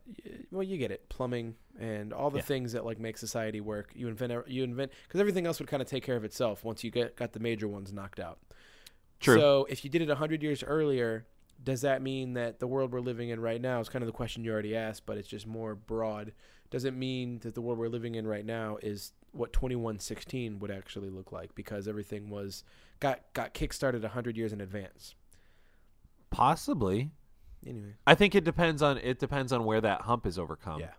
well, 0.51 0.63
you 0.63 0.79
get 0.79 0.91
it, 0.91 1.07
plumbing 1.11 1.55
and 1.79 2.13
all 2.13 2.31
the 2.31 2.39
Yeah. 2.39 2.43
things 2.45 2.73
that 2.73 2.87
like 2.87 2.99
make 2.99 3.19
society 3.19 3.61
work. 3.61 3.91
You 3.95 4.09
invent, 4.09 4.33
you 4.49 4.65
invent, 4.65 4.93
because 5.07 5.21
everything 5.21 5.47
else 5.47 5.59
would 5.59 5.69
kind 5.69 5.83
of 5.83 5.89
take 5.89 6.03
care 6.03 6.17
of 6.17 6.25
itself 6.25 6.65
once 6.65 6.83
you 6.83 6.91
get 6.91 7.17
got 7.17 7.33
the 7.33 7.41
major 7.41 7.69
ones 7.69 7.93
knocked 7.93 8.19
out. 8.19 8.39
True. 9.19 9.39
So 9.39 9.67
if 9.69 9.85
you 9.85 9.91
did 9.91 10.01
it 10.01 10.09
100 10.09 10.43
years 10.43 10.63
earlier, 10.63 11.27
does 11.63 11.83
that 11.83 12.01
mean 12.01 12.33
that 12.33 12.61
the 12.61 12.67
world 12.67 12.93
we're 12.93 13.01
living 13.01 13.29
in 13.29 13.41
right 13.41 13.61
now 13.61 13.81
is 13.81 13.91
kind 13.91 14.03
of 14.03 14.07
the 14.07 14.13
question 14.15 14.43
you 14.43 14.53
already 14.53 14.75
asked, 14.75 15.05
but 15.05 15.19
it's 15.19 15.29
just 15.29 15.47
more 15.47 15.75
broad? 15.75 16.33
Does 16.71 16.87
it 16.87 16.95
mean 16.95 17.41
that 17.41 17.55
the 17.55 17.61
world 17.61 17.79
we're 17.79 17.89
living 17.89 18.15
in 18.15 18.27
right 18.27 18.47
now 18.47 18.79
is 18.81 19.13
what 19.33 19.53
2116 19.53 20.59
would 20.59 20.71
actually 20.71 21.11
look 21.11 21.33
like 21.33 21.55
because 21.55 21.87
everything 21.87 22.31
was 22.31 22.65
got 22.99 23.21
got 23.33 23.55
kickstarted 23.55 24.03
100 24.03 24.37
years 24.37 24.53
in 24.53 24.61
advance? 24.61 25.15
Possibly. 26.31 27.11
Anyway, 27.67 27.95
I 28.07 28.15
think 28.15 28.35
it 28.35 28.45
depends 28.45 28.83
on 28.83 28.99
it 28.99 29.19
depends 29.19 29.53
on 29.53 29.65
where 29.65 29.81
that 29.81 30.03
hump 30.03 30.27
is 30.27 30.39
overcome. 30.39 30.81
yeah. 30.81 30.93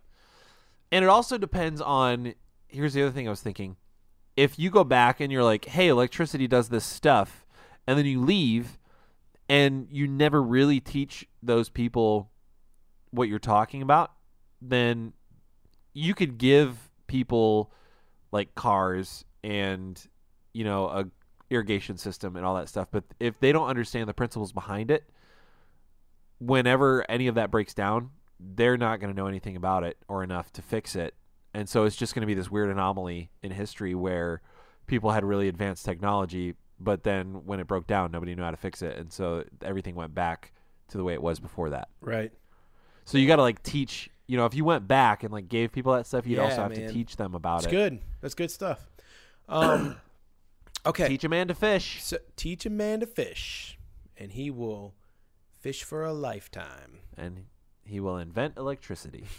And 0.90 1.04
it 1.04 1.08
also 1.08 1.38
depends 1.38 1.80
on 1.80 2.34
here's 2.68 2.94
the 2.94 3.02
other 3.02 3.12
thing 3.12 3.26
I 3.26 3.30
was 3.30 3.40
thinking. 3.40 3.76
If 4.36 4.58
you 4.58 4.70
go 4.70 4.84
back 4.84 5.20
and 5.20 5.30
you're 5.30 5.44
like, 5.44 5.66
"Hey, 5.66 5.88
electricity 5.88 6.46
does 6.46 6.68
this 6.68 6.84
stuff," 6.84 7.44
and 7.86 7.98
then 7.98 8.06
you 8.06 8.20
leave 8.20 8.78
and 9.48 9.88
you 9.90 10.06
never 10.06 10.42
really 10.42 10.80
teach 10.80 11.26
those 11.42 11.68
people 11.68 12.30
what 13.10 13.28
you're 13.28 13.38
talking 13.38 13.82
about, 13.82 14.12
then 14.60 15.12
you 15.92 16.14
could 16.14 16.38
give 16.38 16.90
people 17.06 17.72
like 18.32 18.54
cars 18.54 19.24
and 19.44 20.00
you 20.52 20.64
know 20.64 20.86
a 20.86 21.06
irrigation 21.50 21.96
system 21.96 22.36
and 22.36 22.44
all 22.44 22.54
that 22.56 22.68
stuff, 22.68 22.88
but 22.90 23.04
if 23.20 23.38
they 23.38 23.52
don't 23.52 23.68
understand 23.68 24.08
the 24.08 24.14
principles 24.14 24.52
behind 24.52 24.90
it, 24.90 25.04
whenever 26.38 27.04
any 27.08 27.26
of 27.26 27.34
that 27.36 27.50
breaks 27.50 27.74
down, 27.74 28.10
they're 28.40 28.78
not 28.78 29.00
going 29.00 29.12
to 29.12 29.16
know 29.16 29.26
anything 29.26 29.54
about 29.54 29.84
it 29.84 29.96
or 30.08 30.24
enough 30.24 30.52
to 30.52 30.62
fix 30.62 30.96
it. 30.96 31.14
And 31.54 31.68
so 31.68 31.84
it's 31.84 31.96
just 31.96 32.14
going 32.14 32.22
to 32.22 32.26
be 32.26 32.34
this 32.34 32.50
weird 32.50 32.70
anomaly 32.70 33.30
in 33.42 33.52
history 33.52 33.94
where 33.94 34.40
people 34.86 35.10
had 35.10 35.24
really 35.24 35.48
advanced 35.48 35.84
technology, 35.84 36.54
but 36.80 37.04
then 37.04 37.44
when 37.44 37.60
it 37.60 37.66
broke 37.66 37.86
down, 37.86 38.10
nobody 38.10 38.34
knew 38.34 38.42
how 38.42 38.50
to 38.50 38.56
fix 38.56 38.82
it. 38.82 38.96
And 38.96 39.12
so 39.12 39.44
everything 39.62 39.94
went 39.94 40.14
back 40.14 40.52
to 40.88 40.98
the 40.98 41.04
way 41.04 41.12
it 41.12 41.22
was 41.22 41.38
before 41.38 41.70
that. 41.70 41.88
Right. 42.00 42.32
So 43.04 43.18
you 43.18 43.26
got 43.26 43.36
to 43.36 43.42
like 43.42 43.62
teach, 43.62 44.10
you 44.32 44.38
know, 44.38 44.46
if 44.46 44.54
you 44.54 44.64
went 44.64 44.88
back 44.88 45.24
and 45.24 45.30
like 45.30 45.46
gave 45.50 45.72
people 45.72 45.92
that 45.92 46.06
stuff, 46.06 46.26
you'd 46.26 46.36
Yeah, 46.38 46.44
also 46.44 46.62
have 46.62 46.70
man. 46.70 46.86
to 46.86 46.90
teach 46.92 47.16
them 47.16 47.34
about 47.34 47.58
It's 47.58 47.66
it. 47.66 47.70
good. 47.70 47.98
That's 48.22 48.32
good 48.34 48.50
stuff. 48.50 48.90
Um, 49.46 49.96
okay. 50.86 51.06
Teach 51.06 51.24
a 51.24 51.28
man 51.28 51.48
to 51.48 51.54
fish. 51.54 52.02
So, 52.02 52.16
teach 52.34 52.64
a 52.64 52.70
man 52.70 53.00
to 53.00 53.06
fish, 53.06 53.78
and 54.16 54.32
he 54.32 54.50
will 54.50 54.94
fish 55.60 55.82
for 55.84 56.02
a 56.02 56.14
lifetime. 56.14 57.00
And 57.14 57.44
he 57.84 58.00
will 58.00 58.16
invent 58.16 58.56
electricity. 58.56 59.26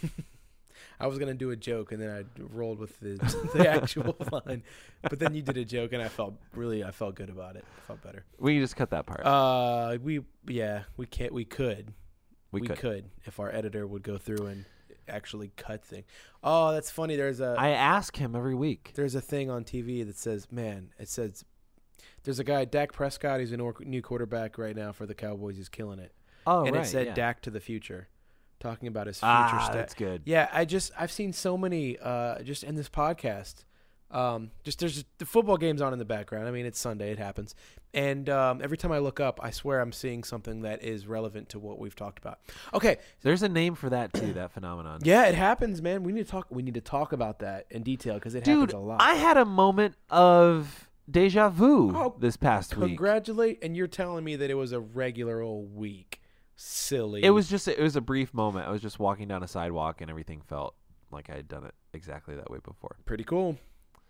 I 1.00 1.08
was 1.08 1.18
gonna 1.18 1.34
do 1.34 1.50
a 1.50 1.56
joke, 1.56 1.90
and 1.90 2.00
then 2.00 2.10
I 2.10 2.42
rolled 2.54 2.78
with 2.78 2.96
the, 3.00 3.14
the 3.54 3.68
actual 3.68 4.16
line, 4.30 4.62
but 5.02 5.18
then 5.18 5.34
you 5.34 5.42
did 5.42 5.56
a 5.56 5.64
joke, 5.64 5.92
and 5.92 6.00
I 6.00 6.08
felt 6.08 6.34
really, 6.54 6.84
I 6.84 6.92
felt 6.92 7.16
good 7.16 7.30
about 7.30 7.56
it. 7.56 7.64
I 7.78 7.80
felt 7.88 8.00
better. 8.02 8.24
we 8.38 8.54
can 8.54 8.62
just 8.62 8.76
cut 8.76 8.90
that 8.90 9.06
part. 9.06 9.26
Uh, 9.26 9.98
we 10.00 10.20
yeah, 10.46 10.84
we 10.96 11.06
can't. 11.06 11.32
We 11.32 11.44
could. 11.44 11.92
we, 12.52 12.60
We, 12.60 12.68
could. 12.68 12.78
could. 12.78 13.04
if 13.24 13.40
our 13.40 13.50
editor 13.52 13.88
would 13.88 14.04
go 14.04 14.18
through 14.18 14.46
and 14.46 14.64
actually 15.08 15.52
cut 15.56 15.84
thing. 15.84 16.04
Oh, 16.42 16.72
that's 16.72 16.90
funny. 16.90 17.16
There's 17.16 17.40
a 17.40 17.54
I 17.58 17.70
ask 17.70 18.16
him 18.16 18.34
every 18.34 18.54
week. 18.54 18.92
there's 18.94 19.14
a 19.14 19.20
thing 19.20 19.50
on 19.50 19.64
TV 19.64 20.04
that 20.06 20.16
says, 20.16 20.50
man, 20.50 20.90
it 20.98 21.08
says. 21.08 21.44
There's 22.24 22.38
a 22.38 22.44
guy, 22.44 22.64
Dak 22.64 22.92
Prescott. 22.92 23.40
He's 23.40 23.52
a 23.52 23.56
new 23.58 24.00
quarterback 24.00 24.56
right 24.56 24.74
now 24.74 24.92
for 24.92 25.04
the 25.04 25.14
Cowboys. 25.14 25.56
He's 25.56 25.68
killing 25.68 25.98
it. 25.98 26.12
Oh, 26.46 26.64
and 26.64 26.74
right. 26.74 26.84
it 26.84 26.88
said 26.88 27.06
yeah. 27.08 27.14
Dak 27.14 27.42
to 27.42 27.50
the 27.50 27.60
future, 27.60 28.08
talking 28.60 28.88
about 28.88 29.06
his 29.06 29.18
future 29.18 29.26
Ah, 29.30 29.60
stat. 29.64 29.74
that's 29.74 29.92
good. 29.94 30.22
Yeah, 30.24 30.48
I 30.50 30.64
just 30.64 30.90
I've 30.98 31.12
seen 31.12 31.34
so 31.34 31.58
many 31.58 31.98
uh 31.98 32.40
just 32.42 32.64
in 32.64 32.76
this 32.76 32.88
podcast. 32.88 33.64
Um 34.10 34.50
just 34.62 34.78
there's 34.78 35.04
the 35.18 35.26
football 35.26 35.56
games 35.56 35.80
on 35.80 35.92
in 35.92 35.98
the 35.98 36.04
background. 36.04 36.46
I 36.46 36.50
mean, 36.50 36.66
it's 36.66 36.78
Sunday, 36.78 37.10
it 37.10 37.18
happens. 37.18 37.54
And 37.92 38.28
um 38.28 38.60
every 38.62 38.76
time 38.76 38.92
I 38.92 38.98
look 38.98 39.18
up, 39.20 39.40
I 39.42 39.50
swear 39.50 39.80
I'm 39.80 39.92
seeing 39.92 40.24
something 40.24 40.62
that 40.62 40.82
is 40.82 41.06
relevant 41.06 41.48
to 41.50 41.58
what 41.58 41.78
we've 41.78 41.96
talked 41.96 42.18
about. 42.18 42.38
Okay, 42.72 42.98
There's 43.22 43.42
a 43.42 43.48
name 43.48 43.74
for 43.74 43.88
that 43.90 44.12
too. 44.12 44.32
That 44.34 44.52
phenomenon. 44.52 45.00
yeah, 45.04 45.24
it 45.26 45.34
happens, 45.34 45.80
man. 45.82 46.02
We 46.04 46.12
need 46.12 46.24
to 46.26 46.30
talk 46.30 46.46
we 46.50 46.62
need 46.62 46.74
to 46.74 46.80
talk 46.80 47.12
about 47.12 47.38
that 47.40 47.66
in 47.70 47.82
detail 47.82 48.18
cuz 48.20 48.34
it 48.34 48.44
Dude, 48.44 48.70
happens 48.70 48.72
a 48.74 48.78
lot. 48.78 49.00
I 49.02 49.14
had 49.14 49.36
a 49.36 49.44
moment 49.44 49.96
of 50.10 50.88
deja 51.10 51.48
vu 51.48 51.92
Oh, 51.96 52.14
this 52.18 52.36
past 52.36 52.76
week. 52.76 52.88
Congratulate 52.90 53.58
and 53.62 53.76
you're 53.76 53.86
telling 53.88 54.24
me 54.24 54.36
that 54.36 54.50
it 54.50 54.54
was 54.54 54.72
a 54.72 54.80
regular 54.80 55.40
old 55.40 55.74
week. 55.74 56.20
Silly. 56.56 57.24
It 57.24 57.30
was 57.30 57.48
just 57.48 57.66
it 57.66 57.80
was 57.80 57.96
a 57.96 58.00
brief 58.00 58.32
moment. 58.32 58.68
I 58.68 58.70
was 58.70 58.80
just 58.80 58.98
walking 59.00 59.26
down 59.28 59.42
a 59.42 59.48
sidewalk 59.48 60.00
and 60.00 60.08
everything 60.08 60.40
felt 60.46 60.74
like 61.10 61.28
I 61.30 61.34
had 61.34 61.48
done 61.48 61.64
it 61.64 61.74
exactly 61.92 62.34
that 62.36 62.50
way 62.50 62.58
before. 62.62 62.96
pretty 63.06 63.24
cool. 63.24 63.56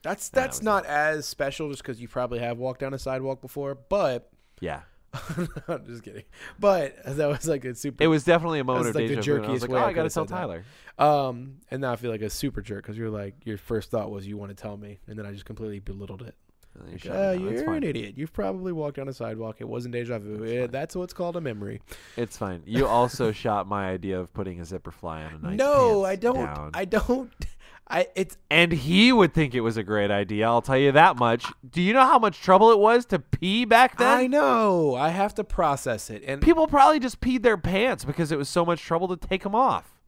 That's 0.04 0.28
that's 0.28 0.62
not 0.62 0.86
as 0.86 1.26
special 1.26 1.70
just 1.70 1.82
cuz 1.82 2.00
you 2.00 2.08
probably 2.08 2.38
have 2.38 2.58
walked 2.58 2.80
down 2.80 2.94
a 2.94 2.98
sidewalk 2.98 3.40
before, 3.40 3.74
but 3.74 4.30
Yeah. 4.60 4.82
I'm 5.68 5.84
just 5.86 6.02
kidding. 6.02 6.24
But 6.58 6.96
that 7.04 7.28
was 7.28 7.46
like 7.46 7.64
a 7.64 7.74
super. 7.74 8.02
It 8.02 8.08
was 8.08 8.24
definitely 8.24 8.58
a 8.58 8.64
moment 8.64 8.88
of 8.88 8.94
like 8.94 9.08
the 9.08 9.16
deja 9.16 9.36
and 9.36 9.46
I 9.46 9.50
was 9.50 9.62
jerkiest 9.62 9.62
like, 9.62 9.70
way 9.70 9.80
oh, 9.80 9.84
I 9.84 9.88
I 9.88 9.92
got 9.92 10.02
to 10.02 10.10
tell 10.10 10.26
said 10.26 10.34
that. 10.34 10.40
Tyler. 10.40 10.64
Um, 10.98 11.58
and 11.70 11.80
now 11.80 11.92
I 11.92 11.96
feel 11.96 12.10
like 12.10 12.22
a 12.22 12.30
super 12.30 12.62
jerk 12.62 12.82
because 12.82 12.98
you're 12.98 13.10
like 13.10 13.34
your 13.44 13.58
first 13.58 13.90
thought 13.90 14.10
was 14.10 14.26
you 14.26 14.36
want 14.36 14.50
to 14.50 14.60
tell 14.60 14.76
me, 14.76 14.98
and 15.06 15.18
then 15.18 15.26
I 15.26 15.32
just 15.32 15.44
completely 15.44 15.78
belittled 15.78 16.22
it. 16.22 16.34
Like, 16.76 17.06
uh, 17.06 17.12
no, 17.12 17.32
you're 17.32 17.72
an 17.72 17.84
idiot. 17.84 18.14
You've 18.16 18.32
probably 18.32 18.72
walked 18.72 18.96
down 18.96 19.08
a 19.08 19.12
sidewalk. 19.12 19.56
It 19.60 19.68
wasn't 19.68 19.92
deja 19.92 20.18
vu. 20.18 20.38
That's 20.38 20.52
fine. 20.52 20.70
That's 20.70 20.96
what's 20.96 21.12
called 21.12 21.36
a 21.36 21.40
memory. 21.40 21.80
It's 22.16 22.36
fine. 22.36 22.62
You 22.66 22.86
also 22.86 23.30
shot 23.32 23.68
my 23.68 23.90
idea 23.90 24.18
of 24.18 24.32
putting 24.34 24.60
a 24.60 24.64
zipper 24.64 24.90
fly 24.90 25.22
on 25.22 25.34
a 25.34 25.38
knight's 25.38 25.58
no, 25.58 26.04
I 26.04 26.16
don't. 26.16 26.34
down. 26.34 26.70
I 26.74 26.84
don't. 26.84 27.32
I 27.86 28.06
it's 28.14 28.36
and 28.50 28.72
he 28.72 29.12
would 29.12 29.34
think 29.34 29.54
it 29.54 29.60
was 29.60 29.76
a 29.76 29.82
great 29.82 30.10
idea. 30.10 30.46
I'll 30.46 30.62
tell 30.62 30.78
you 30.78 30.92
that 30.92 31.16
much. 31.16 31.44
Do 31.68 31.82
you 31.82 31.92
know 31.92 32.06
how 32.06 32.18
much 32.18 32.40
trouble 32.40 32.70
it 32.70 32.78
was 32.78 33.04
to 33.06 33.18
pee 33.18 33.64
back 33.66 33.98
then? 33.98 34.08
I 34.18 34.26
know. 34.26 34.94
I 34.94 35.10
have 35.10 35.34
to 35.34 35.44
process 35.44 36.08
it, 36.08 36.22
and 36.26 36.40
People 36.40 36.66
probably 36.66 36.98
just 36.98 37.20
peed 37.20 37.42
their 37.42 37.58
pants 37.58 38.04
because 38.04 38.32
it 38.32 38.38
was 38.38 38.48
so 38.48 38.64
much 38.64 38.80
trouble 38.82 39.08
to 39.14 39.16
take 39.16 39.42
them 39.42 39.54
off. 39.54 40.00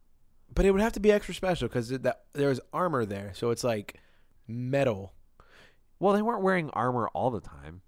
but 0.53 0.65
it 0.65 0.71
would 0.71 0.81
have 0.81 0.93
to 0.93 0.99
be 0.99 1.11
extra 1.11 1.35
special 1.35 1.67
because 1.67 1.89
that 1.89 2.23
there's 2.33 2.59
armor 2.73 3.05
there, 3.05 3.31
so 3.35 3.51
it's 3.51 3.63
like 3.63 3.99
metal. 4.47 5.13
Well, 5.99 6.13
they 6.13 6.21
weren't 6.23 6.41
wearing 6.41 6.71
armor 6.71 7.09
all 7.13 7.29
the 7.29 7.41
time. 7.41 7.81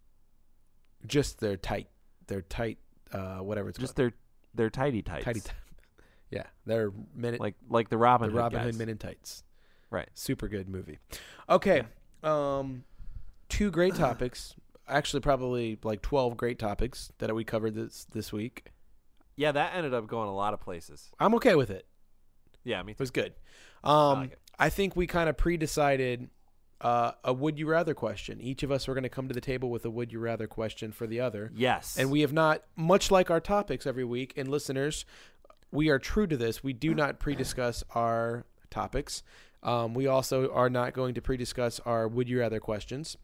Just 1.07 1.39
they're 1.39 1.57
tight. 1.57 1.87
They're 2.27 2.41
tight. 2.43 2.77
Uh, 3.11 3.37
whatever 3.37 3.69
it's 3.69 3.79
Just 3.79 3.95
called. 3.95 4.11
their 4.11 4.17
their 4.53 4.69
tidy 4.69 5.01
tights. 5.01 5.25
tighty. 5.25 5.39
T- 5.39 5.49
yeah, 6.29 6.43
they're 6.67 6.91
minute. 7.15 7.39
like 7.39 7.55
like 7.69 7.89
the 7.89 7.97
Robin 7.97 8.27
the 8.29 8.33
Hood 8.33 8.39
Robin 8.39 8.59
Hood. 8.61 8.75
Men 8.75 8.89
in 8.89 8.97
Tights. 8.99 9.43
Right. 9.91 10.09
Super 10.13 10.47
good 10.47 10.69
movie. 10.69 10.99
Okay. 11.49 11.83
Um, 12.23 12.83
two 13.47 13.71
great 13.71 13.95
topics. 13.95 14.55
Actually, 14.87 15.21
probably 15.21 15.77
like 15.83 16.01
twelve 16.01 16.35
great 16.37 16.59
topics 16.59 17.11
that 17.19 17.33
we 17.33 17.43
covered 17.43 17.75
this 17.75 18.05
this 18.11 18.33
week. 18.33 18.65
Yeah, 19.35 19.51
that 19.53 19.75
ended 19.75 19.93
up 19.93 20.07
going 20.07 20.27
a 20.27 20.35
lot 20.35 20.53
of 20.53 20.59
places. 20.59 21.11
I'm 21.19 21.33
okay 21.35 21.55
with 21.55 21.69
it. 21.69 21.85
Yeah, 22.63 22.81
me 22.83 22.93
too. 22.93 22.97
It 22.97 22.99
was 22.99 23.11
good. 23.11 23.33
Um, 23.83 24.19
like 24.21 24.31
it. 24.33 24.39
I 24.57 24.69
think 24.69 24.95
we 24.95 25.07
kind 25.07 25.29
of 25.29 25.37
pre-decided 25.37 26.29
uh, 26.81 27.11
a 27.23 27.33
would 27.33 27.57
you 27.57 27.67
rather 27.67 27.93
question. 27.93 28.39
Each 28.41 28.63
of 28.63 28.71
us 28.71 28.87
were 28.87 28.93
going 28.93 29.03
to 29.03 29.09
come 29.09 29.27
to 29.27 29.33
the 29.33 29.41
table 29.41 29.69
with 29.69 29.85
a 29.85 29.89
would 29.89 30.11
you 30.11 30.19
rather 30.19 30.47
question 30.47 30.91
for 30.91 31.07
the 31.07 31.19
other. 31.19 31.51
Yes. 31.55 31.97
And 31.97 32.11
we 32.11 32.21
have 32.21 32.33
not, 32.33 32.63
much 32.75 33.11
like 33.11 33.29
our 33.29 33.39
topics 33.39 33.85
every 33.85 34.03
week, 34.03 34.33
and 34.35 34.47
listeners, 34.47 35.05
we 35.71 35.89
are 35.89 35.99
true 35.99 36.27
to 36.27 36.37
this. 36.37 36.63
We 36.63 36.73
do 36.73 36.93
not 36.93 37.19
pre 37.19 37.35
discuss 37.35 37.83
our 37.95 38.45
topics. 38.69 39.23
Um, 39.63 39.93
we 39.93 40.07
also 40.07 40.51
are 40.51 40.69
not 40.69 40.93
going 40.93 41.15
to 41.15 41.21
pre 41.21 41.37
discuss 41.37 41.79
our 41.81 42.07
would 42.07 42.29
you 42.29 42.39
rather 42.39 42.59
questions. 42.59 43.17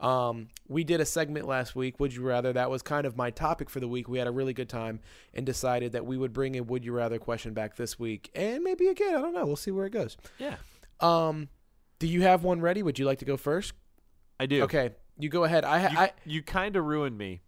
Um, 0.00 0.48
we 0.66 0.82
did 0.82 1.00
a 1.00 1.04
segment 1.06 1.46
last 1.46 1.76
week, 1.76 2.00
Would 2.00 2.12
You 2.12 2.22
Rather? 2.22 2.52
That 2.52 2.70
was 2.70 2.82
kind 2.82 3.06
of 3.06 3.16
my 3.16 3.30
topic 3.30 3.70
for 3.70 3.78
the 3.78 3.86
week. 3.86 4.08
We 4.08 4.18
had 4.18 4.26
a 4.26 4.32
really 4.32 4.52
good 4.52 4.68
time 4.68 4.98
and 5.32 5.46
decided 5.46 5.92
that 5.92 6.04
we 6.04 6.16
would 6.18 6.32
bring 6.32 6.56
a 6.56 6.62
Would 6.62 6.84
You 6.84 6.92
Rather 6.92 7.20
question 7.20 7.54
back 7.54 7.76
this 7.76 8.00
week 8.00 8.28
and 8.34 8.64
maybe 8.64 8.88
again. 8.88 9.14
I 9.14 9.20
don't 9.20 9.32
know. 9.32 9.46
We'll 9.46 9.54
see 9.54 9.70
where 9.70 9.86
it 9.86 9.90
goes. 9.92 10.16
yeah, 10.38 10.56
Um, 10.98 11.48
do 12.00 12.08
you 12.08 12.22
have 12.22 12.42
one 12.42 12.60
ready? 12.60 12.82
Would 12.82 12.98
you 12.98 13.04
like 13.04 13.20
to 13.20 13.24
go 13.24 13.36
first? 13.36 13.74
I 14.40 14.46
do. 14.46 14.64
Okay, 14.64 14.90
you 15.18 15.28
go 15.28 15.44
ahead. 15.44 15.64
I, 15.64 15.88
You, 15.88 15.98
I 15.98 16.12
you 16.24 16.42
kind 16.42 16.74
of 16.74 16.84
ruined 16.84 17.16
me. 17.16 17.42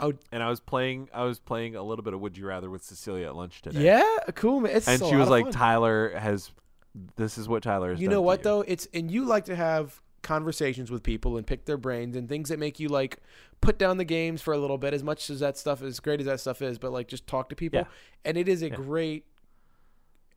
Oh. 0.00 0.14
And 0.32 0.42
I 0.42 0.48
was 0.50 0.58
playing. 0.58 1.08
I 1.14 1.22
was 1.22 1.38
playing 1.38 1.76
a 1.76 1.82
little 1.84 2.02
bit 2.02 2.14
of 2.14 2.20
Would 2.20 2.36
You 2.36 2.46
Rather 2.48 2.68
with 2.68 2.82
Cecilia 2.82 3.26
at 3.26 3.36
lunch 3.36 3.62
today. 3.62 3.84
yeah, 3.84 4.02
cool. 4.34 4.58
Man. 4.58 4.74
It's 4.74 4.88
And 4.88 5.00
she 5.04 5.14
was 5.14 5.28
like, 5.28 5.44
fun. 5.44 5.52
Tyler 5.52 6.18
has. 6.18 6.50
This 7.16 7.38
is 7.38 7.48
what 7.48 7.62
Tyler 7.62 7.90
has. 7.92 8.00
you 8.00 8.08
know 8.08 8.20
what 8.20 8.40
you. 8.40 8.44
though? 8.44 8.60
It's 8.62 8.86
and 8.92 9.10
you 9.10 9.24
like 9.24 9.46
to 9.46 9.56
have 9.56 10.00
conversations 10.22 10.90
with 10.90 11.02
people 11.02 11.36
and 11.36 11.44
pick 11.46 11.64
their 11.64 11.76
brains 11.76 12.14
and 12.16 12.28
things 12.28 12.48
that 12.48 12.58
make 12.58 12.78
you 12.78 12.88
like 12.88 13.18
put 13.60 13.76
down 13.78 13.96
the 13.96 14.04
games 14.04 14.40
for 14.40 14.54
a 14.54 14.58
little 14.58 14.78
bit 14.78 14.94
as 14.94 15.02
much 15.02 15.28
as 15.30 15.40
that 15.40 15.58
stuff 15.58 15.82
as 15.82 15.98
great 15.98 16.20
as 16.20 16.26
that 16.26 16.38
stuff 16.38 16.62
is 16.62 16.78
but 16.78 16.92
like 16.92 17.08
just 17.08 17.26
talk 17.26 17.48
to 17.48 17.56
people 17.56 17.80
Yeah. 17.80 17.86
and 18.24 18.36
it 18.36 18.48
is 18.48 18.62
a 18.62 18.68
Yeah. 18.68 18.76
great 18.76 19.24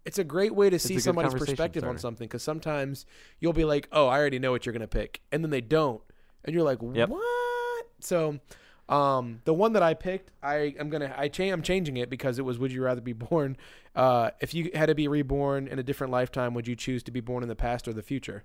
it's 0.04 0.18
a 0.18 0.24
great 0.24 0.56
way 0.56 0.72
to 0.72 0.80
see 0.80 0.98
somebody's 1.00 1.34
perspective 1.36 1.84
on 1.84 2.00
something 2.00 2.26
because 2.28 2.42
sometimes 2.42 3.06
you'll 3.40 3.54
be 3.54 3.64
like 3.66 3.88
oh 3.92 4.08
i 4.08 4.18
already 4.18 4.40
know 4.40 4.50
what 4.52 4.66
you're 4.66 4.74
gonna 4.74 4.88
pick 4.88 5.22
and 5.32 5.44
then 5.44 5.52
they 5.52 5.62
don't 5.62 6.02
and 6.44 6.56
you're 6.56 6.64
like 6.64 6.80
Yep. 6.82 7.10
what 7.10 7.86
so 8.00 8.40
um, 8.88 9.42
the 9.46 9.54
one 9.54 9.74
that 9.74 9.82
I 9.84 9.94
picked, 9.96 10.32
I 10.44 10.76
am 10.80 10.90
gonna 10.90 11.14
I 11.18 11.28
change 11.28 11.52
I'm 11.54 11.62
changing 11.64 11.98
it 11.98 12.10
because 12.10 12.38
it 12.40 12.44
was 12.46 12.60
Would 12.60 12.72
you 12.72 12.84
rather 12.84 13.02
be 13.02 13.14
born? 13.14 13.58
Uh, 13.96 14.32
if 14.42 14.54
you 14.54 14.70
had 14.76 14.88
to 14.88 14.96
be 14.96 15.08
reborn 15.08 15.68
in 15.68 15.80
a 15.80 15.84
different 15.84 16.12
lifetime, 16.12 16.54
would 16.54 16.68
you 16.68 16.76
choose 16.76 17.02
to 17.04 17.12
be 17.12 17.20
born 17.22 17.42
in 17.44 17.50
the 17.50 17.56
past 17.56 17.88
or 17.88 17.94
the 17.94 18.04
future? 18.04 18.44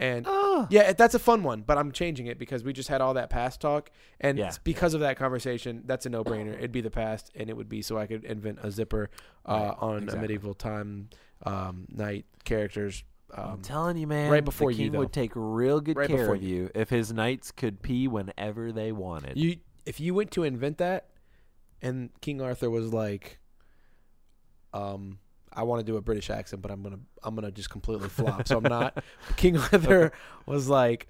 And 0.00 0.26
Oh. 0.28 0.68
yeah, 0.70 0.92
that's 0.92 1.16
a 1.16 1.18
fun 1.18 1.42
one, 1.42 1.62
but 1.62 1.76
I'm 1.76 1.90
changing 1.90 2.28
it 2.28 2.38
because 2.38 2.62
we 2.62 2.72
just 2.72 2.88
had 2.88 3.00
all 3.00 3.14
that 3.14 3.30
past 3.30 3.60
talk, 3.60 3.90
and 4.20 4.38
Yeah, 4.38 4.52
because 4.62 4.94
of 4.94 5.00
that 5.00 5.16
conversation, 5.16 5.82
that's 5.86 6.06
a 6.06 6.08
no 6.08 6.22
brainer. 6.22 6.54
It'd 6.54 6.70
be 6.70 6.80
the 6.80 6.90
past, 6.90 7.32
and 7.34 7.50
it 7.50 7.56
would 7.56 7.68
be 7.68 7.82
so 7.82 7.98
I 7.98 8.06
could 8.06 8.24
invent 8.24 8.60
a 8.62 8.70
zipper 8.70 9.10
uh, 9.44 9.52
Right, 9.52 9.74
on 9.80 9.96
exactly. 10.04 10.18
a 10.18 10.20
medieval 10.22 10.54
time 10.54 11.08
um, 11.42 11.86
knight 11.90 12.26
characters. 12.44 13.02
I'm 13.36 13.44
Um, 13.54 13.62
telling 13.62 13.96
you, 13.98 14.06
man. 14.06 14.30
right 14.30 14.44
before 14.44 14.70
the 14.72 14.78
you, 14.78 14.84
king 14.86 14.92
though. 14.92 14.98
would 15.00 15.12
take 15.12 15.32
real 15.34 15.80
good 15.80 15.96
Right 15.96 16.08
care 16.08 16.32
of 16.32 16.42
you. 16.42 16.56
you 16.56 16.70
if 16.74 16.88
his 16.90 17.12
knights 17.12 17.50
could 17.50 17.82
pee 17.82 18.08
whenever 18.08 18.72
they 18.72 18.90
wanted. 18.92 19.36
You 19.36 19.56
if 19.84 20.00
you 20.00 20.14
went 20.14 20.30
to 20.32 20.44
invent 20.44 20.78
that, 20.78 21.08
and 21.82 22.10
King 22.20 22.40
Arthur 22.40 22.68
was 22.70 22.92
like, 22.92 23.38
um, 24.72 25.18
I 25.52 25.62
want 25.62 25.80
to 25.80 25.84
do 25.84 25.96
a 25.96 26.00
British 26.00 26.30
accent, 26.30 26.62
but 26.62 26.70
I'm 26.70 26.82
gonna 26.82 26.98
I'm 27.22 27.34
gonna 27.34 27.50
just 27.50 27.70
completely 27.70 28.08
flop, 28.08 28.46
so 28.48 28.58
I'm 28.58 28.62
not. 28.68 29.02
King 29.36 29.56
Arthur 29.58 30.12
was 30.46 30.68
like, 30.68 31.08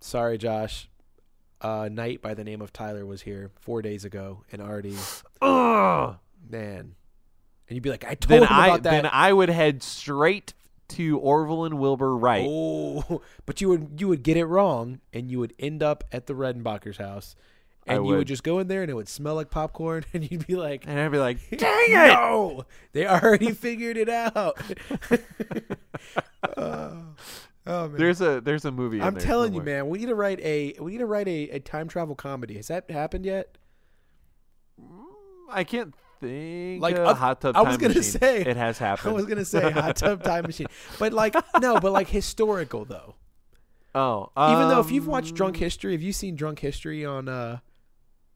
sorry, 0.00 0.38
Josh. 0.38 0.86
A 1.62 1.90
knight 1.90 2.22
by 2.22 2.32
the 2.32 2.42
name 2.42 2.62
of 2.62 2.72
Tyler 2.72 3.04
was 3.04 3.20
here 3.20 3.50
four 3.60 3.82
days 3.82 4.06
ago 4.06 4.44
and 4.50 4.62
already 4.62 4.96
oh 5.42 6.16
man. 6.48 6.94
And 7.68 7.76
you'd 7.76 7.82
be 7.82 7.90
like, 7.90 8.04
I 8.04 8.14
told 8.14 8.28
Then 8.30 8.42
him 8.44 8.48
I 8.50 8.66
about 8.68 8.82
that. 8.84 8.90
then 8.90 9.06
I 9.12 9.30
would 9.32 9.50
head 9.50 9.82
straight 9.82 10.54
to 10.90 11.18
Orville 11.18 11.64
and 11.64 11.78
Wilbur 11.78 12.16
Wright. 12.16 12.46
Oh, 12.48 13.22
but 13.46 13.60
you 13.60 13.68
would 13.68 14.00
you 14.00 14.08
would 14.08 14.22
get 14.22 14.36
it 14.36 14.44
wrong, 14.46 15.00
and 15.12 15.30
you 15.30 15.38
would 15.38 15.54
end 15.58 15.82
up 15.82 16.04
at 16.12 16.26
the 16.26 16.34
Redenbacher's 16.34 16.98
house, 16.98 17.34
I 17.86 17.94
and 17.94 18.04
you 18.04 18.10
would 18.10 18.18
would. 18.18 18.26
just 18.28 18.42
go 18.42 18.58
in 18.58 18.68
there, 18.68 18.82
and 18.82 18.90
it 18.90 18.94
would 18.94 19.08
smell 19.08 19.34
like 19.34 19.50
popcorn, 19.50 20.04
and 20.14 20.30
you'd 20.30 20.46
be 20.46 20.56
like, 20.56 20.84
And 20.86 20.98
I'd 20.98 21.12
be 21.12 21.18
like, 21.18 21.38
"Dang 21.56 21.90
it! 21.90 22.12
No, 22.12 22.66
they 22.92 23.06
already 23.06 23.52
figured 23.52 23.96
it 23.96 24.08
out." 24.08 24.60
oh, 26.56 27.02
oh, 27.66 27.88
man. 27.88 27.96
there's 27.96 28.20
a 28.20 28.40
there's 28.40 28.64
a 28.64 28.70
movie. 28.70 29.00
I'm 29.00 29.14
there 29.14 29.22
telling 29.22 29.54
you, 29.54 29.62
man, 29.62 29.88
we 29.88 29.98
need 29.98 30.06
to 30.06 30.14
write 30.14 30.40
a 30.40 30.74
we 30.80 30.92
need 30.92 30.98
to 30.98 31.06
write 31.06 31.28
a, 31.28 31.50
a 31.50 31.58
time 31.60 31.88
travel 31.88 32.14
comedy. 32.14 32.56
Has 32.56 32.68
that 32.68 32.90
happened 32.90 33.24
yet? 33.24 33.56
I 35.50 35.64
can't 35.64 35.94
think. 36.20 36.82
Like, 36.82 36.96
uh, 36.96 37.02
a 37.02 37.14
hot 37.14 37.40
tub. 37.40 37.56
I 37.56 37.62
was 37.62 37.72
Time 37.76 37.80
gonna 37.80 37.94
Machine. 37.94 38.02
say- 38.20 38.40
it 38.42 38.56
has 38.56 38.78
happened. 38.78 39.10
I 39.12 39.14
was 39.14 39.26
gonna 39.26 39.44
say 39.44 39.70
hot 39.70 39.96
tub 39.96 40.22
time 40.22 40.44
machine, 40.44 40.66
but 40.98 41.12
like 41.12 41.34
no, 41.60 41.80
but 41.80 41.92
like 41.92 42.08
historical 42.08 42.84
though. 42.84 43.14
oh, 43.94 44.30
Even 44.36 44.68
though 44.68 44.80
if 44.80 44.90
you've 44.92 45.08
watched 45.08 45.30
um, 45.30 45.36
Drunk 45.36 45.56
History, 45.56 45.92
have 45.92 46.02
you 46.02 46.12
seen 46.12 46.36
Drunk 46.36 46.60
History 46.60 47.04
on 47.04 47.28
uh, 47.28 47.58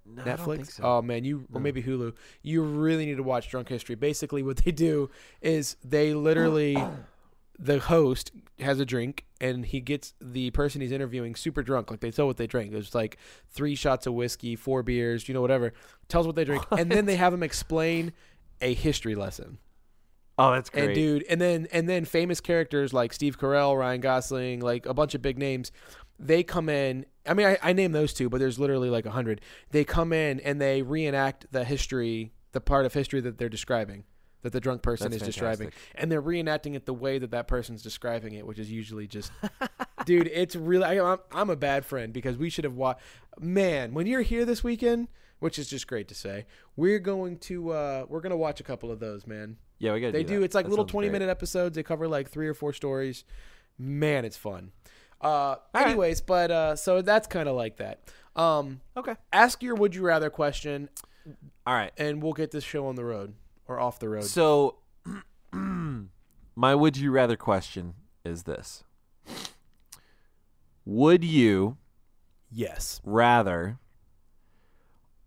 no, 0.04 0.22
Netflix? 0.24 0.72
so. 0.72 0.82
Oh 0.82 1.02
man, 1.02 1.24
you 1.24 1.46
or 1.52 1.60
maybe 1.60 1.82
Hulu. 1.82 2.12
You 2.42 2.62
really 2.62 3.06
need 3.06 3.18
to 3.18 3.22
watch 3.22 3.50
Drunk 3.50 3.68
History. 3.68 3.94
Basically, 3.94 4.42
what 4.42 4.56
they 4.58 4.72
do 4.72 5.10
is 5.40 5.76
they 5.84 6.12
literally, 6.14 6.76
the 7.58 7.78
host 7.78 8.32
has 8.58 8.80
a 8.80 8.84
drink 8.84 9.24
and 9.40 9.66
he 9.66 9.80
gets 9.80 10.14
the 10.20 10.50
person 10.50 10.80
he's 10.80 10.92
interviewing 10.92 11.34
super 11.34 11.62
drunk. 11.62 11.90
Like 11.90 12.00
they 12.00 12.10
tell 12.10 12.26
what 12.26 12.36
they 12.36 12.46
drink. 12.46 12.72
There's 12.72 12.94
like 12.94 13.18
three 13.50 13.74
shots 13.74 14.06
of 14.06 14.14
whiskey, 14.14 14.56
four 14.56 14.82
beers, 14.82 15.28
you 15.28 15.34
know, 15.34 15.40
whatever. 15.40 15.72
Tells 16.08 16.26
what 16.26 16.36
they 16.36 16.44
drink, 16.44 16.64
and 16.70 16.90
then 16.90 17.06
they 17.06 17.16
have 17.16 17.32
him 17.32 17.42
explain 17.42 18.12
a 18.60 18.74
history 18.74 19.14
lesson. 19.14 19.58
oh, 20.38 20.52
that's 20.52 20.70
great. 20.70 20.84
And 20.84 20.94
dude, 20.94 21.24
and 21.28 21.40
then 21.40 21.68
and 21.72 21.88
then 21.88 22.04
famous 22.04 22.40
characters 22.40 22.92
like 22.92 23.12
Steve 23.12 23.38
Carell, 23.38 23.78
Ryan 23.78 24.00
Gosling, 24.00 24.60
like 24.60 24.86
a 24.86 24.94
bunch 24.94 25.14
of 25.14 25.22
big 25.22 25.38
names, 25.38 25.70
they 26.18 26.42
come 26.42 26.68
in. 26.68 27.06
I 27.26 27.34
mean, 27.34 27.46
I, 27.46 27.58
I 27.62 27.72
name 27.72 27.92
those 27.92 28.12
two, 28.12 28.28
but 28.28 28.38
there's 28.38 28.58
literally 28.58 28.90
like 28.90 29.06
a 29.06 29.10
hundred. 29.10 29.40
They 29.70 29.84
come 29.84 30.12
in 30.12 30.40
and 30.40 30.60
they 30.60 30.82
reenact 30.82 31.46
the 31.52 31.64
history, 31.64 32.32
the 32.52 32.60
part 32.60 32.84
of 32.86 32.92
history 32.94 33.20
that 33.20 33.38
they're 33.38 33.48
describing, 33.48 34.04
that 34.44 34.52
the 34.52 34.60
drunk 34.60 34.82
person 34.82 35.10
That's 35.10 35.22
is 35.22 35.26
describing, 35.26 35.72
and 35.96 36.12
they're 36.12 36.22
reenacting 36.22 36.76
it 36.76 36.86
the 36.86 36.94
way 36.94 37.18
that 37.18 37.32
that 37.32 37.48
person's 37.48 37.82
describing 37.82 38.34
it, 38.34 38.46
which 38.46 38.58
is 38.60 38.70
usually 38.70 39.06
just, 39.08 39.32
dude, 40.06 40.28
it's 40.32 40.54
really. 40.54 40.84
I, 40.84 41.12
I'm, 41.12 41.18
I'm 41.32 41.50
a 41.50 41.56
bad 41.56 41.84
friend 41.84 42.12
because 42.12 42.36
we 42.36 42.48
should 42.50 42.64
have 42.64 42.74
watched. 42.76 43.00
Man, 43.40 43.92
when 43.94 44.06
you're 44.06 44.22
here 44.22 44.44
this 44.44 44.62
weekend, 44.62 45.08
which 45.40 45.58
is 45.58 45.68
just 45.68 45.86
great 45.88 46.06
to 46.08 46.14
say, 46.14 46.46
we're 46.76 47.00
going 47.00 47.38
to 47.38 47.70
uh 47.70 48.04
we're 48.08 48.20
gonna 48.20 48.36
watch 48.36 48.60
a 48.60 48.64
couple 48.64 48.92
of 48.92 49.00
those, 49.00 49.26
man. 49.26 49.56
yeah, 49.78 49.92
we 49.92 50.00
got. 50.00 50.12
They 50.12 50.22
do. 50.22 50.38
That. 50.38 50.44
It's 50.44 50.54
like 50.54 50.66
That 50.66 50.70
little 50.70 50.84
20 50.84 51.08
great. 51.08 51.12
minute 51.12 51.30
episodes. 51.30 51.74
They 51.74 51.82
cover 51.82 52.06
like 52.06 52.30
three 52.30 52.46
or 52.46 52.54
four 52.54 52.72
stories. 52.72 53.24
Man, 53.78 54.24
it's 54.24 54.36
fun. 54.36 54.70
Uh, 55.20 55.56
right. 55.74 55.86
anyways, 55.88 56.20
but 56.20 56.50
uh, 56.50 56.76
so 56.76 57.00
that's 57.02 57.26
kind 57.26 57.48
of 57.48 57.56
like 57.56 57.78
that. 57.78 58.00
Um, 58.36 58.80
Okay. 58.96 59.14
ask 59.32 59.62
your 59.62 59.74
would 59.74 59.94
you 59.94 60.02
rather 60.02 60.28
question, 60.28 60.90
All 61.66 61.72
right. 61.74 61.92
and 61.96 62.22
we'll 62.22 62.34
get 62.34 62.50
this 62.50 62.62
show 62.64 62.86
on 62.88 62.94
the 62.96 63.04
road 63.04 63.34
or 63.66 63.78
off 63.80 63.98
the 63.98 64.08
road. 64.08 64.24
So, 64.24 64.76
my 65.52 66.74
would 66.74 66.96
you 66.96 67.10
rather 67.10 67.36
question 67.36 67.94
is 68.24 68.44
this: 68.44 68.84
Would 70.84 71.24
you 71.24 71.76
yes. 72.50 73.00
rather 73.04 73.78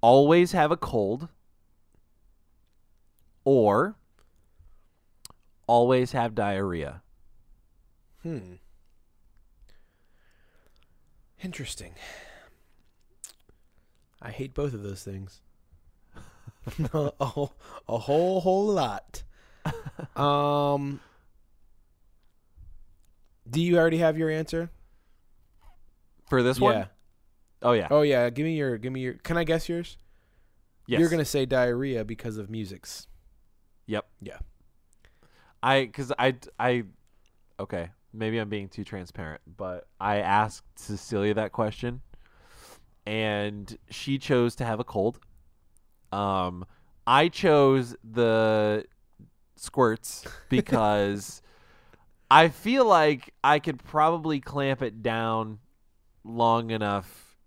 always 0.01 0.51
have 0.51 0.71
a 0.71 0.77
cold 0.77 1.29
or 3.43 3.95
always 5.67 6.11
have 6.11 6.35
diarrhea? 6.35 7.01
Hmm. 8.23 8.55
Interesting. 11.43 11.93
I 14.21 14.31
hate 14.31 14.53
both 14.53 14.73
of 14.73 14.81
those 14.83 15.03
things. 15.03 15.41
a, 16.93 17.25
whole, 17.25 17.53
a 17.87 17.97
whole 17.97 18.41
whole 18.41 18.67
lot. 18.67 19.23
Um. 20.15 20.99
Do 23.49 23.61
you 23.61 23.77
already 23.77 23.97
have 23.97 24.17
your 24.17 24.29
answer? 24.29 24.69
For 26.29 26.43
this 26.43 26.59
yeah. 26.59 26.63
one? 26.63 26.87
Oh 27.63 27.71
yeah. 27.71 27.87
Oh 27.89 28.01
yeah. 28.01 28.29
Give 28.29 28.45
me 28.45 28.55
your. 28.55 28.77
Give 28.77 28.93
me 28.93 29.01
your. 29.01 29.13
Can 29.15 29.37
I 29.37 29.43
guess 29.43 29.67
yours? 29.67 29.97
yes. 30.87 30.99
You're 30.99 31.09
gonna 31.09 31.25
say 31.25 31.45
diarrhea 31.45 32.03
because 32.03 32.37
of 32.37 32.49
music's. 32.49 33.07
Yep. 33.85 34.05
Yeah. 34.21 34.37
I 35.61 35.87
cuz 35.87 36.11
I 36.17 36.35
I 36.59 36.83
okay, 37.59 37.89
maybe 38.13 38.37
I'm 38.37 38.49
being 38.49 38.69
too 38.69 38.83
transparent, 38.83 39.41
but 39.45 39.87
I 39.99 40.17
asked 40.17 40.65
Cecilia 40.77 41.33
that 41.35 41.51
question 41.51 42.01
and 43.05 43.77
she 43.89 44.17
chose 44.17 44.55
to 44.57 44.65
have 44.65 44.79
a 44.79 44.83
cold. 44.83 45.19
Um 46.17 46.65
I 47.05 47.29
chose 47.29 47.95
the 48.03 48.85
squirts 49.55 50.25
because 50.49 51.41
I 52.29 52.49
feel 52.49 52.85
like 52.85 53.33
I 53.43 53.59
could 53.59 53.83
probably 53.83 54.39
clamp 54.39 54.81
it 54.81 55.01
down 55.01 55.59
long 56.23 56.71
enough 56.71 57.37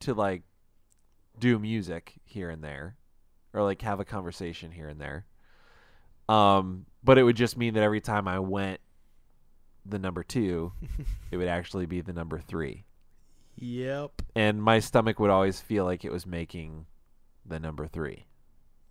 to 0.00 0.12
like 0.12 0.42
do 1.38 1.58
music 1.58 2.14
here 2.24 2.50
and 2.50 2.62
there 2.62 2.96
or 3.54 3.62
like 3.62 3.80
have 3.82 4.00
a 4.00 4.04
conversation 4.04 4.70
here 4.70 4.88
and 4.88 5.00
there. 5.00 5.24
Um, 6.28 6.86
but 7.02 7.18
it 7.18 7.22
would 7.22 7.36
just 7.36 7.56
mean 7.56 7.74
that 7.74 7.82
every 7.82 8.00
time 8.00 8.28
I 8.28 8.38
went 8.38 8.80
the 9.86 9.98
number 9.98 10.22
two, 10.22 10.72
it 11.30 11.36
would 11.36 11.48
actually 11.48 11.86
be 11.86 12.00
the 12.00 12.12
number 12.12 12.38
three. 12.38 12.84
Yep. 13.56 14.22
And 14.34 14.62
my 14.62 14.80
stomach 14.80 15.18
would 15.20 15.30
always 15.30 15.60
feel 15.60 15.84
like 15.84 16.04
it 16.04 16.12
was 16.12 16.26
making 16.26 16.86
the 17.46 17.58
number 17.60 17.86
three. 17.86 18.24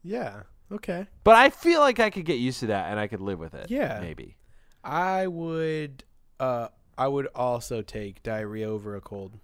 Yeah. 0.03 0.43
Okay. 0.71 1.07
But 1.23 1.35
I 1.35 1.49
feel 1.49 1.79
like 1.81 1.99
I 1.99 2.09
could 2.09 2.25
get 2.25 2.35
used 2.39 2.59
to 2.61 2.67
that 2.67 2.89
and 2.91 2.99
I 2.99 3.07
could 3.07 3.21
live 3.21 3.39
with 3.39 3.53
it. 3.53 3.69
Yeah. 3.69 3.99
Maybe. 4.01 4.37
I 4.83 5.27
would 5.27 6.03
uh 6.39 6.67
I 6.97 7.07
would 7.07 7.27
also 7.35 7.81
take 7.81 8.21
diarrhea 8.23 8.67
over 8.69 8.95
a 8.95 9.01
cold. 9.01 9.39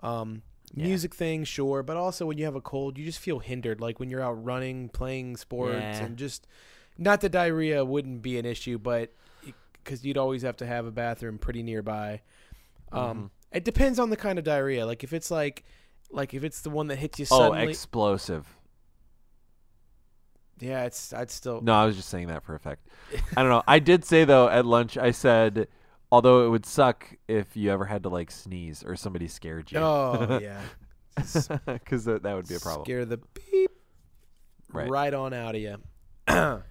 Um 0.00 0.42
Yeah. 0.74 0.84
music 0.86 1.14
thing, 1.14 1.44
sure, 1.44 1.82
but 1.82 1.96
also 1.96 2.26
when 2.26 2.38
you 2.38 2.44
have 2.44 2.54
a 2.54 2.60
cold, 2.60 2.98
you 2.98 3.04
just 3.04 3.18
feel 3.18 3.38
hindered 3.38 3.80
like 3.80 3.98
when 4.00 4.10
you're 4.10 4.22
out 4.22 4.42
running, 4.44 4.88
playing 4.90 5.36
sports 5.36 5.74
Yeah. 5.78 6.04
and 6.04 6.16
just 6.16 6.46
not 6.96 7.20
that 7.22 7.30
diarrhea 7.30 7.84
wouldn't 7.84 8.22
be 8.22 8.38
an 8.38 8.44
issue, 8.46 8.78
but 8.78 9.12
cuz 9.84 10.04
you'd 10.04 10.18
always 10.18 10.42
have 10.42 10.56
to 10.58 10.66
have 10.66 10.84
a 10.86 10.90
bathroom 10.92 11.38
pretty 11.38 11.62
nearby. 11.62 12.22
Um 12.92 13.18
Mhm. 13.52 13.56
it 13.56 13.64
depends 13.64 13.98
on 13.98 14.10
the 14.10 14.16
kind 14.16 14.38
of 14.38 14.44
diarrhea. 14.44 14.86
Like 14.86 15.02
if 15.04 15.12
it's 15.12 15.30
like 15.30 15.64
like 16.10 16.34
if 16.34 16.44
it's 16.44 16.60
the 16.60 16.70
one 16.70 16.88
that 16.88 16.96
hits 16.96 17.18
you 17.18 17.26
oh, 17.30 17.38
suddenly. 17.38 17.66
Oh, 17.66 17.68
explosive. 17.68 18.46
yeah, 20.60 20.84
it's 20.84 21.12
I'd 21.12 21.30
still 21.30 21.60
No, 21.60 21.74
I 21.74 21.86
was 21.86 21.96
just 21.96 22.08
saying 22.08 22.28
that 22.28 22.42
for 22.44 22.54
effect. 22.54 22.86
I 23.36 23.42
don't 23.42 23.50
know. 23.50 23.62
I 23.66 23.78
did 23.78 24.04
say 24.04 24.24
though 24.24 24.48
at 24.48 24.66
lunch 24.66 24.96
I 24.96 25.10
said 25.10 25.68
Although 26.10 26.46
it 26.46 26.48
would 26.48 26.64
suck 26.64 27.06
if 27.28 27.56
you 27.56 27.70
ever 27.70 27.84
had 27.84 28.04
to 28.04 28.08
like 28.08 28.30
sneeze 28.30 28.82
or 28.82 28.96
somebody 28.96 29.28
scared 29.28 29.70
you. 29.70 29.78
Oh 29.78 30.38
yeah. 30.42 30.60
because 31.14 32.04
that, 32.06 32.22
that 32.22 32.34
would 32.34 32.48
be 32.48 32.54
a 32.54 32.60
problem. 32.60 32.84
Scare 32.84 33.04
the 33.04 33.18
beep 33.34 33.70
Right. 34.70 34.88
right, 34.90 35.14
on 35.14 35.32
out 35.32 35.54
of 35.54 35.60
you. 35.62 35.76
that 36.26 36.62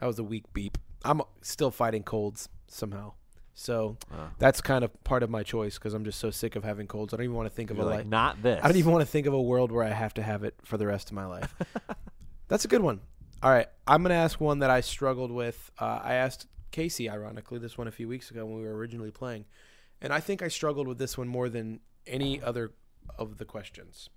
was 0.00 0.18
a 0.20 0.24
weak 0.24 0.44
beep. 0.52 0.78
I'm 1.04 1.22
still 1.40 1.72
fighting 1.72 2.04
colds 2.04 2.48
somehow. 2.68 3.14
So 3.54 3.96
that's 4.38 4.60
kind 4.60 4.82
of 4.82 5.04
part 5.04 5.22
of 5.22 5.30
my 5.30 5.42
choice 5.42 5.74
because 5.78 5.94
I'm 5.94 6.04
just 6.04 6.18
so 6.18 6.30
sick 6.30 6.56
of 6.56 6.64
having 6.64 6.86
colds. 6.86 7.12
I 7.12 7.18
don't 7.18 7.24
even 7.24 7.36
want 7.36 7.48
to 7.48 7.54
think 7.54 7.70
of 7.70 7.76
you're 7.76 7.86
a 7.86 7.88
like, 7.88 7.98
life. 7.98 8.06
not 8.06 8.42
this. 8.42 8.60
I 8.62 8.68
don't 8.68 8.76
even 8.76 8.92
want 8.92 9.02
to 9.02 9.10
think 9.10 9.26
of 9.26 9.34
a 9.34 9.42
world 9.42 9.70
where 9.70 9.84
I 9.84 9.90
have 9.90 10.14
to 10.14 10.22
have 10.22 10.42
it 10.42 10.54
for 10.64 10.78
the 10.78 10.86
rest 10.86 11.10
of 11.10 11.14
my 11.14 11.26
life. 11.26 11.54
That's 12.48 12.64
a 12.64 12.68
good 12.68 12.82
one. 12.82 13.00
All 13.42 13.50
right, 13.50 13.66
I'm 13.86 14.02
gonna 14.02 14.14
ask 14.14 14.40
one 14.40 14.60
that 14.60 14.70
I 14.70 14.80
struggled 14.82 15.32
with. 15.32 15.70
Uh, 15.78 16.00
I 16.02 16.14
asked 16.14 16.46
Casey, 16.70 17.10
ironically, 17.10 17.58
this 17.58 17.76
one 17.76 17.88
a 17.88 17.90
few 17.90 18.06
weeks 18.06 18.30
ago 18.30 18.46
when 18.46 18.56
we 18.56 18.62
were 18.62 18.74
originally 18.76 19.10
playing, 19.10 19.46
and 20.00 20.12
I 20.12 20.20
think 20.20 20.42
I 20.42 20.48
struggled 20.48 20.86
with 20.86 20.98
this 20.98 21.18
one 21.18 21.26
more 21.26 21.48
than 21.48 21.80
any 22.06 22.40
other 22.40 22.72
of 23.18 23.38
the 23.38 23.44
questions. 23.44 24.10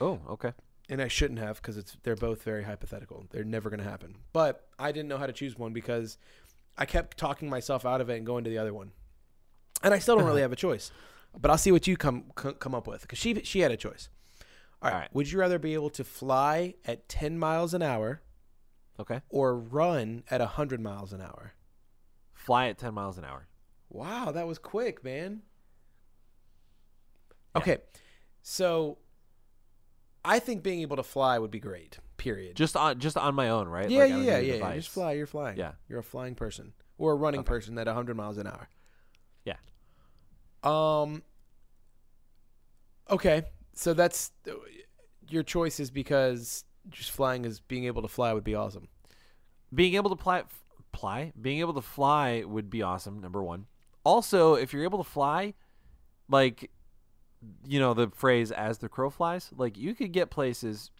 Oh, 0.00 0.18
okay. 0.28 0.52
And 0.88 1.00
I 1.02 1.08
shouldn't 1.08 1.38
have 1.38 1.56
because 1.62 1.76
it's 1.76 1.96
they're 2.02 2.16
both 2.16 2.42
very 2.42 2.64
hypothetical. 2.64 3.26
They're 3.30 3.44
never 3.44 3.70
gonna 3.70 3.84
happen. 3.84 4.16
But 4.32 4.66
I 4.78 4.90
didn't 4.90 5.08
know 5.08 5.18
how 5.18 5.26
to 5.26 5.32
choose 5.32 5.56
one 5.56 5.72
because 5.72 6.18
I 6.78 6.86
kept 6.86 7.18
talking 7.18 7.50
myself 7.50 7.84
out 7.84 8.00
of 8.00 8.08
it 8.08 8.16
and 8.16 8.24
going 8.24 8.44
to 8.44 8.50
the 8.50 8.58
other 8.58 8.72
one, 8.72 8.92
and 9.82 9.92
I 9.92 9.98
still 9.98 10.16
don't 10.16 10.26
really 10.26 10.40
have 10.46 10.52
a 10.52 10.56
choice. 10.56 10.90
But 11.38 11.50
I'll 11.50 11.58
see 11.58 11.72
what 11.72 11.86
you 11.86 11.96
come 11.96 12.24
c- 12.40 12.52
come 12.58 12.74
up 12.74 12.86
with 12.86 13.02
because 13.02 13.18
she 13.18 13.34
she 13.42 13.60
had 13.60 13.70
a 13.70 13.76
choice. 13.76 14.08
All 14.80 14.88
right. 14.90 14.94
All 14.94 15.00
right. 15.00 15.14
Would 15.14 15.30
you 15.32 15.38
rather 15.40 15.58
be 15.58 15.74
able 15.74 15.90
to 15.90 16.04
fly 16.04 16.74
at 16.84 17.08
10 17.08 17.38
miles 17.38 17.74
an 17.74 17.82
hour 17.82 18.22
Okay. 19.00 19.20
or 19.28 19.56
run 19.58 20.22
at 20.30 20.40
100 20.40 20.80
miles 20.80 21.12
an 21.12 21.20
hour? 21.20 21.54
Fly 22.32 22.68
at 22.68 22.78
10 22.78 22.94
miles 22.94 23.18
an 23.18 23.24
hour. 23.24 23.48
Wow, 23.90 24.30
that 24.32 24.46
was 24.46 24.58
quick, 24.58 25.02
man. 25.02 25.42
Yeah. 27.56 27.60
Okay. 27.62 27.78
So 28.42 28.98
I 30.24 30.38
think 30.38 30.62
being 30.62 30.80
able 30.80 30.96
to 30.96 31.02
fly 31.02 31.38
would 31.38 31.50
be 31.50 31.60
great. 31.60 31.98
Period. 32.18 32.54
Just 32.56 32.76
on 32.76 32.98
just 32.98 33.16
on 33.16 33.34
my 33.34 33.48
own, 33.48 33.66
right? 33.68 33.88
yeah, 33.88 34.00
Like, 34.00 34.10
yeah, 34.10 34.38
yeah, 34.38 34.54
yeah. 34.56 34.74
Just 34.74 34.90
fly, 34.90 35.12
you're 35.12 35.26
flying. 35.26 35.56
Yeah. 35.56 35.72
You're 35.88 36.00
a 36.00 36.04
flying 36.04 36.34
person 36.34 36.74
or 36.98 37.12
a 37.12 37.14
running 37.14 37.40
Okay. 37.40 37.46
person 37.48 37.78
at 37.78 37.86
100 37.86 38.16
miles 38.16 38.36
an 38.38 38.46
hour. 38.46 38.68
Yeah. 39.44 39.54
Um 40.62 41.22
Okay. 43.10 43.44
So 43.74 43.94
that's 43.94 44.32
your 45.30 45.42
choice 45.42 45.78
is 45.80 45.90
because 45.90 46.64
just 46.90 47.10
flying 47.12 47.44
is 47.44 47.60
being 47.60 47.84
able 47.84 48.02
to 48.02 48.08
fly 48.08 48.32
would 48.32 48.44
be 48.44 48.54
awesome. 48.54 48.88
Being 49.72 49.94
able 49.94 50.14
to 50.14 50.20
fly, 50.22 50.42
fly, 50.92 51.32
being 51.40 51.60
able 51.60 51.74
to 51.74 51.82
fly 51.82 52.42
would 52.44 52.68
be 52.70 52.82
awesome. 52.82 53.20
Number 53.20 53.42
one. 53.42 53.66
Also, 54.04 54.54
if 54.54 54.72
you're 54.72 54.84
able 54.84 54.98
to 55.04 55.08
fly, 55.08 55.54
like, 56.30 56.70
you 57.66 57.78
know, 57.78 57.92
the 57.94 58.08
phrase 58.08 58.50
"as 58.50 58.78
the 58.78 58.88
crow 58.88 59.10
flies," 59.10 59.50
like 59.56 59.76
you 59.76 59.94
could 59.94 60.12
get 60.12 60.30
places 60.30 60.90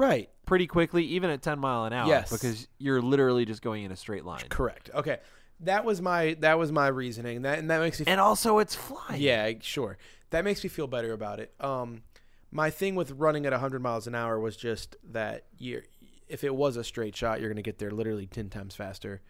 Right. 0.00 0.30
pretty 0.46 0.66
quickly, 0.66 1.04
even 1.04 1.30
at 1.30 1.42
10 1.42 1.58
mile 1.58 1.84
an 1.84 1.92
hour, 1.92 2.08
Yes. 2.08 2.32
because 2.32 2.66
you're 2.78 3.02
literally 3.02 3.44
just 3.44 3.62
going 3.62 3.84
in 3.84 3.92
a 3.92 3.96
straight 3.96 4.24
line. 4.24 4.44
Correct. 4.48 4.90
Okay. 4.94 5.18
That 5.60 5.84
was 5.84 6.00
my 6.00 6.36
that 6.40 6.58
was 6.58 6.72
my 6.72 6.88
reasoning. 6.88 7.42
That 7.42 7.58
and 7.58 7.70
that 7.70 7.80
makes 7.80 8.00
me 8.00 8.06
And 8.08 8.18
also, 8.20 8.58
it's 8.58 8.74
flying. 8.74 9.20
Yeah, 9.20 9.52
sure. 9.60 9.98
That 10.30 10.44
makes 10.44 10.64
me 10.64 10.70
feel 10.70 10.86
better 10.86 11.12
about 11.12 11.38
it. 11.38 11.52
Um 11.60 12.02
my 12.50 12.70
thing 12.70 12.94
with 12.94 13.12
running 13.12 13.46
at 13.46 13.52
100 13.52 13.80
miles 13.82 14.06
an 14.06 14.14
hour 14.14 14.40
was 14.40 14.56
just 14.56 14.96
that 15.12 15.44
you 15.58 15.82
if 16.28 16.44
it 16.44 16.54
was 16.54 16.76
a 16.76 16.84
straight 16.84 17.14
shot, 17.14 17.40
you're 17.40 17.48
going 17.50 17.56
to 17.56 17.62
get 17.62 17.78
there 17.78 17.90
literally 17.90 18.24
10 18.26 18.48
times 18.50 18.74
faster. 18.74 19.20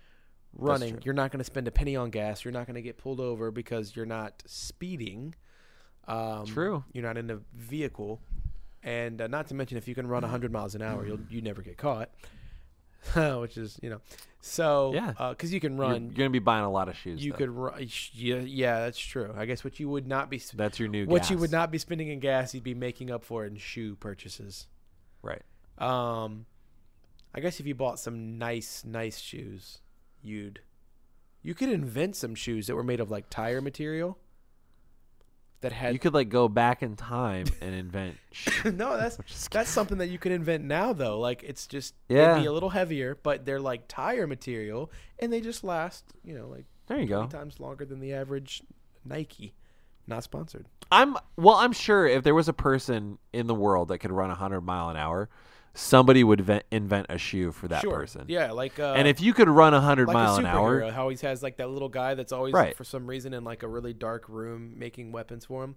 Running, 0.52 1.00
you're 1.02 1.14
not 1.14 1.30
going 1.32 1.38
to 1.38 1.44
spend 1.44 1.66
a 1.66 1.70
penny 1.70 1.96
on 1.96 2.10
gas. 2.10 2.44
You're 2.44 2.52
not 2.52 2.66
going 2.66 2.74
to 2.74 2.82
get 2.82 2.98
pulled 2.98 3.20
over 3.20 3.50
because 3.50 3.96
you're 3.96 4.04
not 4.04 4.42
speeding. 4.46 5.34
Um, 6.06 6.44
True. 6.44 6.84
You're 6.92 7.04
not 7.04 7.16
in 7.16 7.30
a 7.30 7.38
vehicle, 7.54 8.20
and 8.82 9.20
uh, 9.20 9.26
not 9.26 9.48
to 9.48 9.54
mention 9.54 9.76
if 9.78 9.86
you 9.88 9.94
can 9.94 10.06
run 10.06 10.22
100 10.22 10.52
miles 10.52 10.74
an 10.74 10.82
hour, 10.82 11.06
you'll 11.06 11.20
you 11.28 11.40
never 11.42 11.62
get 11.62 11.76
caught. 11.76 12.10
Which 13.14 13.56
is 13.56 13.78
you 13.82 13.88
know, 13.90 14.00
so 14.40 14.92
Yeah. 14.94 15.12
because 15.30 15.52
you 15.52 15.60
can 15.60 15.76
run, 15.78 15.90
you're 16.06 16.12
going 16.14 16.28
to 16.28 16.30
be 16.30 16.38
buying 16.38 16.64
a 16.64 16.70
lot 16.70 16.88
of 16.88 16.96
shoes. 16.96 17.24
you 17.24 17.32
though. 17.32 17.38
could 17.38 17.50
run. 17.50 17.86
Yeah, 18.12 18.36
yeah, 18.40 18.80
that's 18.80 18.98
true. 18.98 19.32
I 19.36 19.46
guess 19.46 19.64
what 19.64 19.80
you 19.80 19.88
would 19.88 20.06
not 20.06 20.28
be 20.30 20.40
That's 20.54 20.78
your 20.78 20.88
new 20.88 21.06
what 21.06 21.30
you 21.30 21.38
would 21.38 21.50
not 21.52 21.70
be 21.70 21.78
spending 21.78 22.08
in 22.08 22.20
gas, 22.20 22.54
you'd 22.54 22.62
be 22.64 22.74
making 22.74 23.10
up 23.10 23.24
for 23.24 23.44
in 23.46 23.56
shoe 23.56 23.96
purchases. 23.96 24.66
Right. 25.22 25.42
Um, 25.78 26.46
I 27.34 27.40
guess 27.40 27.58
if 27.60 27.66
you 27.66 27.74
bought 27.74 27.98
some 27.98 28.38
nice, 28.38 28.84
nice 28.84 29.18
shoes, 29.18 29.78
you'd 30.22 30.60
you 31.42 31.54
could 31.54 31.70
invent 31.70 32.16
some 32.16 32.34
shoes 32.34 32.66
that 32.66 32.74
were 32.74 32.84
made 32.84 33.00
of 33.00 33.10
like 33.10 33.30
tire 33.30 33.62
material 33.62 34.18
that 35.62 35.72
had 35.72 35.92
You 35.92 35.98
could 35.98 36.14
like 36.14 36.28
go 36.28 36.48
back 36.48 36.82
in 36.82 36.96
time 36.96 37.46
and 37.60 37.74
invent. 37.74 38.16
no, 38.64 38.96
that's 38.96 39.48
that's 39.48 39.70
something 39.70 39.98
that 39.98 40.08
you 40.08 40.18
could 40.18 40.32
invent 40.32 40.64
now 40.64 40.92
though. 40.92 41.18
Like 41.20 41.42
it's 41.42 41.66
just 41.66 41.94
Yeah. 42.08 42.38
be 42.38 42.46
a 42.46 42.52
little 42.52 42.70
heavier, 42.70 43.18
but 43.22 43.44
they're 43.44 43.60
like 43.60 43.82
tire 43.88 44.26
material 44.26 44.90
and 45.18 45.32
they 45.32 45.40
just 45.40 45.62
last, 45.64 46.04
you 46.24 46.34
know, 46.36 46.48
like 46.48 46.64
there 46.86 46.98
you 46.98 47.06
go. 47.06 47.26
times 47.26 47.60
longer 47.60 47.84
than 47.84 48.00
the 48.00 48.12
average 48.14 48.62
Nike. 49.04 49.54
Not 50.06 50.24
sponsored. 50.24 50.66
I'm 50.90 51.16
well. 51.36 51.54
I'm 51.56 51.72
sure 51.72 52.06
if 52.06 52.24
there 52.24 52.34
was 52.34 52.48
a 52.48 52.52
person 52.52 53.18
in 53.32 53.46
the 53.46 53.54
world 53.54 53.88
that 53.88 53.98
could 53.98 54.10
run 54.10 54.28
100 54.28 54.60
mile 54.62 54.88
an 54.88 54.96
hour, 54.96 55.28
somebody 55.74 56.24
would 56.24 56.40
ven- 56.40 56.62
invent 56.70 57.06
a 57.08 57.18
shoe 57.18 57.52
for 57.52 57.68
that 57.68 57.82
sure. 57.82 57.94
person. 58.00 58.24
Yeah, 58.28 58.52
like 58.52 58.78
uh, 58.78 58.94
And 58.96 59.06
if 59.06 59.20
you 59.20 59.32
could 59.32 59.48
run 59.48 59.72
100 59.72 60.06
like 60.08 60.14
mile 60.14 60.34
a 60.36 60.38
an 60.38 60.46
hour, 60.46 60.90
how 60.90 61.02
always 61.02 61.20
has 61.20 61.42
like 61.42 61.56
that 61.58 61.70
little 61.70 61.88
guy 61.88 62.14
that's 62.14 62.32
always 62.32 62.52
Right. 62.54 62.76
for 62.76 62.84
some 62.84 63.06
reason 63.06 63.32
in 63.34 63.44
like 63.44 63.62
a 63.62 63.68
really 63.68 63.92
dark 63.92 64.28
room 64.28 64.74
making 64.78 65.12
weapons 65.12 65.44
for 65.46 65.62
him. 65.64 65.76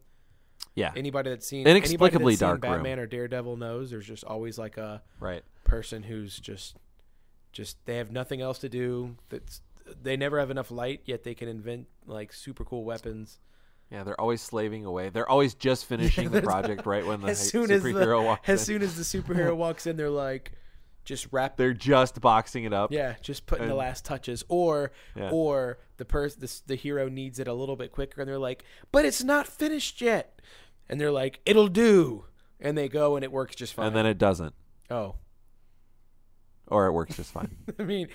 yeah, 0.75 0.91
Anybody 0.95 1.29
that's 1.29 1.47
seen 1.47 1.67
Inexplicably 1.67 2.33
that's 2.33 2.39
seen 2.39 2.47
dark 2.47 2.63
room. 2.63 2.71
Batman 2.73 2.99
or 2.99 3.05
Daredevil 3.07 3.57
knows 3.57 3.91
there's 3.91 4.07
just 4.07 4.23
always 4.23 4.57
like 4.57 4.77
a 4.77 5.01
right. 5.19 5.43
person 5.63 6.03
who's 6.03 6.39
just 6.39 6.77
just 7.51 7.77
they 7.85 7.97
have 7.97 8.11
nothing 8.11 8.41
else 8.41 8.57
to 8.59 8.69
do. 8.69 9.15
That's 9.29 9.61
they 10.01 10.15
never 10.17 10.39
have 10.39 10.49
enough 10.49 10.71
light, 10.71 11.01
yet 11.05 11.23
they 11.23 11.35
can 11.35 11.47
invent 11.47 11.87
like 12.07 12.33
super 12.33 12.63
cool 12.65 12.83
weapons. 12.83 13.39
Yeah, 13.91 14.03
they're 14.03 14.19
always 14.19 14.41
slaving 14.41 14.85
away. 14.85 15.09
They're 15.09 15.29
always 15.29 15.53
just 15.53 15.85
finishing 15.87 16.31
the 16.31 16.41
project 16.41 16.85
right 16.87 17.05
when 17.05 17.21
the 17.21 17.27
as 17.27 17.39
soon 17.49 17.69
as 17.71 17.83
the 17.83 17.89
superhero 17.91 18.23
walks 18.25 18.49
as 18.49 18.61
in. 18.61 18.65
soon 18.65 18.81
as 18.81 18.95
the 18.95 19.03
superhero 19.03 19.55
walks 19.65 19.85
in, 19.87 19.97
they're 19.97 20.09
like 20.09 20.51
just 21.05 21.27
wrap 21.31 21.57
they're 21.57 21.73
just 21.73 22.21
boxing 22.21 22.63
it 22.63 22.73
up. 22.73 22.91
Yeah, 22.91 23.15
just 23.21 23.45
putting 23.45 23.67
the 23.67 23.75
last 23.75 24.05
touches, 24.05 24.43
or 24.47 24.91
Yeah. 25.15 25.29
or 25.31 25.79
the 25.97 26.05
person 26.05 26.39
the, 26.41 26.61
the 26.67 26.75
hero 26.75 27.07
needs 27.09 27.39
it 27.39 27.47
a 27.47 27.53
little 27.53 27.75
bit 27.75 27.91
quicker, 27.91 28.21
and 28.21 28.27
they're 28.29 28.39
like, 28.39 28.63
"But 28.91 29.03
it's 29.05 29.23
not 29.23 29.45
finished 29.45 29.99
yet," 30.01 30.39
and 30.89 30.99
they're 31.01 31.11
like, 31.11 31.41
"It'll 31.45 31.67
do," 31.67 32.25
and 32.59 32.77
they 32.77 32.87
go, 32.89 33.15
and 33.17 33.23
it 33.23 33.31
works 33.33 33.53
just 33.55 33.73
fine. 33.73 33.87
and 33.87 33.95
then 33.95 34.05
it 34.05 34.17
doesn't, 34.17 34.55
oh, 34.89 35.15
or 36.67 36.85
it 36.87 36.93
works 36.93 37.17
just 37.17 37.31
fine. 37.31 37.55
I 37.77 37.83
mean, 37.83 38.07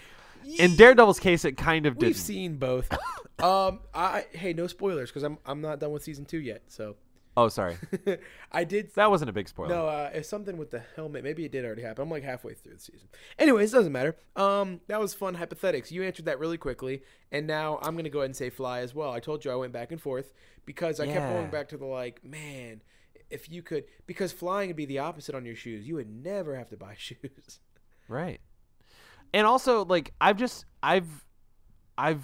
In 0.58 0.76
Daredevil's 0.76 1.20
case, 1.20 1.44
it 1.44 1.56
kind 1.56 1.86
of 1.86 1.98
did. 1.98 2.06
we've 2.06 2.16
seen 2.16 2.56
both. 2.56 2.92
um, 3.42 3.80
I 3.94 4.26
hey, 4.32 4.52
no 4.52 4.66
spoilers 4.66 5.10
because 5.10 5.22
I'm 5.22 5.38
I'm 5.46 5.60
not 5.60 5.80
done 5.80 5.92
with 5.92 6.02
season 6.02 6.24
two 6.24 6.40
yet. 6.40 6.62
So 6.68 6.96
Oh, 7.38 7.46
sorry, 7.48 7.76
I 8.52 8.64
did. 8.64 8.92
that 8.96 9.12
wasn't 9.12 9.30
a 9.30 9.32
big 9.32 9.48
spoiler. 9.48 9.68
No, 9.68 9.86
uh, 9.86 10.10
it's 10.12 10.28
something 10.28 10.56
with 10.56 10.72
the 10.72 10.82
helmet. 10.96 11.22
Maybe 11.22 11.44
it 11.44 11.52
did 11.52 11.64
already 11.64 11.82
happen. 11.82 12.02
I'm 12.02 12.10
like 12.10 12.24
halfway 12.24 12.54
through 12.54 12.74
the 12.74 12.80
season. 12.80 13.06
Anyways, 13.38 13.70
doesn't 13.70 13.92
matter. 13.92 14.16
Um, 14.34 14.80
that 14.88 14.98
was 14.98 15.14
fun 15.14 15.34
hypothetics. 15.34 15.92
You 15.92 16.02
answered 16.02 16.24
that 16.24 16.40
really 16.40 16.58
quickly, 16.58 17.02
and 17.30 17.46
now 17.46 17.78
I'm 17.80 17.94
gonna 17.96 18.08
go 18.08 18.18
ahead 18.18 18.30
and 18.30 18.36
say 18.36 18.50
fly 18.50 18.80
as 18.80 18.92
well. 18.92 19.12
I 19.12 19.20
told 19.20 19.44
you 19.44 19.52
I 19.52 19.54
went 19.54 19.72
back 19.72 19.92
and 19.92 20.02
forth 20.02 20.32
because 20.66 20.98
I 20.98 21.06
kept 21.06 21.32
going 21.32 21.48
back 21.48 21.68
to 21.68 21.76
the 21.76 21.86
like, 21.86 22.24
man, 22.24 22.82
if 23.30 23.48
you 23.48 23.62
could, 23.62 23.84
because 24.08 24.32
flying 24.32 24.70
would 24.70 24.76
be 24.76 24.86
the 24.86 24.98
opposite 24.98 25.36
on 25.36 25.44
your 25.44 25.54
shoes. 25.54 25.86
You 25.86 25.94
would 25.94 26.10
never 26.10 26.56
have 26.56 26.70
to 26.70 26.76
buy 26.76 26.94
shoes. 26.98 27.60
Right. 28.08 28.40
And 29.34 29.46
also, 29.46 29.84
like, 29.84 30.12
I've 30.20 30.36
just 30.36 30.64
I've 30.82 31.08
I've 31.96 32.22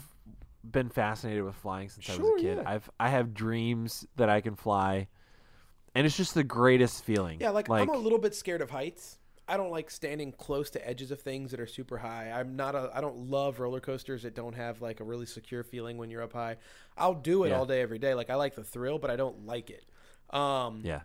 been 0.63 0.89
fascinated 0.89 1.45
with 1.45 1.55
flying 1.57 1.89
since 1.89 2.09
I 2.09 2.17
was 2.17 2.29
a 2.39 2.43
kid. 2.43 2.57
yeah. 2.59 2.63
I've 2.71 2.89
I 2.99 3.09
have 3.09 3.35
dreams 3.35 4.07
that 4.17 4.29
I 4.29 4.41
can 4.41 4.57
fly, 4.57 5.09
and 5.95 6.07
it's 6.07 6.17
just 6.17 6.35
the 6.35 6.45
greatest 6.45 7.05
feeling. 7.05 7.39
Yeah, 7.41 7.51
like, 7.51 7.69
I'm 7.71 7.89
a 7.91 7.97
little 7.97 8.19
bit 8.19 8.35
scared 8.35 8.63
of 8.63 8.71
heights. 8.71 9.19
I 9.47 9.59
don't 9.59 9.71
like 9.71 9.91
standing 9.91 10.33
close 10.33 10.71
to 10.71 10.89
edges 10.89 11.11
of 11.11 11.21
things 11.21 11.51
that 11.51 11.61
are 11.61 11.67
super 11.67 11.99
high. 11.99 12.31
I'm 12.31 12.57
not 12.57 12.75
a 12.75 12.91
I 12.95 13.03
don't 13.03 13.29
love 13.29 13.61
roller 13.61 13.81
coasters 13.81 14.23
that 14.23 14.35
don't 14.35 14.55
have 14.55 14.81
like 14.81 15.01
a 15.01 15.05
really 15.05 15.27
secure 15.27 15.63
feeling 15.63 15.99
when 15.99 16.11
you're 16.11 16.23
up 16.23 16.33
high. 16.33 16.57
I'll 16.97 17.13
do 17.13 17.45
it 17.45 17.51
Yeah. 17.51 17.59
all 17.59 17.67
day 17.67 17.83
every 17.83 17.99
day. 17.99 18.15
Like 18.15 18.31
I 18.31 18.37
like 18.37 18.55
the 18.55 18.65
thrill, 18.65 18.99
but 18.99 19.11
I 19.11 19.17
don't 19.17 19.45
like 19.45 19.69
it. 19.69 19.85
Um 20.35 20.81
yeah. 20.83 21.03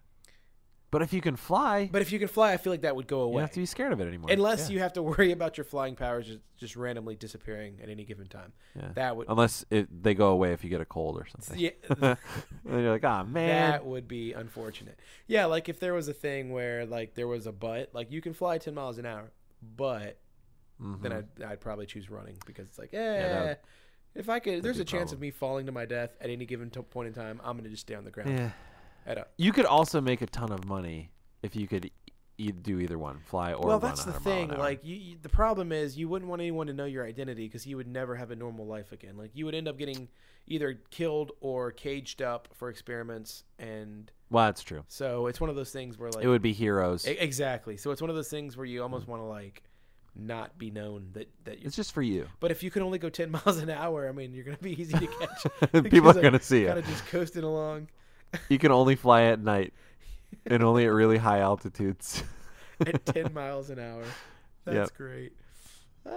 But 0.91 1.03
if 1.03 1.13
you 1.13 1.21
can 1.21 1.35
fly, 1.35 1.87
but 1.91 2.01
if 2.01 2.11
you 2.11 2.17
can 2.17 2.27
fly, 2.27 2.51
I 2.53 2.57
feel 2.57 2.73
like 2.73 2.81
that 2.81 2.95
would 2.95 3.05
go 3.07 3.21
away. 3.21 3.25
you 3.25 3.27
away. 3.33 3.41
don't 3.41 3.47
have 3.49 3.53
to 3.53 3.59
be 3.59 3.65
scared 3.67 3.93
of 3.93 4.01
it 4.01 4.07
anymore. 4.07 4.31
Unless 4.31 4.69
Yeah. 4.69 4.73
you 4.73 4.79
have 4.79 4.93
to 4.93 5.03
worry 5.03 5.31
about 5.31 5.55
your 5.57 5.65
flying 5.65 5.95
powers 5.95 6.25
just, 6.25 6.39
just 6.57 6.75
randomly 6.75 7.15
disappearing 7.15 7.79
at 7.83 7.89
any 7.89 8.05
given 8.05 8.27
time. 8.27 8.53
Yeah. 8.75 8.89
That 8.95 9.15
would 9.15 9.27
Unless 9.29 9.65
it, 9.69 10.01
they 10.03 10.15
go 10.15 10.29
away 10.31 10.51
if 10.53 10.63
you 10.63 10.69
get 10.71 10.81
a 10.81 10.85
cold 10.85 11.17
or 11.19 11.27
something. 11.27 11.59
yeah, 11.59 11.69
and 12.01 12.17
you're 12.65 12.91
like, 12.91 13.05
ah, 13.05 13.23
man. 13.23 13.71
that 13.71 13.85
would 13.85 14.07
be 14.07 14.33
unfortunate. 14.33 14.99
Yeah, 15.27 15.45
like 15.45 15.69
if 15.69 15.79
there 15.79 15.93
was 15.93 16.07
a 16.07 16.13
thing 16.13 16.51
where 16.51 16.85
like 16.87 17.13
there 17.13 17.27
was 17.27 17.45
a 17.45 17.51
but, 17.51 17.89
like 17.93 18.11
you 18.11 18.21
can 18.21 18.33
fly 18.33 18.57
10 18.57 18.73
miles 18.73 18.97
an 18.97 19.05
hour, 19.05 19.31
but 19.75 20.17
Mhm. 20.81 21.01
then 21.01 21.11
I'd, 21.11 21.43
I'd 21.43 21.59
probably 21.59 21.85
choose 21.85 22.09
running 22.09 22.37
because 22.45 22.67
it's 22.69 22.79
like, 22.79 22.93
eh, 22.93 23.21
that 23.21 23.45
would- 23.45 23.57
If 24.15 24.27
I 24.29 24.39
could, 24.39 24.63
there's 24.63 24.77
be 24.77 24.81
a 24.81 24.83
a 24.83 24.85
chance 24.85 25.11
of 25.11 25.17
problem. 25.19 25.21
me 25.21 25.31
falling 25.31 25.65
to 25.67 25.71
my 25.71 25.85
death 25.85 26.17
at 26.19 26.29
any 26.31 26.45
given 26.45 26.69
t- 26.71 26.81
point 26.81 27.09
in 27.09 27.13
time. 27.13 27.39
I'm 27.43 27.57
gonna 27.57 27.69
just 27.69 27.81
stay 27.81 27.93
on 27.95 28.05
the 28.05 28.11
ground. 28.11 28.31
Yeah. 28.31 28.51
Head 29.05 29.17
up. 29.17 29.31
You 29.37 29.51
could 29.51 29.65
also 29.65 30.01
make 30.01 30.21
a 30.21 30.27
ton 30.27 30.51
of 30.51 30.65
money 30.65 31.11
if 31.41 31.55
you 31.55 31.67
could 31.67 31.89
e- 32.37 32.51
do 32.51 32.79
either 32.79 32.97
one, 32.97 33.19
fly 33.19 33.53
or 33.53 33.67
well, 33.67 33.79
that's 33.79 34.05
the 34.05 34.13
thing. 34.13 34.49
Like, 34.49 34.83
you, 34.83 34.95
you, 34.95 35.17
the 35.21 35.29
problem 35.29 35.71
is 35.71 35.97
you 35.97 36.07
wouldn't 36.09 36.29
want 36.29 36.41
anyone 36.41 36.67
to 36.67 36.73
know 36.73 36.85
your 36.85 37.05
identity 37.05 37.45
because 37.47 37.67
you 37.67 37.77
would 37.77 37.87
never 37.87 38.15
have 38.15 38.31
a 38.31 38.35
normal 38.35 38.65
life 38.65 38.91
again. 38.91 39.17
Like, 39.17 39.31
you 39.33 39.45
would 39.45 39.55
end 39.55 39.67
up 39.67 39.77
getting 39.77 40.07
either 40.47 40.79
killed 40.89 41.31
or 41.41 41.71
caged 41.71 42.21
up 42.21 42.47
for 42.53 42.69
experiments, 42.69 43.43
and 43.59 44.11
well, 44.29 44.45
that's 44.45 44.63
true. 44.63 44.83
so 44.87 45.27
it's 45.27 45.39
one 45.39 45.49
of 45.49 45.55
those 45.55 45.71
things 45.71 45.97
where 45.97 46.09
like 46.09 46.23
it 46.23 46.27
would 46.27 46.41
be 46.41 46.53
heroes. 46.53 47.07
E- 47.07 47.11
exactly. 47.11 47.77
So 47.77 47.91
it's 47.91 48.01
one 48.01 48.09
of 48.09 48.15
those 48.15 48.29
things 48.29 48.57
where 48.57 48.65
you 48.65 48.81
almost 48.81 49.07
want 49.07 49.21
to 49.21 49.25
like 49.25 49.63
not 50.15 50.57
be 50.57 50.71
known 50.71 51.09
that 51.13 51.29
that 51.45 51.59
you. 51.59 51.67
it's 51.67 51.75
just 51.75 51.93
for 51.93 52.01
you. 52.01 52.27
But 52.39 52.51
if 52.51 52.63
you 52.63 52.71
can 52.71 52.81
only 52.81 52.97
go 52.99 53.09
ten 53.09 53.31
miles 53.45 53.57
an 53.57 53.69
hour, 53.69 54.09
I 54.09 54.11
mean, 54.11 54.33
you're 54.33 54.45
gonna 54.45 54.57
be 54.57 54.79
easy 54.79 54.93
to 54.97 55.07
catch. 55.07 55.83
People 55.91 56.09
are 56.17 56.21
gonna 56.21 56.41
see 56.41 56.61
you. 56.61 56.67
Kind 56.67 56.79
it. 56.79 56.85
of 56.85 56.91
just 56.91 57.05
coasting 57.07 57.43
along 57.43 57.89
You 58.49 58.57
can 58.59 58.71
only 58.71 58.95
fly 58.95 59.23
at 59.23 59.39
night 59.39 59.73
and 60.45 60.63
only 60.63 60.85
at 60.85 60.89
really 60.89 61.17
high 61.17 61.39
altitudes. 61.39 62.23
at 62.85 63.05
ten 63.05 63.33
miles 63.33 63.69
an 63.69 63.79
hour. 63.79 64.03
That's 64.65 64.89
Yep. 64.91 64.97
great. 64.97 65.33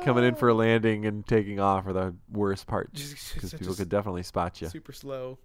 Coming 0.05 0.24
in 0.24 0.34
for 0.36 0.48
a 0.48 0.52
Ah, 0.55 0.59
landing 0.59 1.06
and 1.06 1.26
taking 1.26 1.59
off 1.60 1.86
are 1.86 1.93
the 1.93 2.14
worst 2.30 2.66
parts 2.66 3.32
because 3.34 3.52
people 3.59 3.74
could 3.74 3.89
definitely 3.89 4.22
spot 4.22 4.60
you. 4.62 4.68
super 4.68 4.93
slow, 4.93 5.39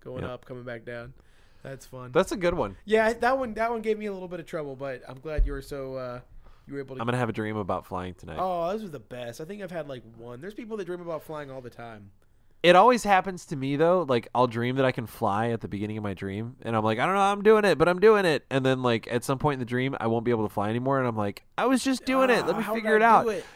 going 0.00 0.22
Yep. 0.22 0.30
up, 0.30 0.44
coming 0.44 0.64
back 0.64 0.84
down. 0.84 1.14
That's 1.62 1.86
fun. 1.86 2.12
That's 2.12 2.32
a 2.32 2.36
good 2.36 2.54
one. 2.54 2.76
yeah, 2.84 3.12
that 3.12 3.38
one 3.38 3.54
that 3.54 3.70
one 3.70 3.80
gave 3.82 3.98
me 3.98 4.06
a 4.06 4.12
little 4.12 4.28
bit 4.28 4.40
of 4.40 4.46
trouble, 4.46 4.76
but 4.76 5.02
I'm 5.08 5.18
glad 5.20 5.46
you 5.46 5.52
were 5.52 5.62
so 5.62 5.94
uh, 5.94 6.20
you 6.66 6.74
were 6.74 6.80
able 6.80 6.96
to. 6.96 7.00
I'm 7.00 7.06
gonna 7.06 7.16
have 7.18 7.28
a 7.28 7.32
dream 7.32 7.56
about 7.56 7.86
flying 7.86 8.14
tonight. 8.14 8.38
oh, 8.40 8.68
those 8.70 8.84
are 8.84 8.88
the 8.88 8.98
best. 9.00 9.40
I 9.40 9.44
think 9.44 9.62
I've 9.62 9.70
had 9.70 9.88
like 9.88 10.02
one. 10.16 10.40
There's 10.40 10.54
people 10.54 10.76
that 10.76 10.84
dream 10.84 11.00
about 11.00 11.22
flying 11.22 11.50
all 11.50 11.60
the 11.60 11.70
time. 11.70 12.10
It 12.62 12.74
always 12.74 13.04
happens 13.04 13.46
to 13.46 13.56
me 13.56 13.76
though. 13.76 14.04
Like 14.08 14.28
I'll 14.34 14.46
dream 14.48 14.76
that 14.76 14.84
I 14.84 14.92
can 14.92 15.06
fly 15.06 15.50
at 15.50 15.60
the 15.60 15.68
beginning 15.68 15.98
of 15.98 16.02
my 16.02 16.14
dream, 16.14 16.56
and 16.62 16.74
I'm 16.74 16.84
like, 16.84 16.98
I 16.98 17.06
don't 17.06 17.14
know, 17.14 17.20
I'm 17.20 17.42
doing 17.42 17.64
it, 17.64 17.78
but 17.78 17.88
I'm 17.88 18.00
doing 18.00 18.24
it. 18.24 18.44
And 18.50 18.64
then 18.66 18.82
like 18.82 19.06
at 19.10 19.24
some 19.24 19.38
point 19.38 19.54
in 19.54 19.58
the 19.60 19.64
dream, 19.66 19.96
I 20.00 20.08
won't 20.08 20.24
be 20.24 20.30
able 20.32 20.46
to 20.48 20.52
fly 20.52 20.68
anymore, 20.68 20.98
and 20.98 21.06
I'm 21.06 21.16
like, 21.16 21.44
I 21.56 21.66
was 21.66 21.84
just 21.84 22.04
doing 22.04 22.30
it. 22.30 22.44
Let 22.46 22.56
Ah, 22.56 22.58
me 22.58 22.64
did 22.72 22.72
figure 22.80 22.96
it 22.96 23.02
out. 23.02 23.26
do 23.26 23.28
it? 23.28 23.50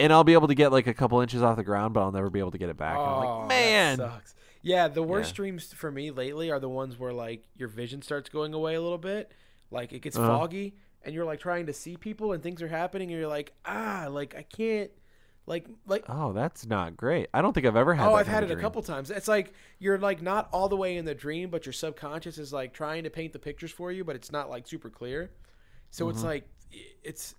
And 0.00 0.12
I'll 0.12 0.24
be 0.24 0.32
able 0.34 0.48
to 0.48 0.54
get 0.54 0.72
like 0.72 0.86
a 0.86 0.94
couple 0.94 1.20
inches 1.20 1.42
off 1.42 1.56
the 1.56 1.64
ground, 1.64 1.94
but 1.94 2.02
I'll 2.02 2.12
never 2.12 2.30
be 2.30 2.40
able 2.40 2.50
to 2.52 2.58
get 2.58 2.68
it 2.70 2.76
back. 2.76 3.04
And 3.04 3.12
I'm 3.12 3.18
Oh, 3.18 3.18
like, 3.18 3.32
that 3.38 3.48
man, 3.48 3.96
sucks. 3.96 4.34
Yeah, 4.62 4.88
the 4.88 5.02
worst 5.02 5.30
Yeah. 5.30 5.36
dreams 5.36 5.72
for 5.72 5.90
me 5.90 6.10
lately 6.10 6.50
are 6.50 6.60
the 6.60 6.68
ones 6.68 6.98
where 6.98 7.12
like 7.12 7.44
your 7.56 7.68
vision 7.68 8.02
starts 8.02 8.28
going 8.28 8.54
away 8.54 8.74
a 8.74 8.82
little 8.82 8.98
bit, 8.98 9.32
like 9.70 9.92
it 9.92 10.00
gets 10.00 10.16
Uh-huh. 10.16 10.40
foggy, 10.40 10.76
and 11.02 11.14
you're 11.14 11.24
like 11.24 11.40
trying 11.40 11.66
to 11.66 11.72
see 11.72 11.96
people 11.96 12.32
and 12.32 12.42
things 12.42 12.62
are 12.62 12.68
happening, 12.68 13.10
and 13.10 13.18
you're 13.20 13.28
like, 13.28 13.52
ah, 13.64 14.06
like 14.10 14.34
I 14.36 14.42
can't, 14.42 14.90
like 15.46 15.66
like. 15.86 16.04
oh, 16.08 16.32
that's 16.32 16.66
not 16.66 16.96
great. 16.96 17.28
I 17.34 17.42
don't 17.42 17.52
think 17.52 17.66
I've 17.66 17.76
ever 17.76 17.94
had. 17.94 18.06
Oh, 18.06 18.10
that 18.12 18.16
I've 18.16 18.26
had 18.28 18.44
it 18.44 18.50
a 18.50 18.56
couple 18.56 18.82
times. 18.82 19.10
It's 19.10 19.28
like 19.28 19.52
you're 19.78 19.98
like 19.98 20.22
not 20.22 20.48
all 20.52 20.68
the 20.68 20.76
way 20.76 20.96
in 20.96 21.04
the 21.04 21.14
dream, 21.14 21.50
but 21.50 21.66
your 21.66 21.72
subconscious 21.72 22.38
is 22.38 22.52
like 22.52 22.72
trying 22.72 23.04
to 23.04 23.10
paint 23.10 23.32
the 23.32 23.38
pictures 23.38 23.70
for 23.72 23.90
you, 23.92 24.04
but 24.04 24.16
it's 24.16 24.30
not 24.32 24.48
like 24.50 24.66
super 24.66 24.90
clear. 24.90 25.30
So 25.90 26.06
Mm-hmm. 26.06 26.10
it's 26.10 26.24
like 26.24 26.48
it's 27.02 27.34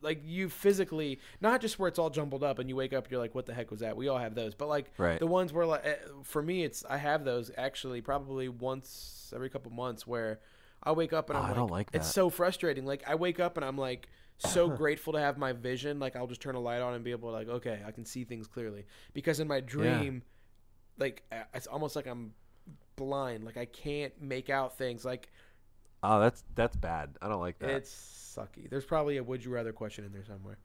like 0.00 0.22
you 0.24 0.48
physically 0.48 1.20
not 1.40 1.60
just 1.60 1.78
where 1.78 1.88
it's 1.88 1.98
all 1.98 2.08
jumbled 2.08 2.42
up 2.42 2.58
and 2.58 2.70
you 2.70 2.76
wake 2.76 2.94
up 2.94 3.10
you're 3.10 3.20
like 3.20 3.34
what 3.34 3.44
the 3.44 3.52
heck 3.52 3.70
was 3.70 3.80
that 3.80 3.96
we 3.96 4.08
all 4.08 4.16
have 4.16 4.34
those 4.34 4.54
but 4.54 4.66
like 4.66 4.90
Right. 4.96 5.18
the 5.18 5.26
ones 5.26 5.52
where 5.52 5.66
like 5.66 5.84
eh, 5.84 5.96
for 6.22 6.40
me 6.42 6.64
it's 6.64 6.84
i 6.88 6.96
have 6.96 7.24
those 7.24 7.50
actually 7.58 8.00
probably 8.00 8.48
once 8.48 9.30
every 9.34 9.50
couple 9.50 9.70
months 9.72 10.06
where 10.06 10.40
i 10.82 10.92
wake 10.92 11.12
up 11.12 11.28
and 11.28 11.36
Oh, 11.36 11.40
i'm 11.40 11.44
I 11.44 11.48
like, 11.48 11.56
don't 11.56 11.70
like 11.70 11.88
it's 11.92 12.08
so 12.08 12.30
frustrating 12.30 12.86
like 12.86 13.02
i 13.06 13.14
wake 13.14 13.40
up 13.40 13.56
and 13.58 13.64
i'm 13.64 13.76
like 13.76 14.08
so 14.38 14.68
grateful 14.82 15.12
to 15.12 15.18
have 15.20 15.38
my 15.38 15.52
vision 15.52 15.98
like 15.98 16.16
i'll 16.16 16.26
just 16.26 16.40
turn 16.40 16.54
a 16.54 16.60
light 16.60 16.80
on 16.82 16.94
and 16.94 17.04
be 17.04 17.10
able 17.12 17.28
to 17.30 17.34
like 17.36 17.48
okay 17.48 17.80
i 17.86 17.90
can 17.90 18.04
see 18.04 18.24
things 18.24 18.46
clearly 18.46 18.84
because 19.12 19.40
in 19.40 19.46
my 19.48 19.60
dream 19.60 20.22
like 20.98 21.22
eh, 21.32 21.42
it's 21.54 21.66
almost 21.66 21.94
like 21.96 22.06
i'm 22.06 22.32
blind 22.96 23.44
like 23.44 23.56
i 23.56 23.64
can't 23.64 24.20
make 24.20 24.50
out 24.50 24.76
things 24.78 25.04
like 25.04 25.30
Oh, 26.06 26.20
that's 26.20 26.44
that's 26.54 26.76
bad. 26.76 27.16
I 27.22 27.28
don't 27.28 27.40
like 27.40 27.58
that. 27.60 27.70
it's 27.70 28.36
sucky 28.36 28.68
there's 28.68 28.84
probably 28.84 29.16
a 29.16 29.24
would 29.24 29.42
you 29.42 29.50
rather 29.50 29.72
question 29.72 30.04
in 30.04 30.12
there 30.12 30.24
somewhere 30.24 30.58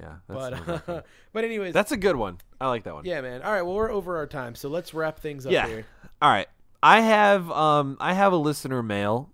yeah, 0.00 0.14
that's 0.26 0.40
but 0.40 0.50
nerve-wracking. 0.66 1.02
but 1.34 1.44
anyways 1.44 1.74
that's 1.74 1.92
a 1.92 1.96
good 1.98 2.16
one. 2.16 2.38
I 2.60 2.68
like 2.68 2.84
that 2.84 2.94
one. 2.94 3.04
Yeah, 3.04 3.20
man. 3.20 3.42
All 3.42 3.52
right, 3.52 3.62
well, 3.62 3.74
we're 3.74 3.90
over 3.90 4.16
our 4.16 4.26
time, 4.26 4.54
so 4.54 4.68
let's 4.68 4.94
wrap 4.94 5.18
things 5.20 5.44
up 5.44 5.52
Yeah. 5.52 5.66
here. 5.66 5.84
All 6.22 6.30
right. 6.30 6.46
I 6.82 7.00
have 7.00 7.50
um 7.50 7.96
I 8.00 8.14
have 8.14 8.32
a 8.32 8.36
listener 8.36 8.82
mail 8.82 9.30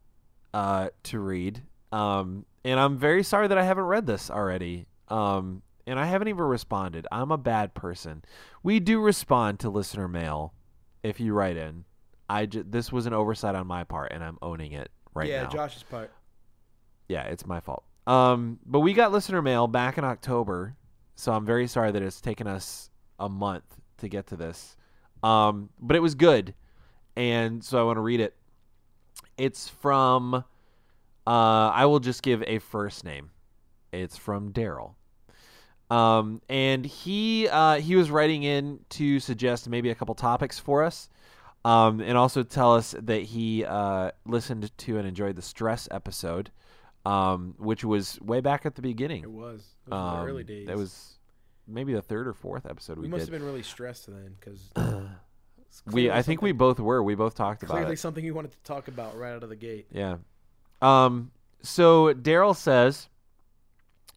uh 0.53 0.89
to 1.05 1.19
read. 1.21 1.63
Um 1.95 2.45
and 2.65 2.81
I'm 2.81 2.97
very 2.99 3.23
sorry 3.23 3.49
that 3.49 3.59
I 3.59 3.65
haven't 3.65 3.85
read 3.85 4.07
this 4.07 4.31
already. 4.31 4.87
Um 5.09 5.63
and 5.87 5.99
I 5.99 6.07
haven't 6.07 6.29
even 6.29 6.45
responded. 6.45 7.07
I'm 7.13 7.31
a 7.31 7.39
bad 7.39 7.75
person. 7.75 8.25
We 8.63 8.81
do 8.81 9.01
respond 9.01 9.61
to 9.61 9.71
listener 9.71 10.09
mail 10.09 10.55
if 11.03 11.21
you 11.21 11.35
write 11.35 11.57
in. 11.57 11.85
I 12.29 12.47
ju- 12.47 12.65
this 12.67 12.91
was 12.91 13.07
an 13.07 13.13
oversight 13.13 13.55
on 13.55 13.67
my 13.67 13.85
part 13.85 14.13
and 14.13 14.25
I'm 14.25 14.39
owning 14.41 14.73
it 14.73 14.91
right 15.15 15.29
yeah, 15.29 15.43
now. 15.43 15.49
Yeah, 15.49 15.55
Josh's 15.55 15.83
part. 15.83 16.11
Yeah, 17.09 17.25
it's 17.25 17.47
my 17.47 17.61
fault. 17.61 17.85
Um, 18.07 18.59
but 18.67 18.81
we 18.81 18.93
got 18.93 19.13
listener 19.13 19.43
mail 19.43 19.67
back 19.67 19.99
in 19.99 20.05
October, 20.05 20.77
so 21.15 21.33
I'm 21.33 21.47
very 21.47 21.67
sorry 21.67 21.93
that 21.93 22.03
it's 22.03 22.21
taken 22.21 22.47
us 22.47 22.91
a 23.19 23.29
month 23.29 23.65
to 23.99 24.09
get 24.09 24.27
to 24.29 24.37
this. 24.37 24.77
Um, 25.23 25.71
but 25.81 25.97
it 25.97 26.01
was 26.01 26.15
good, 26.15 26.55
and 27.17 27.65
so 27.65 27.79
I 27.79 27.85
want 27.85 27.97
to 27.97 28.03
read 28.03 28.21
it. 28.21 28.35
It's 29.39 29.69
from. 29.69 30.45
Uh, 31.27 31.71
I 31.73 31.87
will 31.87 32.01
just 32.01 32.23
give 32.23 32.43
a 32.47 32.59
first 32.59 33.05
name. 33.05 33.31
It's 33.93 34.17
from 34.17 34.53
Daryl. 34.53 34.95
Um, 35.91 36.41
and 36.49 36.85
he 36.85 37.49
uh, 37.49 37.77
he 37.77 37.95
was 37.97 38.11
writing 38.11 38.43
in 38.43 38.81
to 38.91 39.21
suggest 39.21 39.69
maybe 39.69 39.91
a 39.91 39.95
couple 39.95 40.15
topics 40.15 40.59
for 40.59 40.83
us. 40.83 41.09
Um, 41.65 42.01
and 42.01 42.19
also 42.19 42.43
tell 42.43 42.75
us 42.75 42.95
that 43.03 43.23
he 43.23 43.65
uh, 43.65 44.11
listened 44.27 44.71
to 44.77 44.99
and 44.99 45.09
enjoyed 45.09 45.35
the 45.37 45.43
stress 45.43 45.89
episode, 45.91 46.51
um, 47.07 47.55
which 47.59 47.85
was 47.85 48.21
way 48.21 48.41
back 48.41 48.67
at 48.67 48.75
the 48.75 48.83
beginning. 48.83 49.23
It 49.23 49.31
was. 49.31 49.63
It 49.87 49.91
was 49.91 50.15
in 50.15 50.21
the 50.21 50.27
early 50.27 50.43
Um, 50.43 50.47
days. 50.47 50.67
That 50.67 50.77
was 50.77 51.19
maybe 51.67 51.95
the 51.95 52.03
third 52.03 52.29
or 52.29 52.35
fourth 52.35 52.67
episode 52.67 52.99
we, 52.99 53.03
We, 53.05 53.09
must 53.09 53.21
did. 53.27 53.33
have 53.33 53.41
been 53.41 53.47
really 53.47 53.63
stressed 53.63 54.07
then, 54.09 54.37
because 54.39 54.71
we 55.87 56.11
I 56.11 56.21
think 56.23 56.43
we 56.43 56.53
both 56.53 56.79
were. 56.81 57.03
We 57.03 57.15
both 57.15 57.35
talked 57.35 57.63
about 57.63 57.73
clearly 57.77 57.95
it. 57.95 57.99
something 57.99 58.23
you 58.25 58.35
wanted 58.35 58.53
to 58.53 58.59
talk 58.65 58.89
about 58.89 59.17
right 59.17 59.33
out 59.33 59.43
of 59.43 59.49
the 59.49 59.57
gate. 59.57 59.87
Yeah. 59.91 60.17
Um. 60.85 61.31
So 61.63 62.13
Daryl 62.13 62.55
says, 62.55 63.09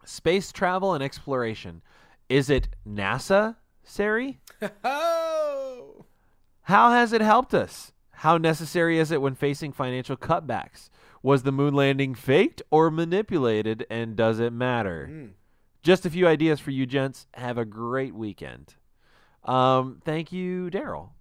space 0.03 0.51
travel 0.51 0.93
and 0.93 1.01
exploration. 1.03 1.81
Is 2.27 2.49
it 2.49 2.67
NASA, 2.85 3.55
Sari? 3.83 4.39
oh, 4.83 6.05
How 6.63 6.91
has 6.91 7.13
it 7.13 7.21
helped 7.21 7.53
us? 7.53 7.93
How 8.11 8.37
necessary 8.37 8.99
is 8.99 9.11
it 9.11 9.21
when 9.21 9.35
facing 9.35 9.71
financial 9.71 10.17
cutbacks? 10.17 10.89
Was 11.23 11.43
the 11.43 11.51
moon 11.53 11.73
landing 11.73 12.15
faked 12.15 12.61
or 12.69 12.91
manipulated, 12.91 13.85
and 13.89 14.15
does 14.17 14.39
it 14.39 14.51
matter? 14.51 15.07
Mm. 15.09 15.29
Just 15.83 16.05
a 16.05 16.09
few 16.09 16.27
ideas 16.27 16.59
for 16.59 16.71
you 16.71 16.85
gents. 16.85 17.27
Have 17.35 17.57
a 17.57 17.63
great 17.63 18.13
weekend. 18.13 18.75
Um, 19.45 20.01
thank 20.03 20.33
you, 20.33 20.69
Daryl. 20.69 21.11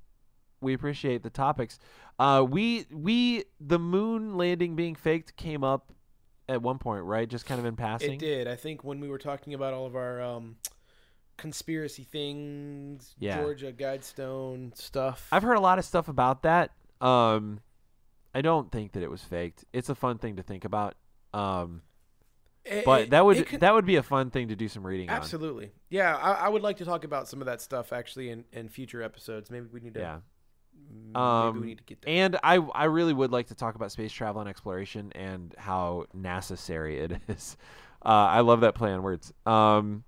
We 0.61 0.73
appreciate 0.75 1.23
the 1.23 1.31
topics. 1.31 1.79
Uh, 2.19 2.45
we 2.49 2.87
we 2.91 3.45
the 3.61 3.79
moon 3.79 4.37
landing 4.37 4.75
being 4.77 4.95
faked 4.95 5.37
came 5.37 5.63
up 5.63 5.93
at 6.49 6.63
one 6.63 6.79
point, 6.79 7.05
right? 7.05 7.29
Just 7.29 7.45
kind 7.47 7.59
of 7.61 7.67
in 7.67 7.77
passing. 7.77 8.15
it 8.15 8.19
did. 8.19 8.49
I 8.49 8.57
think 8.57 8.83
when 8.85 9.01
we 9.01 9.09
were 9.09 9.19
talking 9.19 9.53
about 9.55 9.75
all 9.75 9.85
of 9.87 9.95
our 9.97 10.23
um, 10.23 10.57
conspiracy 11.37 12.05
things, 12.05 13.15
Yeah. 13.19 13.41
Georgia 13.43 13.73
Guidestone 13.73 14.77
stuff. 14.77 15.29
I've 15.33 15.43
heard 15.43 15.57
a 15.57 15.61
lot 15.61 15.79
of 15.79 15.85
stuff 15.85 16.09
about 16.09 16.43
that. 16.45 16.73
Um, 17.01 17.61
I 18.35 18.41
don't 18.43 18.71
think 18.71 18.93
that 18.93 19.03
it 19.03 19.11
was 19.11 19.23
faked. 19.23 19.65
It's 19.73 19.89
a 19.89 19.95
fun 19.95 20.19
thing 20.19 20.37
to 20.37 20.43
think 20.43 20.65
about. 20.65 20.95
Um, 21.35 21.83
It- 22.65 22.85
but 22.85 23.11
that 23.11 23.25
would 23.25 23.47
could- 23.47 23.61
that 23.61 23.75
would 23.75 23.87
be 23.87 23.97
a 23.97 24.03
fun 24.03 24.31
thing 24.31 24.49
to 24.49 24.57
do 24.57 24.69
some 24.69 24.87
reading 24.87 25.09
absolutely. 25.09 25.73
Yeah, 25.91 26.17
I, 26.17 26.33
I 26.33 26.49
would 26.49 26.63
like 26.63 26.79
to 26.79 26.85
talk 26.85 27.05
about 27.05 27.29
some 27.29 27.41
of 27.41 27.47
that 27.47 27.61
stuff 27.61 27.93
actually 27.93 28.31
in, 28.31 28.45
in 28.53 28.69
future 28.69 29.03
episodes. 29.03 29.51
Maybe 29.51 29.67
we 29.73 29.81
need 29.81 29.95
to. 29.95 30.01
Yeah. 30.01 30.19
Maybe 30.91 31.15
Um, 31.17 31.61
we 31.61 31.67
need 31.69 31.79
to 31.79 31.85
get 31.85 32.03
there. 32.03 32.15
And 32.15 32.37
I 32.43 32.57
I 32.57 32.85
really 32.85 33.13
would 33.13 33.33
like 33.33 33.49
to 33.49 33.55
talk 33.55 33.75
about 33.75 33.93
space 33.93 34.13
travel 34.13 34.41
and 34.41 34.49
exploration 34.51 35.13
and 35.15 35.55
how 35.59 36.07
necessary 36.15 36.99
it 37.01 37.21
is. 37.29 37.57
Uh, 38.05 38.09
I 38.09 38.41
love 38.41 38.61
that 38.61 38.75
play 38.75 38.93
on 38.93 39.03
words. 39.03 39.33
Um, 39.47 40.05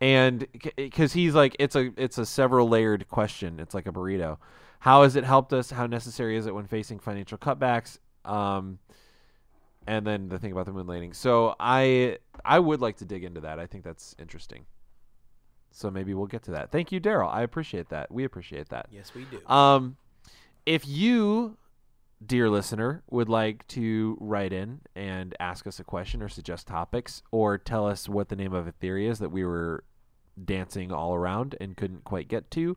and 0.00 0.46
because 0.76 1.12
he's 1.12 1.34
like 1.34 1.56
it's 1.58 1.76
a 1.76 1.92
it's 1.96 2.18
a 2.18 2.26
several 2.26 2.68
layered 2.68 3.08
question. 3.08 3.60
It's 3.60 3.74
like 3.74 3.86
a 3.86 3.92
burrito. 3.92 4.38
How 4.80 5.02
has 5.02 5.16
it 5.16 5.24
helped 5.24 5.52
us? 5.52 5.70
How 5.70 5.86
necessary 5.86 6.36
is 6.36 6.46
it 6.46 6.54
when 6.54 6.66
facing 6.66 6.98
financial 7.00 7.36
cutbacks? 7.36 7.98
Um, 8.24 8.78
and 9.86 10.06
then 10.06 10.28
the 10.28 10.38
thing 10.38 10.52
about 10.52 10.66
the 10.66 10.72
moon 10.72 10.86
landing. 10.86 11.12
So 11.14 11.54
I 11.58 12.18
I 12.44 12.58
would 12.58 12.80
like 12.80 12.96
to 12.98 13.04
dig 13.04 13.24
into 13.24 13.40
that. 13.40 13.58
I 13.58 13.66
think 13.66 13.84
that's 13.84 14.14
interesting. 14.18 14.66
So 15.70 15.90
maybe 15.90 16.14
we'll 16.14 16.26
get 16.26 16.42
to 16.44 16.52
that. 16.52 16.70
Thank 16.72 16.92
you, 16.92 17.00
Daryl. 17.00 17.28
I 17.32 17.42
appreciate 17.42 17.88
that. 17.90 18.10
We 18.10 18.24
appreciate 18.24 18.68
that. 18.70 18.86
yes, 18.90 19.12
we 19.14 19.24
do. 19.24 19.44
Um, 19.52 19.96
if 20.68 20.86
you, 20.86 21.56
dear 22.24 22.50
listener, 22.50 23.02
would 23.10 23.30
like 23.30 23.66
to 23.68 24.18
write 24.20 24.52
in 24.52 24.82
and 24.94 25.34
ask 25.40 25.66
us 25.66 25.80
a 25.80 25.84
question 25.84 26.20
or 26.20 26.28
suggest 26.28 26.66
topics 26.66 27.22
or 27.30 27.56
tell 27.56 27.86
us 27.86 28.06
what 28.06 28.28
the 28.28 28.36
name 28.36 28.52
of 28.52 28.66
a 28.66 28.72
theory 28.72 29.06
is 29.06 29.18
that 29.20 29.30
we 29.30 29.46
were 29.46 29.82
dancing 30.44 30.92
all 30.92 31.14
around 31.14 31.56
and 31.58 31.74
couldn't 31.74 32.04
quite 32.04 32.28
get 32.28 32.50
to, 32.50 32.76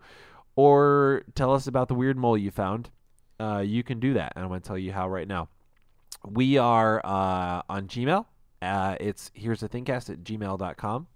or 0.55 1.23
tell 1.35 1.53
us 1.53 1.68
about 1.68 1.89
the 1.89 1.93
weird 1.93 2.15
mole 2.15 2.38
you 2.38 2.49
found, 2.49 2.89
uh, 3.41 3.59
you 3.59 3.84
can 3.84 3.99
do 3.99 4.13
that. 4.13 4.31
And 4.38 4.45
I'm 4.45 4.49
going 4.49 4.61
to 4.61 4.68
tell 4.68 4.77
you 4.77 4.93
how 4.93 5.09
right 5.09 5.27
now. 5.27 5.49
We 6.26 6.57
are 6.57 7.05
uh, 7.05 7.63
on 7.68 7.88
Gmail. 7.88 8.26
Uh, 8.61 8.95
it's 9.01 9.31
here's 9.34 9.59
the 9.59 9.68
thingcast 9.68 10.09
at 10.09 10.23
gmail.com. 10.23 11.07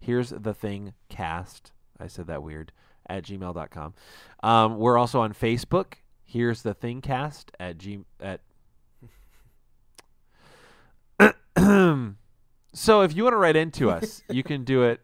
Here's 0.00 0.30
the 0.30 0.54
thing 0.54 0.94
cast. 1.08 1.70
I 2.00 2.08
said 2.08 2.26
that 2.26 2.42
weird 2.42 2.72
at 3.08 3.22
gmail.com. 3.22 3.94
Um, 4.42 4.78
we're 4.78 4.98
also 4.98 5.20
on 5.20 5.32
Facebook. 5.32 5.94
Here's 6.34 6.62
the 6.62 6.74
thing 6.74 7.00
cast 7.00 7.52
at 7.60 7.78
g 7.78 8.00
at. 8.18 8.40
so 12.72 13.02
if 13.02 13.14
you 13.14 13.22
want 13.22 13.34
to 13.34 13.36
write 13.36 13.54
into 13.54 13.88
us, 13.96 14.20
you 14.28 14.42
can 14.42 14.64
do 14.64 14.82
it 14.82 15.00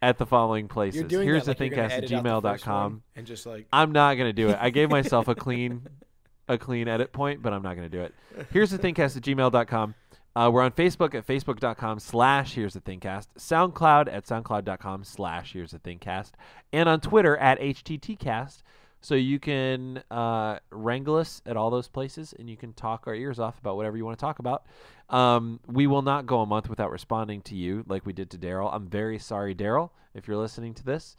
at 0.00 0.16
the 0.16 0.24
following 0.24 0.66
places. 0.66 1.00
You're 1.00 1.08
doing 1.08 1.28
Here's 1.28 1.44
that 1.44 1.58
the 1.58 1.64
like 1.64 1.74
thingcast 1.74 1.90
at 1.90 2.04
gmail.com. 2.04 3.02
and 3.14 3.26
just 3.26 3.44
like 3.44 3.66
I'm 3.70 3.92
not 3.92 4.14
gonna 4.14 4.32
do 4.32 4.48
it. 4.48 4.56
I 4.58 4.70
gave 4.70 4.88
myself 4.98 5.28
a 5.28 5.34
clean, 5.34 5.86
a 6.48 6.56
clean 6.56 6.88
edit 6.88 7.12
point, 7.12 7.42
but 7.42 7.52
I'm 7.52 7.60
not 7.62 7.76
gonna 7.76 7.90
do 7.90 8.00
it. 8.00 8.14
Here's 8.50 8.70
the 8.70 8.78
thingcast 8.78 9.18
at 9.18 9.22
gmail.com. 9.24 9.94
Uh, 10.34 10.50
we're 10.50 10.62
on 10.62 10.70
Facebook 10.72 11.14
at 11.14 11.26
facebook.com 11.26 11.98
slash 11.98 12.54
here's 12.54 12.72
the 12.72 12.80
thingcast, 12.80 13.26
SoundCloud 13.38 14.10
at 14.10 14.24
soundcloud.com 14.24 15.04
slash 15.04 15.52
here's 15.52 15.72
the 15.72 15.78
thingcast, 15.78 16.30
and 16.72 16.88
on 16.88 17.00
Twitter 17.00 17.36
at 17.36 17.60
HTTcast. 17.60 18.62
So 19.04 19.16
you 19.16 19.38
can 19.38 20.02
uh, 20.10 20.60
wrangle 20.70 21.16
us 21.16 21.42
at 21.44 21.58
all 21.58 21.68
those 21.68 21.88
places, 21.88 22.34
and 22.38 22.48
you 22.48 22.56
can 22.56 22.72
talk 22.72 23.06
our 23.06 23.14
ears 23.14 23.38
off 23.38 23.58
about 23.58 23.76
whatever 23.76 23.98
you 23.98 24.04
want 24.06 24.18
to 24.18 24.20
talk 24.22 24.38
about. 24.38 24.64
Um, 25.10 25.60
we 25.66 25.86
will 25.86 26.00
not 26.00 26.24
go 26.24 26.40
a 26.40 26.46
month 26.46 26.70
without 26.70 26.90
responding 26.90 27.42
to 27.42 27.54
you 27.54 27.84
like 27.86 28.06
we 28.06 28.14
did 28.14 28.30
to 28.30 28.38
Daryl. 28.38 28.70
I'm 28.72 28.88
very 28.88 29.18
sorry, 29.18 29.54
Daryl, 29.54 29.90
if 30.14 30.26
you're 30.26 30.38
listening 30.38 30.72
to 30.72 30.84
this. 30.84 31.18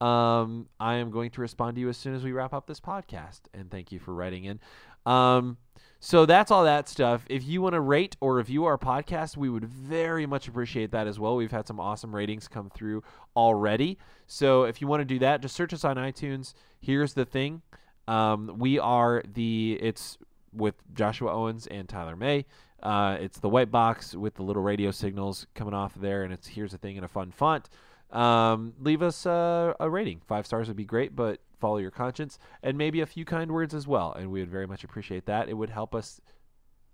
Um, 0.00 0.70
I 0.80 0.94
am 0.94 1.10
going 1.10 1.30
to 1.32 1.42
respond 1.42 1.74
to 1.74 1.80
you 1.82 1.90
as 1.90 1.98
soon 1.98 2.14
as 2.14 2.24
we 2.24 2.32
wrap 2.32 2.54
up 2.54 2.66
this 2.66 2.80
podcast. 2.80 3.40
And 3.52 3.70
thank 3.70 3.92
you 3.92 3.98
for 3.98 4.14
writing 4.14 4.44
in. 4.44 4.58
Um, 5.04 5.58
so 6.00 6.26
that's 6.26 6.50
all 6.50 6.64
that 6.64 6.88
stuff. 6.88 7.24
If 7.28 7.44
you 7.44 7.62
want 7.62 7.72
to 7.72 7.80
rate 7.80 8.16
or 8.20 8.36
review 8.36 8.64
our 8.64 8.76
podcast, 8.76 9.36
we 9.36 9.48
would 9.48 9.64
very 9.64 10.26
much 10.26 10.46
appreciate 10.48 10.90
that 10.92 11.06
as 11.06 11.18
well. 11.18 11.36
We've 11.36 11.50
had 11.50 11.66
some 11.66 11.80
awesome 11.80 12.14
ratings 12.14 12.48
come 12.48 12.70
through 12.70 13.02
already. 13.34 13.98
So 14.26 14.64
if 14.64 14.80
you 14.80 14.86
want 14.86 15.00
to 15.00 15.04
do 15.04 15.18
that, 15.20 15.40
just 15.40 15.56
search 15.56 15.72
us 15.72 15.84
on 15.84 15.96
iTunes. 15.96 16.54
Here's 16.86 17.14
the 17.14 17.24
thing. 17.24 17.62
Um, 18.06 18.58
we 18.58 18.78
are 18.78 19.20
the 19.34 19.76
it's 19.82 20.18
with 20.52 20.76
Joshua 20.94 21.32
Owens 21.32 21.66
and 21.66 21.88
Tyler 21.88 22.14
May. 22.14 22.46
Uh, 22.80 23.16
it's 23.20 23.40
the 23.40 23.48
white 23.48 23.72
box 23.72 24.14
with 24.14 24.36
the 24.36 24.44
little 24.44 24.62
radio 24.62 24.92
signals 24.92 25.48
coming 25.56 25.74
off 25.74 25.96
of 25.96 26.02
there, 26.02 26.22
and 26.22 26.32
it's 26.32 26.46
here's 26.46 26.70
the 26.70 26.78
thing 26.78 26.94
in 26.94 27.02
a 27.02 27.08
fun 27.08 27.32
font. 27.32 27.68
Um, 28.12 28.72
leave 28.78 29.02
us 29.02 29.26
uh, 29.26 29.74
a 29.80 29.90
rating. 29.90 30.20
Five 30.28 30.46
stars 30.46 30.68
would 30.68 30.76
be 30.76 30.84
great, 30.84 31.16
but 31.16 31.40
follow 31.58 31.78
your 31.78 31.90
conscience 31.90 32.38
and 32.62 32.78
maybe 32.78 33.00
a 33.00 33.06
few 33.06 33.24
kind 33.24 33.50
words 33.50 33.74
as 33.74 33.88
well. 33.88 34.12
And 34.12 34.30
we 34.30 34.38
would 34.38 34.50
very 34.50 34.68
much 34.68 34.84
appreciate 34.84 35.26
that. 35.26 35.48
It 35.48 35.54
would 35.54 35.70
help 35.70 35.92
us 35.92 36.20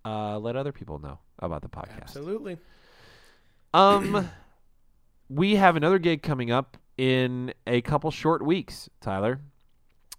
uh, 0.06 0.38
let 0.38 0.56
other 0.56 0.72
people 0.72 1.00
know 1.00 1.18
about 1.38 1.60
the 1.60 1.68
podcast. 1.68 2.00
absolutely. 2.00 2.56
Um, 3.74 4.30
we 5.28 5.56
have 5.56 5.76
another 5.76 5.98
gig 5.98 6.22
coming 6.22 6.50
up 6.50 6.78
in 6.96 7.52
a 7.66 7.82
couple 7.82 8.10
short 8.10 8.42
weeks, 8.42 8.88
Tyler, 9.02 9.40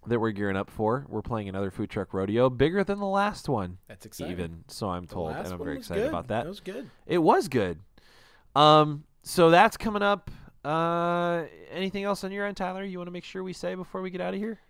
that 0.06 0.18
we're 0.20 0.30
gearing 0.32 0.56
up 0.56 0.70
for. 0.70 1.06
We're 1.08 1.22
playing 1.22 1.48
another 1.48 1.70
food 1.70 1.90
truck 1.90 2.12
rodeo, 2.14 2.50
bigger 2.50 2.84
than 2.84 2.98
the 2.98 3.06
last 3.06 3.48
one, 3.48 3.78
That's 3.88 4.06
exciting. 4.06 4.32
even. 4.32 4.64
So 4.68 4.88
I'm 4.88 5.06
told, 5.06 5.32
and 5.32 5.46
I'm 5.48 5.58
very 5.58 5.76
excited 5.78 6.02
good. 6.02 6.08
about 6.08 6.28
that. 6.28 6.44
That 6.44 6.48
was 6.48 6.60
good. 6.60 6.90
It 7.06 7.18
was 7.18 7.48
good. 7.48 7.80
Um, 8.54 9.04
so 9.22 9.50
that's 9.50 9.76
coming 9.76 10.02
up. 10.02 10.30
Uh, 10.64 11.44
anything 11.70 12.04
else 12.04 12.24
on 12.24 12.32
your 12.32 12.46
end, 12.46 12.56
Tyler? 12.56 12.84
You 12.84 12.98
want 12.98 13.08
to 13.08 13.12
make 13.12 13.24
sure 13.24 13.42
we 13.42 13.52
say 13.52 13.74
before 13.74 14.00
we 14.00 14.10
get 14.10 14.20
out 14.20 14.34
of 14.34 14.40
here? 14.40 14.60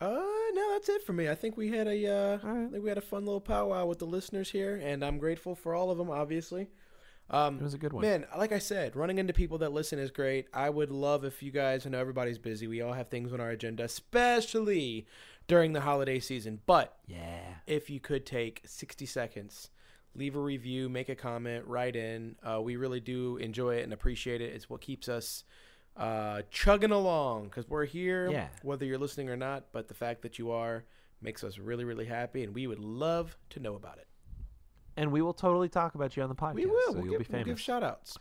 Uh, 0.00 0.06
no, 0.52 0.72
that's 0.72 0.88
it 0.88 1.02
for 1.04 1.12
me. 1.12 1.28
I 1.28 1.34
think 1.34 1.56
we 1.56 1.68
had 1.70 1.86
a, 1.86 2.06
uh, 2.06 2.38
right. 2.42 2.66
I 2.66 2.68
think 2.68 2.82
we 2.82 2.88
had 2.88 2.98
a 2.98 3.02
fun 3.02 3.24
little 3.24 3.40
powwow 3.40 3.86
with 3.86 4.00
the 4.00 4.06
listeners 4.06 4.50
here, 4.50 4.80
and 4.82 5.04
I'm 5.04 5.18
grateful 5.18 5.54
for 5.54 5.74
all 5.74 5.90
of 5.90 5.98
them. 5.98 6.10
Obviously, 6.10 6.68
um, 7.30 7.58
It 7.58 7.62
was 7.62 7.74
a 7.74 7.78
good 7.78 7.92
one. 7.92 8.02
Man, 8.02 8.26
like 8.36 8.52
I 8.52 8.58
said, 8.58 8.94
running 8.96 9.18
into 9.18 9.32
people 9.32 9.58
that 9.58 9.72
listen 9.72 9.98
is 9.98 10.10
great. 10.10 10.46
I 10.52 10.70
would 10.70 10.90
love 10.90 11.24
if 11.24 11.42
you 11.42 11.50
guys, 11.50 11.86
I 11.86 11.90
know 11.90 11.98
everybody's 11.98 12.38
busy. 12.38 12.66
We 12.66 12.82
all 12.82 12.92
have 12.92 13.08
things 13.08 13.32
on 13.32 13.40
our 13.40 13.50
agenda, 13.50 13.84
especially 13.84 15.06
during 15.46 15.72
the 15.72 15.80
holiday 15.82 16.20
season. 16.20 16.60
But 16.66 16.96
Yeah. 17.06 17.54
if 17.66 17.90
you 17.90 18.00
could 18.00 18.24
take 18.26 18.62
60 18.64 19.06
seconds, 19.06 19.70
leave 20.14 20.36
a 20.36 20.40
review, 20.40 20.88
make 20.88 21.08
a 21.08 21.14
comment, 21.14 21.66
write 21.66 21.96
in. 21.96 22.36
Uh, 22.42 22.60
we 22.62 22.76
really 22.76 23.00
do 23.00 23.36
enjoy 23.38 23.76
it 23.76 23.82
and 23.84 23.92
appreciate 23.92 24.40
it. 24.40 24.54
It's 24.54 24.68
what 24.70 24.80
keeps 24.80 25.08
us 25.08 25.44
uh, 25.96 26.42
chugging 26.50 26.90
along 26.90 27.44
because 27.44 27.68
we're 27.68 27.84
here, 27.84 28.28
Yeah. 28.30 28.48
whether 28.62 28.84
you're 28.84 28.98
listening 28.98 29.28
or 29.30 29.36
not. 29.36 29.66
But 29.72 29.88
the 29.88 29.94
fact 29.94 30.22
that 30.22 30.38
you 30.38 30.50
are 30.50 30.84
makes 31.20 31.44
us 31.44 31.56
really, 31.58 31.84
really 31.84 32.06
happy, 32.06 32.42
and 32.42 32.52
we 32.54 32.66
would 32.66 32.80
love 32.80 33.36
to 33.50 33.60
know 33.60 33.74
about 33.76 33.98
it. 33.98 34.06
And 34.96 35.12
we 35.12 35.22
will 35.22 35.34
totally 35.34 35.68
talk 35.68 35.94
about 35.94 36.16
you 36.16 36.22
on 36.22 36.28
the 36.28 36.34
podcast. 36.34 36.54
we 36.54 36.66
will. 36.66 36.92
So 36.92 36.92
we'll, 36.92 37.04
you'll 37.04 37.18
give, 37.18 37.28
be 37.28 37.32
we'll 37.32 37.44
famous. 37.44 37.46
give 37.46 37.60
shout 37.60 37.82
outs. 37.82 38.18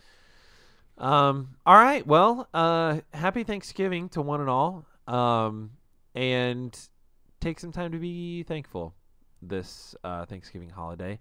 Um, 0.98 1.56
all 1.66 1.76
right. 1.76 2.06
Well, 2.06 2.48
uh, 2.54 3.00
happy 3.14 3.44
Thanksgiving 3.44 4.10
to 4.10 4.22
one 4.22 4.42
and 4.42 4.50
all. 4.50 4.86
Um, 5.08 5.72
and 6.16 6.78
take 7.40 7.60
some 7.60 7.72
time 7.72 7.92
to 7.92 7.98
be 7.98 8.44
thankful 8.44 8.94
this 9.42 9.96
uh, 10.04 10.26
Thanksgiving 10.26 10.70
holiday. 10.70 11.20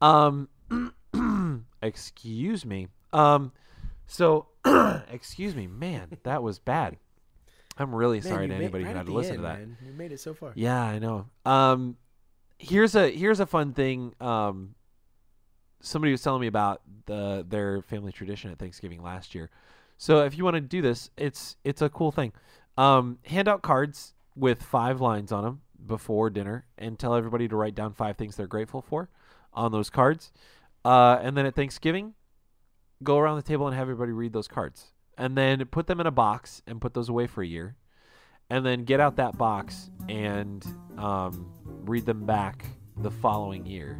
Um, 0.00 0.48
excuse 1.82 2.64
me. 2.64 2.88
Um, 3.12 3.52
so, 4.06 4.46
excuse 5.10 5.54
me, 5.54 5.66
man, 5.66 6.18
that 6.22 6.42
was 6.42 6.58
bad. 6.58 6.96
I'm 7.78 7.94
really 7.94 8.20
sorry 8.20 8.48
to 8.48 8.54
anybody 8.54 8.84
who 8.84 8.90
had 8.92 9.06
to 9.06 9.12
listen 9.12 9.36
to 9.36 9.42
that. 9.42 9.60
Man. 9.60 9.76
You 9.84 9.92
made 9.92 10.12
it 10.12 10.20
so 10.20 10.34
far. 10.34 10.52
Yeah, 10.54 10.82
I 10.82 10.98
know. 10.98 11.26
Um, 11.46 11.96
here's 12.58 12.94
a 12.94 13.10
here's 13.10 13.40
a 13.40 13.46
fun 13.46 13.72
thing. 13.72 14.14
Um, 14.20 14.74
somebody 15.80 16.12
was 16.12 16.22
telling 16.22 16.40
me 16.40 16.46
about 16.46 16.82
the 17.06 17.44
their 17.48 17.82
family 17.82 18.12
tradition 18.12 18.50
at 18.50 18.58
Thanksgiving 18.58 19.02
last 19.02 19.34
year. 19.34 19.50
So 19.96 20.24
if 20.24 20.36
you 20.36 20.44
want 20.44 20.54
to 20.54 20.60
do 20.60 20.82
this, 20.82 21.10
it's 21.16 21.56
it's 21.64 21.82
a 21.82 21.88
cool 21.88 22.12
thing. 22.12 22.32
Um, 22.78 23.18
hand 23.24 23.48
out 23.48 23.62
cards 23.62 24.14
with 24.36 24.62
five 24.62 25.00
lines 25.00 25.32
on 25.32 25.44
them 25.44 25.60
before 25.86 26.30
dinner, 26.30 26.66
and 26.78 26.98
tell 26.98 27.14
everybody 27.14 27.48
to 27.48 27.56
write 27.56 27.74
down 27.74 27.92
five 27.92 28.16
things 28.16 28.36
they're 28.36 28.46
grateful 28.46 28.82
for 28.82 29.08
on 29.52 29.72
those 29.72 29.90
cards. 29.90 30.32
Uh, 30.84 31.18
and 31.20 31.36
then 31.36 31.44
at 31.44 31.54
Thanksgiving, 31.54 32.14
go 33.02 33.18
around 33.18 33.36
the 33.36 33.42
table 33.42 33.66
and 33.66 33.76
have 33.76 33.82
everybody 33.82 34.12
read 34.12 34.32
those 34.32 34.48
cards, 34.48 34.92
and 35.18 35.36
then 35.36 35.64
put 35.66 35.86
them 35.86 36.00
in 36.00 36.06
a 36.06 36.10
box 36.10 36.62
and 36.66 36.80
put 36.80 36.94
those 36.94 37.08
away 37.08 37.26
for 37.26 37.42
a 37.42 37.46
year 37.46 37.76
and 38.50 38.66
then 38.66 38.84
get 38.84 39.00
out 39.00 39.16
that 39.16 39.38
box 39.38 39.90
and 40.08 40.66
um, 40.98 41.50
read 41.62 42.04
them 42.04 42.26
back 42.26 42.66
the 42.98 43.10
following 43.10 43.64
year. 43.64 43.96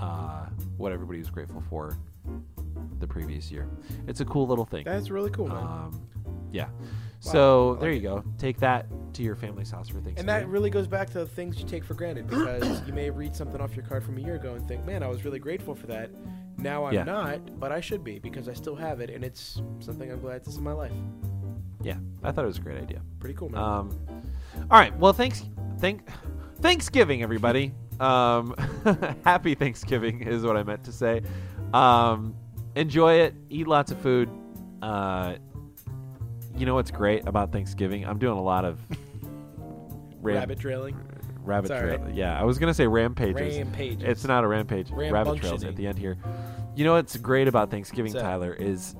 Uh, 0.00 0.46
what 0.76 0.92
everybody 0.92 1.18
was 1.18 1.30
grateful 1.30 1.62
for 1.68 1.98
the 2.98 3.06
previous 3.06 3.50
year. 3.50 3.68
It's 4.06 4.20
a 4.20 4.24
cool 4.24 4.46
little 4.46 4.64
thing. 4.64 4.84
That's 4.84 5.10
really 5.10 5.30
cool, 5.30 5.48
man. 5.48 5.56
Um, 5.58 6.00
yeah. 6.52 6.68
So 7.20 7.76
I 7.76 7.80
there 7.80 7.92
like 7.92 8.02
you 8.02 8.08
go. 8.08 8.24
Take 8.38 8.58
that 8.60 8.86
to 9.14 9.22
your 9.22 9.34
family's 9.36 9.70
house 9.70 9.88
for 9.88 9.94
Thanksgiving. 9.94 10.20
and 10.20 10.28
that 10.28 10.46
really 10.48 10.70
goes 10.70 10.86
back 10.86 11.08
to 11.10 11.18
the 11.18 11.26
things 11.26 11.58
you 11.58 11.66
take 11.66 11.84
for 11.84 11.94
granted 11.94 12.26
because 12.28 12.86
you 12.86 12.92
may 12.92 13.08
read 13.10 13.34
something 13.34 13.60
off 13.60 13.74
your 13.74 13.84
card 13.86 14.04
from 14.04 14.18
a 14.18 14.20
year 14.20 14.34
ago 14.36 14.54
and 14.54 14.66
think, 14.68 14.84
man, 14.84 15.02
I 15.02 15.08
was 15.08 15.24
really 15.24 15.38
grateful 15.38 15.74
for 15.74 15.86
that. 15.86 16.10
Now 16.58 16.84
I'm 16.86 16.94
Yeah. 16.94 17.04
not, 17.04 17.58
but 17.58 17.72
I 17.72 17.80
should 17.80 18.04
be 18.04 18.18
because 18.18 18.48
I 18.48 18.52
still 18.52 18.76
have 18.76 19.00
it 19.00 19.10
and 19.10 19.24
it's 19.24 19.60
something 19.80 20.10
I'm 20.10 20.20
glad 20.20 20.44
this 20.44 20.54
is 20.54 20.60
my 20.60 20.72
life. 20.72 20.92
yeah, 21.82 21.96
I 22.22 22.32
thought 22.32 22.44
it 22.44 22.48
was 22.48 22.58
a 22.58 22.62
great 22.62 22.78
idea. 22.80 23.00
Pretty 23.20 23.34
cool, 23.34 23.48
man. 23.50 23.60
Um, 23.62 23.98
all 24.70 24.78
right. 24.78 24.96
Well, 24.98 25.12
thanks. 25.12 25.44
Thank 25.78 26.06
Thanksgiving, 26.60 27.22
everybody. 27.22 27.72
Um, 28.00 28.54
happy 29.24 29.54
Thanksgiving 29.54 30.22
is 30.22 30.42
what 30.42 30.56
I 30.56 30.62
meant 30.62 30.84
to 30.84 30.92
say. 30.92 31.22
Um, 31.72 32.34
enjoy 32.74 33.20
it. 33.20 33.34
Eat 33.50 33.66
lots 33.66 33.90
of 33.90 33.98
food. 33.98 34.28
Uh, 34.82 35.36
you 36.56 36.66
know 36.66 36.74
what's 36.74 36.90
great 36.90 37.26
about 37.26 37.52
Thanksgiving? 37.52 38.04
I'm 38.06 38.18
doing 38.18 38.38
a 38.38 38.42
lot 38.42 38.64
of 38.64 38.80
ram- 40.20 40.36
Rabbit 40.36 40.58
trailing. 40.58 40.96
rabbit 41.42 41.68
trail. 41.68 41.98
right. 41.98 42.14
Yeah, 42.14 42.38
I 42.38 42.44
was 42.44 42.58
gonna 42.58 42.74
say 42.74 42.86
rampages. 42.86 43.58
Rampages. 43.58 44.02
It's 44.02 44.24
not 44.24 44.44
a 44.44 44.48
rampage. 44.48 44.90
Rabbit 44.90 45.40
trails 45.40 45.64
at 45.64 45.76
the 45.76 45.86
end 45.86 45.98
here. 45.98 46.16
You 46.74 46.84
know 46.84 46.92
what's 46.94 47.16
great 47.16 47.48
about 47.48 47.70
Thanksgiving? 47.70 48.12
Tyler, 48.12 48.52
is 48.52 48.94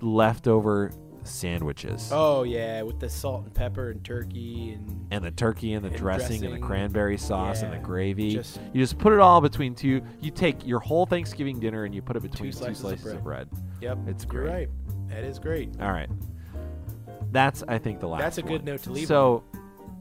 leftover 0.00 0.92
sandwiches. 1.26 2.10
Oh, 2.12 2.42
yeah, 2.44 2.82
with 2.82 2.98
the 3.00 3.08
salt 3.08 3.44
and 3.44 3.54
pepper 3.54 3.90
and 3.90 4.04
turkey 4.04 4.72
and. 4.72 5.06
and 5.10 5.24
the 5.24 5.30
turkey 5.30 5.72
and 5.74 5.84
the 5.84 5.88
And 5.88 5.96
dressing, 5.96 6.44
and 6.44 6.54
the 6.54 6.58
cranberry 6.58 7.18
sauce 7.18 7.62
and 7.62 7.72
the 7.72 7.78
gravy. 7.78 8.30
Just- 8.32 8.60
you 8.72 8.80
just 8.82 8.98
put 8.98 9.12
it 9.12 9.18
all 9.18 9.40
between 9.40 9.74
two. 9.74 10.02
You 10.20 10.30
take 10.30 10.66
your 10.66 10.80
whole 10.80 11.06
Thanksgiving 11.06 11.60
dinner 11.60 11.84
and 11.84 11.94
you 11.94 12.02
put 12.02 12.16
it 12.16 12.22
between 12.22 12.50
two 12.52 12.56
slices 12.58 12.78
slices, 12.78 13.06
of 13.06 13.18
of, 13.18 13.24
bread. 13.24 13.48
Yep. 13.80 13.98
It's 14.06 14.24
great. 14.24 14.48
right. 14.50 14.68
That 15.08 15.24
is 15.24 15.38
great. 15.38 15.70
All 15.80 15.92
right, 15.92 16.08
that's 17.32 17.62
I 17.68 17.78
think 17.78 18.00
the 18.00 18.08
last. 18.08 18.20
That's 18.20 18.38
a 18.38 18.42
good 18.42 18.62
one. 18.62 18.64
note 18.64 18.82
to 18.82 18.92
leave 18.92 19.06
So, 19.06 19.44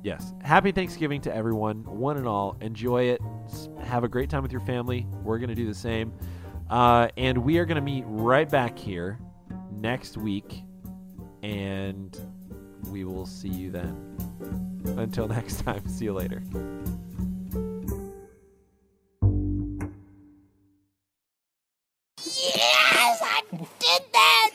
yes, 0.04 0.34
happy 0.42 0.72
Thanksgiving 0.72 1.22
to 1.22 1.36
everyone, 1.36 1.84
one 1.84 2.18
and 2.18 2.28
all. 2.28 2.58
Enjoy 2.62 3.04
it. 3.04 3.22
Have 3.84 4.04
a 4.04 4.08
great 4.08 4.30
time 4.30 4.42
with 4.42 4.52
your 4.52 4.62
family. 4.62 5.06
We're 5.24 5.38
gonna 5.40 5.56
do 5.56 5.68
the 5.68 5.74
same, 5.76 6.12
uh, 6.70 7.10
and 7.18 7.38
we 7.38 7.60
are 7.60 7.66
gonna 7.66 7.82
meet 7.82 8.04
right 8.08 8.50
back 8.50 8.78
here 8.78 9.20
next 9.72 10.18
week 10.18 10.64
and 11.46 12.18
we 12.90 13.04
will 13.04 13.26
see 13.26 13.50
you 13.50 13.72
then. 13.72 14.18
Until 14.98 15.28
next 15.38 15.62
time, 15.62 15.88
see 15.88 16.06
you 16.06 16.14
later. 16.14 16.42
Yes, 22.26 23.22
I 23.22 23.42
did 23.52 24.02
that! 24.14 24.55